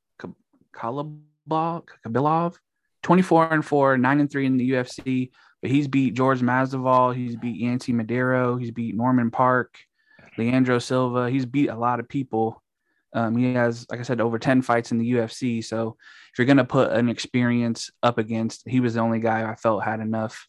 Rostom 0.73 1.23
Khabilov, 1.47 2.57
24 3.03 3.53
and 3.53 3.65
4, 3.65 3.99
9 3.99 4.21
and 4.21 4.31
3 4.31 4.47
in 4.47 4.57
the 4.57 4.71
UFC, 4.71 5.31
but 5.63 5.71
he's 5.71 5.89
beat 5.89 6.15
George 6.15 6.41
Masvidal, 6.41 7.15
he's 7.15 7.37
beat 7.37 7.61
Yancy 7.61 7.93
Medeiros, 7.93 8.61
he's 8.61 8.71
beat 8.71 8.95
Norman 8.95 9.31
Parke, 9.31 9.79
Leandro 10.39 10.79
Silva, 10.79 11.31
he's 11.31 11.47
beat 11.47 11.69
a 11.69 11.77
lot 11.77 12.01
of 12.01 12.09
people. 12.09 12.63
Um, 13.13 13.37
he 13.37 13.55
has, 13.55 13.87
like 13.91 14.01
I 14.01 14.05
said, 14.05 14.21
over 14.21 14.39
10 14.39 14.63
fights 14.63 14.93
in 14.93 14.99
the 14.99 15.13
UFC. 15.13 15.65
So 15.65 15.97
if 16.33 16.39
you're 16.39 16.47
going 16.47 16.57
to 16.59 16.65
put 16.65 16.93
an 16.93 17.09
experience 17.09 17.91
up 18.03 18.19
against, 18.19 18.69
he 18.69 18.81
was 18.81 18.95
the 18.95 19.01
only 19.01 19.19
guy 19.19 19.51
I 19.51 19.57
felt 19.57 19.83
had 19.83 20.01
enough 20.01 20.47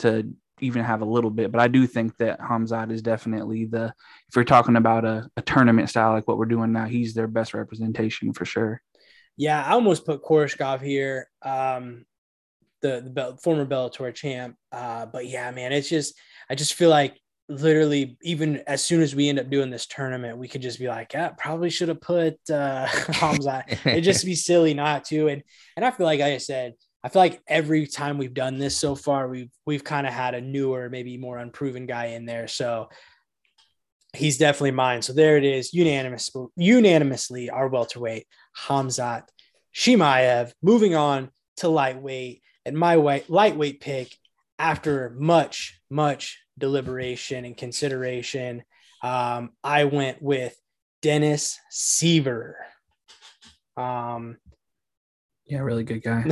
to 0.00 0.34
even 0.60 0.84
have 0.84 1.02
a 1.02 1.06
little 1.06 1.30
bit. 1.30 1.52
But 1.52 1.60
I 1.60 1.68
do 1.68 1.86
think 1.86 2.16
that 2.16 2.40
Khamzat 2.40 2.90
is 2.90 3.02
definitely 3.02 3.66
the 3.66 3.92
if 4.28 4.36
you're 4.36 4.44
talking 4.44 4.76
about 4.76 5.04
a, 5.04 5.28
a 5.36 5.42
tournament 5.42 5.90
style 5.90 6.12
like 6.12 6.26
what 6.26 6.38
we're 6.38 6.46
doing 6.46 6.72
now, 6.72 6.86
he's 6.86 7.14
their 7.14 7.28
best 7.28 7.54
representation 7.54 8.32
for 8.32 8.44
sure. 8.44 8.82
Yeah, 9.36 9.64
I 9.64 9.72
almost 9.72 10.04
put 10.04 10.24
Koreshkov 10.24 10.80
here, 10.82 11.28
um, 11.42 12.06
the 12.82 13.10
the 13.14 13.38
former 13.42 13.66
Bellator 13.66 14.14
champ. 14.14 14.56
Uh, 14.72 15.06
but 15.06 15.26
yeah, 15.26 15.50
man, 15.50 15.72
it's 15.72 15.88
just 15.88 16.14
I 16.50 16.54
just 16.54 16.74
feel 16.74 16.90
like 16.90 17.18
literally 17.48 18.18
even 18.22 18.58
as 18.66 18.84
soon 18.84 19.00
as 19.00 19.14
we 19.14 19.28
end 19.28 19.38
up 19.38 19.50
doing 19.50 19.70
this 19.70 19.86
tournament, 19.86 20.38
we 20.38 20.48
could 20.48 20.62
just 20.62 20.78
be 20.78 20.88
like, 20.88 21.12
yeah, 21.14 21.30
probably 21.30 21.70
should 21.70 21.88
have 21.88 22.00
put 22.00 22.36
uh 22.50 22.86
Hamza. 23.12 23.64
It'd 23.84 24.04
just 24.04 24.24
be 24.24 24.34
silly 24.34 24.74
not 24.74 25.04
to. 25.06 25.28
And 25.28 25.42
and 25.76 25.84
I 25.84 25.90
feel 25.90 26.06
like, 26.06 26.20
like 26.20 26.32
I 26.32 26.38
said, 26.38 26.74
I 27.02 27.08
feel 27.08 27.22
like 27.22 27.40
every 27.46 27.86
time 27.86 28.18
we've 28.18 28.34
done 28.34 28.58
this 28.58 28.76
so 28.76 28.94
far, 28.94 29.28
we've 29.28 29.50
we've 29.66 29.84
kind 29.84 30.06
of 30.06 30.12
had 30.12 30.34
a 30.34 30.40
newer, 30.40 30.90
maybe 30.90 31.16
more 31.16 31.38
unproven 31.38 31.86
guy 31.86 32.06
in 32.06 32.26
there. 32.26 32.48
So 32.48 32.88
he's 34.14 34.38
definitely 34.38 34.72
mine. 34.72 35.02
So 35.02 35.12
there 35.12 35.36
it 35.36 35.44
is, 35.44 35.72
unanimous, 35.72 36.30
unanimously 36.56 37.50
our 37.50 37.68
welterweight, 37.68 38.26
Hamzat 38.66 39.24
Chimaev. 39.74 40.52
Moving 40.62 40.94
on 40.94 41.30
to 41.58 41.68
lightweight, 41.68 42.42
and 42.68 42.78
my 42.78 42.96
weight, 42.96 43.28
lightweight 43.28 43.80
pick 43.80 44.14
after 44.58 45.14
much, 45.18 45.80
much 45.90 46.38
deliberation 46.56 47.44
and 47.44 47.56
consideration, 47.56 48.62
um, 49.02 49.50
I 49.62 49.84
went 49.84 50.20
with 50.22 50.56
Dennis 51.02 51.58
Siver. 51.72 52.54
Um, 53.76 54.38
yeah, 55.46 55.60
really 55.60 55.84
good 55.84 56.02
guy. 56.02 56.24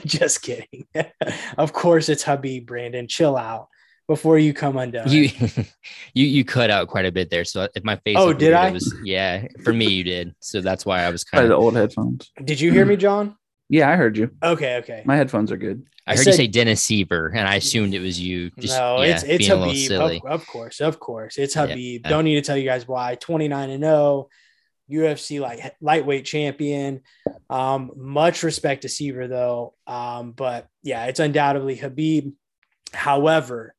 just 0.04 0.42
kidding. 0.42 0.86
of 1.56 1.72
course, 1.72 2.08
it's 2.08 2.24
Khabib. 2.24 2.66
Brandon, 2.66 3.08
chill 3.08 3.36
out 3.36 3.68
before 4.08 4.38
you 4.38 4.52
come 4.52 4.76
undone. 4.76 5.08
You 5.10 5.30
you 6.14 6.26
you 6.26 6.44
cut 6.44 6.70
out 6.70 6.88
quite 6.88 7.06
a 7.06 7.12
bit 7.12 7.30
there. 7.30 7.44
So 7.44 7.68
if 7.74 7.84
my 7.84 7.96
face, 7.96 8.16
oh, 8.18 8.32
did 8.32 8.48
weird, 8.48 8.54
I? 8.54 8.70
Was, 8.72 8.94
yeah, 9.04 9.46
for 9.64 9.72
me 9.72 9.88
you 9.88 10.04
did. 10.04 10.34
So 10.40 10.60
that's 10.60 10.84
why 10.84 11.02
I 11.02 11.10
was 11.10 11.24
kind 11.24 11.44
of 11.44 11.48
the 11.48 11.56
old 11.56 11.74
headphones. 11.74 12.30
Did 12.44 12.60
you 12.60 12.72
hear 12.72 12.84
me, 12.84 12.96
John? 12.96 13.36
Yeah, 13.72 13.90
I 13.90 13.96
heard 13.96 14.18
you. 14.18 14.30
Okay, 14.42 14.76
okay. 14.76 15.02
My 15.06 15.16
headphones 15.16 15.50
are 15.50 15.56
good. 15.56 15.86
I, 16.06 16.12
I 16.12 16.16
heard 16.16 16.24
said, 16.24 16.30
you 16.32 16.36
say 16.36 16.46
Dennis 16.46 16.86
Siver, 16.86 17.30
and 17.34 17.48
I 17.48 17.54
assumed 17.54 17.94
it 17.94 18.00
was 18.00 18.20
you. 18.20 18.50
Just, 18.58 18.76
no, 18.76 19.00
yeah, 19.00 19.14
it's 19.14 19.22
it's 19.22 19.48
Khabib. 19.48 20.20
Of, 20.20 20.30
of, 20.30 20.46
course, 20.46 20.80
of 20.82 21.00
course, 21.00 21.38
it's 21.38 21.54
Habib. 21.54 22.02
Yeah. 22.04 22.10
Don't 22.10 22.24
need 22.24 22.34
to 22.34 22.42
tell 22.42 22.58
you 22.58 22.66
guys 22.66 22.86
why. 22.86 23.14
Twenty 23.14 23.48
nine 23.48 23.70
and 23.70 23.82
zero, 23.82 24.28
UFC 24.90 25.40
like 25.40 25.74
lightweight 25.80 26.26
champion. 26.26 27.00
Um, 27.48 27.92
much 27.96 28.42
respect 28.42 28.82
to 28.82 28.88
Siver 28.88 29.26
though. 29.26 29.72
Um, 29.86 30.32
but 30.32 30.68
yeah, 30.82 31.06
it's 31.06 31.18
undoubtedly 31.18 31.76
Habib. 31.76 32.34
However, 32.92 33.74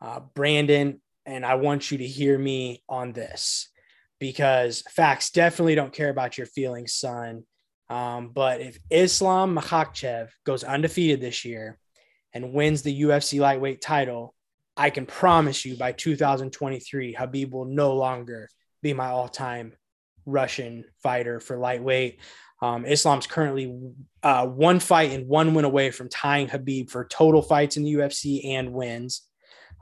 uh, 0.00 0.22
Brandon, 0.34 1.00
and 1.24 1.46
I 1.46 1.54
want 1.54 1.92
you 1.92 1.98
to 1.98 2.06
hear 2.06 2.36
me 2.36 2.82
on 2.88 3.12
this 3.12 3.68
because 4.18 4.82
facts 4.90 5.30
definitely 5.30 5.76
don't 5.76 5.92
care 5.92 6.10
about 6.10 6.36
your 6.36 6.48
feelings, 6.48 6.94
son. 6.94 7.44
Um, 7.90 8.28
but 8.28 8.60
if 8.60 8.78
Islam 8.88 9.56
Makhachev 9.56 10.28
goes 10.46 10.62
undefeated 10.62 11.20
this 11.20 11.44
year 11.44 11.76
and 12.32 12.54
wins 12.54 12.82
the 12.82 13.02
UFC 13.02 13.40
lightweight 13.40 13.82
title, 13.82 14.34
I 14.76 14.90
can 14.90 15.06
promise 15.06 15.64
you 15.64 15.76
by 15.76 15.92
2023, 15.92 17.14
Habib 17.14 17.52
will 17.52 17.64
no 17.64 17.94
longer 17.94 18.48
be 18.80 18.94
my 18.94 19.08
all 19.08 19.28
time 19.28 19.72
Russian 20.24 20.84
fighter 21.02 21.40
for 21.40 21.58
lightweight. 21.58 22.20
Um, 22.62 22.86
Islam's 22.86 23.26
currently 23.26 23.76
uh, 24.22 24.46
one 24.46 24.78
fight 24.78 25.10
and 25.10 25.26
one 25.26 25.54
win 25.54 25.64
away 25.64 25.90
from 25.90 26.08
tying 26.08 26.48
Habib 26.48 26.90
for 26.90 27.06
total 27.06 27.42
fights 27.42 27.76
in 27.76 27.82
the 27.82 27.94
UFC 27.94 28.46
and 28.54 28.72
wins. 28.72 29.22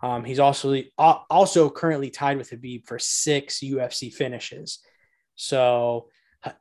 Um, 0.02 0.24
he's 0.24 0.38
also 0.38 0.80
also 0.96 1.68
currently 1.70 2.09
tied 2.09 2.38
with 2.38 2.50
Habib 2.50 2.86
for 2.86 2.98
six 2.98 3.59
UFC 3.59 4.14
finishes. 4.14 4.78
So 5.34 6.09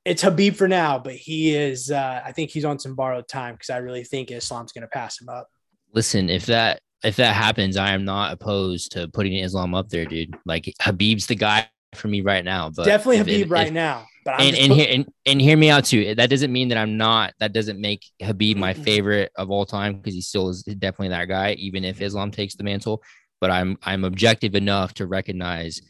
it's 0.05 0.21
Habib 0.21 0.55
for 0.55 0.67
now, 0.67 0.99
but 0.99 1.13
he 1.13 1.55
is. 1.55 1.91
Uh, 1.91 2.21
I 2.25 2.31
think 2.31 2.49
he's 2.49 2.65
on 2.65 2.79
some 2.79 2.95
borrowed 2.95 3.27
time 3.27 3.55
because 3.55 3.69
I 3.69 3.77
really 3.77 4.03
think 4.03 4.31
Islam's 4.31 4.71
going 4.71 4.81
to 4.81 4.87
pass 4.87 5.21
him 5.21 5.29
up. 5.29 5.47
Listen, 5.93 6.29
if 6.29 6.47
that 6.47 6.81
if 7.03 7.15
that 7.17 7.35
happens, 7.35 7.77
I 7.77 7.91
am 7.91 8.05
not 8.05 8.33
opposed 8.33 8.93
to 8.93 9.07
putting 9.09 9.33
Islam 9.33 9.75
up 9.75 9.89
there, 9.89 10.05
dude. 10.05 10.35
Like 10.45 10.73
Habib's 10.81 11.27
the 11.27 11.35
guy 11.35 11.67
for 11.95 12.07
me 12.07 12.21
right 12.21 12.43
now. 12.43 12.69
But 12.69 12.85
definitely 12.85 13.17
Habib 13.17 13.45
if, 13.45 13.51
right 13.51 13.67
if, 13.67 13.73
now. 13.73 14.05
But 14.25 14.35
I'm 14.35 14.47
and 14.47 14.57
and, 14.57 14.73
hear, 14.73 14.87
and 14.89 15.07
and 15.25 15.41
hear 15.41 15.57
me 15.57 15.69
out 15.69 15.85
too. 15.85 16.15
That 16.15 16.29
doesn't 16.29 16.51
mean 16.51 16.69
that 16.69 16.77
I'm 16.77 16.97
not. 16.97 17.33
That 17.39 17.53
doesn't 17.53 17.79
make 17.79 18.03
Habib 18.21 18.57
my 18.57 18.73
favorite 18.73 19.31
of 19.35 19.51
all 19.51 19.65
time 19.65 19.97
because 19.97 20.13
he 20.13 20.21
still 20.21 20.49
is 20.49 20.63
definitely 20.63 21.09
that 21.09 21.25
guy. 21.25 21.53
Even 21.53 21.85
if 21.85 22.01
Islam 22.01 22.31
takes 22.31 22.55
the 22.55 22.63
mantle, 22.63 23.03
but 23.39 23.51
I'm 23.51 23.77
I'm 23.83 24.03
objective 24.03 24.55
enough 24.55 24.95
to 24.95 25.07
recognize 25.07 25.81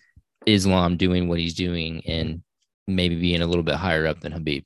Islam 0.46 0.98
doing 0.98 1.28
what 1.28 1.40
he's 1.40 1.56
doing 1.56 2.06
and 2.06 2.42
maybe 2.88 3.16
being 3.16 3.42
a 3.42 3.48
little 3.48 3.64
bit 3.64 3.76
higher 3.76 4.08
up 4.08 4.20
than 4.22 4.32
Habib. 4.32 4.64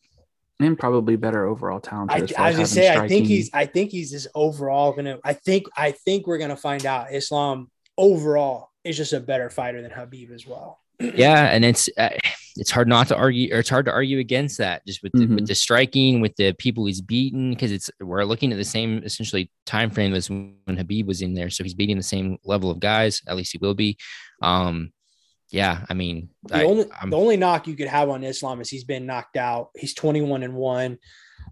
And 0.60 0.78
probably 0.78 1.16
better 1.16 1.46
overall 1.46 1.80
talent. 1.80 2.12
I, 2.12 2.16
I 2.38 2.50
was 2.50 2.56
gonna 2.56 2.68
say, 2.68 2.92
striking. 2.92 3.04
I 3.04 3.08
think 3.08 3.28
he's, 3.28 3.50
I 3.54 3.66
think 3.66 3.92
he's 3.92 4.12
just 4.12 4.28
overall 4.36 4.94
gonna. 4.94 5.18
I 5.24 5.34
think, 5.34 5.66
I 5.76 5.92
think 5.92 6.28
we're 6.28 6.38
gonna 6.38 6.56
find 6.56 6.86
out 6.86 7.12
Islam 7.12 7.72
overall 7.98 8.70
is 8.84 8.96
just 8.96 9.14
a 9.14 9.20
better 9.20 9.50
fighter 9.50 9.82
than 9.82 9.92
Habib 9.92 10.32
as 10.32 10.46
well. 10.46 10.80
yeah, 11.00 11.46
and 11.46 11.66
it's 11.66 11.90
uh, 11.98 12.10
it's 12.58 12.70
hard 12.70 12.88
not 12.88 13.08
to 13.08 13.16
argue, 13.16 13.54
or 13.54 13.60
it's 13.60 13.70
hard 13.70 13.86
to 13.86 13.92
argue 13.92 14.20
against 14.20 14.58
that, 14.58 14.86
just 14.86 15.02
with 15.02 15.12
the, 15.14 15.22
mm-hmm. 15.22 15.36
with 15.36 15.48
the 15.48 15.56
striking, 15.56 16.22
with 16.22 16.36
the 16.36 16.54
people 16.54 16.86
he's 16.86 17.02
beaten, 17.02 17.52
because 17.52 17.72
it's 17.72 17.90
we're 18.00 18.24
looking 18.24 18.52
at 18.52 18.58
the 18.58 18.64
same 18.64 19.02
essentially 19.04 19.50
time 19.66 19.90
frame 19.90 20.14
as 20.14 20.30
when 20.30 20.56
Habib 20.68 21.08
was 21.08 21.22
in 21.22 21.34
there, 21.34 21.50
so 21.50 21.64
he's 21.64 21.74
beating 21.74 21.98
the 21.98 22.04
same 22.04 22.38
level 22.44 22.70
of 22.70 22.80
guys. 22.80 23.22
At 23.28 23.36
least 23.36 23.52
he 23.52 23.58
will 23.60 23.74
be. 23.74 23.98
Um, 24.42 24.92
yeah, 25.52 25.86
I 25.90 25.94
mean, 25.94 26.30
the 26.44 26.56
I, 26.56 26.64
only 26.64 26.86
I'm, 27.02 27.10
the 27.10 27.18
only 27.18 27.36
knock 27.36 27.68
you 27.68 27.76
could 27.76 27.90
have 27.90 28.10
on 28.10 28.24
Islam 28.24 28.62
is 28.62 28.70
he's 28.70 28.86
been 28.86 29.06
knocked 29.06 29.36
out. 29.36 29.70
He's 29.76 29.94
21 29.94 30.44
and 30.44 30.56
one. 30.56 30.98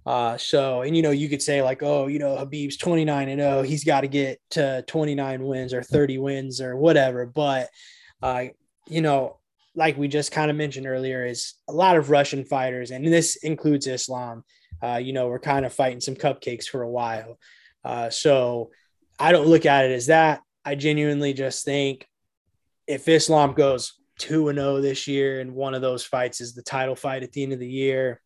Uh, 0.05 0.37
so, 0.37 0.81
and 0.81 0.95
you 0.95 1.01
know, 1.01 1.11
you 1.11 1.27
could 1.27 1.41
say 1.41 1.61
like, 1.61 1.83
oh, 1.83 2.07
you 2.07 2.17
know, 2.17 2.37
Habib's 2.37 2.77
29 2.77 3.27
and 3.27 3.41
0, 3.41 3.61
he's 3.63 3.83
got 3.83 4.01
to 4.01 4.07
get 4.07 4.39
to 4.51 4.83
29 4.87 5.43
wins 5.43 5.73
or 5.73 5.83
30 5.83 6.17
wins 6.17 6.61
or 6.61 6.77
whatever. 6.77 7.25
But, 7.25 7.69
uh, 8.23 8.45
you 8.87 9.01
know, 9.01 9.37
like 9.75 9.97
we 9.97 10.07
just 10.07 10.31
kind 10.31 10.49
of 10.49 10.55
mentioned 10.55 10.87
earlier, 10.87 11.25
is 11.25 11.55
a 11.67 11.73
lot 11.73 11.97
of 11.97 12.09
Russian 12.09 12.45
fighters, 12.45 12.91
and 12.91 13.05
this 13.05 13.35
includes 13.37 13.85
Islam. 13.85 14.45
Uh, 14.81 14.95
you 14.95 15.11
know, 15.11 15.27
we're 15.27 15.39
kind 15.39 15.65
of 15.65 15.73
fighting 15.73 15.99
some 15.99 16.15
cupcakes 16.15 16.65
for 16.65 16.83
a 16.83 16.89
while. 16.89 17.37
Uh, 17.83 18.09
so 18.09 18.71
I 19.19 19.33
don't 19.33 19.47
look 19.47 19.65
at 19.65 19.85
it 19.85 19.91
as 19.91 20.07
that. 20.07 20.41
I 20.63 20.75
genuinely 20.75 21.33
just 21.33 21.65
think 21.65 22.07
if 22.89 23.07
Islam 23.07 23.53
goes 23.53 23.93
2 24.17 24.49
and 24.49 24.57
0 24.57 24.81
this 24.81 25.07
year 25.07 25.39
and 25.39 25.53
one 25.53 25.75
of 25.75 25.81
those 25.81 26.03
fights 26.03 26.41
is 26.41 26.53
the 26.53 26.63
title 26.63 26.95
fight 26.95 27.23
at 27.23 27.31
the 27.31 27.43
end 27.43 27.53
of 27.53 27.59
the 27.59 27.69
year, 27.69 28.19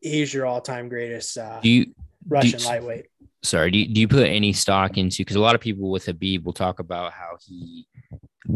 he's 0.00 0.32
your 0.32 0.46
all-time 0.46 0.88
greatest 0.88 1.36
uh, 1.38 1.58
do 1.60 1.70
you, 1.70 1.94
Russian 2.28 2.58
do 2.58 2.64
you, 2.64 2.68
lightweight. 2.68 3.06
Sorry, 3.42 3.70
do 3.70 3.78
you, 3.78 3.92
do 3.92 4.00
you 4.00 4.06
put 4.06 4.28
any 4.28 4.52
stock 4.52 4.98
into 4.98 5.22
because 5.22 5.36
a 5.36 5.40
lot 5.40 5.54
of 5.54 5.60
people 5.60 5.90
with 5.90 6.04
Habib 6.04 6.44
will 6.44 6.52
talk 6.52 6.78
about 6.78 7.12
how 7.12 7.38
he 7.40 7.88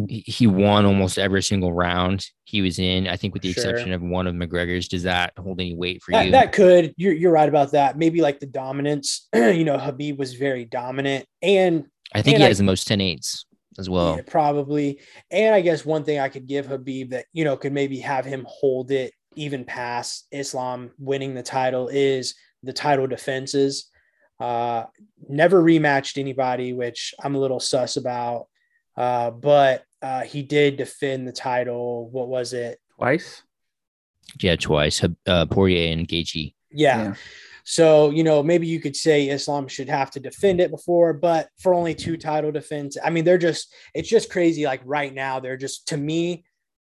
he 0.09 0.47
won 0.47 0.87
almost 0.87 1.19
every 1.19 1.43
single 1.43 1.73
round 1.73 2.27
he 2.45 2.63
was 2.63 2.79
in. 2.79 3.07
I 3.07 3.17
think 3.17 3.35
with 3.35 3.43
the 3.43 3.53
sure. 3.53 3.63
exception 3.63 3.93
of 3.93 4.01
one 4.01 4.27
of 4.27 4.35
McGregor's. 4.35 4.89
Does 4.89 5.03
that 5.03 5.35
hold 5.39 5.61
any 5.61 5.75
weight 5.75 6.03
for 6.03 6.13
that, 6.13 6.27
you? 6.27 6.33
That 6.33 6.53
could. 6.53 6.95
You're 6.97 7.13
you're 7.13 7.33
right 7.33 7.49
about 7.49 7.73
that. 7.73 7.99
Maybe 7.99 8.23
like 8.23 8.41
the 8.41 8.47
dominance. 8.47 9.29
you 9.35 9.65
know, 9.65 9.77
Habib 9.77 10.19
was 10.19 10.35
very 10.35 10.65
dominant, 10.65 11.27
and 11.43 11.87
I 12.15 12.23
think 12.23 12.37
and 12.37 12.43
he 12.43 12.49
has 12.49 12.59
the 12.59 12.65
most 12.65 12.87
10 12.87 13.01
eights 13.03 13.45
as 13.79 13.89
well. 13.89 14.17
Yeah, 14.17 14.23
probably. 14.27 15.01
And 15.31 15.55
I 15.55 15.61
guess 15.61 15.85
one 15.85 16.05
thing 16.05 16.19
I 16.19 16.29
could 16.29 16.47
give 16.47 16.67
Habib 16.67 17.11
that, 17.11 17.27
you 17.33 17.45
know, 17.45 17.57
could 17.57 17.73
maybe 17.73 17.99
have 18.01 18.25
him 18.25 18.47
hold 18.49 18.91
it 18.91 19.13
even 19.35 19.65
past 19.65 20.27
Islam 20.31 20.91
winning 20.99 21.35
the 21.35 21.43
title 21.43 21.89
is 21.89 22.35
the 22.63 22.73
title 22.73 23.07
defenses. 23.07 23.91
Uh, 24.39 24.85
never 25.29 25.63
rematched 25.63 26.19
anybody, 26.19 26.73
which 26.73 27.15
I'm 27.23 27.35
a 27.35 27.39
little 27.39 27.61
sus 27.61 27.97
about. 27.97 28.47
Uh, 28.97 29.31
but 29.31 29.85
uh, 30.03 30.23
he 30.23 30.43
did 30.43 30.77
defend 30.77 31.27
the 31.27 31.33
title. 31.33 32.11
What 32.11 32.29
was 32.29 32.53
it? 32.53 32.79
Twice? 32.97 33.43
Yeah, 34.41 34.57
twice. 34.57 35.03
Uh, 35.27 35.47
Poirier 35.47 35.93
and 35.93 36.07
Gaethje. 36.07 36.55
Yeah. 36.71 37.03
yeah. 37.03 37.15
So, 37.65 38.11
you 38.11 38.25
know, 38.25 38.43
maybe 38.43 38.67
you 38.67 38.81
could 38.81 38.97
say 38.97 39.29
Islam 39.29 39.69
should 39.69 39.89
have 39.89 40.11
to 40.13 40.21
defend 40.21 40.61
it 40.61 40.71
before, 40.71 41.13
but 41.13 41.49
for 41.61 41.75
only 41.75 41.95
two 41.95 42.17
title 42.17 42.53
defense, 42.53 42.97
I 43.03 43.11
mean, 43.11 43.25
they're 43.25 43.39
just, 43.39 43.73
it's 43.95 44.09
just 44.09 44.31
crazy. 44.31 44.65
Like 44.65 44.81
right 44.85 45.13
now, 45.15 45.41
they're 45.41 45.57
just, 45.57 45.89
to 45.89 45.97
me, 45.97 46.45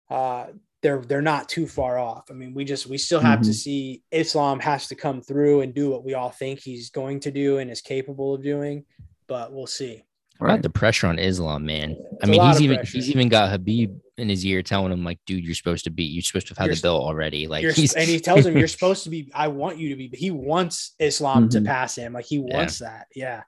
uh, 0.09 0.47
they're, 0.82 1.01
they're 1.01 1.21
not 1.21 1.49
too 1.49 1.65
far 1.65 1.97
off. 1.97 2.26
I 2.30 2.34
mean, 2.34 2.53
we 2.53 2.65
just, 2.65 2.88
we 2.88 2.97
still 2.97 3.19
have 3.19 3.39
mm-hmm. 3.39 3.49
to 3.49 3.53
see 3.53 4.03
Islam 4.11 4.59
has 4.59 4.88
to 4.88 4.95
come 4.95 5.21
through 5.21 5.61
and 5.61 5.73
do 5.73 5.89
what 5.89 6.03
we 6.03 6.13
all 6.13 6.30
think 6.30 6.59
he's 6.59 6.89
going 6.89 7.21
to 7.21 7.32
do 7.32 7.57
and 7.57 7.71
is 7.71 7.82
capable 7.82 8.36
of 8.36 8.43
doing, 8.43 8.86
but 9.28 9.51
we'll 9.51 9.67
see. 9.67 10.03
Right. 10.39 10.51
About 10.51 10.63
the 10.63 10.69
pressure 10.69 11.07
on 11.07 11.17
Islam, 11.17 11.65
man. 11.65 11.91
It's 11.91 12.23
I 12.23 12.28
mean, 12.28 12.41
he's 12.41 12.61
even 12.61 12.78
pressure. 12.78 12.97
he's 12.97 13.09
even 13.09 13.30
got 13.30 13.57
Khabib 13.57 13.99
in 14.18 14.30
his 14.30 14.45
ear 14.45 14.61
telling 14.61 14.91
him 14.91 15.03
like, 15.03 15.20
"Dude, 15.26 15.43
you're 15.43 15.55
supposed 15.55 15.84
to 15.86 15.89
be. 15.89 16.03
You're 16.03 16.22
supposed 16.22 16.47
to 16.47 16.53
have 16.53 16.70
had 16.70 16.78
the 16.78 16.82
bill 16.82 16.97
already." 16.97 17.47
Like, 17.47 17.66
he's 17.72 17.93
and 17.93 18.07
he 18.07 18.20
tells 18.20 18.45
him, 18.45 18.57
"You're 18.57 18.68
supposed 18.80 19.03
to 19.03 19.09
be. 19.09 19.32
I 19.34 19.47
want 19.49 19.78
you 19.78 19.89
to 19.89 19.95
be." 19.95 20.07
But 20.07 20.20
he 20.20 20.32
wants 20.32 20.93
Islam 20.99 21.49
mm-hmm. 21.49 21.49
to 21.49 21.61
pass 21.61 21.95
him. 21.95 22.13
Like 22.13 22.26
he 22.26 22.39
wants 22.39 22.82
yeah. 22.82 22.88
that. 22.88 23.07
Yeah. 23.16 23.43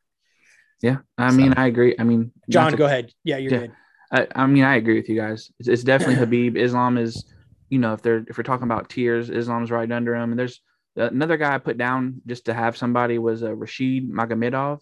Yeah, 0.82 0.98
I 1.18 1.32
mean, 1.32 1.54
I 1.58 1.66
agree. 1.68 1.96
I 1.98 2.04
mean, 2.04 2.32
John, 2.50 2.72
to, 2.72 2.78
go 2.78 2.86
ahead. 2.86 3.12
Yeah, 3.24 3.38
you're 3.38 3.52
yeah. 3.52 3.60
good. 3.60 3.72
I, 4.12 4.28
I, 4.36 4.46
mean, 4.46 4.64
I 4.64 4.76
agree 4.76 4.96
with 4.96 5.10
you 5.10 5.16
guys. 5.16 5.52
It's, 5.60 5.68
it's 5.68 5.84
definitely 5.84 6.16
Habib. 6.24 6.56
Islam 6.56 6.98
is, 6.98 7.26
you 7.70 7.80
know, 7.80 7.94
if 7.94 8.02
they're 8.02 8.24
if 8.28 8.38
we're 8.38 8.44
talking 8.44 8.66
about 8.66 8.90
tiers, 8.90 9.30
Islam's 9.30 9.72
right 9.72 9.92
under 9.92 10.16
him. 10.16 10.32
And 10.32 10.40
there's 10.40 10.62
another 10.96 11.38
guy 11.38 11.56
I 11.56 11.58
put 11.58 11.78
down 11.78 12.22
just 12.28 12.46
to 12.46 12.54
have 12.54 12.78
somebody 12.78 13.18
was 13.18 13.44
uh, 13.44 13.56
Rashid 13.56 14.10
Magomedov. 14.10 14.80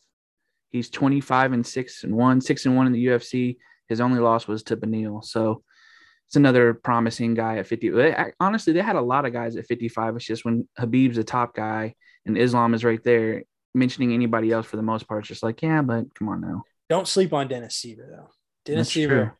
He's 0.71 0.89
25 0.89 1.53
and 1.53 1.65
six 1.65 2.03
and 2.03 2.13
one, 2.13 2.41
six 2.41 2.65
and 2.65 2.75
one 2.75 2.87
in 2.87 2.93
the 2.93 3.05
UFC. 3.05 3.57
His 3.87 4.01
only 4.01 4.19
loss 4.19 4.47
was 4.47 4.63
to 4.63 4.75
Beneil. 4.75 5.23
So 5.23 5.63
it's 6.27 6.35
another 6.35 6.73
promising 6.73 7.33
guy 7.33 7.57
at 7.57 7.67
50. 7.67 7.89
They, 7.89 8.15
honestly, 8.39 8.73
they 8.73 8.81
had 8.81 8.95
a 8.95 9.01
lot 9.01 9.25
of 9.25 9.33
guys 9.33 9.55
at 9.55 9.67
55. 9.67 10.15
It's 10.15 10.25
just 10.25 10.45
when 10.45 10.67
Habib's 10.79 11.17
the 11.17 11.23
top 11.23 11.55
guy 11.55 11.95
and 12.25 12.37
Islam 12.37 12.73
is 12.73 12.83
right 12.83 13.03
there, 13.03 13.43
mentioning 13.73 14.13
anybody 14.13 14.51
else 14.51 14.65
for 14.65 14.77
the 14.77 14.83
most 14.83 15.07
part, 15.07 15.21
it's 15.21 15.27
just 15.27 15.43
like, 15.43 15.61
yeah, 15.61 15.81
but 15.81 16.13
come 16.15 16.29
on 16.29 16.41
now. 16.41 16.63
Don't 16.89 17.07
sleep 17.07 17.33
on 17.33 17.47
Dennis 17.47 17.79
Siver 17.79 18.09
though. 18.09 18.29
Dennis 18.65 18.93
That's 18.93 19.05
Siver. 19.05 19.07
True. 19.07 19.31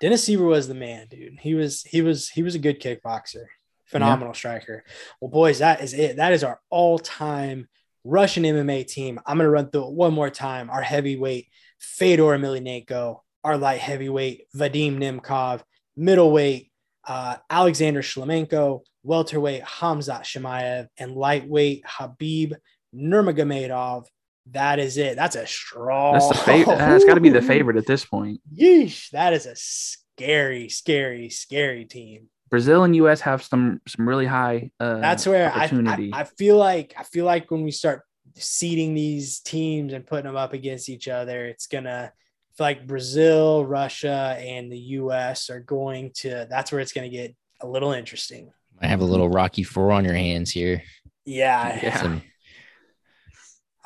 Dennis 0.00 0.28
Siver 0.28 0.46
was 0.46 0.68
the 0.68 0.74
man, 0.74 1.08
dude. 1.08 1.38
He 1.40 1.54
was 1.54 1.82
he 1.82 2.02
was 2.02 2.28
he 2.28 2.42
was 2.42 2.54
a 2.54 2.58
good 2.58 2.80
kickboxer, 2.80 3.44
phenomenal 3.86 4.28
yeah. 4.28 4.38
striker. 4.38 4.84
Well, 5.20 5.30
boys, 5.30 5.60
that 5.60 5.82
is 5.82 5.94
it. 5.94 6.16
That 6.16 6.32
is 6.32 6.44
our 6.44 6.60
all-time 6.70 7.68
Russian 8.04 8.44
MMA 8.44 8.86
team. 8.86 9.18
I'm 9.26 9.38
gonna 9.38 9.50
run 9.50 9.70
through 9.70 9.88
it 9.88 9.94
one 9.94 10.12
more 10.12 10.30
time. 10.30 10.68
Our 10.70 10.82
heavyweight 10.82 11.48
Fedor 11.78 12.38
Emelianenko, 12.38 13.20
our 13.42 13.56
light 13.56 13.80
heavyweight 13.80 14.44
Vadim 14.54 14.98
Nemkov, 14.98 15.62
middleweight 15.96 16.70
uh, 17.06 17.36
Alexander 17.48 18.02
Shlemenko, 18.02 18.80
welterweight 19.02 19.62
Hamzat 19.62 20.22
Chimaev, 20.22 20.88
and 20.98 21.12
lightweight 21.12 21.84
Habib 21.86 22.54
Nurmagomedov. 22.94 24.06
That 24.52 24.78
is 24.78 24.96
it. 24.96 25.16
That's 25.16 25.36
a 25.36 25.46
strong. 25.46 26.14
That's 26.14 26.28
the 26.28 26.34
favorite. 26.34 26.76
That's 26.78 27.04
got 27.04 27.14
to 27.14 27.20
be 27.20 27.30
the 27.30 27.42
favorite 27.42 27.76
at 27.76 27.86
this 27.86 28.04
point. 28.04 28.40
Yeesh, 28.56 29.10
that 29.10 29.32
is 29.32 29.46
a 29.46 29.54
scary, 29.56 30.68
scary, 30.68 31.30
scary 31.30 31.84
team. 31.84 32.28
Brazil 32.48 32.84
and 32.84 32.94
US 32.96 33.20
have 33.22 33.42
some 33.42 33.80
some 33.88 34.08
really 34.08 34.26
high. 34.26 34.70
Uh, 34.78 35.00
That's 35.00 35.26
where 35.26 35.52
I, 35.52 35.64
I, 35.64 36.10
I 36.12 36.24
feel 36.24 36.56
like 36.56 36.94
I 36.96 37.02
feel 37.02 37.24
like 37.24 37.50
when 37.50 37.62
we 37.62 37.72
start 37.72 38.02
seeding 38.36 38.94
these 38.94 39.40
teams 39.40 39.92
and 39.92 40.06
putting 40.06 40.26
them 40.26 40.36
up 40.36 40.52
against 40.52 40.88
each 40.88 41.08
other, 41.08 41.46
it's 41.46 41.66
gonna 41.66 42.12
like 42.60 42.86
Brazil, 42.86 43.64
Russia, 43.64 44.36
and 44.40 44.70
the 44.70 44.78
US 44.78 45.50
are 45.50 45.60
going 45.60 46.12
to. 46.16 46.46
That's 46.48 46.72
where 46.72 46.80
it's 46.80 46.92
gonna 46.92 47.08
get 47.08 47.34
a 47.60 47.66
little 47.66 47.92
interesting. 47.92 48.50
I 48.80 48.86
have 48.86 49.00
a 49.00 49.04
little 49.04 49.28
Rocky 49.28 49.62
Four 49.62 49.92
on 49.92 50.04
your 50.04 50.14
hands 50.14 50.50
here. 50.50 50.82
Yeah, 51.24 51.78
yeah. 51.82 52.02
Some... 52.02 52.22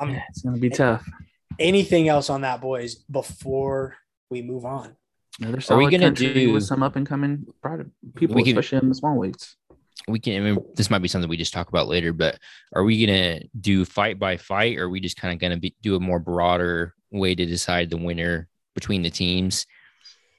yeah 0.01 0.21
it's 0.29 0.41
gonna 0.41 0.57
be 0.57 0.69
tough. 0.69 1.07
Anything 1.59 2.07
else 2.07 2.29
on 2.29 2.41
that, 2.41 2.61
boys? 2.61 2.95
Before 2.95 3.95
we 4.29 4.41
move 4.41 4.65
on. 4.65 4.95
Another 5.39 5.61
solid 5.61 5.81
Are 5.81 5.85
we 5.85 5.91
gonna 5.91 6.11
do 6.11 6.53
with 6.53 6.63
some 6.63 6.83
up 6.83 6.95
and 6.95 7.07
coming 7.07 7.45
people, 8.15 8.35
can, 8.35 8.47
especially 8.47 8.79
in 8.79 8.89
the 8.89 8.95
small 8.95 9.17
weights? 9.17 9.55
We 10.07 10.19
can. 10.19 10.41
I 10.41 10.51
mean, 10.51 10.65
this 10.75 10.89
might 10.89 11.01
be 11.01 11.07
something 11.07 11.29
we 11.29 11.37
just 11.37 11.53
talk 11.53 11.69
about 11.69 11.87
later, 11.87 12.13
but 12.13 12.37
are 12.73 12.83
we 12.83 13.05
gonna 13.05 13.41
do 13.59 13.85
fight 13.85 14.19
by 14.19 14.37
fight, 14.37 14.77
or 14.77 14.85
are 14.85 14.89
we 14.89 14.99
just 14.99 15.17
kind 15.17 15.33
of 15.33 15.39
gonna 15.39 15.57
be, 15.57 15.75
do 15.81 15.95
a 15.95 15.99
more 15.99 16.19
broader 16.19 16.95
way 17.11 17.35
to 17.35 17.45
decide 17.45 17.89
the 17.89 17.97
winner 17.97 18.47
between 18.73 19.01
the 19.01 19.09
teams? 19.09 19.65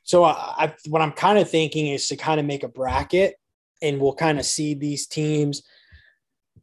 So, 0.04 0.24
uh, 0.24 0.34
I, 0.36 0.74
what 0.88 1.02
I'm 1.02 1.12
kind 1.12 1.38
of 1.38 1.48
thinking 1.48 1.86
is 1.88 2.08
to 2.08 2.16
kind 2.16 2.40
of 2.40 2.46
make 2.46 2.64
a 2.64 2.68
bracket, 2.68 3.36
and 3.80 4.00
we'll 4.00 4.14
kind 4.14 4.38
of 4.38 4.44
see 4.44 4.74
these 4.74 5.06
teams 5.06 5.62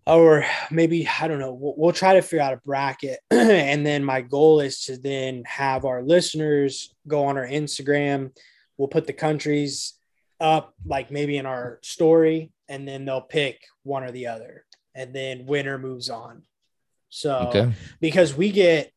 or 0.10 0.46
maybe 0.72 1.08
I 1.08 1.28
don't 1.28 1.40
know. 1.40 1.54
We'll, 1.54 1.76
we'll, 1.78 1.94
try 1.94 2.16
to 2.16 2.22
figure 2.22 2.42
out 2.42 2.54
a 2.54 2.58
bracket, 2.58 3.20
and 3.32 3.86
then 3.86 4.04
my 4.04 4.22
goal 4.22 4.60
is 4.60 4.86
to 4.86 4.98
then 4.98 5.44
have 5.46 5.86
our 5.86 6.02
listeners 6.02 6.94
go 7.08 7.26
on 7.26 7.38
our 7.38 7.48
Instagram. 7.48 8.32
We'll 8.78 8.88
put 8.88 9.08
the 9.08 9.14
countries 9.14 9.94
up, 10.40 10.74
like 10.86 11.12
maybe 11.12 11.38
in 11.38 11.46
our 11.46 11.80
story, 11.84 12.52
and 12.68 12.88
then 12.88 13.06
they'll 13.06 13.22
pick 13.22 13.62
one 13.84 14.04
or 14.04 14.12
the 14.12 14.28
other, 14.28 14.66
and 14.96 15.14
then 15.14 15.46
winner 15.46 15.78
moves 15.78 16.10
on. 16.10 16.44
So 17.10 17.50
okay. 17.50 17.74
because 18.00 18.36
we 18.36 18.52
get 18.52 18.92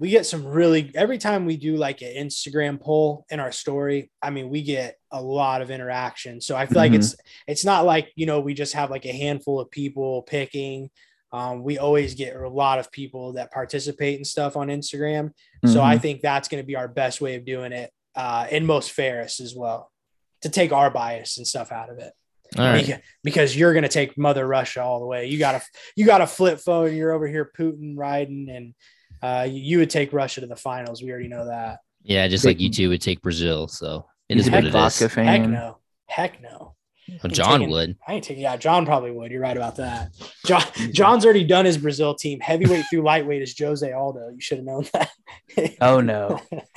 we 0.00 0.08
get 0.08 0.24
some 0.24 0.46
really 0.46 0.90
every 0.94 1.18
time 1.18 1.44
we 1.44 1.58
do 1.58 1.76
like 1.76 2.00
an 2.00 2.14
Instagram 2.16 2.80
poll 2.80 3.26
in 3.30 3.38
our 3.38 3.52
story, 3.52 4.10
I 4.22 4.30
mean, 4.30 4.48
we 4.48 4.62
get 4.62 4.96
a 5.12 5.20
lot 5.20 5.60
of 5.60 5.70
interaction. 5.70 6.40
So 6.40 6.56
I 6.56 6.64
feel 6.64 6.68
mm-hmm. 6.68 6.76
like 6.78 6.92
it's 6.94 7.14
it's 7.46 7.64
not 7.66 7.84
like 7.84 8.10
you 8.16 8.24
know 8.24 8.40
we 8.40 8.54
just 8.54 8.72
have 8.72 8.90
like 8.90 9.04
a 9.04 9.12
handful 9.12 9.60
of 9.60 9.70
people 9.70 10.22
picking. 10.22 10.88
Um, 11.32 11.62
we 11.62 11.78
always 11.78 12.14
get 12.14 12.34
a 12.34 12.48
lot 12.48 12.78
of 12.78 12.90
people 12.90 13.34
that 13.34 13.52
participate 13.52 14.16
and 14.16 14.26
stuff 14.26 14.56
on 14.56 14.68
Instagram. 14.68 15.26
Mm-hmm. 15.26 15.68
So 15.68 15.82
I 15.82 15.94
mm-hmm. 15.94 16.02
think 16.02 16.20
that's 16.22 16.48
going 16.48 16.62
to 16.62 16.66
be 16.66 16.76
our 16.76 16.88
best 16.88 17.20
way 17.20 17.36
of 17.36 17.44
doing 17.44 17.72
it, 17.72 17.92
uh, 18.16 18.46
and 18.50 18.66
most 18.66 18.92
fairest 18.92 19.38
as 19.40 19.54
well, 19.54 19.92
to 20.40 20.48
take 20.48 20.72
our 20.72 20.90
bias 20.90 21.36
and 21.36 21.46
stuff 21.46 21.70
out 21.70 21.90
of 21.90 21.98
it. 21.98 22.14
Right. 22.58 23.00
Because 23.22 23.54
you're 23.54 23.74
going 23.74 23.84
to 23.84 23.88
take 23.88 24.18
Mother 24.18 24.46
Russia 24.46 24.82
all 24.82 24.98
the 24.98 25.06
way. 25.06 25.26
You 25.26 25.38
got 25.38 25.56
a 25.56 25.62
you 25.94 26.06
got 26.06 26.22
a 26.22 26.26
flip 26.26 26.58
phone. 26.58 26.96
You're 26.96 27.12
over 27.12 27.28
here 27.28 27.52
Putin 27.56 27.92
riding 27.96 28.48
and 28.48 28.74
uh, 29.22 29.46
you 29.48 29.78
would 29.78 29.90
take 29.90 30.12
Russia 30.12 30.40
to 30.40 30.46
the 30.46 30.56
finals. 30.56 31.02
We 31.02 31.10
already 31.10 31.28
know 31.28 31.46
that. 31.46 31.80
Yeah, 32.02 32.26
just 32.28 32.44
like 32.44 32.60
you 32.60 32.70
two 32.70 32.88
would 32.88 33.02
take 33.02 33.20
Brazil. 33.20 33.68
So 33.68 34.06
it 34.28 34.38
is 34.38 34.50
what 34.50 34.64
it 34.64 34.74
is. 34.74 35.12
Fan. 35.12 35.26
Heck 35.26 35.48
no. 35.48 35.78
Heck 36.06 36.42
no. 36.42 36.74
Well, 37.22 37.30
John 37.30 37.58
taking, 37.60 37.70
would. 37.70 37.96
I 38.06 38.14
ain't 38.14 38.24
taking. 38.24 38.42
Yeah, 38.42 38.56
John 38.56 38.86
probably 38.86 39.10
would. 39.10 39.30
You're 39.30 39.40
right 39.40 39.56
about 39.56 39.76
that. 39.76 40.12
John, 40.46 40.62
John's 40.92 41.24
already 41.24 41.44
done 41.44 41.64
his 41.64 41.78
Brazil 41.78 42.14
team. 42.14 42.40
Heavyweight 42.40 42.84
through 42.90 43.02
lightweight 43.02 43.42
is 43.42 43.58
Jose 43.58 43.90
Aldo. 43.90 44.30
You 44.30 44.40
should 44.40 44.58
have 44.58 44.64
known 44.64 44.86
that. 44.92 45.10
oh 45.80 46.00
no. 46.00 46.40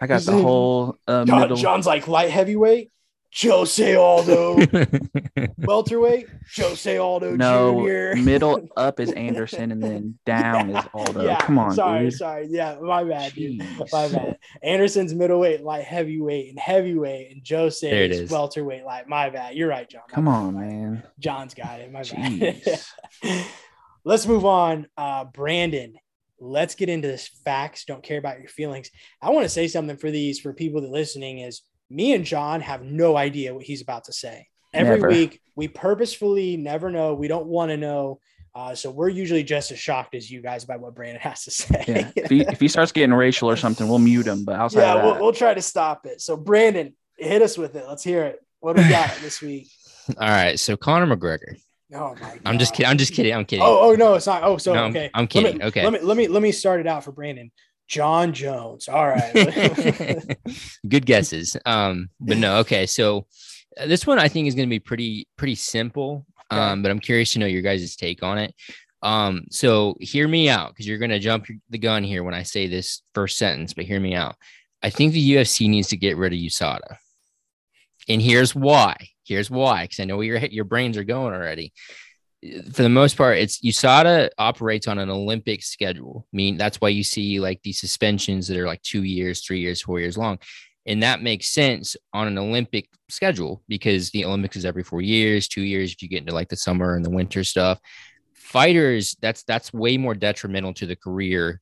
I 0.00 0.06
got 0.06 0.22
the 0.22 0.32
whole 0.32 0.98
uh, 1.06 1.24
John, 1.24 1.40
middle. 1.40 1.56
John's 1.56 1.86
like 1.86 2.08
light 2.08 2.30
heavyweight. 2.30 2.90
Jose 3.42 3.96
Aldo. 3.96 4.56
Welterweight, 5.58 6.28
Jose 6.56 6.96
Aldo 6.96 7.34
no, 7.34 7.84
Jr. 7.84 8.16
middle 8.22 8.68
up 8.76 9.00
is 9.00 9.10
Anderson 9.12 9.72
and 9.72 9.82
then 9.82 10.18
down 10.24 10.70
yeah, 10.70 10.80
is 10.80 10.86
Aldo. 10.94 11.24
Yeah, 11.24 11.40
Come 11.40 11.58
on, 11.58 11.74
sorry, 11.74 12.04
dude. 12.04 12.12
sorry. 12.12 12.46
Yeah, 12.48 12.78
my 12.80 13.02
bad, 13.02 13.34
dude. 13.34 13.58
My 13.92 14.08
bad. 14.08 14.38
Anderson's 14.62 15.14
middleweight, 15.14 15.62
light 15.62 15.84
heavyweight, 15.84 16.50
and 16.50 16.58
heavyweight, 16.58 17.32
and 17.32 17.42
Jose 17.48 18.10
is, 18.10 18.20
is 18.20 18.30
welterweight, 18.30 18.84
light. 18.84 19.08
My 19.08 19.30
bad. 19.30 19.56
You're 19.56 19.68
right, 19.68 19.88
John. 19.88 20.02
Come 20.08 20.28
on, 20.28 20.54
man. 20.54 21.02
John's 21.18 21.54
got 21.54 21.80
it. 21.80 21.90
My 21.90 22.00
Jeez. 22.00 22.86
bad. 23.22 23.46
Let's 24.04 24.26
move 24.26 24.44
on. 24.44 24.86
Uh, 24.96 25.24
Brandon, 25.24 25.94
let's 26.38 26.74
get 26.74 26.90
into 26.90 27.08
this 27.08 27.26
facts. 27.26 27.86
Don't 27.86 28.02
care 28.02 28.18
about 28.18 28.38
your 28.38 28.48
feelings. 28.48 28.90
I 29.22 29.30
want 29.30 29.44
to 29.44 29.48
say 29.48 29.66
something 29.66 29.96
for 29.96 30.10
these 30.10 30.40
for 30.40 30.52
people 30.52 30.82
that 30.82 30.90
listening 30.90 31.38
is 31.38 31.62
me 31.94 32.14
and 32.14 32.24
John 32.24 32.60
have 32.60 32.82
no 32.82 33.16
idea 33.16 33.54
what 33.54 33.64
he's 33.64 33.82
about 33.82 34.04
to 34.04 34.12
say. 34.12 34.48
Every 34.72 34.96
never. 34.96 35.08
week, 35.08 35.40
we 35.54 35.68
purposefully 35.68 36.56
never 36.56 36.90
know. 36.90 37.14
We 37.14 37.28
don't 37.28 37.46
want 37.46 37.70
to 37.70 37.76
know. 37.76 38.20
Uh, 38.54 38.74
so 38.74 38.90
we're 38.90 39.08
usually 39.08 39.42
just 39.42 39.70
as 39.70 39.78
shocked 39.78 40.14
as 40.14 40.30
you 40.30 40.40
guys 40.40 40.64
by 40.64 40.76
what 40.76 40.94
Brandon 40.94 41.20
has 41.20 41.44
to 41.44 41.50
say. 41.52 41.84
Yeah. 41.86 42.10
if, 42.16 42.30
he, 42.30 42.40
if 42.40 42.60
he 42.60 42.68
starts 42.68 42.92
getting 42.92 43.14
racial 43.14 43.48
or 43.48 43.56
something, 43.56 43.88
we'll 43.88 43.98
mute 43.98 44.26
him. 44.26 44.44
But 44.44 44.56
outside 44.56 44.80
yeah, 44.80 45.04
we'll, 45.04 45.20
we'll, 45.20 45.32
try 45.32 45.54
to 45.54 45.62
stop 45.62 46.06
it. 46.06 46.20
So 46.20 46.36
Brandon, 46.36 46.94
hit 47.16 47.42
us 47.42 47.56
with 47.56 47.76
it. 47.76 47.84
Let's 47.86 48.02
hear 48.02 48.24
it. 48.24 48.40
What 48.60 48.76
do 48.76 48.82
we 48.82 48.88
got 48.88 49.14
this 49.20 49.40
week? 49.40 49.68
All 50.20 50.28
right. 50.28 50.58
So 50.58 50.76
Conor 50.76 51.14
McGregor. 51.14 51.56
Oh 51.92 52.14
my 52.14 52.18
God. 52.18 52.40
I'm 52.44 52.58
just 52.58 52.74
kidding. 52.74 52.90
I'm 52.90 52.98
just 52.98 53.12
kidding. 53.12 53.32
I'm 53.32 53.44
kidding. 53.44 53.64
Oh, 53.64 53.90
oh 53.90 53.94
no, 53.94 54.14
it's 54.14 54.26
not. 54.26 54.42
Oh, 54.42 54.56
so 54.56 54.72
no, 54.72 54.84
okay. 54.86 55.10
I'm, 55.14 55.22
I'm 55.22 55.26
kidding. 55.26 55.58
Let 55.58 55.60
me, 55.60 55.64
okay. 55.66 55.84
Let 55.84 55.92
me 55.92 55.98
let 56.00 56.16
me 56.16 56.28
let 56.28 56.42
me 56.42 56.50
start 56.50 56.80
it 56.80 56.86
out 56.86 57.04
for 57.04 57.12
Brandon. 57.12 57.52
Jon 57.88 58.32
Jones. 58.32 58.88
All 58.88 59.08
right. 59.08 59.32
Good 60.88 61.06
guesses. 61.06 61.56
Um, 61.66 62.10
but 62.20 62.38
no, 62.38 62.58
okay. 62.58 62.86
So 62.86 63.26
uh, 63.78 63.86
this 63.86 64.06
one 64.06 64.18
I 64.18 64.28
think 64.28 64.48
is 64.48 64.54
going 64.54 64.68
to 64.68 64.70
be 64.70 64.80
pretty 64.80 65.28
pretty 65.36 65.54
simple. 65.54 66.26
Um, 66.50 66.82
but 66.82 66.90
I'm 66.90 67.00
curious 67.00 67.32
to 67.32 67.40
know 67.40 67.46
your 67.46 67.62
guys' 67.62 67.96
take 67.96 68.22
on 68.22 68.38
it. 68.38 68.54
Um, 69.02 69.46
so 69.50 69.96
hear 70.00 70.28
me 70.28 70.48
out 70.48 70.70
because 70.70 70.86
you're 70.86 70.98
going 70.98 71.10
to 71.10 71.18
jump 71.18 71.46
the 71.68 71.78
gun 71.78 72.04
here 72.04 72.22
when 72.22 72.34
I 72.34 72.42
say 72.44 72.68
this 72.68 73.02
first 73.12 73.38
sentence, 73.38 73.74
but 73.74 73.86
hear 73.86 73.98
me 73.98 74.14
out. 74.14 74.36
I 74.82 74.90
think 74.90 75.12
the 75.12 75.32
UFC 75.32 75.68
needs 75.68 75.88
to 75.88 75.96
get 75.96 76.16
rid 76.16 76.32
of 76.32 76.38
USADA. 76.38 76.96
And 78.08 78.22
here's 78.22 78.54
why. 78.54 78.96
Here's 79.24 79.50
why, 79.50 79.84
because 79.84 80.00
I 80.00 80.04
know 80.04 80.18
where 80.18 80.26
your 80.26 80.38
your 80.38 80.64
brains 80.64 80.96
are 80.96 81.04
going 81.04 81.34
already 81.34 81.72
for 82.72 82.82
the 82.82 82.88
most 82.88 83.16
part, 83.16 83.38
it's 83.38 83.60
USADA 83.60 84.30
operates 84.38 84.86
on 84.86 84.98
an 84.98 85.10
Olympic 85.10 85.62
schedule. 85.62 86.26
I 86.32 86.36
mean, 86.36 86.56
that's 86.56 86.80
why 86.80 86.90
you 86.90 87.04
see 87.04 87.40
like 87.40 87.62
these 87.62 87.80
suspensions 87.80 88.48
that 88.48 88.58
are 88.58 88.66
like 88.66 88.82
two 88.82 89.02
years, 89.02 89.44
three 89.44 89.60
years, 89.60 89.82
four 89.82 90.00
years 90.00 90.18
long. 90.18 90.38
And 90.86 91.02
that 91.02 91.22
makes 91.22 91.48
sense 91.48 91.96
on 92.12 92.26
an 92.26 92.36
Olympic 92.36 92.88
schedule 93.08 93.62
because 93.68 94.10
the 94.10 94.24
Olympics 94.24 94.56
is 94.56 94.64
every 94.66 94.82
four 94.82 95.00
years, 95.00 95.48
two 95.48 95.62
years 95.62 95.92
if 95.92 96.02
you 96.02 96.08
get 96.08 96.20
into 96.20 96.34
like 96.34 96.48
the 96.48 96.56
summer 96.56 96.96
and 96.96 97.04
the 97.04 97.10
winter 97.10 97.44
stuff. 97.44 97.80
Fighters, 98.34 99.16
that's 99.22 99.42
that's 99.44 99.72
way 99.72 99.96
more 99.96 100.14
detrimental 100.14 100.74
to 100.74 100.86
the 100.86 100.96
career 100.96 101.60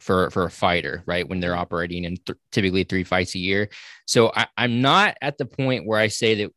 for 0.00 0.30
for 0.30 0.44
a 0.44 0.50
fighter, 0.50 1.02
right? 1.06 1.28
When 1.28 1.40
they're 1.40 1.56
operating 1.56 2.04
in 2.04 2.16
th- 2.16 2.38
typically 2.50 2.84
three 2.84 3.04
fights 3.04 3.34
a 3.34 3.38
year. 3.38 3.68
So 4.06 4.32
I, 4.34 4.46
I'm 4.56 4.80
not 4.80 5.16
at 5.20 5.38
the 5.38 5.46
point 5.46 5.86
where 5.86 6.00
I 6.00 6.08
say 6.08 6.34
that 6.36 6.50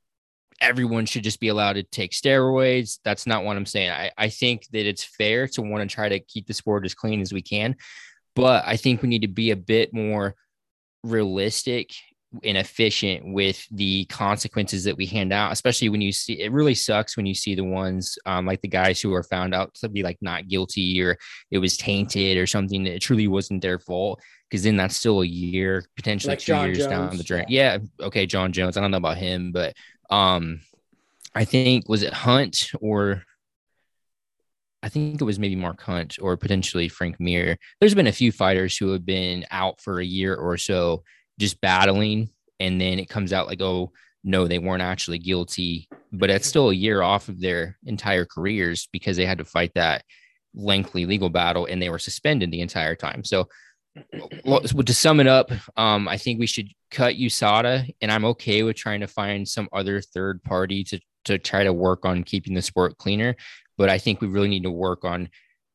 everyone 0.61 1.05
should 1.05 1.23
just 1.23 1.39
be 1.39 1.49
allowed 1.49 1.73
to 1.73 1.83
take 1.83 2.11
steroids. 2.11 2.99
That's 3.03 3.27
not 3.27 3.43
what 3.43 3.57
I'm 3.57 3.65
saying. 3.65 3.91
I, 3.91 4.11
I 4.17 4.29
think 4.29 4.67
that 4.71 4.87
it's 4.87 5.03
fair 5.03 5.47
to 5.49 5.61
want 5.61 5.87
to 5.87 5.93
try 5.93 6.09
to 6.09 6.19
keep 6.19 6.47
the 6.47 6.53
sport 6.53 6.85
as 6.85 6.95
clean 6.95 7.21
as 7.21 7.33
we 7.33 7.41
can. 7.41 7.75
But 8.35 8.63
I 8.65 8.77
think 8.77 9.01
we 9.01 9.09
need 9.09 9.23
to 9.23 9.27
be 9.27 9.51
a 9.51 9.55
bit 9.55 9.93
more 9.93 10.35
realistic 11.03 11.91
and 12.43 12.57
efficient 12.57 13.33
with 13.33 13.65
the 13.71 14.05
consequences 14.05 14.83
that 14.83 14.97
we 14.97 15.05
hand 15.05 15.31
out, 15.31 15.51
especially 15.51 15.89
when 15.89 16.01
you 16.01 16.11
see 16.11 16.41
it 16.41 16.51
really 16.51 16.75
sucks 16.75 17.15
when 17.15 17.25
you 17.25 17.33
see 17.33 17.55
the 17.55 17.63
ones 17.63 18.17
um, 18.25 18.45
like 18.45 18.61
the 18.61 18.67
guys 18.67 19.01
who 19.01 19.13
are 19.13 19.23
found 19.23 19.55
out 19.55 19.73
to 19.75 19.87
be 19.87 20.03
like 20.03 20.17
not 20.21 20.47
guilty 20.47 21.01
or 21.01 21.17
it 21.51 21.57
was 21.57 21.77
tainted 21.77 22.37
or 22.37 22.45
something 22.45 22.83
that 22.83 22.95
it 22.95 22.99
truly 22.99 23.27
wasn't 23.27 23.61
their 23.61 23.79
fault. 23.79 24.21
Cause 24.51 24.63
then 24.63 24.77
that's 24.77 24.95
still 24.95 25.21
a 25.21 25.25
year, 25.25 25.83
potentially 25.97 26.31
like 26.31 26.39
two 26.39 26.53
John 26.53 26.65
years 26.67 26.77
Jones. 26.79 26.89
down 26.89 27.17
the 27.17 27.23
drain. 27.23 27.45
Yeah. 27.49 27.79
Okay. 27.99 28.25
Jon 28.25 28.53
Jones. 28.53 28.77
I 28.77 28.81
don't 28.81 28.91
know 28.91 28.97
about 28.97 29.17
him, 29.17 29.51
but 29.51 29.73
um, 30.09 30.61
I 31.35 31.45
think 31.45 31.87
was 31.87 32.03
it 32.03 32.13
Hunt 32.13 32.71
or 32.81 33.23
I 34.83 34.89
think 34.89 35.19
it 35.19 35.25
was 35.25 35.39
maybe 35.39 35.55
Mark 35.55 35.81
Hunt 35.81 36.17
or 36.21 36.37
potentially 36.37 36.87
Frank 36.87 37.19
Mir. 37.19 37.57
There's 37.79 37.95
been 37.95 38.07
a 38.07 38.11
few 38.11 38.31
fighters 38.31 38.77
who 38.77 38.91
have 38.91 39.05
been 39.05 39.45
out 39.51 39.81
for 39.81 39.99
a 39.99 40.05
year 40.05 40.35
or 40.35 40.57
so 40.57 41.03
just 41.39 41.59
battling, 41.61 42.29
and 42.59 42.79
then 42.79 42.99
it 42.99 43.09
comes 43.09 43.33
out 43.33 43.47
like, 43.47 43.61
oh, 43.61 43.91
no, 44.23 44.47
they 44.47 44.59
weren't 44.59 44.81
actually 44.81 45.19
guilty, 45.19 45.87
but 46.11 46.29
it's 46.29 46.47
still 46.47 46.69
a 46.69 46.75
year 46.75 47.01
off 47.01 47.29
of 47.29 47.39
their 47.39 47.77
entire 47.85 48.25
careers 48.25 48.87
because 48.91 49.17
they 49.17 49.25
had 49.25 49.37
to 49.37 49.45
fight 49.45 49.71
that 49.75 50.03
lengthy 50.53 51.05
legal 51.05 51.29
battle 51.29 51.65
and 51.65 51.81
they 51.81 51.89
were 51.89 51.99
suspended 51.99 52.51
the 52.51 52.61
entire 52.61 52.95
time. 52.95 53.23
So, 53.23 53.47
to 54.85 54.93
sum 54.93 55.19
it 55.19 55.27
up, 55.27 55.51
um, 55.77 56.07
I 56.07 56.17
think 56.17 56.39
we 56.39 56.47
should 56.47 56.69
cut 56.91 57.15
USADA, 57.15 57.93
and 58.01 58.11
I'm 58.11 58.25
okay 58.25 58.63
with 58.63 58.75
trying 58.75 59.01
to 59.01 59.07
find 59.07 59.47
some 59.47 59.69
other 59.71 60.01
third 60.01 60.43
party 60.43 60.83
to 60.85 60.99
to 61.25 61.37
try 61.37 61.63
to 61.63 61.73
work 61.73 62.05
on 62.05 62.23
keeping 62.23 62.53
the 62.53 62.61
sport 62.61 62.97
cleaner. 62.97 63.35
But 63.77 63.89
I 63.89 63.97
think 63.97 64.21
we 64.21 64.27
really 64.27 64.47
need 64.47 64.63
to 64.63 64.71
work 64.71 65.03
on 65.03 65.29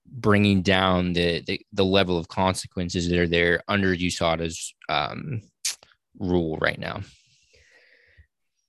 bringing 0.07 0.63
down 0.63 1.13
the 1.13 1.43
the, 1.47 1.61
the 1.73 1.85
level 1.85 2.19
of 2.19 2.29
consequences 2.29 3.09
that 3.09 3.19
are 3.19 3.29
there 3.29 3.63
under 3.69 3.95
USADA's 3.95 4.75
um, 4.89 5.43
rule 6.19 6.59
right 6.59 6.79
now. 6.79 7.01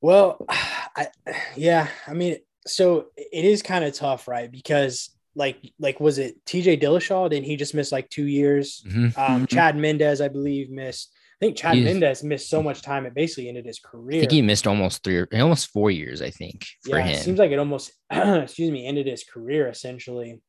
Well, 0.02 0.46
I, 0.50 1.08
yeah, 1.56 1.88
I 2.08 2.14
mean, 2.14 2.38
so 2.68 3.08
it 3.16 3.46
is 3.46 3.64
kind 3.64 3.84
of 3.84 3.94
tough, 3.94 4.28
right? 4.28 4.52
Because 4.52 5.10
like, 5.36 5.58
like 5.80 6.00
was 6.00 6.18
it 6.18 6.44
TJ 6.46 6.82
Dillashaw? 6.82 7.30
Didn't 7.30 7.46
he 7.46 7.56
just 7.56 7.74
miss 7.74 7.92
like 7.92 8.10
two 8.10 8.26
years? 8.28 8.84
Mm-hmm. 8.88 9.20
Um, 9.20 9.36
mm-hmm. 9.38 9.46
Chad 9.46 9.76
Mendes, 9.76 10.22
I 10.22 10.28
believe, 10.28 10.70
missed. 10.70 11.12
I 11.42 11.46
think 11.46 11.58
Chad 11.58 11.76
He's, 11.76 11.86
Mendes 11.86 12.24
missed 12.24 12.50
so 12.50 12.64
much 12.64 12.82
time 12.82 13.06
it 13.06 13.14
basically 13.14 13.50
ended 13.50 13.66
his 13.66 13.80
career. 13.80 14.20
I 14.20 14.22
think 14.22 14.32
he 14.32 14.42
missed 14.42 14.68
almost 14.68 15.04
three, 15.04 15.18
or, 15.18 15.28
almost 15.34 15.72
four 15.72 15.92
years. 15.92 16.22
I 16.22 16.30
think 16.30 16.66
for 16.86 16.98
yeah, 16.98 17.06
him. 17.06 17.16
It 17.16 17.24
seems 17.24 17.40
like 17.40 17.52
it 17.52 17.60
almost, 17.60 17.92
excuse 18.12 18.72
me, 18.72 18.86
ended 18.88 19.08
his 19.08 19.24
career 19.24 19.68
essentially. 19.68 20.42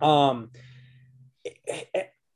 Um, 0.00 0.50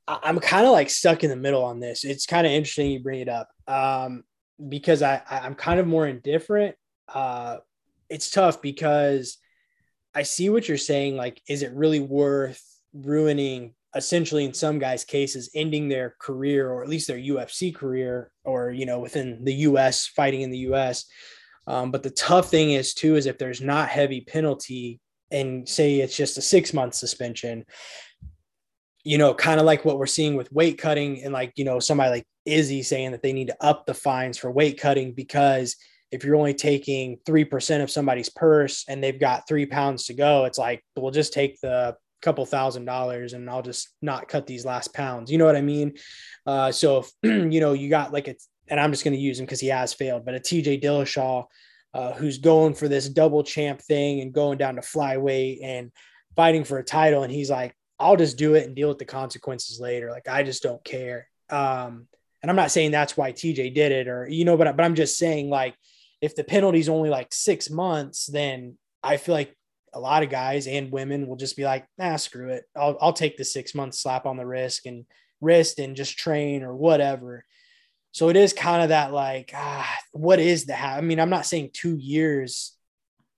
I'm 0.07 0.39
kind 0.41 0.67
of 0.67 0.73
like 0.73 0.91
stuck 0.91 1.25
in 1.25 1.31
the 1.31 1.37
middle 1.37 1.65
on 1.65 1.81
this. 1.81 2.05
It's 2.05 2.27
kind 2.27 2.47
of 2.47 2.53
interesting 2.53 2.91
you 2.91 3.01
bring 3.01 3.21
it 3.21 3.29
up 3.29 3.49
um, 3.67 4.25
because 4.69 5.03
I, 5.03 5.23
I'm 5.31 5.55
kind 5.55 5.81
of 5.81 5.87
more 5.87 6.07
indifferent. 6.07 6.77
Uh, 7.09 7.59
it's 8.11 8.31
tough 8.31 8.61
because 8.61 9.39
I 10.15 10.23
see 10.23 10.49
what 10.51 10.69
you're 10.69 10.79
saying. 10.79 11.17
Like, 11.17 11.43
is 11.49 11.63
it 11.63 11.73
really 11.73 12.01
worth 12.01 12.63
ruining, 12.93 13.75
essentially, 13.95 14.45
in 14.45 14.55
some 14.55 14.79
guys' 14.79 15.05
cases, 15.05 15.51
ending 15.55 15.89
their 15.89 16.15
career 16.21 16.71
or 16.71 16.83
at 16.83 16.89
least 16.89 17.09
their 17.09 17.19
UFC 17.19 17.75
career 17.75 18.31
or, 18.45 18.71
you 18.71 18.87
know, 18.87 19.01
within 19.01 19.45
the 19.45 19.55
US, 19.55 20.07
fighting 20.07 20.43
in 20.43 20.51
the 20.51 20.67
US? 20.71 21.07
Um, 21.67 21.91
but 21.91 22.03
the 22.03 22.11
tough 22.11 22.51
thing 22.51 22.73
is, 22.73 22.95
too, 22.95 23.17
is 23.17 23.27
if 23.27 23.39
there's 23.39 23.61
not 23.61 23.89
heavy 23.89 24.21
penalty 24.21 25.01
and 25.31 25.69
say 25.69 26.01
it's 26.01 26.17
just 26.17 26.39
a 26.39 26.43
six 26.43 26.73
month 26.73 26.95
suspension, 26.95 27.65
you 29.03 29.19
know, 29.19 29.35
kind 29.35 29.61
of 29.61 29.67
like 29.67 29.85
what 29.85 29.99
we're 29.99 30.07
seeing 30.07 30.37
with 30.37 30.53
weight 30.53 30.79
cutting 30.79 31.23
and 31.25 31.33
like, 31.33 31.53
you 31.57 31.65
know, 31.65 31.81
somebody 31.81 32.11
like 32.11 32.27
Izzy 32.47 32.83
saying 32.83 33.13
that 33.13 33.23
they 33.23 33.33
need 33.33 33.49
to 33.49 33.57
up 33.65 33.87
the 33.87 33.95
fines 33.95 34.39
for 34.39 34.51
weight 34.51 34.79
cutting 34.81 35.13
because 35.13 35.77
if 36.15 36.23
you're 36.25 36.37
only 36.37 36.55
taking 36.55 37.19
3% 37.27 37.83
of 37.83 37.91
somebody's 37.91 38.29
purse 38.29 38.85
and 38.89 39.03
they've 39.03 39.19
got 39.19 39.49
three 39.49 39.67
pounds 39.67 40.07
to 40.07 40.15
go, 40.15 40.45
it's 40.45 40.59
like, 40.59 40.85
we'll 40.97 41.11
just 41.11 41.33
take 41.33 41.61
the 41.61 41.97
couple 42.23 42.47
thousand 42.47 42.85
dollars 42.85 43.33
and 43.33 43.51
I'll 43.51 43.63
just 43.63 43.89
not 44.01 44.29
cut 44.29 44.47
these 44.47 44.65
last 44.65 44.95
pounds. 44.95 45.31
You 45.31 45.39
know 45.39 45.45
what 45.45 45.57
I 45.57 45.61
mean? 45.61 45.95
Uh, 46.47 46.71
so 46.71 46.99
if, 46.99 47.11
you 47.53 47.61
know, 47.61 47.73
you 47.73 47.91
got 47.91 48.13
like 48.13 48.29
a, 48.29 48.37
and 48.69 48.79
I'm 48.79 48.93
just 48.93 49.03
going 49.03 49.15
to 49.15 49.21
use 49.21 49.41
him 49.41 49.45
because 49.45 49.61
he 49.61 49.67
has 49.67 49.93
failed, 49.93 50.25
but 50.25 50.37
a 50.37 50.41
TJ 50.41 50.83
Dillashaw, 50.83 51.47
uh, 51.93 52.13
who's 52.13 52.39
going 52.39 52.75
for 52.75 52.87
this 52.87 53.09
double 53.09 53.43
champ 53.43 53.83
thing 53.83 54.21
and 54.21 54.33
going 54.33 54.57
down 54.57 54.77
to 54.77 54.83
flyweight 54.83 55.59
and 55.63 55.91
fighting 56.37 56.63
for 56.63 56.79
a 56.79 56.85
title. 56.85 57.25
And 57.25 57.33
he's 57.33 57.51
like, 57.51 57.75
I'll 57.99 58.17
just 58.17 58.39
do 58.39 58.55
it 58.55 58.67
and 58.67 58.77
deal 58.77 58.89
with 58.89 58.99
the 58.99 59.05
consequences 59.05 59.81
later. 59.81 60.11
Like 60.11 60.29
I 60.29 60.45
just 60.45 60.63
don't 60.63 60.83
care. 60.85 61.29
Um, 61.51 62.07
and 62.45 62.51
I'm 62.51 62.57
not 62.57 62.71
saying 62.71 62.91
that's 62.91 63.17
why 63.17 63.33
TJ 63.33 63.75
did 63.75 63.91
it 63.91 64.07
or 64.07 64.29
you 64.29 64.45
know, 64.45 64.59
but 64.59 64.77
but 64.77 64.85
I'm 64.85 64.95
just 64.95 65.17
saying 65.17 65.49
like 65.49 65.75
if 66.25 66.35
the 66.35 66.43
penalty's 66.43 66.89
only 66.89 67.11
like 67.11 67.35
six 67.35 67.69
months, 67.69 68.25
then 68.25 68.79
I 69.03 69.19
feel 69.19 69.35
like 69.35 69.55
a 69.93 70.01
lot 70.01 70.23
of 70.23 70.31
guys 70.31 70.67
and 70.67 70.91
women 70.91 71.27
will 71.27 71.37
just 71.37 71.55
be 71.55 71.65
like, 71.65 71.87
nah, 71.99 72.17
screw 72.17 72.49
it. 72.49 72.65
I'll 72.75 72.97
I'll 72.99 73.13
take 73.13 73.37
the 73.37 73.45
six 73.45 73.75
month 73.75 73.95
slap 73.95 74.25
on 74.25 74.39
the 74.39 74.47
wrist 74.47 74.87
and 74.87 75.05
wrist 75.43 75.79
and 75.79 75.95
just 75.95 76.17
train 76.17 76.63
or 76.63 76.75
whatever. 76.75 77.45
So 78.13 78.31
it 78.31 78.37
is 78.37 78.55
kind 78.55 78.83
of 78.83 78.89
that 78.89 79.13
like, 79.13 79.51
ah, 79.55 79.95
what 80.13 80.41
is 80.41 80.65
the? 80.65 80.81
I 80.81 81.03
mean, 81.03 81.21
I'm 81.21 81.29
not 81.29 81.45
saying 81.45 81.71
two 81.75 81.97
years 81.99 82.75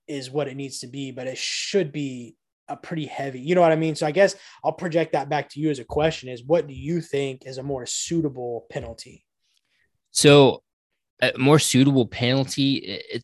is 0.07 0.31
what 0.31 0.47
it 0.47 0.55
needs 0.55 0.79
to 0.79 0.87
be, 0.87 1.11
but 1.11 1.27
it 1.27 1.37
should 1.37 1.91
be 1.91 2.37
a 2.69 2.77
pretty 2.77 3.05
heavy, 3.05 3.41
you 3.41 3.55
know 3.55 3.61
what 3.61 3.71
I 3.71 3.77
mean? 3.77 3.95
So 3.95 4.05
I 4.05 4.11
guess 4.11 4.35
I'll 4.63 4.71
project 4.71 5.13
that 5.13 5.29
back 5.29 5.49
to 5.49 5.59
you 5.59 5.69
as 5.69 5.79
a 5.79 5.85
question 5.85 6.29
is 6.29 6.43
what 6.43 6.67
do 6.67 6.73
you 6.73 7.01
think 7.01 7.43
is 7.45 7.57
a 7.57 7.63
more 7.63 7.85
suitable 7.85 8.65
penalty? 8.69 9.25
So 10.11 10.63
a 11.21 11.33
more 11.37 11.59
suitable 11.59 12.05
penalty, 12.05 12.75
it, 12.75 13.23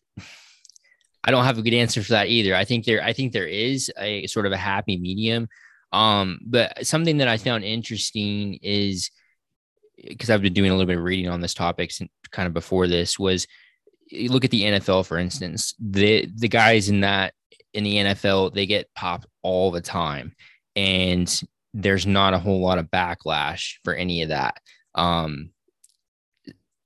I 1.22 1.30
don't 1.30 1.44
have 1.44 1.58
a 1.58 1.62
good 1.62 1.74
answer 1.74 2.02
for 2.02 2.12
that 2.12 2.28
either. 2.28 2.54
I 2.54 2.64
think 2.64 2.84
there, 2.84 3.02
I 3.02 3.12
think 3.12 3.32
there 3.32 3.46
is 3.46 3.90
a 3.98 4.26
sort 4.26 4.46
of 4.46 4.52
a 4.52 4.56
happy 4.56 4.98
medium. 4.98 5.48
Um, 5.92 6.40
but 6.44 6.86
something 6.86 7.18
that 7.18 7.28
I 7.28 7.36
found 7.36 7.64
interesting 7.64 8.58
is 8.62 9.10
because 9.96 10.28
I've 10.28 10.42
been 10.42 10.52
doing 10.52 10.70
a 10.70 10.74
little 10.74 10.88
bit 10.88 10.98
of 10.98 11.04
reading 11.04 11.28
on 11.28 11.40
this 11.40 11.54
topic 11.54 11.92
since 11.92 12.10
kind 12.30 12.46
of 12.46 12.52
before 12.52 12.88
this 12.88 13.18
was 13.18 13.46
you 14.10 14.30
look 14.30 14.44
at 14.44 14.50
the 14.50 14.64
NFL, 14.64 15.06
for 15.06 15.18
instance, 15.18 15.74
the, 15.80 16.28
the 16.34 16.48
guys 16.48 16.88
in 16.88 17.00
that 17.00 17.32
in 17.72 17.84
the 17.84 17.96
NFL, 17.96 18.54
they 18.54 18.66
get 18.66 18.92
popped 18.94 19.26
all 19.42 19.70
the 19.70 19.80
time. 19.80 20.34
And 20.76 21.42
there's 21.72 22.06
not 22.06 22.34
a 22.34 22.38
whole 22.38 22.60
lot 22.60 22.78
of 22.78 22.90
backlash 22.90 23.74
for 23.82 23.94
any 23.94 24.22
of 24.22 24.28
that. 24.28 24.58
Um, 24.94 25.50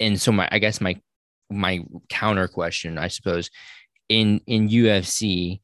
and 0.01 0.21
so 0.21 0.33
my, 0.33 0.49
I 0.51 0.59
guess 0.59 0.81
my, 0.81 1.01
my 1.51 1.85
counter 2.09 2.49
question, 2.49 2.99
I 2.99 3.09
suppose, 3.09 3.51
in 4.09 4.41
in 4.47 4.69
UFC, 4.69 5.61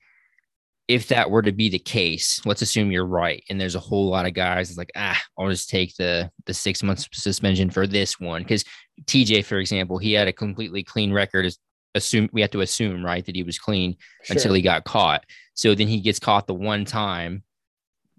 if 0.89 1.09
that 1.09 1.31
were 1.31 1.43
to 1.43 1.53
be 1.53 1.69
the 1.69 1.79
case, 1.79 2.41
let's 2.45 2.63
assume 2.63 2.91
you're 2.91 3.07
right, 3.07 3.43
and 3.49 3.61
there's 3.61 3.75
a 3.75 3.81
whole 3.81 4.09
lot 4.09 4.27
of 4.27 4.35
guys 4.35 4.69
it's 4.69 4.79
like, 4.79 4.93
ah, 4.97 5.21
I'll 5.39 5.51
just 5.51 5.71
take 5.71 5.97
the 5.97 6.31
the 6.47 6.55
six 6.55 6.83
months 6.83 7.09
suspension 7.13 7.71
for 7.71 7.87
this 7.87 8.21
one 8.21 8.43
because 8.43 8.65
TJ, 9.05 9.45
for 9.45 9.59
example, 9.59 9.99
he 9.99 10.13
had 10.13 10.29
a 10.29 10.33
completely 10.33 10.83
clean 10.83 11.13
record 11.13 11.53
assume 11.95 12.29
we 12.33 12.41
have 12.41 12.51
to 12.51 12.61
assume 12.61 13.05
right 13.05 13.25
that 13.25 13.37
he 13.37 13.43
was 13.43 13.59
clean 13.59 13.97
sure. 14.23 14.37
until 14.37 14.55
he 14.55 14.63
got 14.63 14.85
caught. 14.85 15.25
So 15.55 15.75
then 15.75 15.89
he 15.89 16.01
gets 16.01 16.19
caught 16.19 16.47
the 16.47 16.55
one 16.55 16.85
time, 16.85 17.45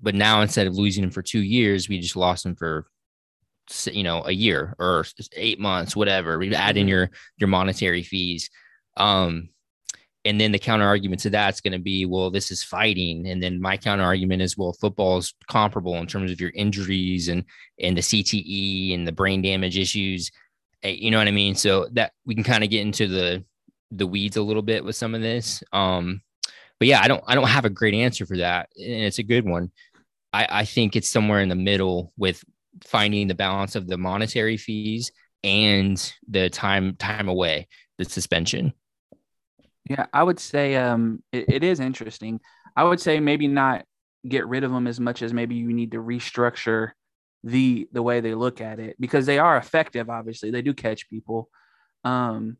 but 0.01 0.15
now 0.15 0.41
instead 0.41 0.67
of 0.67 0.75
losing 0.75 1.03
him 1.03 1.11
for 1.11 1.21
two 1.21 1.41
years, 1.41 1.89
we 1.89 1.99
just 1.99 2.15
lost 2.15 2.45
him 2.45 2.55
for 2.55 2.87
you 3.91 4.03
know 4.03 4.23
a 4.25 4.31
year 4.31 4.75
or 4.79 5.05
eight 5.35 5.59
months, 5.59 5.95
whatever. 5.95 6.41
Add 6.53 6.77
in 6.77 6.83
mm-hmm. 6.83 6.89
your 6.89 7.11
your 7.37 7.47
monetary 7.49 8.03
fees. 8.03 8.49
Um, 8.97 9.49
and 10.25 10.41
then 10.41 10.51
the 10.51 10.59
counter 10.59 10.85
argument 10.85 11.21
to 11.21 11.29
that's 11.29 11.61
going 11.61 11.73
to 11.73 11.79
be, 11.79 12.07
well, 12.07 12.31
this 12.31 12.49
is 12.49 12.63
fighting. 12.63 13.27
And 13.27 13.41
then 13.43 13.61
my 13.61 13.77
counter 13.77 14.03
argument 14.03 14.41
is, 14.41 14.57
well, 14.57 14.73
football 14.73 15.19
is 15.19 15.35
comparable 15.47 15.95
in 15.97 16.07
terms 16.07 16.31
of 16.31 16.41
your 16.41 16.51
injuries 16.55 17.27
and 17.27 17.45
and 17.79 17.95
the 17.95 18.01
CTE 18.01 18.95
and 18.95 19.07
the 19.07 19.11
brain 19.11 19.41
damage 19.43 19.77
issues. 19.77 20.31
Eh, 20.81 20.89
you 20.89 21.11
know 21.11 21.19
what 21.19 21.27
I 21.27 21.31
mean? 21.31 21.55
So 21.55 21.87
that 21.93 22.13
we 22.25 22.33
can 22.33 22.43
kind 22.43 22.63
of 22.63 22.71
get 22.71 22.81
into 22.81 23.07
the 23.07 23.45
the 23.91 24.07
weeds 24.07 24.35
a 24.35 24.41
little 24.41 24.63
bit 24.63 24.83
with 24.83 24.95
some 24.95 25.13
of 25.13 25.21
this. 25.21 25.63
Um, 25.71 26.21
but 26.79 26.87
yeah, 26.87 27.01
I 27.01 27.07
don't 27.07 27.23
I 27.27 27.35
don't 27.35 27.47
have 27.47 27.65
a 27.65 27.69
great 27.69 27.93
answer 27.93 28.25
for 28.25 28.37
that, 28.37 28.69
and 28.75 29.03
it's 29.03 29.19
a 29.19 29.23
good 29.23 29.45
one. 29.45 29.71
I, 30.33 30.47
I 30.49 30.65
think 30.65 30.95
it's 30.95 31.07
somewhere 31.07 31.39
in 31.39 31.49
the 31.49 31.55
middle 31.55 32.11
with 32.17 32.43
finding 32.83 33.27
the 33.27 33.35
balance 33.35 33.75
of 33.75 33.87
the 33.87 33.97
monetary 33.97 34.57
fees 34.57 35.11
and 35.43 36.13
the 36.27 36.49
time 36.49 36.95
time 36.95 37.29
away, 37.29 37.67
the 37.97 38.05
suspension. 38.05 38.73
Yeah, 39.89 40.07
I 40.11 40.23
would 40.23 40.39
say 40.39 40.75
um, 40.75 41.23
it, 41.31 41.45
it 41.47 41.63
is 41.63 41.79
interesting. 41.79 42.39
I 42.75 42.83
would 42.83 42.99
say 42.99 43.19
maybe 43.19 43.47
not 43.47 43.85
get 44.27 44.47
rid 44.47 44.63
of 44.63 44.71
them 44.71 44.87
as 44.87 44.99
much 44.99 45.21
as 45.21 45.33
maybe 45.33 45.55
you 45.55 45.71
need 45.71 45.91
to 45.91 45.99
restructure 45.99 46.91
the 47.43 47.87
the 47.91 48.01
way 48.01 48.21
they 48.21 48.33
look 48.33 48.59
at 48.59 48.79
it 48.79 48.95
because 48.99 49.25
they 49.25 49.37
are 49.37 49.57
effective. 49.57 50.09
Obviously, 50.09 50.51
they 50.51 50.61
do 50.61 50.73
catch 50.73 51.09
people. 51.09 51.49
Um, 52.03 52.57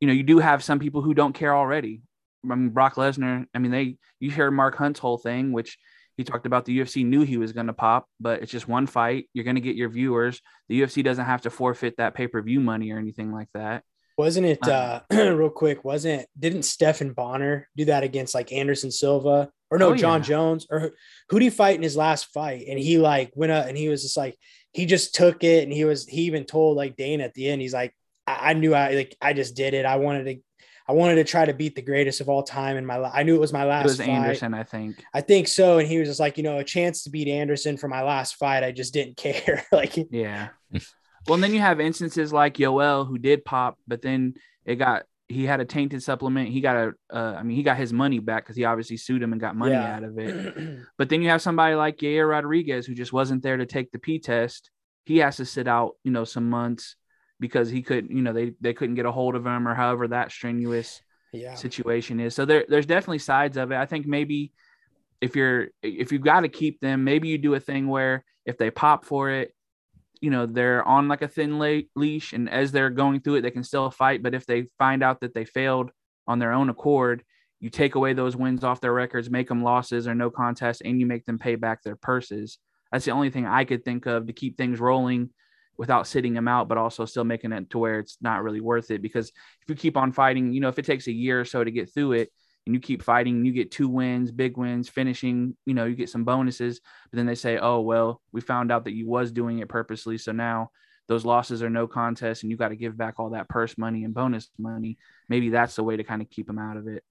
you 0.00 0.06
know, 0.06 0.14
you 0.14 0.22
do 0.22 0.38
have 0.38 0.62
some 0.62 0.78
people 0.78 1.02
who 1.02 1.14
don't 1.14 1.32
care 1.32 1.54
already. 1.54 2.02
I 2.44 2.54
mean, 2.54 2.70
Brock 2.70 2.94
Lesnar, 2.94 3.46
I 3.52 3.58
mean, 3.58 3.72
they, 3.72 3.96
you 4.20 4.30
hear 4.30 4.50
Mark 4.50 4.76
Hunt's 4.76 5.00
whole 5.00 5.18
thing, 5.18 5.52
which 5.52 5.76
he 6.18 6.24
talked 6.24 6.46
about 6.46 6.64
the 6.64 6.76
UFC 6.76 7.06
knew 7.06 7.22
he 7.22 7.38
was 7.38 7.52
going 7.52 7.68
to 7.68 7.72
pop, 7.72 8.06
but 8.18 8.42
it's 8.42 8.50
just 8.50 8.66
one 8.66 8.88
fight. 8.88 9.30
You're 9.32 9.44
going 9.44 9.54
to 9.54 9.62
get 9.62 9.76
your 9.76 9.88
viewers. 9.88 10.42
The 10.68 10.82
UFC 10.82 11.04
doesn't 11.04 11.24
have 11.24 11.42
to 11.42 11.50
forfeit 11.50 11.96
that 11.98 12.14
pay 12.14 12.26
per 12.26 12.42
view 12.42 12.58
money 12.58 12.90
or 12.90 12.98
anything 12.98 13.32
like 13.32 13.46
that. 13.54 13.84
Wasn't 14.18 14.44
it 14.44 14.66
uh, 14.66 15.02
real 15.12 15.48
quick? 15.48 15.84
Wasn't 15.84 16.26
didn't 16.36 16.64
Stephan 16.64 17.12
Bonnar 17.12 17.68
do 17.76 17.84
that 17.84 18.02
against 18.02 18.34
like 18.34 18.52
Anderson 18.52 18.90
Silva 18.90 19.48
or 19.70 19.78
no 19.78 19.90
Oh, 19.90 19.94
John 19.94 20.20
yeah. 20.20 20.26
Jones 20.26 20.66
or 20.68 20.90
who 21.28 21.38
did 21.38 21.44
he 21.44 21.50
fight 21.50 21.76
in 21.76 21.82
his 21.82 21.96
last 21.96 22.26
fight? 22.34 22.64
And 22.68 22.80
he 22.80 22.98
like 22.98 23.30
went 23.36 23.52
up 23.52 23.66
and 23.66 23.78
he 23.78 23.88
was 23.88 24.02
just 24.02 24.16
like 24.16 24.36
he 24.72 24.86
just 24.86 25.14
took 25.14 25.44
it 25.44 25.62
and 25.62 25.72
he 25.72 25.84
was 25.84 26.04
he 26.04 26.22
even 26.22 26.46
told 26.46 26.76
like 26.76 26.96
Dana 26.96 27.22
at 27.22 27.34
the 27.34 27.48
end 27.48 27.62
he's 27.62 27.72
like 27.72 27.94
I, 28.26 28.50
I 28.50 28.52
knew 28.54 28.74
I 28.74 28.90
like 28.94 29.16
I 29.22 29.34
just 29.34 29.54
did 29.54 29.72
it. 29.72 29.86
I 29.86 29.96
wanted 29.96 30.24
to 30.24 30.42
I 30.88 30.92
wanted 30.92 31.16
to 31.16 31.24
try 31.24 31.44
to 31.44 31.52
beat 31.52 31.74
the 31.76 31.82
greatest 31.82 32.20
of 32.22 32.28
all 32.30 32.42
time 32.42 32.76
in 32.78 32.86
my 32.86 32.96
life. 32.96 33.12
I 33.14 33.22
knew 33.22 33.34
it 33.34 33.40
was 33.40 33.52
my 33.52 33.64
last 33.64 33.82
fight. 33.82 33.84
It 33.84 33.88
was 33.88 33.98
fight. 33.98 34.08
Anderson, 34.08 34.54
I 34.54 34.62
think. 34.64 35.04
I 35.12 35.20
think 35.20 35.46
so. 35.48 35.78
And 35.78 35.86
he 35.86 35.98
was 35.98 36.08
just 36.08 36.20
like, 36.20 36.38
you 36.38 36.42
know, 36.42 36.58
a 36.58 36.64
chance 36.64 37.02
to 37.02 37.10
beat 37.10 37.28
Anderson 37.28 37.76
for 37.76 37.88
my 37.88 38.02
last 38.02 38.36
fight. 38.36 38.64
I 38.64 38.72
just 38.72 38.94
didn't 38.94 39.16
care. 39.18 39.64
like, 39.72 39.96
Yeah. 40.10 40.48
well, 40.72 41.34
and 41.34 41.42
then 41.42 41.52
you 41.52 41.60
have 41.60 41.78
instances 41.80 42.32
like 42.32 42.54
Yoel 42.54 43.06
who 43.06 43.18
did 43.18 43.44
pop, 43.44 43.78
but 43.86 44.00
then 44.02 44.34
it 44.64 44.76
got 44.76 45.02
he 45.30 45.44
had 45.44 45.60
a 45.60 45.64
tainted 45.66 46.02
supplement. 46.02 46.48
He 46.48 46.62
got 46.62 46.76
a, 46.76 46.92
uh, 47.14 47.34
I 47.38 47.42
mean, 47.42 47.54
he 47.54 47.62
got 47.62 47.76
his 47.76 47.92
money 47.92 48.18
back 48.18 48.44
because 48.44 48.56
he 48.56 48.64
obviously 48.64 48.96
sued 48.96 49.22
him 49.22 49.32
and 49.32 49.40
got 49.40 49.54
money 49.56 49.72
Yeah. 49.72 49.96
out 49.96 50.04
of 50.04 50.18
it. 50.18 50.56
But 50.96 51.10
then 51.10 51.20
you 51.20 51.28
have 51.28 51.42
somebody 51.42 51.74
like 51.74 51.98
Yair 51.98 52.26
Rodriguez 52.30 52.86
who 52.86 52.94
just 52.94 53.12
wasn't 53.12 53.42
there 53.42 53.58
to 53.58 53.66
take 53.66 53.92
the 53.92 53.98
P 53.98 54.20
test. 54.20 54.70
He 55.04 55.18
has 55.18 55.36
to 55.36 55.44
sit 55.44 55.68
out, 55.68 55.96
you 56.02 56.10
know, 56.12 56.24
some 56.24 56.48
months 56.48 56.96
because 57.40 57.68
he 57.68 57.82
couldn't, 57.82 58.10
you 58.14 58.22
know, 58.22 58.32
they 58.32 58.52
they 58.60 58.74
couldn't 58.74 58.96
get 58.96 59.06
a 59.06 59.12
hold 59.12 59.34
of 59.34 59.46
him 59.46 59.66
or 59.66 59.74
however 59.74 60.08
that 60.08 60.32
strenuous 60.32 61.02
yeah. 61.32 61.54
situation 61.54 62.20
is. 62.20 62.34
So 62.34 62.44
there 62.44 62.64
there's 62.68 62.86
definitely 62.86 63.18
sides 63.18 63.56
of 63.56 63.72
it. 63.72 63.76
I 63.76 63.86
think 63.86 64.06
maybe 64.06 64.52
if 65.20 65.36
you're 65.36 65.68
if 65.82 66.12
you've 66.12 66.22
got 66.22 66.40
to 66.40 66.48
keep 66.48 66.80
them, 66.80 67.04
maybe 67.04 67.28
you 67.28 67.38
do 67.38 67.54
a 67.54 67.60
thing 67.60 67.88
where 67.88 68.24
if 68.44 68.58
they 68.58 68.70
pop 68.70 69.04
for 69.04 69.30
it, 69.30 69.54
you 70.20 70.30
know, 70.30 70.46
they're 70.46 70.84
on 70.84 71.08
like 71.08 71.22
a 71.22 71.28
thin 71.28 71.58
le- 71.58 71.82
leash 71.94 72.32
and 72.32 72.48
as 72.48 72.72
they're 72.72 72.90
going 72.90 73.20
through 73.20 73.36
it 73.36 73.40
they 73.42 73.50
can 73.50 73.64
still 73.64 73.90
fight, 73.90 74.22
but 74.22 74.34
if 74.34 74.46
they 74.46 74.68
find 74.78 75.02
out 75.02 75.20
that 75.20 75.34
they 75.34 75.44
failed 75.44 75.90
on 76.26 76.38
their 76.38 76.52
own 76.52 76.68
accord, 76.68 77.22
you 77.60 77.70
take 77.70 77.94
away 77.94 78.12
those 78.12 78.36
wins 78.36 78.64
off 78.64 78.80
their 78.80 78.92
records, 78.92 79.30
make 79.30 79.48
them 79.48 79.62
losses 79.62 80.06
or 80.06 80.14
no 80.14 80.30
contest 80.30 80.82
and 80.84 81.00
you 81.00 81.06
make 81.06 81.24
them 81.24 81.38
pay 81.38 81.56
back 81.56 81.82
their 81.82 81.96
purses. 81.96 82.58
That's 82.92 83.04
the 83.04 83.10
only 83.10 83.30
thing 83.30 83.46
I 83.46 83.64
could 83.64 83.84
think 83.84 84.06
of 84.06 84.26
to 84.26 84.32
keep 84.32 84.56
things 84.56 84.80
rolling 84.80 85.30
without 85.78 86.06
sitting 86.06 86.34
them 86.34 86.48
out, 86.48 86.68
but 86.68 86.76
also 86.76 87.04
still 87.04 87.24
making 87.24 87.52
it 87.52 87.70
to 87.70 87.78
where 87.78 88.00
it's 88.00 88.18
not 88.20 88.42
really 88.42 88.60
worth 88.60 88.90
it. 88.90 89.00
Because 89.00 89.28
if 89.62 89.68
you 89.68 89.74
keep 89.74 89.96
on 89.96 90.12
fighting, 90.12 90.52
you 90.52 90.60
know, 90.60 90.68
if 90.68 90.78
it 90.78 90.84
takes 90.84 91.06
a 91.06 91.12
year 91.12 91.40
or 91.40 91.44
so 91.44 91.64
to 91.64 91.70
get 91.70 91.92
through 91.94 92.12
it 92.12 92.30
and 92.66 92.74
you 92.74 92.80
keep 92.80 93.02
fighting, 93.02 93.44
you 93.44 93.52
get 93.52 93.70
two 93.70 93.88
wins, 93.88 94.32
big 94.32 94.56
wins, 94.56 94.88
finishing, 94.88 95.56
you 95.64 95.74
know, 95.74 95.84
you 95.84 95.94
get 95.94 96.10
some 96.10 96.24
bonuses, 96.24 96.80
but 97.10 97.16
then 97.16 97.26
they 97.26 97.36
say, 97.36 97.58
oh, 97.58 97.80
well, 97.80 98.20
we 98.32 98.40
found 98.40 98.72
out 98.72 98.84
that 98.84 98.94
you 98.94 99.08
was 99.08 99.30
doing 99.30 99.60
it 99.60 99.68
purposely. 99.68 100.18
So 100.18 100.32
now 100.32 100.70
those 101.06 101.24
losses 101.24 101.62
are 101.62 101.70
no 101.70 101.86
contest 101.86 102.42
and 102.42 102.50
you 102.50 102.56
got 102.56 102.68
to 102.68 102.76
give 102.76 102.96
back 102.96 103.14
all 103.18 103.30
that 103.30 103.48
purse 103.48 103.78
money 103.78 104.04
and 104.04 104.12
bonus 104.12 104.50
money. 104.58 104.98
Maybe 105.28 105.48
that's 105.48 105.76
the 105.76 105.84
way 105.84 105.96
to 105.96 106.04
kind 106.04 106.20
of 106.20 106.28
keep 106.28 106.46
them 106.46 106.58
out 106.58 106.76
of 106.76 106.86
it. 106.86 107.02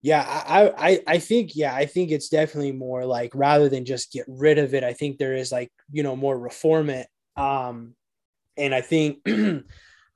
Yeah, 0.00 0.24
I, 0.24 0.90
I 0.90 1.00
I 1.08 1.18
think 1.18 1.56
yeah, 1.56 1.74
I 1.74 1.86
think 1.86 2.12
it's 2.12 2.28
definitely 2.28 2.70
more 2.70 3.04
like 3.04 3.32
rather 3.34 3.68
than 3.68 3.84
just 3.84 4.12
get 4.12 4.24
rid 4.28 4.58
of 4.58 4.72
it, 4.72 4.84
I 4.84 4.92
think 4.92 5.18
there 5.18 5.34
is 5.34 5.50
like, 5.50 5.72
you 5.90 6.04
know, 6.04 6.14
more 6.14 6.38
reform 6.38 6.88
it. 6.88 7.08
Um 7.36 7.94
and 8.58 8.74
I 8.74 8.80
think 8.80 9.18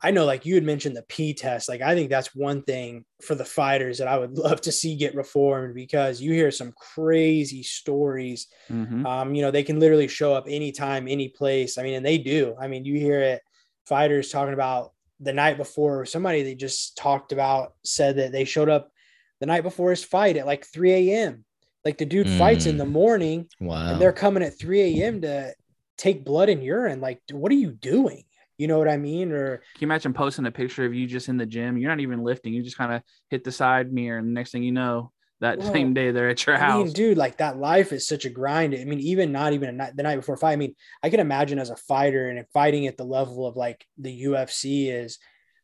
I 0.05 0.11
know 0.11 0.25
like 0.25 0.45
you 0.45 0.55
had 0.57 0.65
mentioned 0.65 0.97
the 0.97 1.05
P 1.05 1.33
test. 1.33 1.69
Like 1.69 1.81
I 1.81 1.95
think 1.95 2.11
that's 2.11 2.35
one 2.35 2.63
thing 2.63 3.05
for 3.23 3.35
the 3.37 3.45
fighters 3.45 3.99
that 3.99 4.09
I 4.09 4.19
would 4.19 4.37
love 4.47 4.61
to 4.63 4.73
see 4.73 4.97
get 4.97 5.15
reformed 5.15 5.75
because 5.75 6.21
you 6.21 6.33
hear 6.33 6.51
some 6.51 6.73
crazy 6.73 7.63
stories. 7.63 8.49
Mhm. 8.71 9.07
Um, 9.07 9.35
you 9.35 9.43
know, 9.43 9.51
they 9.53 9.63
can 9.63 9.79
literally 9.79 10.09
show 10.09 10.35
up 10.35 10.47
anytime, 10.49 11.07
any 11.09 11.29
place. 11.29 11.79
I 11.79 11.83
mean, 11.85 11.95
and 11.95 12.05
they 12.05 12.19
do. 12.19 12.55
I 12.61 12.67
mean, 12.69 12.85
you 12.85 12.99
hear 12.99 13.21
it 13.21 13.43
fighters 13.87 14.31
talking 14.31 14.55
about 14.55 14.93
the 15.21 15.33
night 15.33 15.57
before 15.57 16.05
somebody 16.05 16.43
they 16.43 16.55
just 16.57 16.97
talked 16.97 17.31
about 17.31 17.75
said 17.85 18.17
that 18.17 18.33
they 18.33 18.45
showed 18.45 18.69
up 18.69 18.91
the 19.39 19.47
night 19.47 19.63
before 19.63 19.91
his 19.91 20.03
fight 20.05 20.37
at 20.37 20.47
like 20.47 20.65
3 20.67 20.93
a.m. 20.93 21.45
Like 21.85 21.99
the 21.99 22.05
dude 22.07 22.29
fights 22.29 22.67
in 22.67 22.77
the 22.77 22.85
morning 22.87 23.49
Wow. 23.61 23.93
and 23.93 24.01
they're 24.01 24.13
coming 24.13 24.43
at 24.43 24.59
3 24.59 24.81
a.m. 25.01 25.21
to 25.23 25.53
take 25.97 26.25
blood 26.25 26.49
and 26.49 26.63
urine. 26.63 27.01
Like, 27.01 27.21
what 27.31 27.51
are 27.53 27.57
you 27.57 27.71
doing? 27.73 28.25
You 28.59 28.69
know 28.69 28.79
what 28.79 28.89
I 28.89 28.97
mean? 28.97 29.33
Or 29.33 29.57
Can 29.57 29.81
you 29.81 29.87
imagine 29.87 30.13
posting 30.13 30.47
a 30.47 30.51
picture 30.51 30.85
of 30.85 30.95
you 30.95 31.07
just 31.07 31.29
in 31.29 31.37
the 31.37 31.47
gym? 31.47 31.77
You're 31.79 31.91
not 31.91 32.01
even 32.01 32.23
lifting. 32.23 32.53
You 32.55 32.63
just 32.63 32.79
kind 32.79 32.93
of 32.93 33.03
hit 33.29 33.45
the 33.45 33.53
side 33.53 33.93
mirror, 33.93 34.19
and 34.19 34.29
the 34.29 34.33
next 34.33 34.53
thing 34.53 34.63
you 34.63 34.73
know, 34.73 35.13
that 35.41 35.59
Well, 35.59 35.73
same 35.73 35.95
day 35.95 36.11
they're 36.13 36.29
at 36.31 36.47
your 36.47 36.57
I 36.57 36.61
house. 36.61 36.85
mean, 36.85 36.93
dude, 36.93 37.19
like 37.19 37.39
that 37.39 37.59
life 37.59 37.93
is 37.93 38.07
such 38.07 38.25
a 38.25 38.31
grind. 38.31 38.75
I 38.75 38.85
mean, 38.85 39.01
even 39.01 39.33
not 39.33 39.53
even 39.53 39.69
a 39.71 39.73
night, 39.73 39.97
the 39.97 40.03
night 40.05 40.17
before 40.17 40.37
fight. 40.37 40.53
I 40.53 40.57
mean, 40.57 40.75
I 41.03 41.11
can 41.11 41.21
imagine 41.21 41.59
as 41.59 41.71
a 41.71 41.77
fighter 41.77 42.29
and 42.29 42.45
fighting 42.53 42.87
at 42.87 42.97
the 42.97 43.05
level 43.05 43.47
of 43.47 43.57
like 43.57 43.85
the 43.99 44.23
UFC 44.25 44.89
is 44.89 45.19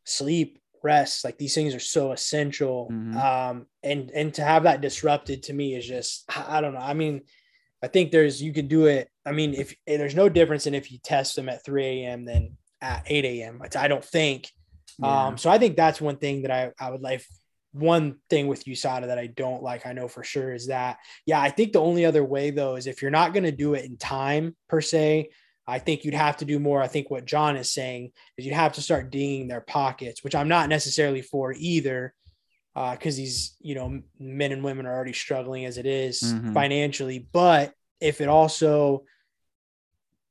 sleep, 0.05 0.59
rest, 0.83 1.25
like 1.25 1.39
these 1.39 1.55
things 1.55 1.75
are 1.75 1.81
so 1.81 2.13
essential. 2.13 2.89
Mhm. 2.91 3.15
Um, 3.15 3.67
and 3.85 4.11
and 4.11 4.35
to 4.35 4.43
have 4.43 4.65
that 4.65 4.81
disrupted 4.81 5.45
to 5.45 5.53
me 5.53 5.75
is 5.77 5.87
just 5.87 6.25
I 6.29 6.59
I 6.59 6.61
don't 6.61 6.75
know. 6.75 6.81
I 6.81 6.95
mean, 6.95 7.23
I 7.81 7.87
think 7.87 8.11
there's 8.11 8.43
you 8.43 8.53
could 8.53 8.69
do 8.69 8.87
it. 8.87 9.09
I 9.25 9.31
mean, 9.33 9.55
if 9.55 9.75
there's 9.87 10.17
no 10.17 10.29
difference 10.29 10.67
in 10.67 10.75
if 10.75 10.91
you 10.91 10.99
test 10.99 11.37
them 11.37 11.49
at 11.49 11.65
3 11.65 11.85
a.m. 11.85 12.25
than 12.25 12.57
at 12.81 13.05
8 13.07 13.25
a.m. 13.25 13.63
I 13.77 13.89
don't 13.89 14.05
think. 14.05 14.51
Yeah. 14.99 15.27
Um, 15.27 15.39
so 15.39 15.51
I 15.51 15.59
think 15.59 15.77
that's 15.77 16.01
one 16.01 16.17
thing 16.17 16.43
that 16.43 16.51
I, 16.51 16.73
I 16.81 16.91
would 16.91 17.03
like. 17.03 17.25
One 17.73 18.17
thing 18.31 18.47
with 18.49 18.65
USADA 18.65 19.07
that 19.09 19.19
I 19.19 19.27
don't 19.27 19.63
like, 19.63 19.87
I 19.87 19.93
know 19.93 20.09
for 20.09 20.25
sure, 20.25 20.55
is 20.55 20.69
that 20.69 20.97
yeah, 21.27 21.41
I 21.41 21.51
think 21.51 21.73
the 21.73 21.81
only 21.83 22.07
other 22.07 22.25
way 22.25 22.51
though 22.51 22.77
is 22.77 22.87
if 22.87 23.03
you're 23.03 23.11
not 23.11 23.35
going 23.35 23.45
to 23.45 23.53
do 23.53 23.75
it 23.75 23.85
in 23.85 23.99
time 23.99 24.57
per 24.69 24.81
se, 24.81 25.29
I 25.67 25.79
think 25.79 26.05
you'd 26.05 26.15
have 26.15 26.39
to 26.39 26.47
do 26.47 26.59
more. 26.59 26.83
I 26.83 26.89
think 26.89 27.11
what 27.11 27.27
John 27.27 27.57
is 27.57 27.71
saying 27.71 28.13
is 28.39 28.47
you'd 28.47 28.55
have 28.55 28.73
to 28.73 28.83
start 28.83 29.11
dinging 29.11 29.49
their 29.49 29.61
pockets, 29.61 30.25
which 30.25 30.35
I'm 30.35 30.49
not 30.49 30.71
necessarily 30.71 31.21
for 31.21 31.53
either, 31.57 32.15
because 32.75 33.17
these 33.17 33.55
you 33.61 33.75
know 33.75 34.01
men 34.19 34.51
and 34.51 34.65
women 34.65 34.87
are 34.87 34.95
already 34.95 35.13
struggling 35.13 35.67
as 35.67 35.77
it 35.77 35.87
is 35.87 36.23
Mhm. 36.23 36.55
financially. 36.55 37.29
But 37.33 37.75
if 38.01 38.23
it 38.23 38.29
also 38.29 39.05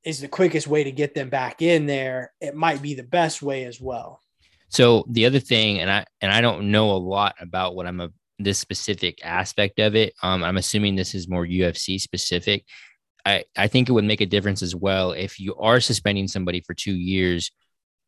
is 0.08 0.20
the 0.20 0.28
quickest 0.28 0.66
way 0.66 0.82
to 0.82 0.90
get 0.90 1.14
them 1.14 1.28
back 1.28 1.60
in 1.60 1.84
there, 1.84 2.32
it 2.40 2.54
might 2.54 2.80
be 2.80 2.94
the 2.94 3.02
best 3.02 3.42
way 3.42 3.64
as 3.64 3.78
well. 3.78 4.22
So 4.70 5.04
the 5.06 5.26
other 5.26 5.38
thing, 5.38 5.80
and 5.80 5.90
I 5.90 6.06
and 6.22 6.32
I 6.32 6.40
don't 6.40 6.70
know 6.70 6.92
a 6.92 6.96
lot 6.96 7.34
about 7.40 7.74
what 7.74 7.86
I'm 7.86 8.00
a 8.00 8.08
this 8.38 8.58
specific 8.58 9.18
aspect 9.22 9.78
of 9.78 9.94
it. 9.94 10.14
Um, 10.22 10.42
I'm 10.42 10.56
assuming 10.56 10.96
this 10.96 11.14
is 11.14 11.28
more 11.28 11.44
UFC 11.44 12.00
specific. 12.00 12.64
I 13.26 13.44
I 13.54 13.66
think 13.66 13.88
it 13.88 13.92
would 13.92 14.04
make 14.04 14.22
a 14.22 14.26
difference 14.26 14.62
as 14.62 14.74
well 14.74 15.12
if 15.12 15.38
you 15.38 15.54
are 15.56 15.78
suspending 15.78 16.26
somebody 16.26 16.62
for 16.62 16.72
two 16.72 16.94
years. 16.94 17.50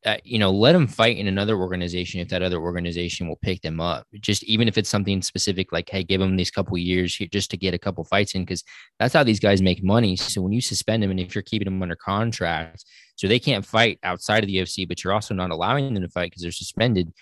Uh, 0.07 0.17
you 0.25 0.39
know, 0.39 0.51
let 0.51 0.73
them 0.73 0.87
fight 0.87 1.19
in 1.19 1.27
another 1.29 1.57
organization 1.59 2.21
if 2.21 2.29
that 2.31 2.41
other 2.43 2.59
organization 2.59 3.29
will 3.29 3.37
pick 3.43 3.61
them 3.61 3.81
up. 3.83 4.07
Just 4.21 4.43
even 4.45 4.67
if 4.67 4.79
it's 4.79 4.89
something 4.89 5.21
specific, 5.21 5.73
like 5.73 5.91
hey, 5.91 6.03
give 6.03 6.21
them 6.21 6.37
these 6.37 6.51
couple 6.51 6.79
years 6.79 7.15
here 7.15 7.29
just 7.31 7.51
to 7.51 7.59
get 7.59 7.75
a 7.75 7.79
couple 7.79 8.03
fights 8.05 8.35
in, 8.35 8.43
because 8.43 8.65
that's 8.99 9.13
how 9.13 9.23
these 9.23 9.41
guys 9.41 9.61
make 9.61 9.85
money. 9.85 10.17
So 10.17 10.41
when 10.41 10.53
you 10.53 10.63
suspend 10.63 11.03
them, 11.03 11.11
and 11.11 11.21
if 11.21 11.35
you're 11.35 11.43
keeping 11.43 11.67
them 11.67 11.83
under 11.83 11.97
contract, 11.97 12.85
so 13.17 13.29
they 13.29 13.39
can't 13.39 13.67
fight 13.67 13.99
outside 14.03 14.43
of 14.43 14.49
the 14.49 14.57
UFC, 14.57 14.89
but 14.89 15.05
you're 15.05 15.13
also 15.13 15.35
not 15.35 15.51
allowing 15.51 15.93
them 15.93 16.03
to 16.03 16.09
fight 16.09 16.31
because 16.31 16.43
they're 16.43 16.51
suspended. 16.53 17.13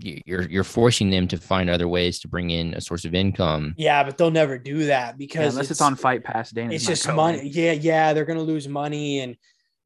you- 0.00 0.20
You're 0.26 0.48
you're 0.48 0.64
forcing 0.64 1.10
them 1.10 1.28
to 1.28 1.36
find 1.38 1.70
other 1.70 1.86
ways 1.86 2.18
to 2.20 2.28
bring 2.28 2.50
in 2.50 2.74
a 2.74 2.80
source 2.80 3.04
of 3.04 3.14
income. 3.14 3.72
Yeah, 3.78 4.02
but 4.02 4.18
they'll 4.18 4.32
never 4.32 4.58
do 4.58 4.86
that 4.86 5.10
Yeah, 5.10 5.16
because 5.16 5.54
unless 5.54 5.70
it's, 5.70 5.80
on 5.80 5.94
Fight 5.94 6.24
Pass, 6.24 6.50
Dana. 6.50 6.74
it's 6.74 6.84
just 6.86 7.06
money. 7.06 7.48
Yeah, 7.48 7.70
yeah, 7.72 8.12
they're 8.12 8.24
gonna 8.26 8.40
lose 8.42 8.66
money, 8.66 9.20
and 9.20 9.36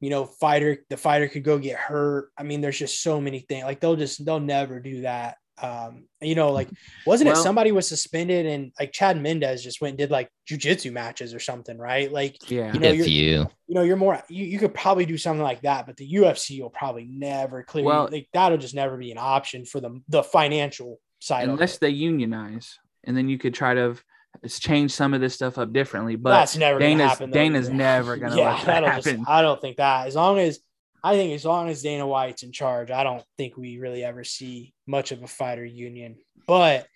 you 0.01 0.11
know, 0.11 0.25
fighter 0.25 0.79
the 0.89 0.97
fighter 0.97 1.29
could 1.29 1.45
go 1.45 1.59
get 1.59 1.77
hurt. 1.79 2.31
I 2.39 2.43
mean, 2.43 2.61
there's 2.61 2.79
just 2.79 3.03
so 3.03 3.21
many 3.21 3.41
things. 3.41 3.65
Like 3.65 3.81
they'll 3.81 3.97
just 3.97 4.25
they'll 4.25 4.41
never 4.41 4.81
do 4.81 5.03
that. 5.03 5.37
Um, 5.63 6.07
you 6.23 6.35
know, 6.35 6.53
like 6.53 6.71
wasn't 7.05 7.29
it 7.29 7.37
somebody 7.37 7.71
was 7.71 7.87
suspended 7.87 8.47
and 8.47 8.73
like 8.81 8.93
Chad 8.93 9.21
Mendes 9.21 9.63
just 9.63 9.83
went 9.83 9.91
and 9.93 9.99
did 9.99 10.11
like 10.11 10.31
jujitsu 10.49 10.91
matches 10.91 11.35
or 11.35 11.39
something, 11.39 11.77
right? 11.77 12.11
Like 12.11 12.51
Yeah. 12.51 12.73
you 12.73 12.81
know, 12.81 12.91
you're, 12.91 13.07
you 13.07 13.47
you 13.67 13.75
know, 13.75 13.83
you're 13.83 13.99
more 13.99 14.23
you, 14.31 14.47
you 14.47 14.59
could 14.59 14.73
probably 14.73 15.05
do 15.05 15.19
something 15.19 15.43
like 15.43 15.61
that, 15.63 15.85
but 15.87 15.99
the 15.99 16.11
UFC 16.15 16.63
will 16.63 16.71
probably 16.71 17.05
never 17.05 17.63
clear. 17.63 17.85
Well- 17.85 18.09
like 18.11 18.29
that'll 18.33 18.57
just 18.57 18.75
never 18.75 18.97
be 18.97 19.13
an 19.13 19.19
option 19.21 19.67
for 19.67 19.81
the 19.81 20.01
the 20.09 20.23
financial 20.23 20.99
side. 21.19 21.45
of 21.45 21.51
Unless 21.51 21.75
it. 21.75 21.81
they 21.81 21.91
unionize, 21.91 22.79
and 23.05 23.15
then 23.15 23.29
you 23.29 23.37
could 23.37 23.53
try 23.53 23.75
to 23.75 23.97
s- 24.45 24.59
changed 24.59 24.95
some 24.95 25.15
of 25.15 25.21
this 25.21 25.35
stuff 25.35 25.59
up 25.59 25.73
differently. 25.73 26.17
But 26.17 26.31
that's 26.31 26.57
never 26.57 26.79
gonna 26.79 26.91
Dana's 26.91 27.11
happen. 27.11 27.31
though, 27.31 27.35
Dana's 27.39 27.67
either. 27.69 27.77
never 27.77 28.17
gonna 28.17 28.37
yeah, 28.37 28.49
let 28.55 28.59
that 28.59 28.67
that'll 28.67 28.89
happen. 28.91 29.17
just. 29.19 29.29
I 29.29 29.43
don't 29.43 29.61
think 29.61 29.77
that. 29.79 30.07
As 30.09 30.15
long 30.15 30.39
as 30.39 30.61
I 31.03 31.15
think 31.17 31.35
as 31.35 31.45
long 31.45 31.69
as 31.69 31.83
Dana 31.83 32.07
White's 32.07 32.43
in 32.43 32.53
charge, 32.53 32.91
I 32.91 33.05
don't 33.05 33.25
think 33.39 33.57
we 33.57 33.79
really 33.79 34.05
ever 34.05 34.25
see 34.25 34.75
much 34.87 35.13
of 35.13 35.23
a 35.23 35.27
fighter 35.27 35.65
union. 35.65 36.17
But 36.47 36.87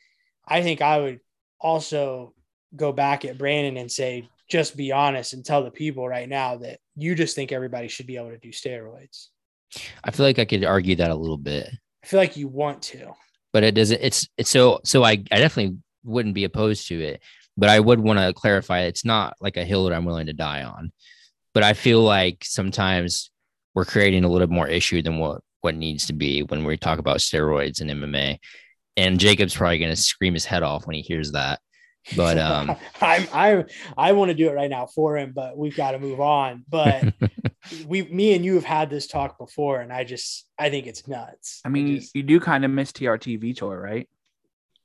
I 0.47 0.63
think 0.63 0.83
I 0.83 1.01
would 1.01 1.21
also 1.61 2.35
go 2.77 2.93
back 2.93 3.25
at 3.25 3.39
Brandon 3.39 3.77
and 3.79 3.91
say, 3.91 4.29
just 4.51 4.77
be 4.77 4.93
honest 4.93 5.33
and 5.33 5.45
tell 5.45 5.65
the 5.65 5.71
people 5.71 6.07
right 6.09 6.29
now 6.29 6.57
that 6.57 6.81
you 6.97 7.15
just 7.15 7.35
think 7.35 7.51
everybody 7.53 7.89
should 7.89 8.07
be 8.07 8.17
able 8.17 8.31
to 8.31 8.39
do 8.39 8.51
steroids. 8.51 9.29
I 10.05 10.11
feel 10.11 10.27
like 10.27 10.39
I 10.39 10.45
could 10.45 10.65
argue 10.65 10.97
that 10.97 11.11
a 11.11 11.15
little 11.15 11.39
bit. 11.39 11.69
I 12.03 12.07
feel 12.07 12.21
like 12.21 12.37
you 12.37 12.47
want 12.49 12.83
to. 12.83 13.13
but 13.53 13.63
it 13.65 13.75
doesn't 13.75 14.01
it's 14.03 14.29
it's 14.37 14.51
so 14.51 14.81
so 14.85 15.03
I, 15.03 15.13
I 15.13 15.39
definitely 15.39 15.79
wouldn't 16.05 16.35
be 16.35 16.45
opposed 16.45 16.89
to 16.89 17.01
it 17.01 17.23
but 17.57 17.69
i 17.69 17.81
would 17.81 18.01
want 18.01 18.19
to 18.19 18.33
clarify 18.33 18.81
it's 18.81 19.05
not 19.05 19.35
like 19.41 19.57
a 19.57 19.65
hill 19.65 19.85
that 19.85 19.95
i'm 19.95 20.05
willing 20.05 20.27
to 20.27 20.33
die 20.33 20.63
on 20.63 20.93
but 21.53 21.63
i 21.63 21.73
feel 21.73 22.03
like 22.03 22.45
sometimes 22.45 23.31
we're 23.75 23.85
creating 23.85 24.25
a 24.25 24.29
little 24.29 24.49
more 24.49 24.69
issue 24.69 25.03
than 25.03 25.19
what 25.19 25.43
what 25.65 25.75
needs 25.75 26.07
to 26.07 26.13
be 26.13 26.43
when 26.43 26.63
we 26.63 26.77
talk 26.77 26.99
about 26.99 27.19
steroids 27.19 27.81
and 27.81 27.91
MMA. 27.91 28.39
And 28.97 29.19
Jacob's 29.19 29.57
probably 29.57 29.79
going 29.79 29.91
to 29.91 29.97
scream 29.97 30.35
his 30.35 30.45
head 30.45 30.63
off 30.63 30.87
when 30.87 30.95
he 30.95 31.01
hears 31.01 31.33
that. 31.33 31.59
But 32.15 32.39
um, 32.39 32.77
I'm 33.01 33.27
I 33.33 33.65
I 33.97 34.13
want 34.13 34.29
to 34.29 34.35
do 34.35 34.49
it 34.51 34.53
right 34.53 34.69
now 34.69 34.87
for 34.87 35.17
him, 35.17 35.33
but 35.35 35.57
we've 35.57 35.75
got 35.75 35.93
to 35.93 35.99
move 35.99 36.21
on. 36.21 36.65
But 36.69 37.15
we, 37.87 38.03
me 38.03 38.35
and 38.35 38.45
you 38.45 38.57
have 38.57 38.65
had 38.65 38.91
this 38.91 39.07
talk 39.07 39.39
before, 39.39 39.81
and 39.81 39.91
I 39.91 40.05
just 40.05 40.47
I 40.59 40.69
think 40.69 40.87
it's 40.87 41.09
nuts. 41.09 41.63
I 41.65 41.71
mean, 41.71 41.97
just, 41.97 42.15
you 42.15 42.23
do 42.23 42.41
kind 42.41 42.67
of 42.67 42.71
miss 42.71 42.93
TRT 42.93 43.43
Vitor, 43.43 43.83
right? 43.83 44.07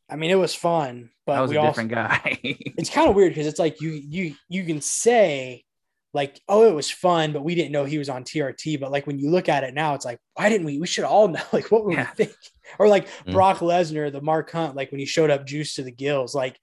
I 0.09 0.15
mean, 0.15 0.31
it 0.31 0.35
was 0.35 0.55
fun, 0.55 1.09
but 1.25 1.35
that 1.35 1.41
was 1.41 1.51
we 1.51 1.57
a 1.57 1.59
also, 1.61 1.69
different 1.69 1.91
guy. 1.91 2.39
it's 2.43 2.89
kind 2.89 3.09
of 3.09 3.15
weird 3.15 3.31
because 3.31 3.47
it's 3.47 3.59
like 3.59 3.79
you 3.81 3.91
you 3.91 4.35
you 4.49 4.63
can 4.65 4.81
say 4.81 5.63
like 6.11 6.41
oh 6.49 6.67
it 6.67 6.73
was 6.73 6.89
fun 6.89 7.31
but 7.33 7.43
we 7.43 7.53
didn't 7.53 7.71
know 7.71 7.85
he 7.85 7.99
was 7.99 8.09
on 8.09 8.23
trt 8.23 8.79
but 8.79 8.91
like 8.91 9.05
when 9.05 9.19
you 9.19 9.29
look 9.29 9.47
at 9.47 9.63
it 9.63 9.75
now 9.75 9.93
it's 9.93 10.05
like 10.05 10.17
why 10.33 10.49
didn't 10.49 10.65
we 10.65 10.79
we 10.79 10.87
should 10.87 11.03
all 11.03 11.27
know 11.27 11.39
like 11.53 11.69
what 11.71 11.85
were 11.85 11.91
Yeah. 11.93 12.09
we 12.17 12.25
thinking 12.25 12.35
or 12.79 12.87
like 12.87 13.07
Mm. 13.27 13.33
brock 13.33 13.59
lesnar 13.59 14.11
the 14.11 14.19
mark 14.19 14.49
hunt 14.51 14.75
like 14.75 14.89
when 14.91 14.97
he 14.99 15.05
showed 15.05 15.29
up 15.29 15.45
juice 15.45 15.75
to 15.75 15.83
the 15.83 15.91
gills 15.91 16.33
like 16.33 16.59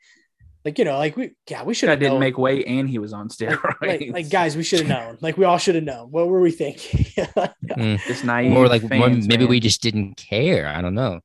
like 0.64 0.80
you 0.80 0.84
know 0.84 0.98
like 0.98 1.16
we 1.16 1.30
yeah 1.48 1.62
we 1.62 1.74
should 1.74 1.86
Guy 1.86 1.92
have 1.92 2.00
didn't 2.00 2.14
known. 2.14 2.20
make 2.20 2.36
weight, 2.38 2.66
and 2.66 2.90
he 2.90 2.98
was 2.98 3.12
on 3.12 3.28
steroids. 3.28 3.80
like, 3.80 4.08
like 4.10 4.30
guys 4.30 4.56
we 4.56 4.64
should 4.64 4.80
have 4.80 4.88
known 4.88 5.16
like 5.20 5.36
we 5.36 5.44
all 5.44 5.58
should 5.58 5.76
have 5.76 5.84
known 5.84 6.10
what 6.10 6.26
were 6.26 6.40
we 6.40 6.50
thinking 6.50 7.06
just 8.08 8.24
naive. 8.24 8.56
or 8.56 8.66
like 8.66 8.82
fans, 8.88 9.28
maybe 9.28 9.44
man. 9.44 9.50
we 9.50 9.60
just 9.60 9.80
didn't 9.80 10.16
care. 10.16 10.66
I 10.66 10.82
don't 10.82 10.94
know. 10.96 11.20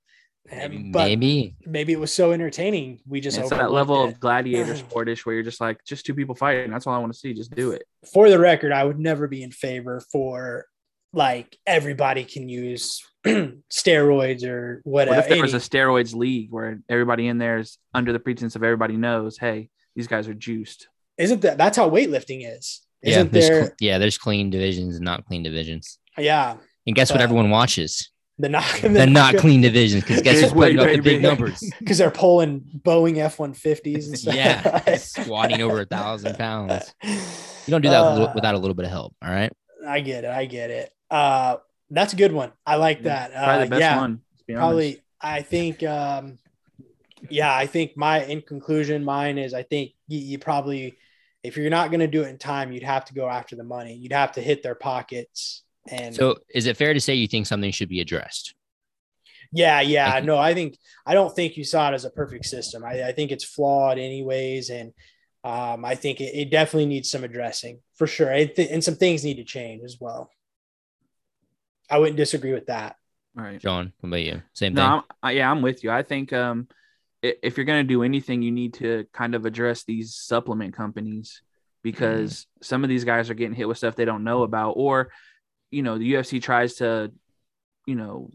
Maybe, 0.52 0.76
And- 0.76 0.94
but 0.94 1.06
maybe. 1.06 1.56
maybe. 1.66 1.94
it 1.94 2.00
was 2.00 2.12
so 2.12 2.32
entertaining 2.34 3.00
we 3.08 3.22
just 3.22 3.38
It's 3.38 3.50
that 3.52 3.72
level 3.72 4.04
it. 4.04 4.10
of 4.10 4.20
gladiator 4.20 4.74
sportish 4.90 5.26
where 5.26 5.34
you're 5.36 5.44
just 5.44 5.62
like, 5.62 5.84
just 5.86 6.06
two 6.06 6.14
people 6.14 6.36
fighting. 6.36 6.72
That's 6.72 6.86
all 6.88 6.94
I 6.94 6.98
want 7.00 7.14
to 7.14 7.20
see. 7.20 7.34
Just 7.34 7.56
do 7.56 7.72
it. 7.72 7.84
for 8.14 8.30
the 8.30 8.40
record, 8.40 8.72
I 8.72 8.84
would 8.84 9.00
never 9.00 9.28
be 9.28 9.44
in 9.44 9.52
favor 9.52 10.02
for 10.12 10.66
like 11.14 11.58
everybody 11.66 12.24
can 12.24 12.48
use 12.50 13.02
steroids 13.26 14.44
or 14.46 14.82
whatever 14.84 14.84
What 14.84 15.08
whatever. 15.08 15.20
if 15.20 15.30
there 15.30 15.42
was 15.42 15.54
a 15.54 15.58
steroids 15.58 16.14
league 16.16 16.52
where 16.52 16.80
everybody 16.90 17.28
in 17.28 17.38
there 17.38 17.58
is 17.60 17.78
under 17.94 18.14
the 18.14 18.20
pretense 18.20 18.56
of 18.56 18.64
everybody 18.64 18.98
knows, 18.98 19.38
hey, 19.38 19.70
these 19.96 20.08
guys 20.08 20.28
are 20.28 20.34
juiced. 20.34 20.88
Isn't 21.18 21.42
that 21.42 21.58
that's 21.58 21.78
how 21.78 21.90
weightlifting 21.90 22.50
is? 22.58 22.82
Isn't 23.04 23.32
there's 23.32 23.48
there? 23.50 23.64
cl- 23.66 23.76
yeah, 23.80 23.98
there's 23.98 24.18
clean 24.18 24.50
divisions 24.50 24.96
and 24.96 25.04
not 25.06 25.26
clean 25.26 25.44
divisions. 25.44 25.98
yeah, 26.18 26.58
And 26.86 26.96
guess 26.96 27.12
what? 27.12 27.20
Uh, 27.20 27.24
everyone 27.24 27.50
watches 27.50 28.11
the 28.42 28.50
not 28.50 28.66
the 28.82 29.06
not 29.08 29.38
clean 29.38 29.62
divisions 29.62 30.04
because 30.04 30.22
guess 30.22 30.40
Here's 30.40 30.52
who's 30.52 30.54
putting 30.54 30.78
weight, 30.78 30.90
up 30.90 30.96
the 30.96 31.02
big 31.02 31.22
numbers? 31.22 31.64
because 31.80 31.98
they're 31.98 32.12
pulling 32.12 32.62
Boeing 32.84 33.18
F 33.18 33.40
one 33.40 33.54
fifties 33.54 34.08
and 34.08 34.18
stuff. 34.18 34.36
yeah, 34.36 34.96
squatting 34.98 35.62
over 35.62 35.82
a 35.82 35.86
thousand 35.86 36.38
pounds. 36.38 36.94
You 37.04 37.72
don't 37.72 37.82
do 37.82 37.90
that 37.90 38.02
Uh, 38.02 38.32
without 38.36 38.56
a 38.56 38.58
little 38.58 38.76
bit 38.76 38.86
of 38.86 38.92
help. 38.92 39.16
All 39.22 39.30
right. 39.32 39.52
I 39.88 40.00
get 40.02 40.24
it. 40.26 40.30
I 40.32 40.46
get 40.46 40.70
it. 40.72 40.92
Uh, 41.10 41.58
that's 41.90 42.14
a 42.14 42.16
good 42.16 42.32
one. 42.32 42.52
I 42.66 42.76
like 42.76 43.04
that. 43.04 43.32
Probably 43.34 43.54
Uh, 43.54 43.60
the 43.66 43.70
best 43.70 43.80
yeah, 43.80 43.98
one. 43.98 44.22
be 44.48 44.54
probably. 44.56 45.02
I 45.22 45.42
think. 45.44 45.84
Um, 45.84 46.38
yeah, 47.30 47.56
I 47.56 47.68
think 47.68 47.96
my 47.96 48.24
in 48.24 48.42
conclusion, 48.42 49.04
mine 49.04 49.38
is 49.38 49.54
I 49.54 49.62
think 49.64 49.92
you, 50.08 50.20
you 50.20 50.40
probably, 50.40 50.98
if 51.44 51.56
you're 51.56 51.70
not 51.70 51.92
going 51.92 52.00
to 52.00 52.08
do 52.08 52.24
it 52.24 52.30
in 52.30 52.38
time, 52.40 52.72
you'd 52.72 52.82
have 52.84 53.06
to 53.06 53.14
go 53.14 53.30
after 53.30 53.56
the 53.56 53.64
money. 53.64 53.94
You'd 53.94 54.12
have 54.14 54.32
to 54.34 54.42
hit 54.42 54.64
their 54.64 54.74
pockets. 54.76 55.62
And 55.88 56.16
So 56.16 56.38
is 56.54 56.68
it 56.68 56.78
fair 56.78 56.94
to 56.94 57.00
say 57.02 57.16
you 57.16 57.28
think 57.28 57.48
something 57.48 57.72
should 57.72 57.90
be 57.90 58.02
addressed? 58.02 58.54
yeah, 59.54 59.82
yeah, 59.82 60.12
Thank 60.14 60.26
no, 60.26 60.38
I 60.38 60.54
think 60.54 60.78
I 61.06 61.14
don't 61.14 61.36
think 61.36 61.58
you 61.58 61.64
saw 61.66 61.90
it 61.92 61.94
as 61.94 62.06
a 62.06 62.10
perfect 62.10 62.46
system. 62.46 62.86
I, 62.86 63.10
I 63.10 63.12
think 63.12 63.32
it's 63.32 63.44
flawed 63.44 63.98
anyways, 63.98 64.70
and 64.70 64.94
um, 65.44 65.84
I 65.84 65.96
think 65.96 66.22
it, 66.22 66.34
it 66.36 66.52
definitely 66.52 66.86
needs 66.86 67.10
some 67.12 67.24
addressing 67.24 67.80
for 67.96 68.08
sure. 68.08 68.32
I 68.32 68.46
thi- 68.48 68.70
and 68.70 68.82
some 68.84 68.96
things 68.96 69.26
need 69.26 69.38
to 69.38 69.44
change 69.44 69.84
as 69.84 69.98
well. 70.00 70.30
I 71.90 71.98
wouldn't 71.98 72.16
disagree 72.18 72.54
with 72.54 72.68
that. 72.68 72.96
Mm-hmm. 73.38 73.58
John, 73.58 73.92
what 74.00 74.08
about 74.08 74.22
you? 74.22 74.42
Same 74.54 74.74
No, 74.74 74.82
thing. 74.82 74.92
I'm, 74.92 75.04
I, 75.24 75.32
yeah, 75.32 75.52
I'm 75.52 75.62
with 75.62 75.84
you. 75.84 75.92
I 75.92 76.04
think 76.04 76.32
um, 76.32 76.68
if 77.22 77.58
you're 77.58 77.66
going 77.66 77.84
to 77.86 77.88
do 77.94 78.04
anything, 78.04 78.42
you 78.42 78.52
need 78.52 78.76
to 78.76 79.06
kind 79.14 79.36
of 79.36 79.46
address 79.46 79.84
these 79.84 80.16
supplement 80.16 80.74
companies 80.76 81.42
because 81.84 82.46
some 82.62 82.84
of 82.84 82.90
these 82.90 83.04
guys 83.04 83.30
are 83.30 83.34
getting 83.34 83.56
hit 83.56 83.68
with 83.68 83.78
stuff 83.78 83.96
they 83.96 84.06
don't 84.06 84.24
know 84.24 84.44
about, 84.44 84.72
or 84.72 85.12
you 85.72 85.84
know, 85.84 85.98
the 85.98 86.14
UFC 86.14 86.42
tries 86.42 86.76
to, 86.76 87.12
you 87.88 87.96
know, 87.96 88.30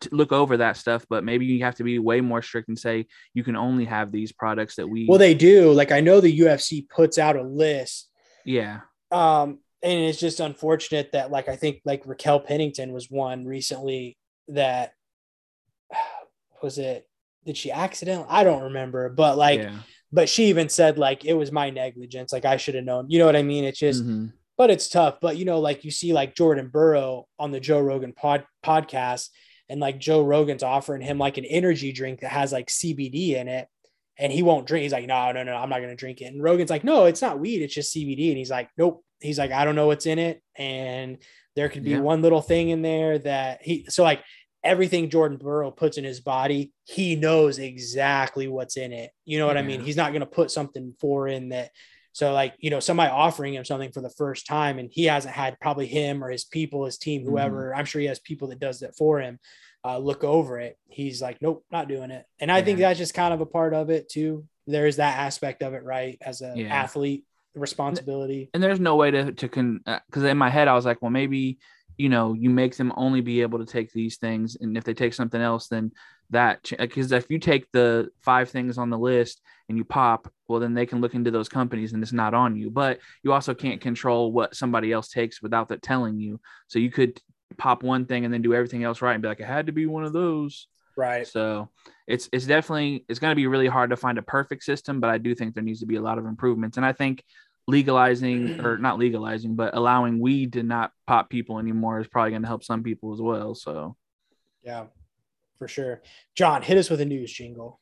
to 0.00 0.10
look 0.12 0.30
over 0.30 0.58
that 0.58 0.76
stuff, 0.76 1.06
but 1.08 1.24
maybe 1.24 1.46
you 1.46 1.64
have 1.64 1.76
to 1.76 1.84
be 1.84 1.98
way 1.98 2.20
more 2.20 2.42
strict 2.42 2.68
and 2.68 2.78
say 2.78 3.06
you 3.34 3.42
can 3.42 3.56
only 3.56 3.86
have 3.86 4.12
these 4.12 4.30
products 4.30 4.76
that 4.76 4.86
we. 4.86 5.06
Well, 5.08 5.18
they 5.18 5.34
do. 5.34 5.72
Like 5.72 5.90
I 5.90 6.00
know 6.00 6.20
the 6.20 6.40
UFC 6.40 6.88
puts 6.88 7.18
out 7.18 7.36
a 7.36 7.42
list, 7.42 8.10
yeah, 8.44 8.80
um, 9.10 9.58
and 9.82 10.00
it's 10.00 10.20
just 10.20 10.40
unfortunate 10.40 11.12
that 11.12 11.30
like 11.30 11.48
I 11.48 11.56
think 11.56 11.80
like 11.84 12.02
Raquel 12.06 12.40
Pennington 12.40 12.92
was 12.92 13.10
one 13.10 13.46
recently 13.46 14.18
that 14.48 14.92
was 16.62 16.78
it. 16.78 17.08
Did 17.44 17.56
she 17.56 17.70
accidentally? 17.70 18.26
I 18.28 18.44
don't 18.44 18.64
remember, 18.64 19.08
but 19.08 19.38
like, 19.38 19.60
yeah. 19.60 19.76
but 20.12 20.28
she 20.28 20.46
even 20.46 20.68
said 20.68 20.98
like 20.98 21.24
it 21.24 21.34
was 21.34 21.52
my 21.52 21.70
negligence. 21.70 22.32
Like 22.32 22.44
I 22.44 22.56
should 22.56 22.74
have 22.74 22.84
known. 22.84 23.06
You 23.08 23.20
know 23.20 23.26
what 23.26 23.36
I 23.36 23.42
mean? 23.42 23.64
It's 23.64 23.78
just, 23.78 24.04
Mhm. 24.04 24.32
But 24.58 24.70
it's 24.70 24.88
tough. 24.88 25.18
But 25.20 25.36
you 25.36 25.44
know, 25.44 25.60
like 25.60 25.84
you 25.84 25.90
see 25.90 26.12
like 26.12 26.34
Jordan 26.34 26.68
Burroughs 26.68 27.24
on 27.38 27.50
the 27.50 27.60
Joe 27.60 27.80
Rogan 27.80 28.12
pod 28.12 28.44
podcast, 28.64 29.28
and 29.68 29.80
like 29.80 29.98
Joe 29.98 30.22
Rogan's 30.22 30.62
offering 30.62 31.02
him 31.02 31.18
like 31.18 31.38
an 31.38 31.44
energy 31.44 31.92
drink 31.92 32.20
that 32.20 32.30
has 32.32 32.52
like 32.52 32.68
CBD 32.68 33.34
in 33.36 33.48
it, 33.48 33.68
and 34.18 34.32
he 34.32 34.42
won't 34.42 34.66
drink. 34.66 34.82
He's 34.84 34.92
like, 34.92 35.06
no, 35.06 35.32
no, 35.32 35.42
no, 35.42 35.54
I'm 35.56 35.68
not 35.68 35.80
gonna 35.80 35.96
drink 35.96 36.20
it. 36.20 36.26
And 36.26 36.42
Rogan's 36.42 36.70
like, 36.70 36.84
no, 36.84 37.04
it's 37.04 37.22
not 37.22 37.38
weed, 37.38 37.62
it's 37.62 37.74
just 37.74 37.94
CBD. 37.94 38.28
And 38.28 38.38
he's 38.38 38.50
like, 38.50 38.70
nope. 38.78 39.02
He's 39.20 39.38
like, 39.38 39.50
I 39.50 39.64
don't 39.64 39.76
know 39.76 39.86
what's 39.86 40.06
in 40.06 40.18
it, 40.18 40.42
and 40.56 41.18
there 41.54 41.68
could 41.70 41.84
be 41.84 41.90
Yeah. 41.90 42.00
one 42.00 42.22
little 42.22 42.42
thing 42.42 42.68
in 42.70 42.82
there 42.82 43.18
that 43.18 43.60
he. 43.62 43.86
So 43.88 44.02
like 44.02 44.22
everything 44.64 45.10
Jordan 45.10 45.38
Burroughs 45.38 45.74
puts 45.76 45.96
in 45.96 46.04
his 46.04 46.20
body, 46.20 46.72
he 46.84 47.14
knows 47.14 47.58
exactly 47.58 48.48
what's 48.48 48.76
in 48.76 48.92
it. 48.92 49.10
You 49.24 49.38
know 49.38 49.46
what 49.46 49.56
I 49.56 49.62
mean? 49.62 49.80
He's 49.80 49.96
not 49.96 50.12
gonna 50.12 50.26
put 50.26 50.50
something 50.50 50.94
for 51.00 51.28
in 51.28 51.50
that. 51.50 51.70
So 52.16 52.32
like, 52.32 52.54
you 52.60 52.70
know, 52.70 52.80
somebody 52.80 53.10
offering 53.10 53.52
him 53.52 53.66
something 53.66 53.92
for 53.92 54.00
the 54.00 54.08
first 54.08 54.46
time 54.46 54.78
and 54.78 54.88
he 54.90 55.04
hasn't 55.04 55.34
had 55.34 55.60
probably 55.60 55.86
him 55.86 56.24
or 56.24 56.30
his 56.30 56.46
people, 56.46 56.86
his 56.86 56.96
team, 56.96 57.20
Mm-hmm. 57.20 57.30
whoever, 57.30 57.74
I'm 57.74 57.84
sure 57.84 58.00
he 58.00 58.06
has 58.06 58.18
people 58.20 58.48
that 58.48 58.58
does 58.58 58.80
that 58.80 58.96
for 58.96 59.20
him, 59.20 59.38
uh, 59.84 59.98
look 59.98 60.24
over 60.24 60.58
it. 60.58 60.78
He's 60.88 61.20
like, 61.20 61.42
nope, 61.42 61.66
not 61.70 61.88
doing 61.88 62.10
it. 62.10 62.24
And 62.40 62.50
I 62.50 62.62
think 62.62 62.78
that's 62.78 62.98
just 62.98 63.12
kind 63.12 63.34
of 63.34 63.42
a 63.42 63.46
part 63.46 63.74
of 63.74 63.90
it 63.90 64.08
too. 64.08 64.46
There 64.66 64.86
is 64.86 64.96
that 64.96 65.18
aspect 65.18 65.62
of 65.62 65.74
it, 65.74 65.84
right? 65.84 66.16
As 66.22 66.40
an 66.40 66.56
Yeah. 66.56 66.68
athlete 66.74 67.26
responsibility. 67.54 68.48
and 68.54 68.62
there's 68.62 68.80
no 68.80 68.96
way 68.96 69.10
to 69.10 69.32
to 69.32 69.48
con 69.48 69.80
because 70.06 70.22
in 70.22 70.38
my 70.38 70.48
head 70.48 70.68
I 70.68 70.74
was 70.74 70.86
like, 70.86 71.02
well, 71.02 71.10
maybe 71.10 71.58
you 71.98 72.08
know 72.08 72.32
you 72.32 72.48
make 72.48 72.76
them 72.76 72.92
only 72.96 73.20
be 73.20 73.42
able 73.42 73.58
to 73.58 73.66
take 73.66 73.92
these 73.92 74.16
things, 74.16 74.56
and 74.58 74.76
if 74.78 74.84
they 74.84 74.94
take 74.94 75.12
something 75.12 75.40
else, 75.40 75.68
then 75.68 75.92
that 76.30 76.70
because 76.78 77.12
if 77.12 77.26
you 77.30 77.38
take 77.38 77.70
the 77.72 78.08
five 78.22 78.50
things 78.50 78.78
on 78.78 78.90
the 78.90 78.98
list 78.98 79.40
and 79.68 79.78
you 79.78 79.84
pop, 79.84 80.32
well, 80.48 80.60
then 80.60 80.74
they 80.74 80.86
can 80.86 81.00
look 81.00 81.14
into 81.14 81.30
those 81.30 81.48
companies 81.48 81.92
and 81.92 82.02
it's 82.02 82.12
not 82.12 82.34
on 82.34 82.56
you. 82.56 82.70
But 82.70 83.00
you 83.22 83.32
also 83.32 83.54
can't 83.54 83.80
control 83.80 84.32
what 84.32 84.54
somebody 84.54 84.92
else 84.92 85.08
takes 85.08 85.42
without 85.42 85.68
that 85.68 85.82
telling 85.82 86.18
you. 86.18 86.40
So 86.68 86.78
you 86.78 86.90
could 86.90 87.20
pop 87.58 87.82
one 87.82 88.06
thing 88.06 88.24
and 88.24 88.32
then 88.32 88.42
do 88.42 88.54
everything 88.54 88.84
else 88.84 89.02
right 89.02 89.14
and 89.14 89.22
be 89.22 89.28
like, 89.28 89.40
it 89.40 89.46
had 89.46 89.66
to 89.66 89.72
be 89.72 89.86
one 89.86 90.04
of 90.04 90.12
those. 90.12 90.68
Right. 90.96 91.26
So 91.26 91.68
it's 92.06 92.28
it's 92.32 92.46
definitely 92.46 93.04
it's 93.08 93.18
going 93.18 93.32
to 93.32 93.36
be 93.36 93.46
really 93.46 93.66
hard 93.66 93.90
to 93.90 93.96
find 93.96 94.18
a 94.18 94.22
perfect 94.22 94.62
system, 94.62 95.00
but 95.00 95.10
I 95.10 95.18
do 95.18 95.34
think 95.34 95.54
there 95.54 95.62
needs 95.62 95.80
to 95.80 95.86
be 95.86 95.96
a 95.96 96.02
lot 96.02 96.18
of 96.18 96.24
improvements. 96.24 96.78
And 96.78 96.86
I 96.86 96.92
think 96.92 97.22
legalizing 97.66 98.60
or 98.60 98.78
not 98.78 98.98
legalizing, 98.98 99.56
but 99.56 99.76
allowing 99.76 100.20
weed 100.20 100.54
to 100.54 100.62
not 100.62 100.92
pop 101.06 101.28
people 101.28 101.58
anymore 101.58 102.00
is 102.00 102.08
probably 102.08 102.30
going 102.30 102.42
to 102.42 102.48
help 102.48 102.64
some 102.64 102.82
people 102.82 103.12
as 103.12 103.20
well. 103.20 103.54
So 103.54 103.96
Yeah, 104.62 104.86
for 105.58 105.68
sure. 105.68 106.02
John, 106.34 106.62
hit 106.62 106.78
us 106.78 106.90
with 106.90 107.00
a 107.00 107.04
news 107.04 107.32
jingle. 107.32 107.80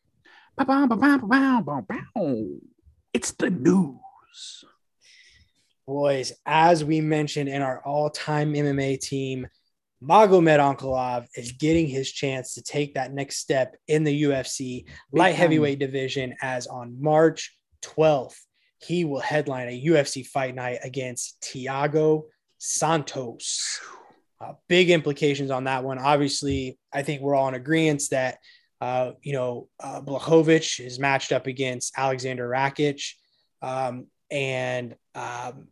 It's 3.12 3.32
the 3.32 3.50
news. 3.50 4.64
Boys, 5.86 6.32
as 6.46 6.84
we 6.84 7.00
mentioned 7.00 7.48
in 7.48 7.60
our 7.60 7.82
all-time 7.84 8.54
MMA 8.54 9.00
team, 9.00 9.46
Magomed 10.02 10.58
Ankalaev 10.58 11.26
is 11.36 11.52
getting 11.52 11.86
his 11.86 12.10
chance 12.10 12.54
to 12.54 12.62
take 12.62 12.94
that 12.94 13.12
next 13.12 13.36
step 13.36 13.76
in 13.88 14.04
the 14.04 14.24
UFC 14.24 14.84
light 15.12 15.34
heavyweight 15.34 15.78
division 15.78 16.34
as 16.42 16.66
on 16.66 17.00
March 17.00 17.56
12th, 17.82 18.36
he 18.78 19.04
will 19.04 19.20
headline 19.20 19.68
a 19.68 19.84
UFC 19.86 20.26
fight 20.26 20.54
night 20.54 20.78
against 20.82 21.40
Thiago 21.42 22.24
Santos. 22.58 23.80
Uh, 24.44 24.54
big 24.68 24.90
implications 24.90 25.50
on 25.50 25.64
that 25.64 25.84
one. 25.84 25.98
Obviously, 25.98 26.78
I 26.92 27.02
think 27.02 27.22
we're 27.22 27.34
all 27.34 27.48
in 27.48 27.54
agreement 27.54 28.02
that 28.10 28.38
uh, 28.80 29.12
you 29.22 29.32
know 29.32 29.68
uh, 29.82 30.02
is 30.80 30.98
matched 30.98 31.32
up 31.32 31.46
against 31.46 31.94
Alexander 31.96 32.48
Rakic, 32.48 33.14
um, 33.62 34.06
and 34.30 34.96
um, 35.14 35.68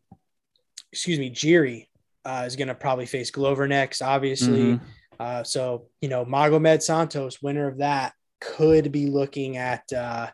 excuse 0.91 1.19
me, 1.19 1.31
Jiri 1.31 1.89
uh, 2.25 2.45
is 2.47 2.57
going 2.57 2.69
to 2.69 2.75
probably 2.75 3.05
face 3.05 3.31
Glover 3.31 3.69
next. 3.69 4.01
Obviously, 4.01 4.75
Mhm. 4.75 4.81
uh, 5.21 5.45
so 5.45 5.89
you 6.01 6.09
know 6.09 6.25
Magomed 6.25 6.83
Santos, 6.83 7.43
winner 7.43 7.69
of 7.69 7.79
that, 7.79 8.15
could 8.41 8.91
be 8.91 9.07
looking 9.07 9.59
at 9.59 9.93
uh, 9.93 10.29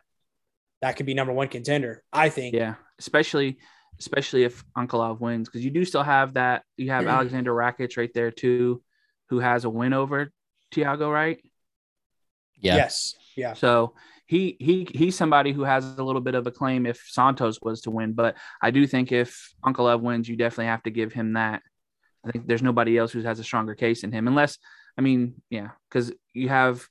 that 0.81 0.95
could 0.95 1.05
be 1.05 1.13
number 1.13 1.33
one 1.33 1.49
contender. 1.49 2.03
I 2.13 2.29
think. 2.29 2.55
Yeah, 2.55 2.75
especially 2.99 3.57
especially 3.99 4.43
if 4.43 4.63
Ankalaev 4.77 5.19
wins, 5.19 5.47
because 5.47 5.63
you 5.63 5.71
do 5.71 5.85
still 5.85 6.03
have 6.03 6.33
that. 6.35 6.63
You 6.77 6.91
have 6.91 7.01
mm-hmm. 7.01 7.15
Alexander 7.15 7.53
Rakic 7.53 7.97
right 7.97 8.11
there 8.13 8.31
too, 8.31 8.81
who 9.29 9.39
has 9.39 9.65
a 9.65 9.69
win 9.69 9.93
over 9.93 10.31
Thiago, 10.73 11.11
right? 11.11 11.39
Yeah. 12.55 12.75
Yes. 12.75 13.15
Yeah. 13.35 13.53
So 13.53 13.93
he 14.25 14.57
he 14.59 14.87
he's 14.93 15.15
somebody 15.15 15.51
who 15.51 15.63
has 15.63 15.97
a 15.97 16.03
little 16.03 16.21
bit 16.21 16.35
of 16.35 16.45
a 16.45 16.51
claim 16.51 16.85
if 16.85 17.03
Santos 17.07 17.59
was 17.61 17.81
to 17.81 17.91
win, 17.91 18.13
but 18.13 18.37
I 18.61 18.71
do 18.71 18.85
think 18.85 19.11
if 19.11 19.53
Ankalaev 19.65 20.01
wins, 20.01 20.29
you 20.29 20.35
definitely 20.35 20.67
have 20.67 20.83
to 20.83 20.91
give 20.91 21.13
him 21.13 21.33
that. 21.33 21.61
I 22.25 22.31
think 22.31 22.47
there's 22.47 22.61
nobody 22.61 22.97
else 22.97 23.11
who 23.11 23.21
has 23.21 23.39
a 23.39 23.43
stronger 23.43 23.75
case 23.75 24.01
than 24.01 24.11
him, 24.11 24.27
unless 24.27 24.57
I 24.97 25.01
mean, 25.01 25.41
yeah, 25.49 25.69
because 25.89 26.11
you 26.33 26.49
have 26.49 26.85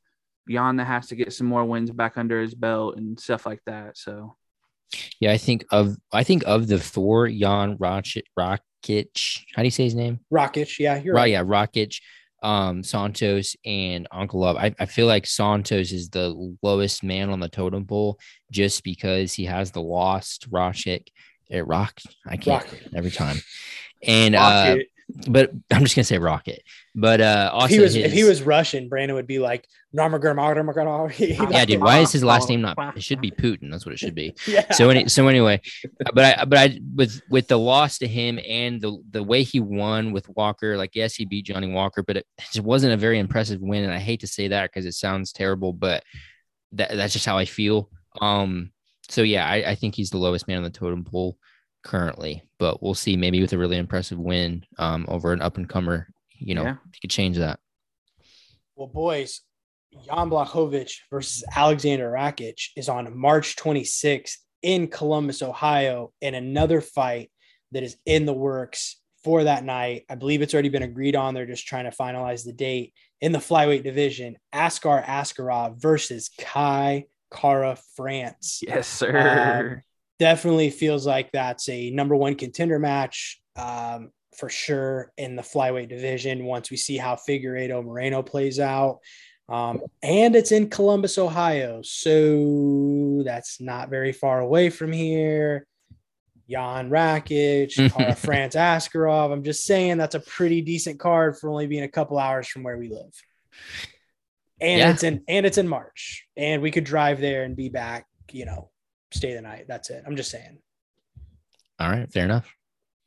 Jan 0.49 0.77
that 0.77 0.87
has 0.87 1.09
to 1.09 1.17
get 1.17 1.33
some 1.33 1.47
more 1.47 1.65
wins 1.65 1.91
back 1.91 2.17
under 2.17 2.41
his 2.41 2.55
belt 2.55 2.97
and 2.97 3.21
stuff 3.21 3.47
like 3.47 3.61
that. 3.67 3.99
So 3.99 4.37
yeah, 5.20 5.32
I 5.32 5.39
think 5.39 5.64
of 5.70 5.97
I 6.12 6.24
think 6.24 6.45
of 6.47 6.66
the 6.66 6.78
four 6.78 7.28
Jan 7.28 7.76
Rocket 7.78 8.26
Rockich. 8.39 9.43
How 9.55 9.62
do 9.62 9.66
you 9.66 9.70
say 9.70 9.84
his 9.84 9.95
name? 9.95 10.20
Rockich. 10.32 10.78
Yeah, 10.78 11.01
you're 11.01 11.14
right. 11.14 11.22
right. 11.22 11.30
Yeah, 11.32 11.43
Rockich, 11.45 12.01
um, 12.43 12.82
Santos, 12.82 13.57
and 13.64 14.09
Ankalaev. 14.11 14.57
I, 14.57 14.74
I 14.78 14.86
feel 14.86 15.07
like 15.07 15.26
Santos 15.26 15.93
is 15.93 16.11
the 16.11 16.57
lowest 16.62 17.03
man 17.03 17.30
on 17.30 17.41
the 17.41 17.49
totem 17.49 17.86
pole 17.86 18.18
just 18.51 18.84
because 18.84 19.32
he 19.34 19.45
has 19.45 19.70
the 19.70 19.82
lost 19.82 20.51
Roshik. 20.51 21.09
It 21.51 21.66
rock. 21.66 21.99
I 22.26 22.36
can't 22.36 22.62
Rock. 22.62 22.80
every 22.95 23.11
time. 23.11 23.39
And 24.03 24.34
uh, 24.34 24.76
but 25.29 25.51
I'm 25.71 25.83
just 25.83 25.97
gonna 25.97 26.05
say 26.05 26.19
Rocket. 26.19 26.63
But 26.95 27.21
uh, 27.21 27.51
also, 27.53 27.67
if 27.67 27.71
he 27.71 27.81
was, 27.81 27.95
his, 27.95 28.05
if 28.05 28.13
he 28.13 28.25
was 28.25 28.43
Russian, 28.43 28.89
Brandon 28.89 29.15
would 29.15 29.27
be 29.27 29.39
like 29.39 29.67
Yeah, 31.19 31.65
dude. 31.65 31.81
Why 31.81 32.01
is 32.01 32.13
his 32.13 32.23
last 32.23 32.45
oh, 32.45 32.49
name 32.51 32.61
not? 32.63 32.97
It 32.97 33.03
should 33.03 33.21
be 33.21 33.31
Putin. 33.31 33.71
That's 33.71 33.87
what 33.87 33.95
it 33.95 33.99
should 33.99 34.15
be. 34.15 34.35
yeah. 34.47 34.71
So 34.73 34.91
any, 34.91 35.09
so 35.09 35.27
anyway, 35.29 35.61
but 36.13 36.39
I 36.39 36.45
but 36.45 36.59
I 36.59 36.81
with 36.95 37.21
with 37.31 37.49
the 37.49 37.59
loss 37.59 37.99
to 37.99 38.09
him 38.09 38.39
and 38.47 38.81
the 38.81 38.99
the 39.11 39.23
way 39.23 39.43
he 39.43 39.61
won 39.61 40.13
with 40.13 40.29
Walker, 40.31 40.77
like 40.77 40.95
yes, 40.95 41.15
he 41.15 41.25
beat 41.25 41.47
Johnny 41.47 41.71
Walker, 41.71 42.03
but 42.03 42.19
it 42.19 42.27
just 42.39 42.61
wasn't 42.61 42.93
a 42.93 42.99
very 42.99 43.19
impressive 43.19 43.61
win. 43.61 43.85
And 43.85 43.93
I 43.93 43.99
hate 43.99 44.21
to 44.21 44.27
say 44.27 44.49
that 44.49 44.71
because 44.71 44.85
it 44.85 44.95
sounds 44.95 45.33
terrible, 45.33 45.73
but 45.73 46.03
that 46.73 46.91
that's 46.91 47.15
just 47.15 47.27
how 47.27 47.39
I 47.39 47.47
feel. 47.47 47.91
Um. 48.21 48.73
So 49.09 49.23
yeah, 49.23 49.49
I, 49.49 49.71
I 49.71 49.75
think 49.75 49.95
he's 49.95 50.11
the 50.11 50.19
lowest 50.19 50.47
man 50.49 50.59
on 50.59 50.65
the 50.65 50.71
totem 50.71 51.03
pole 51.03 51.39
currently, 51.89 52.43
but 52.59 52.82
we'll 52.82 52.95
see. 52.95 53.16
Maybe 53.16 53.41
with 53.41 53.53
a 53.53 53.59
really 53.59 53.78
impressive 53.78 54.18
win 54.18 54.64
um, 54.78 55.07
over 55.09 55.32
an 55.32 55.41
up 55.43 55.57
and 55.57 55.68
comer, 55.68 56.09
you 56.39 56.55
know, 56.55 56.62
Yeah. 56.62 56.76
he 56.93 57.01
could 57.01 57.11
change 57.11 57.39
that. 57.39 57.59
Well, 58.76 58.86
boys, 58.86 59.41
Jan 60.05 60.28
Blachowicz 60.30 60.93
versus 61.11 61.43
Alexander 61.57 62.11
Rakic 62.11 62.68
is 62.76 62.89
on 62.89 63.16
March 63.18 63.57
26th 63.57 64.36
in 64.62 64.89
Columbus, 64.89 65.41
Ohio, 65.43 66.12
in 66.20 66.34
another 66.34 66.80
fight 66.80 67.30
that 67.72 67.82
is 67.82 67.97
in 68.07 68.26
the 68.26 68.32
works 68.34 69.01
for 69.24 69.45
that 69.45 69.64
night. 69.64 70.05
I 70.09 70.14
believe 70.14 70.43
it's 70.43 70.55
already 70.55 70.68
been 70.68 70.82
agreed 70.82 71.16
on. 71.16 71.34
They're 71.34 71.47
just 71.47 71.66
trying 71.66 71.91
to 71.91 71.97
finalize 71.97 72.45
the 72.45 72.53
date 72.53 72.93
in 73.20 73.32
the 73.32 73.39
flyweight 73.39 73.82
division. 73.82 74.36
Askar 74.53 75.03
Askarov 75.05 75.80
versus 75.80 76.30
Kai 76.39 77.07
Kara 77.34 77.76
France. 77.97 78.61
Yes, 78.66 78.86
sir. 78.86 79.82
Definitely 80.19 80.71
feels 80.71 81.07
like 81.07 81.31
that's 81.33 81.69
a 81.69 81.91
number 81.91 82.16
one 82.16 82.35
contender 82.35 82.79
match 82.79 83.41
um, 83.57 84.11
for 84.37 84.49
sure 84.49 85.12
in 85.16 85.37
the 85.37 85.43
flyweight 85.43 85.89
division 85.89 86.45
once 86.45 86.71
we 86.71 86.77
see 86.77 86.97
how 86.97 87.14
Figueiredo 87.16 87.85
Moreno 87.85 88.23
plays 88.23 88.59
out. 88.59 88.99
Um, 89.49 89.81
and 90.03 90.37
it's 90.37 90.53
in 90.53 90.69
Columbus, 90.71 91.19
Ohio. 91.19 91.81
So 91.83 93.23
that's 93.25 93.61
not 93.61 93.89
very 93.91 94.12
far 94.12 94.41
away 94.41 94.71
from 94.71 94.93
here. 94.93 95.66
Jan 96.51 96.91
Rakic, 96.91 97.93
Kara 97.97 98.14
France 98.14 98.55
Askarov. 98.55 99.33
I'm 99.33 99.45
just 99.45 99.64
saying 99.64 99.99
that's 99.99 100.14
a 100.14 100.21
pretty 100.21 100.62
decent 100.62 100.99
card 100.99 101.39
for 101.39 101.49
only 101.51 101.66
being 101.66 101.85
a 101.85 101.89
couple 101.89 102.19
hours 102.19 102.49
from 102.49 102.62
where 102.62 102.77
we 102.79 102.89
live. 102.89 103.12
And 104.61 104.79
Yeah. 104.81 104.91
it's 104.91 105.03
in 105.03 105.23
and 105.29 105.47
it's 105.47 105.59
in 105.59 105.69
March. 105.69 106.27
And 106.37 106.61
we 106.62 106.71
could 106.71 106.85
drive 106.85 107.21
there 107.21 107.45
and 107.45 107.55
be 107.57 107.69
back, 107.69 108.07
you 108.33 108.45
know, 108.45 108.71
stay 109.11 109.35
the 109.35 109.43
night. 109.43 109.67
That's 109.69 109.91
it. 109.91 110.03
I'm 110.07 110.17
just 110.17 110.31
saying. 110.31 110.59
All 111.79 111.91
right, 111.91 112.11
fair 112.13 112.25
enough. 112.25 112.53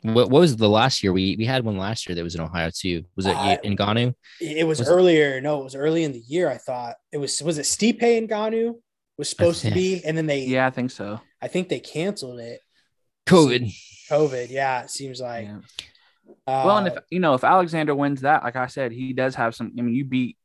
What, 0.04 0.30
what 0.32 0.40
was 0.40 0.56
the 0.58 0.70
last 0.70 1.04
year? 1.04 1.14
We 1.14 1.36
we 1.38 1.46
had 1.46 1.64
one 1.64 1.78
last 1.78 2.08
year 2.10 2.16
that 2.16 2.24
was 2.24 2.34
in 2.36 2.42
Ohio 2.42 2.72
too. 2.74 3.04
Was 3.16 3.28
it 3.28 3.36
Uh, 3.36 3.58
in 3.64 3.76
Ngannou? 3.78 4.16
It 4.40 4.66
was, 4.66 4.80
Was 4.80 4.88
it- 4.88 4.92
earlier. 4.92 5.40
No, 5.42 5.62
it 5.62 5.64
was 5.64 5.76
early 5.76 6.04
in 6.04 6.12
the 6.12 6.24
year. 6.28 6.50
I 6.50 6.58
thought 6.58 6.96
it 7.12 7.18
was 7.18 7.42
was 7.44 7.58
it 7.60 7.64
Stipe 7.66 8.02
and 8.02 8.28
Ngannou 8.28 8.76
was 9.18 9.30
supposed 9.30 9.62
to 9.64 9.72
be, 9.72 10.02
and 10.04 10.18
then 10.18 10.26
they 10.26 10.46
yeah, 10.46 10.66
I 10.66 10.72
think 10.72 10.90
so. 10.92 11.20
I 11.42 11.48
think 11.48 11.70
they 11.70 11.80
canceled 11.80 12.40
it. 12.40 12.62
COVID. 13.28 13.72
COVID. 14.10 14.50
Yeah, 14.50 14.84
it 14.84 14.90
seems 14.90 15.22
like. 15.22 15.46
Yeah. 15.46 15.58
Uh, 16.48 16.64
Well, 16.66 16.78
and 16.78 16.88
if 16.88 16.94
you 17.12 17.20
know 17.20 17.36
if 17.36 17.44
Alexander 17.44 17.94
wins 17.94 18.22
that, 18.22 18.44
like 18.44 18.56
I 18.56 18.68
said, 18.68 18.92
he 18.94 19.14
does 19.14 19.36
have 19.36 19.54
some. 19.54 19.72
I 19.78 19.82
mean, 19.82 19.94
you 19.94 20.06
beat 20.06 20.38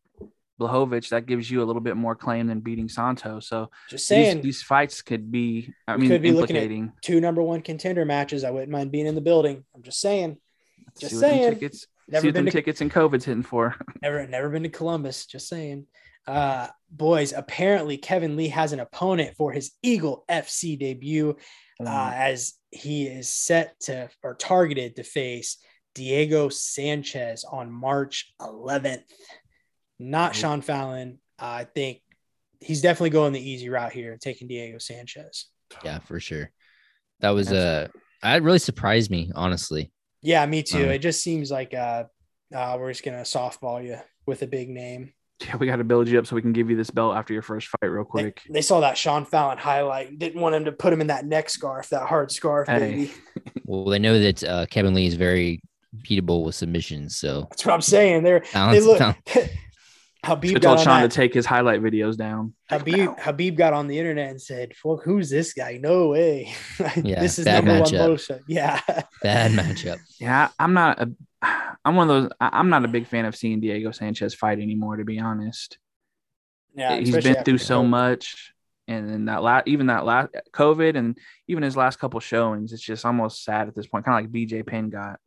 Blachowicz, 0.60 1.10
that 1.10 1.26
gives 1.26 1.50
you 1.50 1.62
a 1.62 1.66
little 1.66 1.80
bit 1.82 1.96
more 1.96 2.14
claim 2.14 2.46
than 2.46 2.60
beating 2.60 2.88
Santo. 2.88 3.40
So 3.40 3.70
just 3.90 4.06
saying, 4.06 4.40
these 4.40 4.62
fights 4.62 5.02
could 5.02 5.30
be. 5.30 5.72
I 5.86 5.96
mean, 5.96 6.08
could 6.08 6.22
be 6.22 6.32
looking 6.32 6.56
at- 6.56 6.62
implicating. 6.64 6.92
two 7.02 7.20
number 7.20 7.42
one 7.42 7.60
contender 7.62 8.04
matches. 8.04 8.44
I 8.44 8.50
wouldn't 8.50 8.70
mind 8.70 8.90
being 8.92 9.06
in 9.06 9.14
the 9.14 9.20
building. 9.20 9.64
I'm 9.74 9.82
just 9.82 10.00
saying. 10.00 10.38
Just 10.98 11.12
see 11.12 11.16
what 11.16 11.20
them 11.22 11.30
saying. 11.38 11.52
Tickets, 11.54 11.86
Never 12.08 12.22
see 12.22 12.28
been 12.28 12.44
them 12.44 12.46
to 12.46 12.50
tickets 12.52 12.80
and 12.80 12.90
COVID's 12.92 13.24
hitting 13.24 13.42
for. 13.42 13.74
Never, 14.02 14.26
never 14.26 14.48
been 14.48 14.62
to 14.62 14.68
Columbus. 14.68 15.26
Just 15.26 15.48
saying. 15.48 15.86
Uh, 16.26 16.66
boys, 16.90 17.32
apparently 17.32 17.96
Kevin 17.98 18.36
Lee 18.36 18.48
has 18.48 18.72
an 18.72 18.80
opponent 18.80 19.36
for 19.36 19.52
his 19.52 19.72
Eagle 19.82 20.24
FC 20.28 20.78
debut, 20.78 21.36
Mm. 21.80 21.86
uh, 21.88 22.10
as 22.14 22.54
he 22.70 23.06
is 23.06 23.28
set 23.28 23.78
to 23.80 24.08
or 24.22 24.34
targeted 24.34 24.96
to 24.96 25.02
face 25.02 25.58
Diego 25.94 26.48
Sanchez 26.48 27.44
on 27.44 27.70
March 27.70 28.32
11th. 28.40 29.02
Not 29.98 30.28
Nope. 30.32 30.34
Sean 30.34 30.60
Fallon. 30.60 31.18
I 31.38 31.64
think 31.64 32.00
he's 32.60 32.80
definitely 32.82 33.10
going 33.10 33.32
the 33.32 33.50
easy 33.50 33.68
route 33.68 33.92
here, 33.92 34.16
taking 34.20 34.48
Diego 34.48 34.78
Sanchez. 34.78 35.46
Yeah, 35.84 35.98
for 36.00 36.20
sure. 36.20 36.50
That 37.20 37.30
was 37.30 37.52
uh 37.52 37.88
that 38.22 38.42
really 38.42 38.58
surprised 38.58 39.10
me, 39.10 39.30
honestly. 39.34 39.92
Yeah, 40.22 40.44
me 40.46 40.62
too. 40.62 40.84
Um, 40.84 40.90
it 40.90 40.98
just 40.98 41.22
seems 41.22 41.50
like 41.50 41.72
uh, 41.74 42.04
uh, 42.54 42.76
we're 42.78 42.90
just 42.90 43.04
gonna 43.04 43.22
softball 43.22 43.84
you 43.84 43.98
with 44.26 44.42
a 44.42 44.46
big 44.46 44.68
name. 44.68 45.12
yeah, 45.44 45.56
we 45.56 45.66
got 45.66 45.76
to 45.76 45.84
build 45.84 46.08
you 46.08 46.18
up 46.18 46.26
so 46.26 46.34
we 46.34 46.42
can 46.42 46.52
give 46.54 46.70
you 46.70 46.76
this 46.76 46.90
belt 46.90 47.14
after 47.14 47.32
your 47.34 47.42
first 47.42 47.68
fight, 47.68 47.86
real 47.86 48.04
quick. 48.04 48.40
they 48.50 48.62
saw 48.62 48.80
that 48.80 48.96
Sean 48.96 49.24
Fallon 49.26 49.58
highlight. 49.58 50.18
Didn't 50.18 50.40
want 50.40 50.54
him 50.54 50.64
to 50.64 50.72
put 50.72 50.92
him 50.92 51.00
in 51.02 51.08
that 51.08 51.26
neck 51.26 51.50
scarf, 51.50 51.90
that 51.90 52.06
hard 52.06 52.32
scarf, 52.32 52.68
Hey. 52.68 52.78
baby. 52.78 53.12
Well, 53.64 53.84
they 53.86 53.98
know 53.98 54.18
that 54.18 54.44
uh, 54.44 54.66
Kevin 54.66 54.94
Lee 54.94 55.06
is 55.06 55.14
very 55.14 55.60
beatable 56.08 56.44
with 56.44 56.54
submissions, 56.54 57.16
so 57.16 57.42
That's 57.50 57.66
what 57.66 57.74
I'm 57.74 57.80
saying. 57.82 58.22
They're 58.22 58.44
they 58.52 58.80
look. 58.80 59.00
balance. 60.26 60.40
Khabib 60.44 60.48
Should 60.50 60.62
got 60.62 60.68
told 60.68 60.78
on 60.78 60.84
Sean 60.84 61.00
that. 61.02 61.10
to 61.10 61.16
take 61.16 61.34
his 61.34 61.46
highlight 61.46 61.82
videos 61.82 62.16
down. 62.16 62.54
Khabib 62.70 63.18
Khabib 63.20 63.56
got 63.56 63.72
on 63.72 63.86
the 63.86 63.98
internet 63.98 64.30
and 64.30 64.40
said, 64.40 64.74
"Fuck, 64.76 65.02
who's 65.04 65.30
this 65.30 65.52
guy? 65.52 65.78
No 65.82 66.08
way. 66.08 66.54
Yeah, 67.02 67.20
this 67.20 67.38
is 67.38 67.44
bad 67.44 67.64
number 67.64 67.82
one 67.82 67.90
matchup. 67.90 68.06
bullshit." 68.06 68.42
Yeah, 68.48 68.80
bad 69.22 69.52
matchup. 69.52 69.98
Yeah, 70.20 70.48
I'm 70.58 70.74
not 70.74 71.00
a. 71.00 71.10
I'm 71.84 71.94
one 71.96 72.10
of 72.10 72.22
those. 72.22 72.30
I- 72.40 72.50
I'm 72.58 72.68
not 72.70 72.84
a 72.84 72.88
big 72.88 73.06
fan 73.06 73.24
of 73.24 73.36
seeing 73.36 73.60
Diego 73.60 73.90
Sanchez 73.92 74.34
fight 74.34 74.58
anymore. 74.58 74.96
To 74.96 75.04
be 75.04 75.18
honest, 75.18 75.78
yeah. 76.74 76.98
he's 76.98 77.16
been 77.16 77.44
through 77.44 77.58
so 77.58 77.82
COVID. 77.82 77.88
much, 77.88 78.52
and 78.88 79.08
then 79.08 79.24
that 79.26 79.42
last, 79.42 79.68
even 79.68 79.86
that 79.86 80.04
last 80.04 80.30
COVID, 80.52 80.96
and 80.96 81.18
even 81.48 81.62
his 81.62 81.76
last 81.76 81.98
couple 81.98 82.18
showings, 82.20 82.72
it's 82.72 82.82
just 82.82 83.04
almost 83.04 83.44
sad 83.44 83.68
at 83.68 83.74
this 83.74 83.86
point. 83.86 84.04
Kind 84.04 84.24
of 84.26 84.32
like 84.32 84.32
BJ 84.48 84.66
Penn 84.66 84.90
got. 84.90 85.20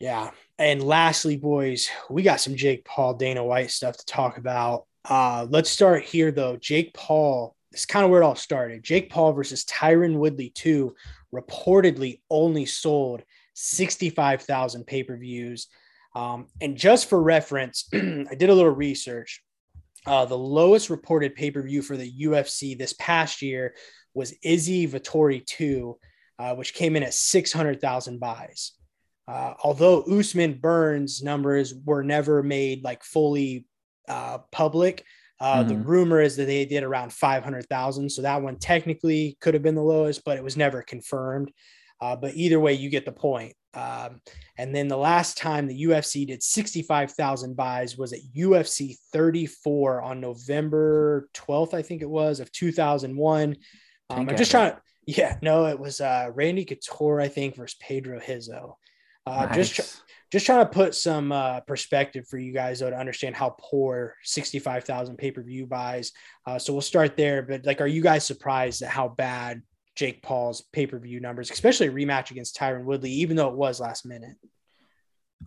Yeah. 0.00 0.30
And 0.58 0.82
lastly, 0.82 1.36
boys, 1.36 1.88
we 2.10 2.22
got 2.22 2.40
some 2.40 2.56
Jake 2.56 2.84
Paul, 2.84 3.14
Dana 3.14 3.44
White 3.44 3.70
stuff 3.70 3.96
to 3.96 4.04
talk 4.06 4.38
about. 4.38 4.86
Uh, 5.04 5.46
let's 5.48 5.70
start 5.70 6.02
here, 6.02 6.32
though. 6.32 6.56
Jake 6.56 6.92
Paul, 6.94 7.54
is 7.72 7.86
kind 7.86 8.04
of 8.04 8.10
where 8.10 8.22
it 8.22 8.24
all 8.24 8.34
started. 8.34 8.82
Jake 8.82 9.10
Paul 9.10 9.32
versus 9.32 9.64
Tyron 9.64 10.16
Woodley 10.16 10.50
2 10.50 10.94
reportedly 11.34 12.20
only 12.30 12.66
sold 12.66 13.22
65,000 13.54 14.84
pay 14.86 15.02
per 15.02 15.16
views. 15.16 15.68
Um, 16.14 16.46
and 16.60 16.76
just 16.76 17.08
for 17.08 17.22
reference, 17.22 17.88
I 17.92 18.34
did 18.36 18.50
a 18.50 18.54
little 18.54 18.70
research. 18.70 19.42
Uh, 20.06 20.24
the 20.24 20.38
lowest 20.38 20.90
reported 20.90 21.34
pay 21.34 21.50
per 21.50 21.62
view 21.62 21.82
for 21.82 21.96
the 21.96 22.10
UFC 22.20 22.76
this 22.76 22.94
past 22.94 23.42
year 23.42 23.74
was 24.14 24.34
Izzy 24.42 24.88
Vettori 24.88 25.44
2, 25.44 25.98
uh, 26.38 26.54
which 26.54 26.74
came 26.74 26.96
in 26.96 27.02
at 27.02 27.14
600,000 27.14 28.18
buys. 28.18 28.72
Uh, 29.28 29.52
although 29.62 30.02
Usman 30.04 30.54
Burns 30.54 31.22
numbers 31.22 31.74
were 31.84 32.02
never 32.02 32.42
made 32.42 32.82
like 32.82 33.04
fully 33.04 33.66
uh, 34.08 34.38
public, 34.52 35.04
uh, 35.38 35.62
the 35.62 35.74
Mhm. 35.74 35.86
rumor 35.86 36.20
is 36.22 36.36
that 36.36 36.46
they 36.46 36.64
did 36.64 36.82
around 36.82 37.12
500,000. 37.12 38.10
So 38.10 38.22
that 38.22 38.40
one 38.42 38.56
technically 38.58 39.36
could 39.42 39.52
have 39.52 39.62
been 39.62 39.74
the 39.74 39.82
lowest, 39.82 40.24
but 40.24 40.38
it 40.38 40.42
was 40.42 40.56
never 40.56 40.80
confirmed. 40.80 41.52
Uh, 42.00 42.16
but 42.16 42.34
either 42.34 42.58
way, 42.58 42.72
you 42.72 42.88
get 42.88 43.04
the 43.04 43.12
point. 43.12 43.54
Um, 43.74 44.22
and 44.56 44.74
then 44.74 44.88
the 44.88 44.96
last 44.96 45.36
time 45.36 45.66
the 45.66 45.82
UFC 45.82 46.24
did 46.24 46.42
65,000 46.42 47.54
buys 47.54 47.98
was 47.98 48.14
at 48.14 48.20
UFC 48.34 48.96
34 49.12 50.00
on 50.00 50.22
November 50.22 51.28
12th, 51.34 51.74
I 51.74 51.82
think 51.82 52.00
it 52.00 52.08
was, 52.08 52.40
of 52.40 52.50
2001. 52.50 53.56
Um, 54.08 54.26
I'm 54.28 54.36
just 54.36 54.50
trying 54.50 54.72
to, 54.72 54.80
yeah, 55.06 55.36
no, 55.42 55.66
it 55.66 55.78
was 55.78 56.00
uh, 56.00 56.30
Randy 56.32 56.64
Couture, 56.64 57.20
I 57.20 57.28
think, 57.28 57.56
versus 57.56 57.76
Pedro 57.78 58.20
Rizzo. 58.26 58.78
Uh, 59.28 59.46
nice. 59.46 59.54
Just 59.54 59.74
tr- 59.74 60.04
just 60.30 60.46
trying 60.46 60.64
to 60.64 60.70
put 60.70 60.94
some 60.94 61.32
uh, 61.32 61.60
perspective 61.60 62.26
for 62.28 62.38
you 62.38 62.52
guys 62.52 62.80
though 62.80 62.90
to 62.90 62.98
understand 62.98 63.34
how 63.34 63.56
poor 63.58 64.14
65,000 64.24 65.16
pay-per-view 65.16 65.66
buys. 65.66 66.12
Uh, 66.46 66.58
so 66.58 66.72
we'll 66.72 66.82
start 66.82 67.16
there. 67.16 67.42
But 67.42 67.64
like, 67.64 67.80
are 67.80 67.86
you 67.86 68.02
guys 68.02 68.26
surprised 68.26 68.82
at 68.82 68.90
how 68.90 69.08
bad 69.08 69.62
Jake 69.96 70.22
Paul's 70.22 70.62
pay-per-view 70.72 71.20
numbers, 71.20 71.50
especially 71.50 71.88
rematch 71.88 72.30
against 72.30 72.56
Tyron 72.56 72.84
Woodley, 72.84 73.10
even 73.10 73.36
though 73.36 73.48
it 73.48 73.56
was 73.56 73.80
last 73.80 74.04
minute? 74.04 74.36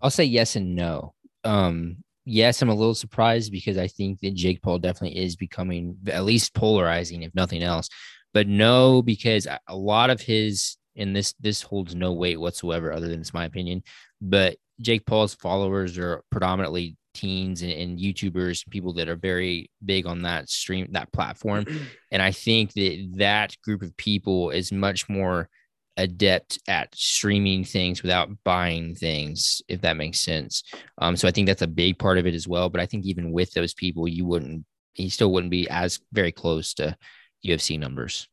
I'll 0.01 0.09
say 0.09 0.23
yes 0.23 0.55
and 0.55 0.75
no. 0.75 1.13
Um, 1.43 1.97
yes, 2.25 2.61
I'm 2.61 2.69
a 2.69 2.75
little 2.75 2.95
surprised 2.95 3.51
because 3.51 3.77
I 3.77 3.87
think 3.87 4.19
that 4.21 4.33
Jake 4.33 4.61
Paul 4.61 4.79
definitely 4.79 5.19
is 5.19 5.35
becoming 5.35 5.97
at 6.07 6.25
least 6.25 6.55
polarizing, 6.55 7.21
if 7.21 7.35
nothing 7.35 7.61
else. 7.61 7.87
But 8.33 8.47
no, 8.47 9.01
because 9.01 9.47
a 9.67 9.75
lot 9.75 10.09
of 10.09 10.21
his 10.21 10.77
and 10.95 11.15
this 11.15 11.33
this 11.39 11.61
holds 11.61 11.95
no 11.95 12.13
weight 12.13 12.39
whatsoever, 12.39 12.91
other 12.91 13.07
than 13.07 13.21
it's 13.21 13.33
my 13.33 13.45
opinion. 13.45 13.83
But 14.21 14.57
Jake 14.79 15.05
Paul's 15.05 15.35
followers 15.35 15.97
are 15.97 16.23
predominantly 16.31 16.97
teens 17.13 17.61
and, 17.61 17.71
and, 17.71 17.99
YouTubers, 17.99 18.67
people 18.69 18.93
that 18.93 19.09
are 19.09 19.15
very 19.15 19.69
big 19.83 20.05
on 20.05 20.21
that 20.23 20.49
stream, 20.49 20.87
that 20.91 21.11
platform. 21.11 21.65
And 22.13 22.21
I 22.21 22.31
think 22.31 22.73
that 22.73 23.11
that 23.17 23.55
group 23.63 23.81
of 23.81 23.95
people 23.95 24.49
is 24.49 24.73
much 24.73 25.07
more 25.07 25.47
adept 25.95 26.59
at 26.67 26.93
streaming 26.93 27.63
things 27.63 28.01
without 28.01 28.29
buying 28.43 28.95
things, 28.95 29.61
if 29.69 29.79
that 29.81 29.95
makes 29.95 30.19
sense. 30.19 30.63
Um, 30.97 31.15
so 31.15 31.25
I 31.25 31.31
think 31.31 31.47
that's 31.47 31.61
a 31.61 31.67
big 31.67 31.97
part 31.97 32.17
of 32.17 32.25
it 32.27 32.33
as 32.33 32.49
well. 32.49 32.69
But 32.69 32.81
I 32.81 32.85
think 32.85 33.05
even 33.05 33.31
with 33.31 33.53
those 33.53 33.73
people, 33.73 34.09
you 34.09 34.25
wouldn't, 34.25 34.65
he 34.93 35.07
still 35.07 35.31
wouldn't 35.31 35.51
be 35.51 35.69
as 35.69 36.01
very 36.11 36.33
close 36.33 36.73
to 36.75 36.97
UFC 37.45 37.79
numbers. 37.79 38.27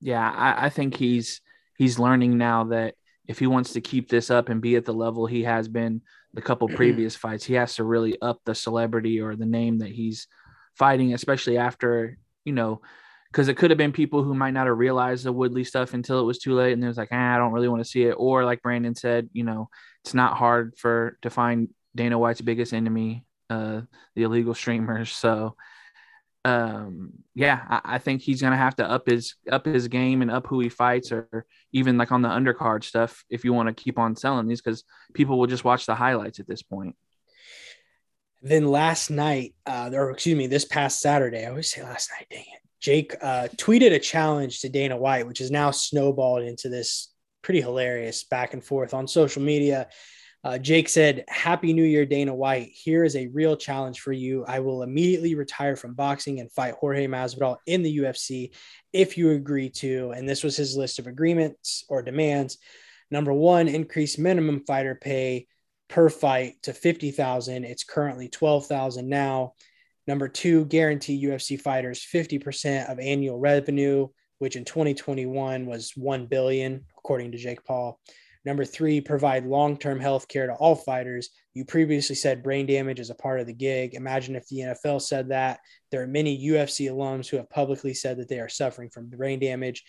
Yeah, 0.00 0.30
I, 0.30 0.66
I 0.66 0.68
think 0.70 0.96
he's 0.96 1.42
he's 1.76 1.98
learning 1.98 2.38
now 2.38 2.64
that 2.64 2.94
if 3.26 3.38
he 3.38 3.46
wants 3.46 3.72
to 3.72 3.80
keep 3.80 4.08
this 4.08 4.30
up 4.30 4.48
and 4.48 4.60
be 4.60 4.76
at 4.76 4.84
the 4.84 4.92
level 4.92 5.26
he 5.26 5.44
has 5.44 5.68
been 5.68 6.02
the 6.34 6.42
couple 6.42 6.68
previous 6.76 7.16
fights, 7.16 7.44
he 7.44 7.54
has 7.54 7.76
to 7.76 7.84
really 7.84 8.20
up 8.20 8.40
the 8.44 8.54
celebrity 8.54 9.20
or 9.20 9.36
the 9.36 9.46
name 9.46 9.78
that 9.78 9.90
he's 9.90 10.26
fighting, 10.74 11.14
especially 11.14 11.56
after, 11.56 12.18
you 12.44 12.52
know, 12.52 12.80
because 13.30 13.48
it 13.48 13.56
could 13.56 13.70
have 13.70 13.78
been 13.78 13.92
people 13.92 14.22
who 14.22 14.34
might 14.34 14.52
not 14.52 14.68
have 14.68 14.78
realized 14.78 15.24
the 15.24 15.32
Woodley 15.32 15.64
stuff 15.64 15.92
until 15.92 16.20
it 16.20 16.24
was 16.24 16.38
too 16.38 16.54
late, 16.54 16.72
and 16.72 16.84
it 16.84 16.86
was 16.86 16.96
like, 16.96 17.08
ah, 17.10 17.34
I 17.34 17.38
don't 17.38 17.52
really 17.52 17.68
want 17.68 17.82
to 17.82 17.88
see 17.88 18.04
it. 18.04 18.14
Or 18.16 18.44
like 18.44 18.62
Brandon 18.62 18.94
said, 18.94 19.28
you 19.32 19.42
know, 19.42 19.68
it's 20.04 20.14
not 20.14 20.36
hard 20.36 20.74
for 20.76 21.18
to 21.22 21.30
find 21.30 21.68
Dana 21.96 22.16
White's 22.16 22.40
biggest 22.40 22.72
enemy, 22.72 23.24
uh, 23.50 23.80
the 24.14 24.22
illegal 24.22 24.54
streamers. 24.54 25.12
So, 25.24 25.56
um, 26.44 27.12
yeah, 27.34 27.60
I, 27.68 27.80
I 27.94 27.98
think 27.98 28.20
he's 28.20 28.42
gonna 28.42 28.56
have 28.56 28.76
to 28.76 28.88
up 28.88 29.06
his 29.06 29.34
up 29.50 29.64
his 29.64 29.88
game 29.88 30.22
and 30.22 30.30
up 30.30 30.46
who 30.46 30.60
he 30.60 30.68
fights, 30.68 31.10
or 31.10 31.46
even 31.72 31.96
like 31.96 32.12
on 32.12 32.22
the 32.22 32.28
undercard 32.28 32.84
stuff, 32.84 33.24
if 33.30 33.44
you 33.44 33.52
want 33.52 33.74
to 33.74 33.82
keep 33.82 33.98
on 33.98 34.14
selling 34.16 34.46
these, 34.46 34.60
because 34.60 34.84
people 35.14 35.38
will 35.38 35.46
just 35.46 35.64
watch 35.64 35.86
the 35.86 35.94
highlights 35.94 36.40
at 36.40 36.46
this 36.46 36.62
point. 36.62 36.96
Then 38.42 38.66
last 38.66 39.10
night, 39.10 39.54
uh, 39.64 39.90
or 39.94 40.10
excuse 40.10 40.36
me, 40.36 40.46
this 40.46 40.66
past 40.66 41.00
Saturday, 41.00 41.46
I 41.46 41.48
always 41.48 41.70
say 41.70 41.82
last 41.82 42.10
night, 42.10 42.26
dang 42.30 42.40
it. 42.40 42.60
Jake 42.78 43.14
uh, 43.22 43.48
tweeted 43.56 43.94
a 43.94 43.98
challenge 43.98 44.60
to 44.60 44.68
Dana 44.68 44.98
White, 44.98 45.26
which 45.26 45.40
is 45.40 45.50
now 45.50 45.70
snowballed 45.70 46.42
into 46.42 46.68
this 46.68 47.10
pretty 47.40 47.62
hilarious 47.62 48.24
back 48.24 48.52
and 48.52 48.62
forth 48.62 48.92
on 48.92 49.08
social 49.08 49.40
media. 49.40 49.88
Uh, 50.44 50.58
Jake 50.58 50.90
said, 50.90 51.24
Happy 51.26 51.72
New 51.72 51.84
Year, 51.84 52.04
Dana 52.04 52.34
White. 52.34 52.70
Here 52.74 53.02
is 53.02 53.16
a 53.16 53.28
real 53.28 53.56
challenge 53.56 54.00
for 54.00 54.12
you. 54.12 54.44
I 54.46 54.60
will 54.60 54.82
immediately 54.82 55.34
retire 55.34 55.74
from 55.74 55.94
boxing 55.94 56.38
and 56.38 56.52
fight 56.52 56.74
Jorge 56.74 57.06
Masvidal 57.06 57.56
in 57.66 57.82
the 57.82 57.98
UFC 57.98 58.50
if 58.92 59.16
you 59.16 59.30
agree 59.30 59.70
to. 59.70 60.10
And 60.10 60.28
this 60.28 60.44
was 60.44 60.54
his 60.54 60.76
list 60.76 60.98
of 60.98 61.06
agreements 61.06 61.84
or 61.88 62.02
demands. 62.02 62.58
Number 63.10 63.32
one, 63.32 63.68
increase 63.68 64.18
minimum 64.18 64.64
fighter 64.66 64.94
pay 64.94 65.46
per 65.88 66.10
fight 66.10 66.56
to 66.64 66.74
50,000. 66.74 67.64
It's 67.64 67.84
currently 67.84 68.28
12,000 68.28 69.08
now. 69.08 69.54
Number 70.06 70.28
two, 70.28 70.66
guarantee 70.66 71.24
UFC 71.24 71.58
fighters 71.58 72.06
50% 72.12 72.90
of 72.92 72.98
annual 72.98 73.38
revenue, 73.38 74.08
which 74.40 74.56
in 74.56 74.66
2021 74.66 75.64
was 75.64 75.92
1 75.96 76.26
billion, 76.26 76.84
according 76.98 77.32
to 77.32 77.38
Jake 77.38 77.64
Paul. 77.64 77.98
Number 78.44 78.64
three, 78.64 79.00
provide 79.00 79.46
long 79.46 79.78
term 79.78 79.98
health 79.98 80.28
care 80.28 80.46
to 80.46 80.54
all 80.54 80.74
fighters. 80.74 81.30
You 81.54 81.64
previously 81.64 82.14
said 82.14 82.42
brain 82.42 82.66
damage 82.66 83.00
is 83.00 83.10
a 83.10 83.14
part 83.14 83.40
of 83.40 83.46
the 83.46 83.54
gig. 83.54 83.94
Imagine 83.94 84.36
if 84.36 84.46
the 84.48 84.58
NFL 84.58 85.00
said 85.00 85.30
that. 85.30 85.60
There 85.90 86.02
are 86.02 86.06
many 86.06 86.46
UFC 86.46 86.90
alums 86.90 87.28
who 87.28 87.38
have 87.38 87.48
publicly 87.48 87.94
said 87.94 88.18
that 88.18 88.28
they 88.28 88.40
are 88.40 88.48
suffering 88.48 88.90
from 88.90 89.08
brain 89.08 89.38
damage. 89.38 89.84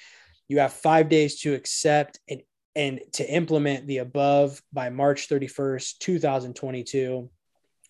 You 0.48 0.60
have 0.60 0.74
five 0.74 1.10
days 1.10 1.42
to 1.42 1.54
accept 1.54 2.20
and, 2.30 2.42
and 2.76 3.02
to 3.14 3.30
implement 3.30 3.88
the 3.88 3.98
above 3.98 4.62
by 4.72 4.90
March 4.90 5.28
31st, 5.28 5.98
2022. 6.00 7.30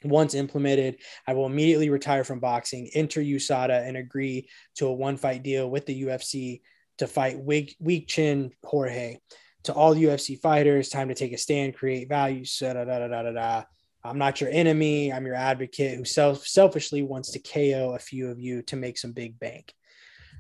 Once 0.04 0.34
implemented, 0.34 0.98
I 1.28 1.34
will 1.34 1.46
immediately 1.46 1.90
retire 1.90 2.24
from 2.24 2.40
boxing, 2.40 2.90
enter 2.94 3.22
USADA, 3.22 3.88
and 3.88 3.98
agree 3.98 4.50
to 4.76 4.88
a 4.88 4.94
one 4.94 5.18
fight 5.18 5.44
deal 5.44 5.70
with 5.70 5.86
the 5.86 6.04
UFC 6.04 6.62
to 7.00 7.08
fight 7.08 7.40
Weak, 7.40 7.76
Weak 7.80 8.08
Chin 8.08 8.52
Jorge. 8.64 9.18
To 9.66 9.74
all 9.74 9.96
UFC 9.96 10.40
fighters, 10.40 10.90
time 10.90 11.08
to 11.08 11.16
take 11.16 11.34
a 11.34 11.38
stand, 11.38 11.76
create 11.76 12.08
value. 12.08 12.46
Da, 12.60 12.74
da, 12.74 12.84
da, 12.86 13.08
da, 13.08 13.24
da, 13.24 13.32
da. 13.32 13.64
I'm 14.04 14.20
not 14.20 14.40
your 14.40 14.52
enemy. 14.52 15.12
I'm 15.12 15.26
your 15.26 15.34
advocate 15.36 15.98
who 15.98 16.06
self 16.06 16.46
selfishly 16.46 17.02
wants 17.02 17.32
to 17.32 17.40
KO 17.40 17.96
a 17.96 18.00
few 18.00 18.30
of 18.30 18.40
you 18.40 18.62
to 18.64 18.76
make 18.76 19.00
some 19.00 19.12
big 19.12 19.40
bank. 19.40 19.74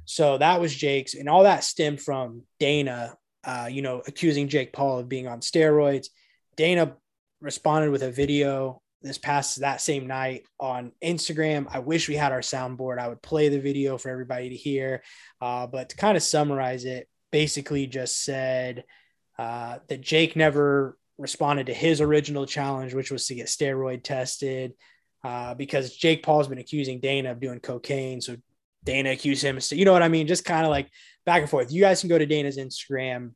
So 0.05 0.37
that 0.37 0.61
was 0.61 0.75
Jake's, 0.75 1.15
and 1.15 1.27
all 1.27 1.43
that 1.43 1.63
stemmed 1.63 2.01
from 2.01 2.43
Dana, 2.59 3.17
uh, 3.43 3.67
you 3.71 3.81
know, 3.81 4.03
accusing 4.05 4.47
Jake 4.47 4.71
Paul 4.71 4.99
of 4.99 5.09
being 5.09 5.27
on 5.27 5.39
steroids. 5.39 6.09
Dana 6.55 6.95
responded 7.41 7.89
with 7.89 8.03
a 8.03 8.11
video 8.11 8.83
this 9.01 9.17
past 9.17 9.61
that 9.61 9.81
same 9.81 10.05
night 10.05 10.43
on 10.59 10.91
Instagram. 11.03 11.65
I 11.71 11.79
wish 11.79 12.07
we 12.07 12.15
had 12.15 12.31
our 12.31 12.41
soundboard. 12.41 12.99
I 12.99 13.07
would 13.07 13.23
play 13.23 13.49
the 13.49 13.59
video 13.59 13.97
for 13.97 14.09
everybody 14.09 14.49
to 14.49 14.55
hear. 14.55 15.01
Uh, 15.41 15.65
but 15.65 15.89
to 15.89 15.95
kind 15.95 16.15
of 16.15 16.21
summarize 16.21 16.85
it, 16.85 17.09
basically 17.31 17.87
just 17.87 18.23
said 18.23 18.83
uh, 19.37 19.79
that 19.87 20.01
Jake 20.01 20.35
never 20.35 20.97
responded 21.17 21.67
to 21.67 21.73
his 21.73 22.01
original 22.01 22.45
challenge, 22.45 22.93
which 22.93 23.11
was 23.11 23.27
to 23.27 23.35
get 23.35 23.47
steroid 23.47 24.03
tested. 24.03 24.73
Uh, 25.23 25.55
because 25.55 25.95
Jake 25.95 26.21
Paul's 26.21 26.47
been 26.47 26.59
accusing 26.59 26.99
Dana 26.99 27.31
of 27.31 27.39
doing 27.39 27.59
cocaine. 27.59 28.21
So 28.21 28.37
Dana 28.83 29.09
accused 29.09 29.43
him. 29.43 29.59
So 29.59 29.75
you 29.75 29.83
know 29.83 29.91
what 29.91 30.03
I 30.03 30.07
mean? 30.07 30.27
Just 30.27 30.45
kind 30.45 30.63
of 30.63 30.69
like 30.69 30.87
back 31.25 31.41
and 31.41 31.49
forth. 31.49 31.71
You 31.71 31.81
guys 31.81 31.99
can 31.99 32.09
go 32.09 32.19
to 32.19 32.27
Dana's 32.27 32.59
Instagram 32.59 33.31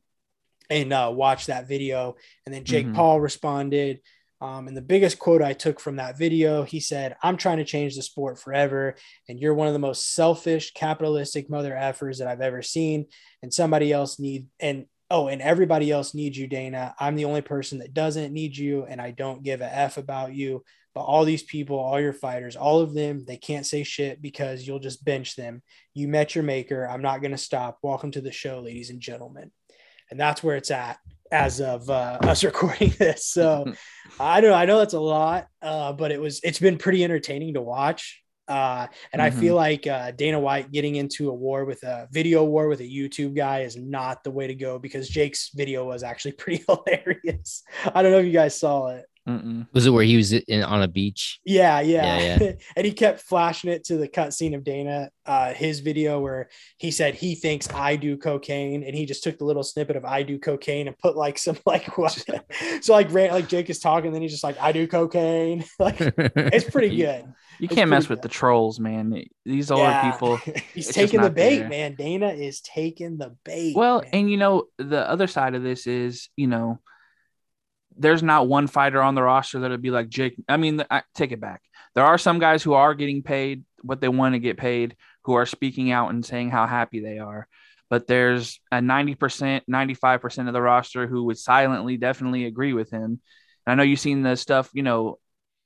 and 0.70 0.92
uh, 0.92 1.10
watch 1.12 1.46
that 1.46 1.66
video. 1.66 2.14
And 2.46 2.54
then 2.54 2.62
Jake 2.62 2.86
mm-hmm. 2.86 2.94
Paul 2.94 3.20
responded. 3.20 4.00
Um, 4.40 4.68
and 4.68 4.76
the 4.76 4.82
biggest 4.82 5.18
quote 5.18 5.42
I 5.42 5.52
took 5.52 5.80
from 5.80 5.96
that 5.96 6.16
video, 6.16 6.62
he 6.62 6.78
said, 6.78 7.16
I'm 7.24 7.36
trying 7.36 7.58
to 7.58 7.64
change 7.64 7.96
the 7.96 8.02
sport 8.02 8.38
forever. 8.38 8.94
And 9.28 9.40
you're 9.40 9.52
one 9.52 9.66
of 9.66 9.74
the 9.74 9.80
most 9.80 10.14
selfish, 10.14 10.72
capitalistic 10.72 11.50
mother 11.50 11.72
effers 11.72 12.18
that 12.18 12.28
I've 12.28 12.40
ever 12.40 12.62
seen. 12.62 13.06
And 13.42 13.52
somebody 13.52 13.92
else 13.92 14.20
need, 14.20 14.46
and 14.60 14.86
oh, 15.10 15.28
and 15.28 15.42
everybody 15.42 15.90
else 15.90 16.14
needs 16.14 16.38
you, 16.38 16.46
Dana. 16.46 16.94
I'm 16.98 17.16
the 17.16 17.24
only 17.24 17.40
person 17.40 17.78
that 17.78 17.94
doesn't 17.94 18.32
need 18.32 18.56
you. 18.56 18.84
And 18.84 19.00
I 19.00 19.10
don't 19.10 19.42
give 19.42 19.60
a 19.60 19.76
F 19.76 19.96
about 19.96 20.34
you. 20.34 20.64
But 20.94 21.02
all 21.02 21.24
these 21.24 21.42
people, 21.42 21.78
all 21.78 22.00
your 22.00 22.12
fighters, 22.12 22.56
all 22.56 22.80
of 22.80 22.94
them, 22.94 23.24
they 23.24 23.36
can't 23.36 23.66
say 23.66 23.84
shit 23.84 24.20
because 24.20 24.66
you'll 24.66 24.80
just 24.80 25.04
bench 25.04 25.36
them. 25.36 25.62
You 25.94 26.08
met 26.08 26.34
your 26.34 26.42
maker. 26.42 26.84
I'm 26.88 27.02
not 27.02 27.20
going 27.20 27.30
to 27.30 27.38
stop. 27.38 27.78
Welcome 27.82 28.10
to 28.12 28.20
the 28.20 28.32
show, 28.32 28.60
ladies 28.60 28.90
and 28.90 29.00
gentlemen. 29.00 29.52
And 30.10 30.18
that's 30.18 30.42
where 30.42 30.56
it's 30.56 30.72
at 30.72 30.98
as 31.30 31.60
of 31.60 31.88
uh, 31.88 32.18
us 32.22 32.42
recording 32.44 32.92
this. 32.98 33.26
So 33.26 33.72
I 34.20 34.40
don't 34.40 34.50
know. 34.50 34.56
I 34.56 34.64
know 34.64 34.78
that's 34.78 34.94
a 34.94 35.00
lot, 35.00 35.46
uh, 35.62 35.92
but 35.92 36.10
it 36.10 36.20
was 36.20 36.40
it's 36.42 36.58
been 36.58 36.78
pretty 36.78 37.04
entertaining 37.04 37.54
to 37.54 37.62
watch. 37.62 38.19
Uh, 38.50 38.88
and 39.12 39.22
mm-hmm. 39.22 39.38
I 39.38 39.40
feel 39.40 39.54
like 39.54 39.86
uh, 39.86 40.10
Dana 40.10 40.40
White 40.40 40.72
getting 40.72 40.96
into 40.96 41.30
a 41.30 41.34
war 41.34 41.64
with 41.64 41.84
a 41.84 42.08
video 42.10 42.42
war 42.42 42.66
with 42.66 42.80
a 42.80 42.84
YouTube 42.84 43.36
guy 43.36 43.60
is 43.60 43.76
not 43.76 44.24
the 44.24 44.30
way 44.32 44.48
to 44.48 44.54
go 44.56 44.76
because 44.76 45.08
Jake's 45.08 45.50
video 45.54 45.86
was 45.86 46.02
actually 46.02 46.32
pretty 46.38 46.64
hilarious. 46.66 47.62
I 47.94 48.02
don't 48.02 48.10
know 48.10 48.18
if 48.18 48.26
you 48.26 48.32
guys 48.32 48.58
saw 48.58 48.88
it. 48.88 49.06
Mm-mm. 49.30 49.66
Was 49.72 49.86
it 49.86 49.90
where 49.90 50.04
he 50.04 50.16
was 50.16 50.32
in, 50.32 50.62
on 50.62 50.82
a 50.82 50.88
beach? 50.88 51.40
Yeah, 51.44 51.80
yeah. 51.80 52.18
yeah, 52.18 52.38
yeah. 52.40 52.52
and 52.76 52.86
he 52.86 52.92
kept 52.92 53.20
flashing 53.20 53.70
it 53.70 53.84
to 53.84 53.96
the 53.96 54.08
cutscene 54.08 54.56
of 54.56 54.64
Dana, 54.64 55.10
uh, 55.24 55.52
his 55.52 55.80
video 55.80 56.20
where 56.20 56.48
he 56.78 56.90
said 56.90 57.14
he 57.14 57.34
thinks 57.34 57.72
I 57.72 57.96
do 57.96 58.16
cocaine, 58.16 58.82
and 58.82 58.94
he 58.94 59.06
just 59.06 59.22
took 59.22 59.38
the 59.38 59.44
little 59.44 59.62
snippet 59.62 59.96
of 59.96 60.04
I 60.04 60.22
do 60.22 60.38
cocaine 60.38 60.88
and 60.88 60.98
put 60.98 61.16
like 61.16 61.38
some 61.46 61.58
like 61.64 61.96
what? 61.98 62.24
so 62.80 62.92
like 62.92 63.12
like 63.12 63.48
Jake 63.48 63.70
is 63.70 63.78
talking, 63.78 64.12
then 64.12 64.22
he's 64.22 64.32
just 64.32 64.44
like 64.44 64.60
I 64.60 64.72
do 64.72 64.86
cocaine. 64.86 65.64
like 65.78 65.96
it's 66.00 66.68
pretty 66.68 66.96
good. 66.96 67.24
You 67.58 67.68
can't 67.68 67.90
mess 67.90 68.08
with 68.08 68.22
the 68.22 68.28
trolls, 68.28 68.80
man. 68.80 69.22
These 69.44 69.70
older 69.70 69.84
yeah. 69.84 70.10
people. 70.10 70.36
He's 70.72 70.88
taking 70.88 71.20
the 71.20 71.30
bait, 71.30 71.58
there. 71.58 71.68
man. 71.68 71.94
Dana 71.94 72.28
is 72.28 72.62
taking 72.62 73.18
the 73.18 73.36
bait. 73.44 73.76
Well, 73.76 74.00
man. 74.00 74.10
and 74.14 74.30
you 74.30 74.38
know 74.38 74.64
the 74.78 75.08
other 75.08 75.26
side 75.26 75.54
of 75.54 75.62
this 75.62 75.86
is, 75.86 76.30
you 76.36 76.46
know 76.46 76.80
there's 78.00 78.22
not 78.22 78.48
one 78.48 78.66
fighter 78.66 79.00
on 79.02 79.14
the 79.14 79.22
roster 79.22 79.60
that'd 79.60 79.82
be 79.82 79.90
like 79.90 80.08
Jake. 80.08 80.34
I 80.48 80.56
mean, 80.56 80.82
I 80.90 81.02
take 81.14 81.32
it 81.32 81.40
back. 81.40 81.62
There 81.94 82.04
are 82.04 82.18
some 82.18 82.38
guys 82.38 82.62
who 82.62 82.72
are 82.74 82.94
getting 82.94 83.22
paid 83.22 83.64
what 83.82 84.00
they 84.00 84.08
want 84.08 84.34
to 84.34 84.38
get 84.38 84.56
paid, 84.58 84.96
who 85.24 85.34
are 85.34 85.46
speaking 85.46 85.90
out 85.90 86.10
and 86.10 86.24
saying 86.24 86.50
how 86.50 86.66
happy 86.66 87.00
they 87.00 87.18
are. 87.18 87.46
but 87.90 88.06
there's 88.06 88.60
a 88.70 88.76
90%, 88.76 89.62
95% 89.68 90.46
of 90.46 90.52
the 90.52 90.62
roster 90.62 91.06
who 91.08 91.24
would 91.24 91.36
silently 91.38 91.96
definitely 91.96 92.44
agree 92.44 92.72
with 92.72 92.88
him. 92.90 93.02
And 93.66 93.72
I 93.72 93.74
know 93.74 93.82
you've 93.82 93.98
seen 93.98 94.22
the 94.22 94.36
stuff, 94.36 94.70
you 94.72 94.82
know, 94.84 95.18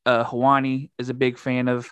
uh 0.06 0.24
Helwani 0.24 0.90
is 0.98 1.09
a 1.11 1.15
big 1.15 1.36
fan 1.39 1.69
of, 1.69 1.90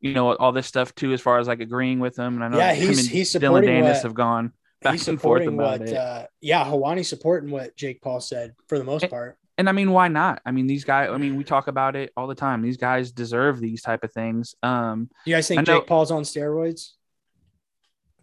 you 0.00 0.12
know, 0.12 0.34
all 0.36 0.52
this 0.52 0.66
stuff 0.66 0.94
too, 0.94 1.12
as 1.14 1.20
far 1.22 1.38
as 1.38 1.48
like 1.48 1.60
agreeing 1.60 1.98
with 1.98 2.18
him. 2.18 2.34
And 2.34 2.44
I 2.44 2.48
know 2.48 2.58
Yeah, 2.58 2.74
he's- 2.74 3.06
he's 3.06 3.32
Dillon 3.32 3.64
Danis 3.64 3.82
what- 3.94 4.02
have 4.02 4.14
gone 4.14 4.52
back 4.82 4.92
He's 4.94 5.08
and 5.08 5.18
forth 5.20 5.44
supporting 5.44 5.58
about 5.58 5.80
what, 5.80 5.88
it. 5.88 5.96
uh, 5.96 6.26
yeah, 6.42 6.64
Helwani 6.64 7.04
supporting 7.04 7.50
what 7.50 7.74
Jake 7.76 8.02
Paul 8.02 8.20
said 8.20 8.54
for 8.68 8.76
the 8.78 8.84
most 8.84 9.08
part. 9.08 9.38
And 9.60 9.68
I 9.68 9.72
mean, 9.72 9.90
why 9.90 10.08
not? 10.08 10.40
I 10.46 10.52
mean, 10.52 10.66
these 10.66 10.84
guys. 10.84 11.10
I 11.12 11.18
mean, 11.18 11.36
we 11.36 11.44
talk 11.44 11.68
about 11.68 11.94
it 11.94 12.12
all 12.16 12.26
the 12.26 12.34
time. 12.34 12.62
These 12.62 12.78
guys 12.78 13.12
deserve 13.12 13.60
these 13.60 13.82
type 13.82 14.04
of 14.04 14.10
things. 14.10 14.54
Um, 14.62 15.10
you 15.26 15.34
guys 15.34 15.46
think 15.48 15.66
know- 15.66 15.80
Jake 15.80 15.86
Paul's 15.86 16.10
on 16.10 16.22
steroids? 16.22 16.92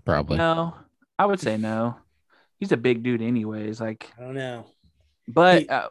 Probably. 0.03 0.37
no, 0.37 0.73
I 1.19 1.27
would 1.27 1.39
say 1.39 1.57
no. 1.57 1.97
He's 2.59 2.71
a 2.71 2.77
big 2.77 3.03
dude, 3.03 3.21
anyways. 3.21 3.79
Like, 3.79 4.09
I 4.17 4.21
don't 4.23 4.33
know. 4.33 4.65
but 5.27 5.61
He- 5.61 5.69
uh, 5.69 5.89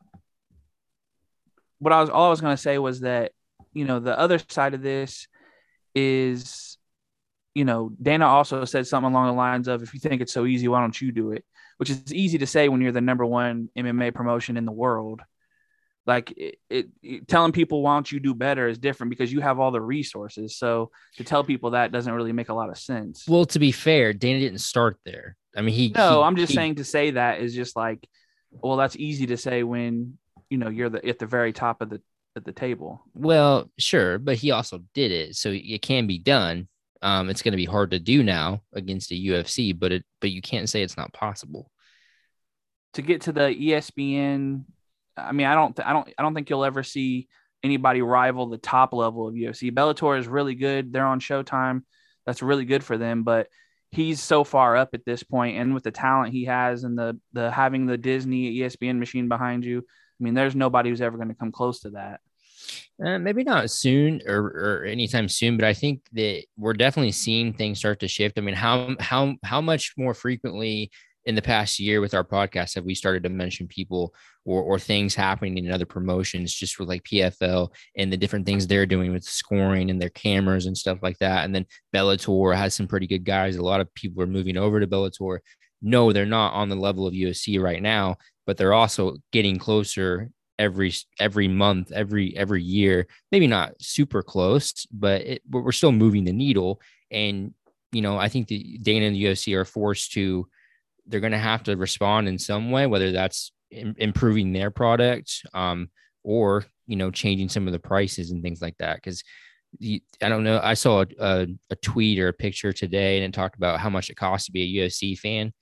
what 1.79 1.93
I 1.93 2.01
was 2.01 2.11
all 2.11 2.27
I 2.27 2.31
was 2.31 2.41
gonna 2.41 2.57
say 2.57 2.79
was 2.79 3.01
that 3.01 3.31
you 3.73 3.85
know 3.85 4.01
the 4.01 4.19
other 4.19 4.41
side 4.49 4.75
of 4.75 4.83
this 4.83 5.29
is, 5.95 6.77
you 7.55 7.65
know, 7.65 7.93
Dana 8.03 8.27
also 8.27 8.65
said 8.65 8.89
something 8.89 9.13
along 9.13 9.29
the 9.29 9.33
lines 9.35 9.69
of, 9.69 9.83
"If 9.85 9.95
you 9.95 10.01
think 10.01 10.23
it's 10.23 10.33
so 10.33 10.45
easy, 10.45 10.67
why 10.67 10.81
don't 10.81 11.01
you 11.01 11.13
do 11.13 11.31
it?" 11.31 11.45
Which 11.77 11.91
is 11.91 12.13
easy 12.13 12.39
to 12.39 12.47
say 12.47 12.69
when 12.69 12.81
you're 12.81 12.91
the 12.91 13.01
number 13.01 13.25
one 13.25 13.69
MMA 13.77 14.11
promotion 14.13 14.57
in 14.57 14.65
the 14.65 14.73
world. 14.73 15.21
Like 16.07 16.33
it, 16.37 16.59
it, 16.71 16.89
it- 17.03 17.29
telling 17.29 17.53
people 17.53 17.83
why 17.83 17.97
don't 17.97 18.11
you 18.11 18.21
do 18.21 18.35
better 18.35 18.69
is 18.69 18.79
different 18.79 19.11
because 19.11 19.33
you 19.33 19.41
have 19.41 19.59
all 19.59 19.71
the 19.73 19.81
resources. 19.81 20.57
So 20.57 20.91
to 21.17 21.25
tell 21.25 21.43
people 21.45 21.71
that 21.73 21.91
doesn't 21.93 22.13
really 22.13 22.33
make 22.33 22.49
a 22.49 22.55
lot 22.55 22.71
of 22.71 22.79
sense. 22.79 23.25
Well, 23.29 23.45
to 23.47 23.59
be 23.59 23.73
fair, 23.73 24.13
Dana 24.13 24.39
didn't 24.41 24.61
start 24.61 24.99
there. 25.05 25.37
I 25.57 25.63
mean, 25.63 25.75
he. 25.75 25.89
No, 25.95 26.21
he- 26.21 26.27
I'm 26.27 26.37
just 26.37 26.51
he- 26.51 26.57
saying 26.57 26.77
to 26.77 26.85
say 26.85 27.13
that 27.13 27.41
is 27.41 27.55
just 27.55 27.75
like, 27.77 28.07
well, 28.51 28.77
that's 28.77 28.97
easy 28.97 29.27
to 29.27 29.37
say 29.37 29.63
when 29.63 30.19
you 30.49 30.59
know 30.59 30.69
you're 30.69 30.89
the 30.91 31.05
at 31.07 31.19
the 31.19 31.27
very 31.27 31.53
top 31.53 31.81
of 31.83 31.91
the 31.91 32.01
at 32.37 32.45
the 32.45 32.53
table. 32.53 33.03
Well, 33.15 33.71
sure, 33.79 34.19
but 34.19 34.37
he 34.37 34.51
also 34.53 34.83
did 34.95 35.11
it, 35.11 35.35
so 35.37 35.51
it 35.53 35.83
can 35.83 36.07
be 36.07 36.19
done. 36.19 36.69
Um, 37.03 37.31
it's 37.31 37.43
going 37.43 37.53
to 37.53 37.57
be 37.57 37.65
hard 37.67 37.91
to 37.93 37.99
do 37.99 38.23
now 38.23 38.63
against 38.75 39.09
the 39.11 39.29
UFC, 39.29 39.79
but 39.79 39.93
it, 39.93 40.05
but 40.21 40.31
you 40.31 40.41
can't 40.43 40.69
say 40.69 40.83
it's 40.83 40.97
not 40.97 41.13
possible. 41.13 41.71
To 42.95 43.03
get 43.03 43.23
to 43.23 43.33
the 43.33 43.41
ESPN, 43.55 44.65
I 45.17 45.33
mean, 45.33 45.47
I 45.47 45.55
don't, 45.55 45.75
th- 45.75 45.87
I 45.87 45.93
don't, 45.93 46.09
I 46.19 46.23
don't 46.23 46.35
think 46.35 46.51
you'll 46.51 46.65
ever 46.65 46.83
see 46.83 47.29
anybody 47.63 48.03
rival 48.03 48.47
the 48.47 48.59
top 48.59 48.93
level 48.93 49.27
of 49.27 49.35
UFC. 49.35 49.73
Bellator 49.73 50.19
is 50.19 50.29
really 50.29 50.55
good; 50.55 50.93
they're 50.93 51.07
on 51.07 51.21
Showtime. 51.21 51.83
That's 52.27 52.43
really 52.43 52.65
good 52.65 52.85
for 52.85 52.99
them, 52.99 53.23
but 53.23 53.49
he's 53.91 54.23
so 54.23 54.45
far 54.45 54.77
up 54.77 54.91
at 54.95 55.05
this 55.05 55.23
point, 55.23 55.59
and 55.59 55.75
with 55.75 55.85
the 55.85 55.91
talent 55.91 56.33
he 56.33 56.45
has, 56.45 56.85
and 56.85 56.99
the 56.99 57.19
the 57.33 57.51
having 57.51 57.87
the 57.87 57.99
Disney 57.99 58.59
ESPN 58.59 58.99
machine 58.99 59.29
behind 59.29 59.65
you, 59.65 59.79
I 59.79 60.25
mean, 60.25 60.35
there's 60.35 60.57
nobody 60.57 60.91
who's 60.91 61.01
ever 61.01 61.17
going 61.17 61.29
to 61.29 61.35
come 61.35 61.53
close 61.53 61.81
to 61.81 61.91
that. 61.91 62.21
Uh, 63.05 63.19
maybe 63.19 63.45
not 63.45 63.71
soon 63.71 64.23
or, 64.27 64.39
or 64.39 64.85
anytime 64.85 65.29
soon, 65.29 65.57
but 65.57 65.67
I 65.67 65.75
think 65.75 66.01
that 66.13 66.45
we're 66.57 66.73
definitely 66.73 67.13
seeing 67.13 67.53
things 67.53 67.79
start 67.79 68.01
to 68.01 68.09
shift. 68.09 68.39
I 68.39 68.41
mean, 68.41 68.55
how 68.55 68.97
how 68.99 69.35
how 69.45 69.61
much 69.61 69.93
more 69.97 70.15
frequently 70.15 70.91
in 71.27 71.35
the 71.35 71.43
past 71.43 71.79
year 71.81 72.01
with 72.01 72.15
our 72.15 72.25
podcast 72.25 72.77
have 72.77 72.85
we 72.85 72.95
started 72.95 73.25
to 73.25 73.29
mention 73.29 73.67
people 73.67 74.15
or 74.45 74.63
or 74.63 74.79
things 74.79 75.15
happening 75.15 75.59
in 75.59 75.73
other 75.73 75.85
promotions, 75.85 76.55
just 76.55 76.79
with 76.79 76.89
like 76.89 77.03
PFL 77.03 77.69
and 77.97 78.13
the 78.13 78.17
different 78.17 78.47
things 78.47 78.67
they're 78.67 78.87
doing 78.87 79.13
with 79.13 79.25
scoring 79.25 79.91
and 79.91 80.01
their 80.01 80.11
cameras 80.11 80.67
and 80.67 80.79
stuff 80.79 80.99
like 81.03 81.19
that. 81.19 81.45
And 81.45 81.55
then 81.55 81.67
Bellator 81.95 82.57
has 82.57 82.75
some 82.75 82.87
pretty 82.87 83.07
good 83.07 83.25
guys. 83.25 83.57
A 83.57 83.63
lot 83.63 83.81
of 83.81 83.93
people 83.95 84.23
are 84.23 84.27
moving 84.27 84.57
over 84.57 84.81
to 84.81 84.87
Bellator. 84.87 85.41
No, 85.83 86.13
they're 86.13 86.25
not 86.25 86.55
on 86.55 86.69
the 86.69 86.77
level 86.77 87.07
of 87.07 87.13
UFC 87.13 87.61
right 87.61 87.83
now, 87.83 88.17
but 88.47 88.57
they're 88.57 88.73
also 88.73 89.17
getting 89.33 89.59
closer 89.59 90.31
every 90.59 90.93
every 91.21 91.49
month 91.49 91.93
every 91.93 92.35
every 92.35 92.63
year 92.63 93.07
maybe 93.31 93.47
not 93.47 93.75
super 93.79 94.23
close 94.23 94.87
but 94.91 95.21
it, 95.21 95.43
but 95.47 95.61
we're 95.61 95.71
still 95.71 95.93
moving 95.93 96.25
the 96.25 96.33
needle 96.33 96.81
and 97.11 97.53
you 97.93 98.01
know 98.01 98.17
i 98.17 98.27
think 98.27 98.49
the 98.49 98.79
dana 98.79 99.05
and 99.05 99.15
the 99.15 99.25
ufc 99.25 99.55
are 99.55 99.67
forced 99.67 100.13
to 100.13 100.49
they're 101.07 101.21
going 101.21 101.33
to 101.33 101.39
have 101.39 101.63
to 101.63 101.77
respond 101.77 102.29
in 102.29 102.39
some 102.39 102.71
way 102.71 102.87
whether 102.87 103.13
that's 103.13 103.53
im- 103.71 103.95
improving 103.99 104.53
their 104.53 104.71
product 104.71 105.47
um 105.55 105.89
or 106.25 106.65
you 106.87 106.97
know 106.97 107.11
changing 107.11 107.49
some 107.49 107.67
of 107.67 107.73
the 107.73 107.79
prices 107.79 108.31
and 108.31 108.43
things 108.43 108.61
like 108.61 108.77
that 108.79 108.97
because 108.97 109.23
I 109.83 110.29
don't 110.29 110.45
know. 110.45 110.61
I 110.63 110.75
saw 110.75 111.03
a, 111.03 111.07
a, 111.19 111.47
a 111.71 111.77
tweet 111.77 112.19
or 112.19 112.29
a 112.29 112.33
picture 112.33 112.73
today, 112.73 113.17
and 113.17 113.33
it 113.33 113.37
talked 113.37 113.57
about 113.57 113.81
how 113.81 113.91
much 113.91 114.11
it 114.11 114.17
costs 114.17 114.47
to 114.47 114.53
be 114.53 114.79
a 114.79 114.85
UFC 114.85 115.19
fan. 115.19 115.53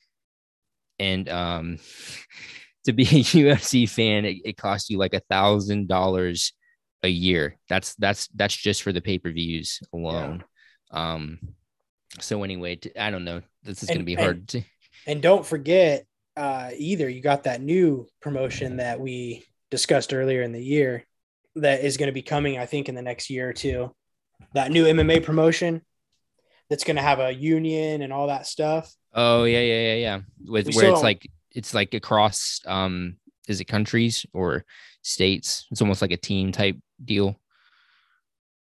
And 0.98 1.28
um, 1.28 1.78
to 2.84 2.92
be 2.92 3.02
a 3.02 3.06
UFC 3.06 3.88
fan, 3.88 4.24
it, 4.24 4.38
it 4.44 4.56
costs 4.56 4.90
you 4.90 4.98
like 4.98 5.14
a 5.14 5.22
thousand 5.30 5.88
dollars 5.88 6.52
a 7.02 7.08
year. 7.08 7.56
That's 7.68 7.94
that's 7.96 8.28
that's 8.28 8.56
just 8.56 8.82
for 8.82 8.92
the 8.92 9.00
pay 9.00 9.18
per 9.18 9.30
views 9.30 9.80
alone. 9.92 10.44
Um, 10.90 11.38
so 12.20 12.42
anyway, 12.44 12.78
I 12.98 13.10
don't 13.10 13.24
know. 13.24 13.42
This 13.64 13.82
is 13.82 13.88
going 13.88 14.00
to 14.00 14.04
be 14.04 14.14
hard. 14.14 14.48
To, 14.48 14.62
And 15.06 15.22
don't 15.22 15.44
forget, 15.44 16.06
uh, 16.36 16.70
either 16.76 17.08
you 17.08 17.20
got 17.20 17.44
that 17.44 17.60
new 17.60 18.06
promotion 18.20 18.78
that 18.78 19.00
we 19.00 19.44
discussed 19.70 20.12
earlier 20.12 20.42
in 20.42 20.52
the 20.52 20.62
year 20.62 21.04
that 21.56 21.84
is 21.84 21.96
going 21.96 22.08
to 22.08 22.12
be 22.12 22.22
coming, 22.22 22.58
I 22.58 22.66
think, 22.66 22.88
in 22.88 22.94
the 22.94 23.02
next 23.02 23.30
year 23.30 23.48
or 23.48 23.52
two. 23.52 23.94
That 24.54 24.70
new 24.70 24.84
MMA 24.84 25.24
promotion 25.24 25.82
that's 26.68 26.84
going 26.84 26.96
to 26.96 27.02
have 27.02 27.20
a 27.20 27.32
union 27.32 28.02
and 28.02 28.12
all 28.12 28.28
that 28.28 28.46
stuff. 28.46 28.92
oh 29.12 29.44
yeah, 29.44 29.60
yeah, 29.60 29.80
yeah, 29.80 29.94
yeah. 29.94 30.20
With 30.46 30.66
We 30.68 30.74
where 30.74 30.90
it's 30.90 31.02
like 31.02 31.28
it's 31.52 31.74
like 31.74 31.94
across 31.94 32.60
um, 32.66 33.16
is 33.48 33.60
it 33.60 33.66
countries 33.66 34.26
or 34.32 34.64
states? 35.02 35.66
It's 35.70 35.80
almost 35.80 36.02
like 36.02 36.10
a 36.10 36.16
team 36.16 36.52
type 36.52 36.76
deal. 37.02 37.40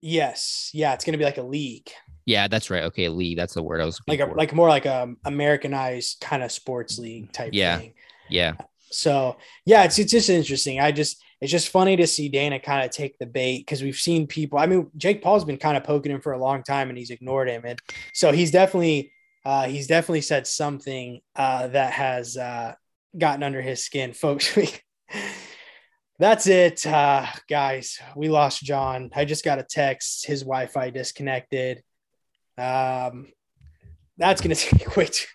Yes, 0.01 0.71
yeah, 0.75 0.95
it's 0.95 1.05
going 1.05 1.13
to 1.13 1.19
be 1.19 1.25
like 1.25 1.39
a 1.39 1.43
league, 1.43 1.91
Yeah, 2.27 2.49
that's 2.49 2.71
right. 2.71 2.85
Okay, 2.85 3.09
league. 3.09 3.37
That's 3.37 3.55
the 3.55 3.63
word 3.63 3.81
I 3.81 3.85
was 3.85 4.01
like 4.07 4.21
a 4.21 4.27
for. 4.27 4.35
like 4.37 4.55
more 4.55 4.69
like 4.69 4.87
a 4.87 5.15
Americanized 5.25 6.21
kind 6.21 6.43
of 6.43 6.53
sports 6.53 6.99
league 6.99 7.33
type 7.33 7.51
Yeah. 7.53 7.79
thing. 7.79 7.95
yeah, 8.29 8.55
So 8.91 9.37
yeah, 9.65 9.85
it's 9.85 9.99
it's 9.99 10.13
just 10.13 10.29
interesting. 10.31 10.81
I 10.81 10.93
just 10.93 11.23
it's 11.41 11.51
just 11.51 11.71
funny 11.71 11.97
to 11.97 12.07
see 12.07 12.29
Dana 12.29 12.61
kind 12.61 12.85
of 12.85 12.93
take 12.93 13.19
the 13.19 13.27
bait 13.27 13.59
because 13.67 13.83
we've 13.83 13.97
seen 13.97 14.27
people. 14.29 14.59
I 14.59 14.67
mean, 14.67 14.89
Jake 14.97 15.23
Paul's 15.23 15.45
been 15.45 15.57
kind 15.59 15.77
of 15.77 15.83
poking 15.83 16.13
him 16.13 16.21
for 16.21 16.33
a 16.33 16.39
long 16.39 16.63
time 16.63 16.89
and 16.89 16.97
he's 16.97 17.11
ignored 17.11 17.49
him, 17.49 17.63
and 17.65 17.79
so 18.13 18.31
he's 18.31 18.51
definitely 18.53 19.13
uh, 19.45 19.67
he's 19.67 19.89
definitely 19.89 20.21
said 20.21 20.47
something 20.47 21.21
uh, 21.35 21.67
that 21.67 21.93
has 21.93 22.37
uh, 22.37 22.75
gotten 23.19 23.43
under 23.43 23.61
his 23.61 23.85
skin, 23.85 24.13
folks. 24.23 24.57
That's 26.19 26.47
it, 26.47 26.87
uh, 26.87 27.27
guys. 27.49 27.99
We 28.15 28.29
lost 28.29 28.63
John. 28.63 29.11
I 29.17 29.25
just 29.25 29.45
got 29.45 29.59
a 29.59 29.65
text. 29.65 30.25
His 30.27 30.43
Wi-Fi 30.43 30.91
disconnected. 30.91 31.83
Um, 32.59 33.29
that's 34.19 34.41
gonna 34.41 34.55
take 34.55 34.97
way 34.97 35.07
too. 35.07 35.27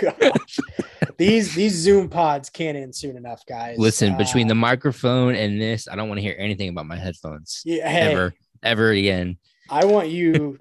Gosh. 0.00 0.58
these 1.18 1.54
these 1.54 1.74
Zoom 1.74 2.08
pods 2.08 2.50
can't 2.50 2.76
end 2.76 2.94
soon 2.94 3.16
enough, 3.16 3.42
guys. 3.46 3.78
Listen, 3.78 4.16
between 4.16 4.46
the 4.48 4.52
Uh, 4.52 4.56
microphone 4.56 5.34
and 5.34 5.60
this, 5.60 5.88
I 5.88 5.96
don't 5.96 6.08
want 6.08 6.18
to 6.18 6.22
hear 6.22 6.36
anything 6.38 6.68
about 6.68 6.86
my 6.86 6.96
headphones 6.96 7.62
yeah, 7.64 7.88
hey, 7.88 8.12
ever, 8.12 8.34
ever 8.62 8.90
again. 8.90 9.38
I 9.68 9.84
want 9.84 10.08
you, 10.08 10.56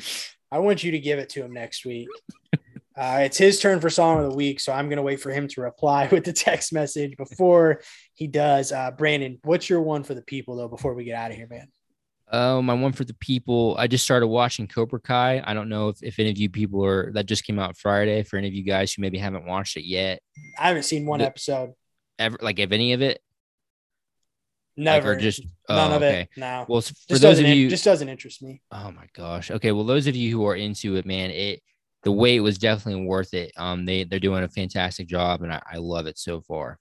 I 0.52 0.58
want 0.58 0.84
you 0.84 0.92
to 0.92 0.98
give 0.98 1.18
it 1.18 1.30
to 1.30 1.44
him 1.44 1.52
next 1.52 1.84
week. 1.84 2.08
Uh, 2.94 3.20
it's 3.22 3.38
his 3.38 3.58
turn 3.58 3.80
for 3.80 3.88
song 3.88 4.22
of 4.22 4.30
the 4.30 4.36
week, 4.36 4.60
so 4.60 4.70
I'm 4.72 4.88
gonna 4.90 5.02
wait 5.02 5.20
for 5.20 5.30
him 5.30 5.48
to 5.48 5.62
reply 5.62 6.08
with 6.12 6.24
the 6.24 6.32
text 6.32 6.72
message 6.72 7.16
before 7.16 7.80
he 8.14 8.26
does. 8.26 8.70
Uh, 8.70 8.90
Brandon, 8.90 9.38
what's 9.44 9.70
your 9.70 9.80
one 9.80 10.02
for 10.04 10.14
the 10.14 10.22
people 10.22 10.56
though? 10.56 10.68
Before 10.68 10.94
we 10.94 11.04
get 11.04 11.16
out 11.16 11.30
of 11.30 11.36
here, 11.36 11.48
man. 11.48 11.68
Oh, 12.34 12.62
my 12.62 12.72
one 12.72 12.92
for 12.92 13.04
the 13.04 13.12
people. 13.14 13.76
I 13.78 13.86
just 13.86 14.04
started 14.04 14.26
watching 14.26 14.66
Cobra 14.66 14.98
Kai. 14.98 15.42
I 15.44 15.52
don't 15.52 15.68
know 15.68 15.88
if, 15.90 16.02
if 16.02 16.18
any 16.18 16.30
of 16.30 16.38
you 16.38 16.48
people 16.48 16.82
are 16.84 17.12
that 17.12 17.26
just 17.26 17.44
came 17.44 17.58
out 17.58 17.76
Friday. 17.76 18.22
For 18.22 18.38
any 18.38 18.48
of 18.48 18.54
you 18.54 18.62
guys 18.62 18.92
who 18.92 19.02
maybe 19.02 19.18
haven't 19.18 19.44
watched 19.44 19.76
it 19.76 19.84
yet, 19.84 20.22
I 20.58 20.68
haven't 20.68 20.84
seen 20.84 21.04
one 21.04 21.18
The- 21.20 21.26
episode. 21.26 21.74
ever 22.18 22.38
like 22.40 22.58
if 22.58 22.72
any 22.72 22.94
of 22.94 23.02
it, 23.02 23.20
Like, 24.78 24.84
Never. 24.84 25.12
or 25.12 25.16
just 25.16 25.42
none 25.68 25.92
oh, 25.92 25.96
of 25.96 26.02
okay. 26.02 26.20
it. 26.22 26.28
No. 26.38 26.64
Well, 26.68 26.80
for 26.80 26.88
Just 26.94 27.08
those 27.10 27.20
doesn't 27.20 27.44
of 27.44 27.50
you, 27.54 27.68
just 27.68 27.84
doesn't 27.84 28.08
interest 28.08 28.42
me. 28.42 28.62
oh 28.72 28.90
my 28.92 29.06
gosh. 29.14 29.50
Okay, 29.50 29.72
well, 29.72 29.84
those 29.84 30.06
of 30.06 30.16
you 30.16 30.30
who 30.30 30.46
are 30.46 30.56
into 30.56 30.96
it, 30.96 31.04
man, 31.04 31.30
it 31.30 31.60
the 32.02 32.12
wait 32.12 32.40
was 32.40 32.56
definitely 32.56 33.04
worth 33.04 33.34
it. 33.34 33.52
Um, 33.58 33.84
they 33.84 34.04
they're 34.04 34.18
doing 34.18 34.42
a 34.42 34.48
fantastic 34.48 35.06
job, 35.06 35.42
and 35.42 35.52
I, 35.52 35.60
I 35.74 35.76
love 35.76 36.06
it 36.06 36.18
so 36.18 36.40
far. 36.40 36.78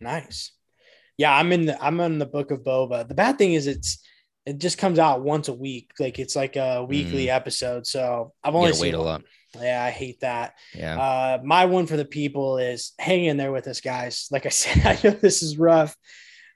Nice. 0.00 0.52
Yeah, 1.18 1.34
I'm 1.34 1.52
in 1.52 1.66
the 1.66 1.82
I'm 1.82 1.98
in 2.00 2.18
the 2.18 2.26
book 2.26 2.50
of 2.50 2.62
Boba. 2.62 3.06
The 3.08 3.14
bad 3.14 3.38
thing 3.38 3.54
is 3.54 3.66
it's 3.66 3.98
it 4.44 4.58
just 4.58 4.78
comes 4.78 4.98
out 4.98 5.22
once 5.22 5.48
a 5.48 5.52
week. 5.52 5.90
Like 5.98 6.18
it's 6.18 6.36
like 6.36 6.56
a 6.56 6.84
weekly 6.84 7.30
episode. 7.30 7.86
So 7.86 8.32
I've 8.44 8.54
only 8.54 8.70
wait 8.70 8.76
seen 8.76 8.94
a 8.94 8.98
one. 8.98 9.06
lot. 9.06 9.22
Yeah, 9.60 9.82
I 9.82 9.90
hate 9.90 10.20
that. 10.20 10.54
Yeah. 10.74 10.98
Uh, 11.00 11.38
my 11.42 11.64
one 11.64 11.86
for 11.86 11.96
the 11.96 12.04
people 12.04 12.58
is 12.58 12.92
hang 12.98 13.24
in 13.24 13.38
there 13.38 13.50
with 13.52 13.66
us, 13.66 13.80
guys. 13.80 14.28
Like 14.30 14.44
I 14.46 14.48
said, 14.60 14.84
I 14.86 15.00
know 15.02 15.14
this 15.16 15.42
is 15.42 15.58
rough. 15.58 15.96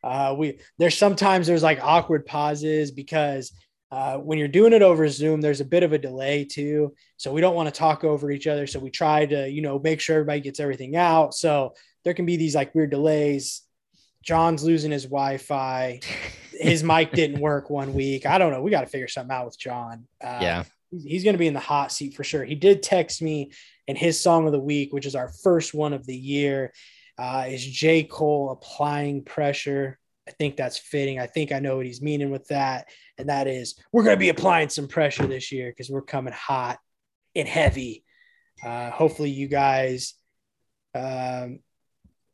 Uh, 0.05 0.35
we 0.39 0.59
there's 0.79 0.97
sometimes 0.97 1.47
there's 1.47 1.63
like 1.63 1.81
awkward 1.83 2.27
pauses 2.27 2.91
because 2.91 3.53
Uh, 3.93 4.19
when 4.19 4.39
you're 4.39 4.47
doing 4.61 4.73
it 4.73 4.83
over 4.83 5.09
Zoom, 5.09 5.41
there's 5.41 5.61
a 5.61 5.65
bit 5.75 5.83
of 5.83 5.93
a 5.93 5.99
delay 5.99 6.45
too. 6.45 6.95
So 7.17 7.33
we 7.33 7.41
don't 7.41 7.57
want 7.57 7.69
to 7.75 7.77
talk 7.77 8.05
over 8.05 8.31
each 8.31 8.47
other. 8.47 8.69
So 8.69 8.79
we 8.79 8.89
try 8.91 9.27
to, 9.27 9.49
you 9.51 9.63
know, 9.63 9.81
make 9.81 10.01
sure 10.01 10.15
everybody 10.15 10.41
gets 10.41 10.61
everything 10.61 10.95
out. 10.95 11.35
So 11.35 11.75
there 12.05 12.15
can 12.15 12.25
be 12.25 12.37
these 12.37 12.55
like 12.55 12.73
weird 12.73 12.91
delays. 12.91 13.63
John's 14.23 14.63
losing 14.63 14.91
his 14.91 15.05
Wi 15.05 15.39
Fi. 15.39 16.01
His 16.53 16.83
mic 16.85 17.13
didn't 17.15 17.41
work 17.41 17.71
one 17.71 17.95
week. 17.95 18.27
I 18.27 18.39
don't 18.39 18.53
know. 18.53 18.63
We 18.63 18.71
got 18.71 18.83
to 18.83 18.87
figure 18.87 19.09
something 19.09 19.35
out 19.35 19.47
with 19.47 19.59
John. 19.59 20.07
Uh, 20.23 20.39
yeah. 20.41 20.65
He's 20.91 21.25
going 21.25 21.35
to 21.35 21.39
be 21.39 21.47
in 21.47 21.55
the 21.55 21.61
hot 21.61 21.93
seat 21.93 22.15
for 22.15 22.25
sure. 22.25 22.45
He 22.45 22.57
did 22.57 22.83
text 22.83 23.23
me, 23.23 23.53
and 23.87 23.97
his 23.97 24.21
song 24.21 24.47
of 24.47 24.53
the 24.53 24.61
week, 24.61 24.93
which 24.93 25.07
is 25.07 25.15
our 25.15 25.29
first 25.29 25.73
one 25.73 25.93
of 25.93 26.05
the 26.05 26.17
year, 26.17 26.73
uh, 27.17 27.47
is 27.49 27.65
J. 27.65 28.03
Cole 28.03 28.51
applying 28.51 29.23
pressure. 29.23 29.99
I 30.27 30.33
think 30.33 30.57
that's 30.57 30.79
fitting. 30.79 31.19
I 31.19 31.27
think 31.27 31.53
I 31.53 31.61
know 31.61 31.77
what 31.77 31.87
he's 31.87 32.03
meaning 32.03 32.31
with 32.31 32.47
that. 32.49 32.89
And 33.19 33.29
that 33.29 33.47
is 33.47 33.79
we're 33.93 34.05
going 34.05 34.17
to 34.17 34.21
be 34.21 34.29
applying 34.29 34.69
some 34.69 34.89
pressure 34.89 35.27
this 35.27 35.51
year 35.53 35.71
because 35.71 35.91
we're 35.91 36.03
coming 36.03 36.33
hot 36.33 36.79
and 37.35 37.49
heavy. 37.49 38.05
Uh, 38.65 38.91
hopefully, 38.91 39.31
you 39.31 39.49
guys. 39.49 40.15
Um, 40.95 41.61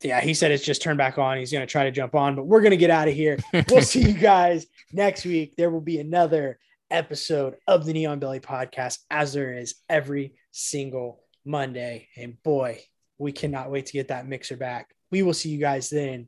yeah, 0.01 0.21
he 0.21 0.33
said 0.33 0.51
it's 0.51 0.65
just 0.65 0.81
turned 0.81 0.97
back 0.97 1.17
on. 1.17 1.37
He's 1.37 1.51
going 1.51 1.65
to 1.65 1.71
try 1.71 1.85
to 1.85 1.91
jump 1.91 2.15
on, 2.15 2.35
but 2.35 2.45
we're 2.45 2.61
going 2.61 2.71
to 2.71 2.77
get 2.77 2.89
out 2.89 3.07
of 3.07 3.13
here. 3.13 3.37
We'll 3.69 3.81
see 3.81 4.01
you 4.01 4.13
guys 4.17 4.67
next 4.93 5.25
week. 5.25 5.55
There 5.55 5.71
will 5.71 5.81
be 5.81 5.99
another 5.99 6.59
episode 6.91 7.55
of 7.67 7.85
the 7.85 7.93
Neon 7.93 8.19
Belly 8.19 8.39
podcast, 8.39 8.99
as 9.09 9.33
there 9.33 9.53
is 9.53 9.75
every 9.89 10.35
single 10.51 11.23
Monday. 11.45 12.07
And 12.15 12.41
boy, 12.43 12.81
we 13.17 13.31
cannot 13.31 13.71
wait 13.71 13.87
to 13.87 13.93
get 13.93 14.09
that 14.09 14.27
mixer 14.27 14.57
back. 14.57 14.93
We 15.09 15.23
will 15.23 15.33
see 15.33 15.49
you 15.49 15.59
guys 15.59 15.89
then. 15.89 16.27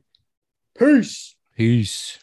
Peace. 0.76 1.36
Peace. 1.56 2.18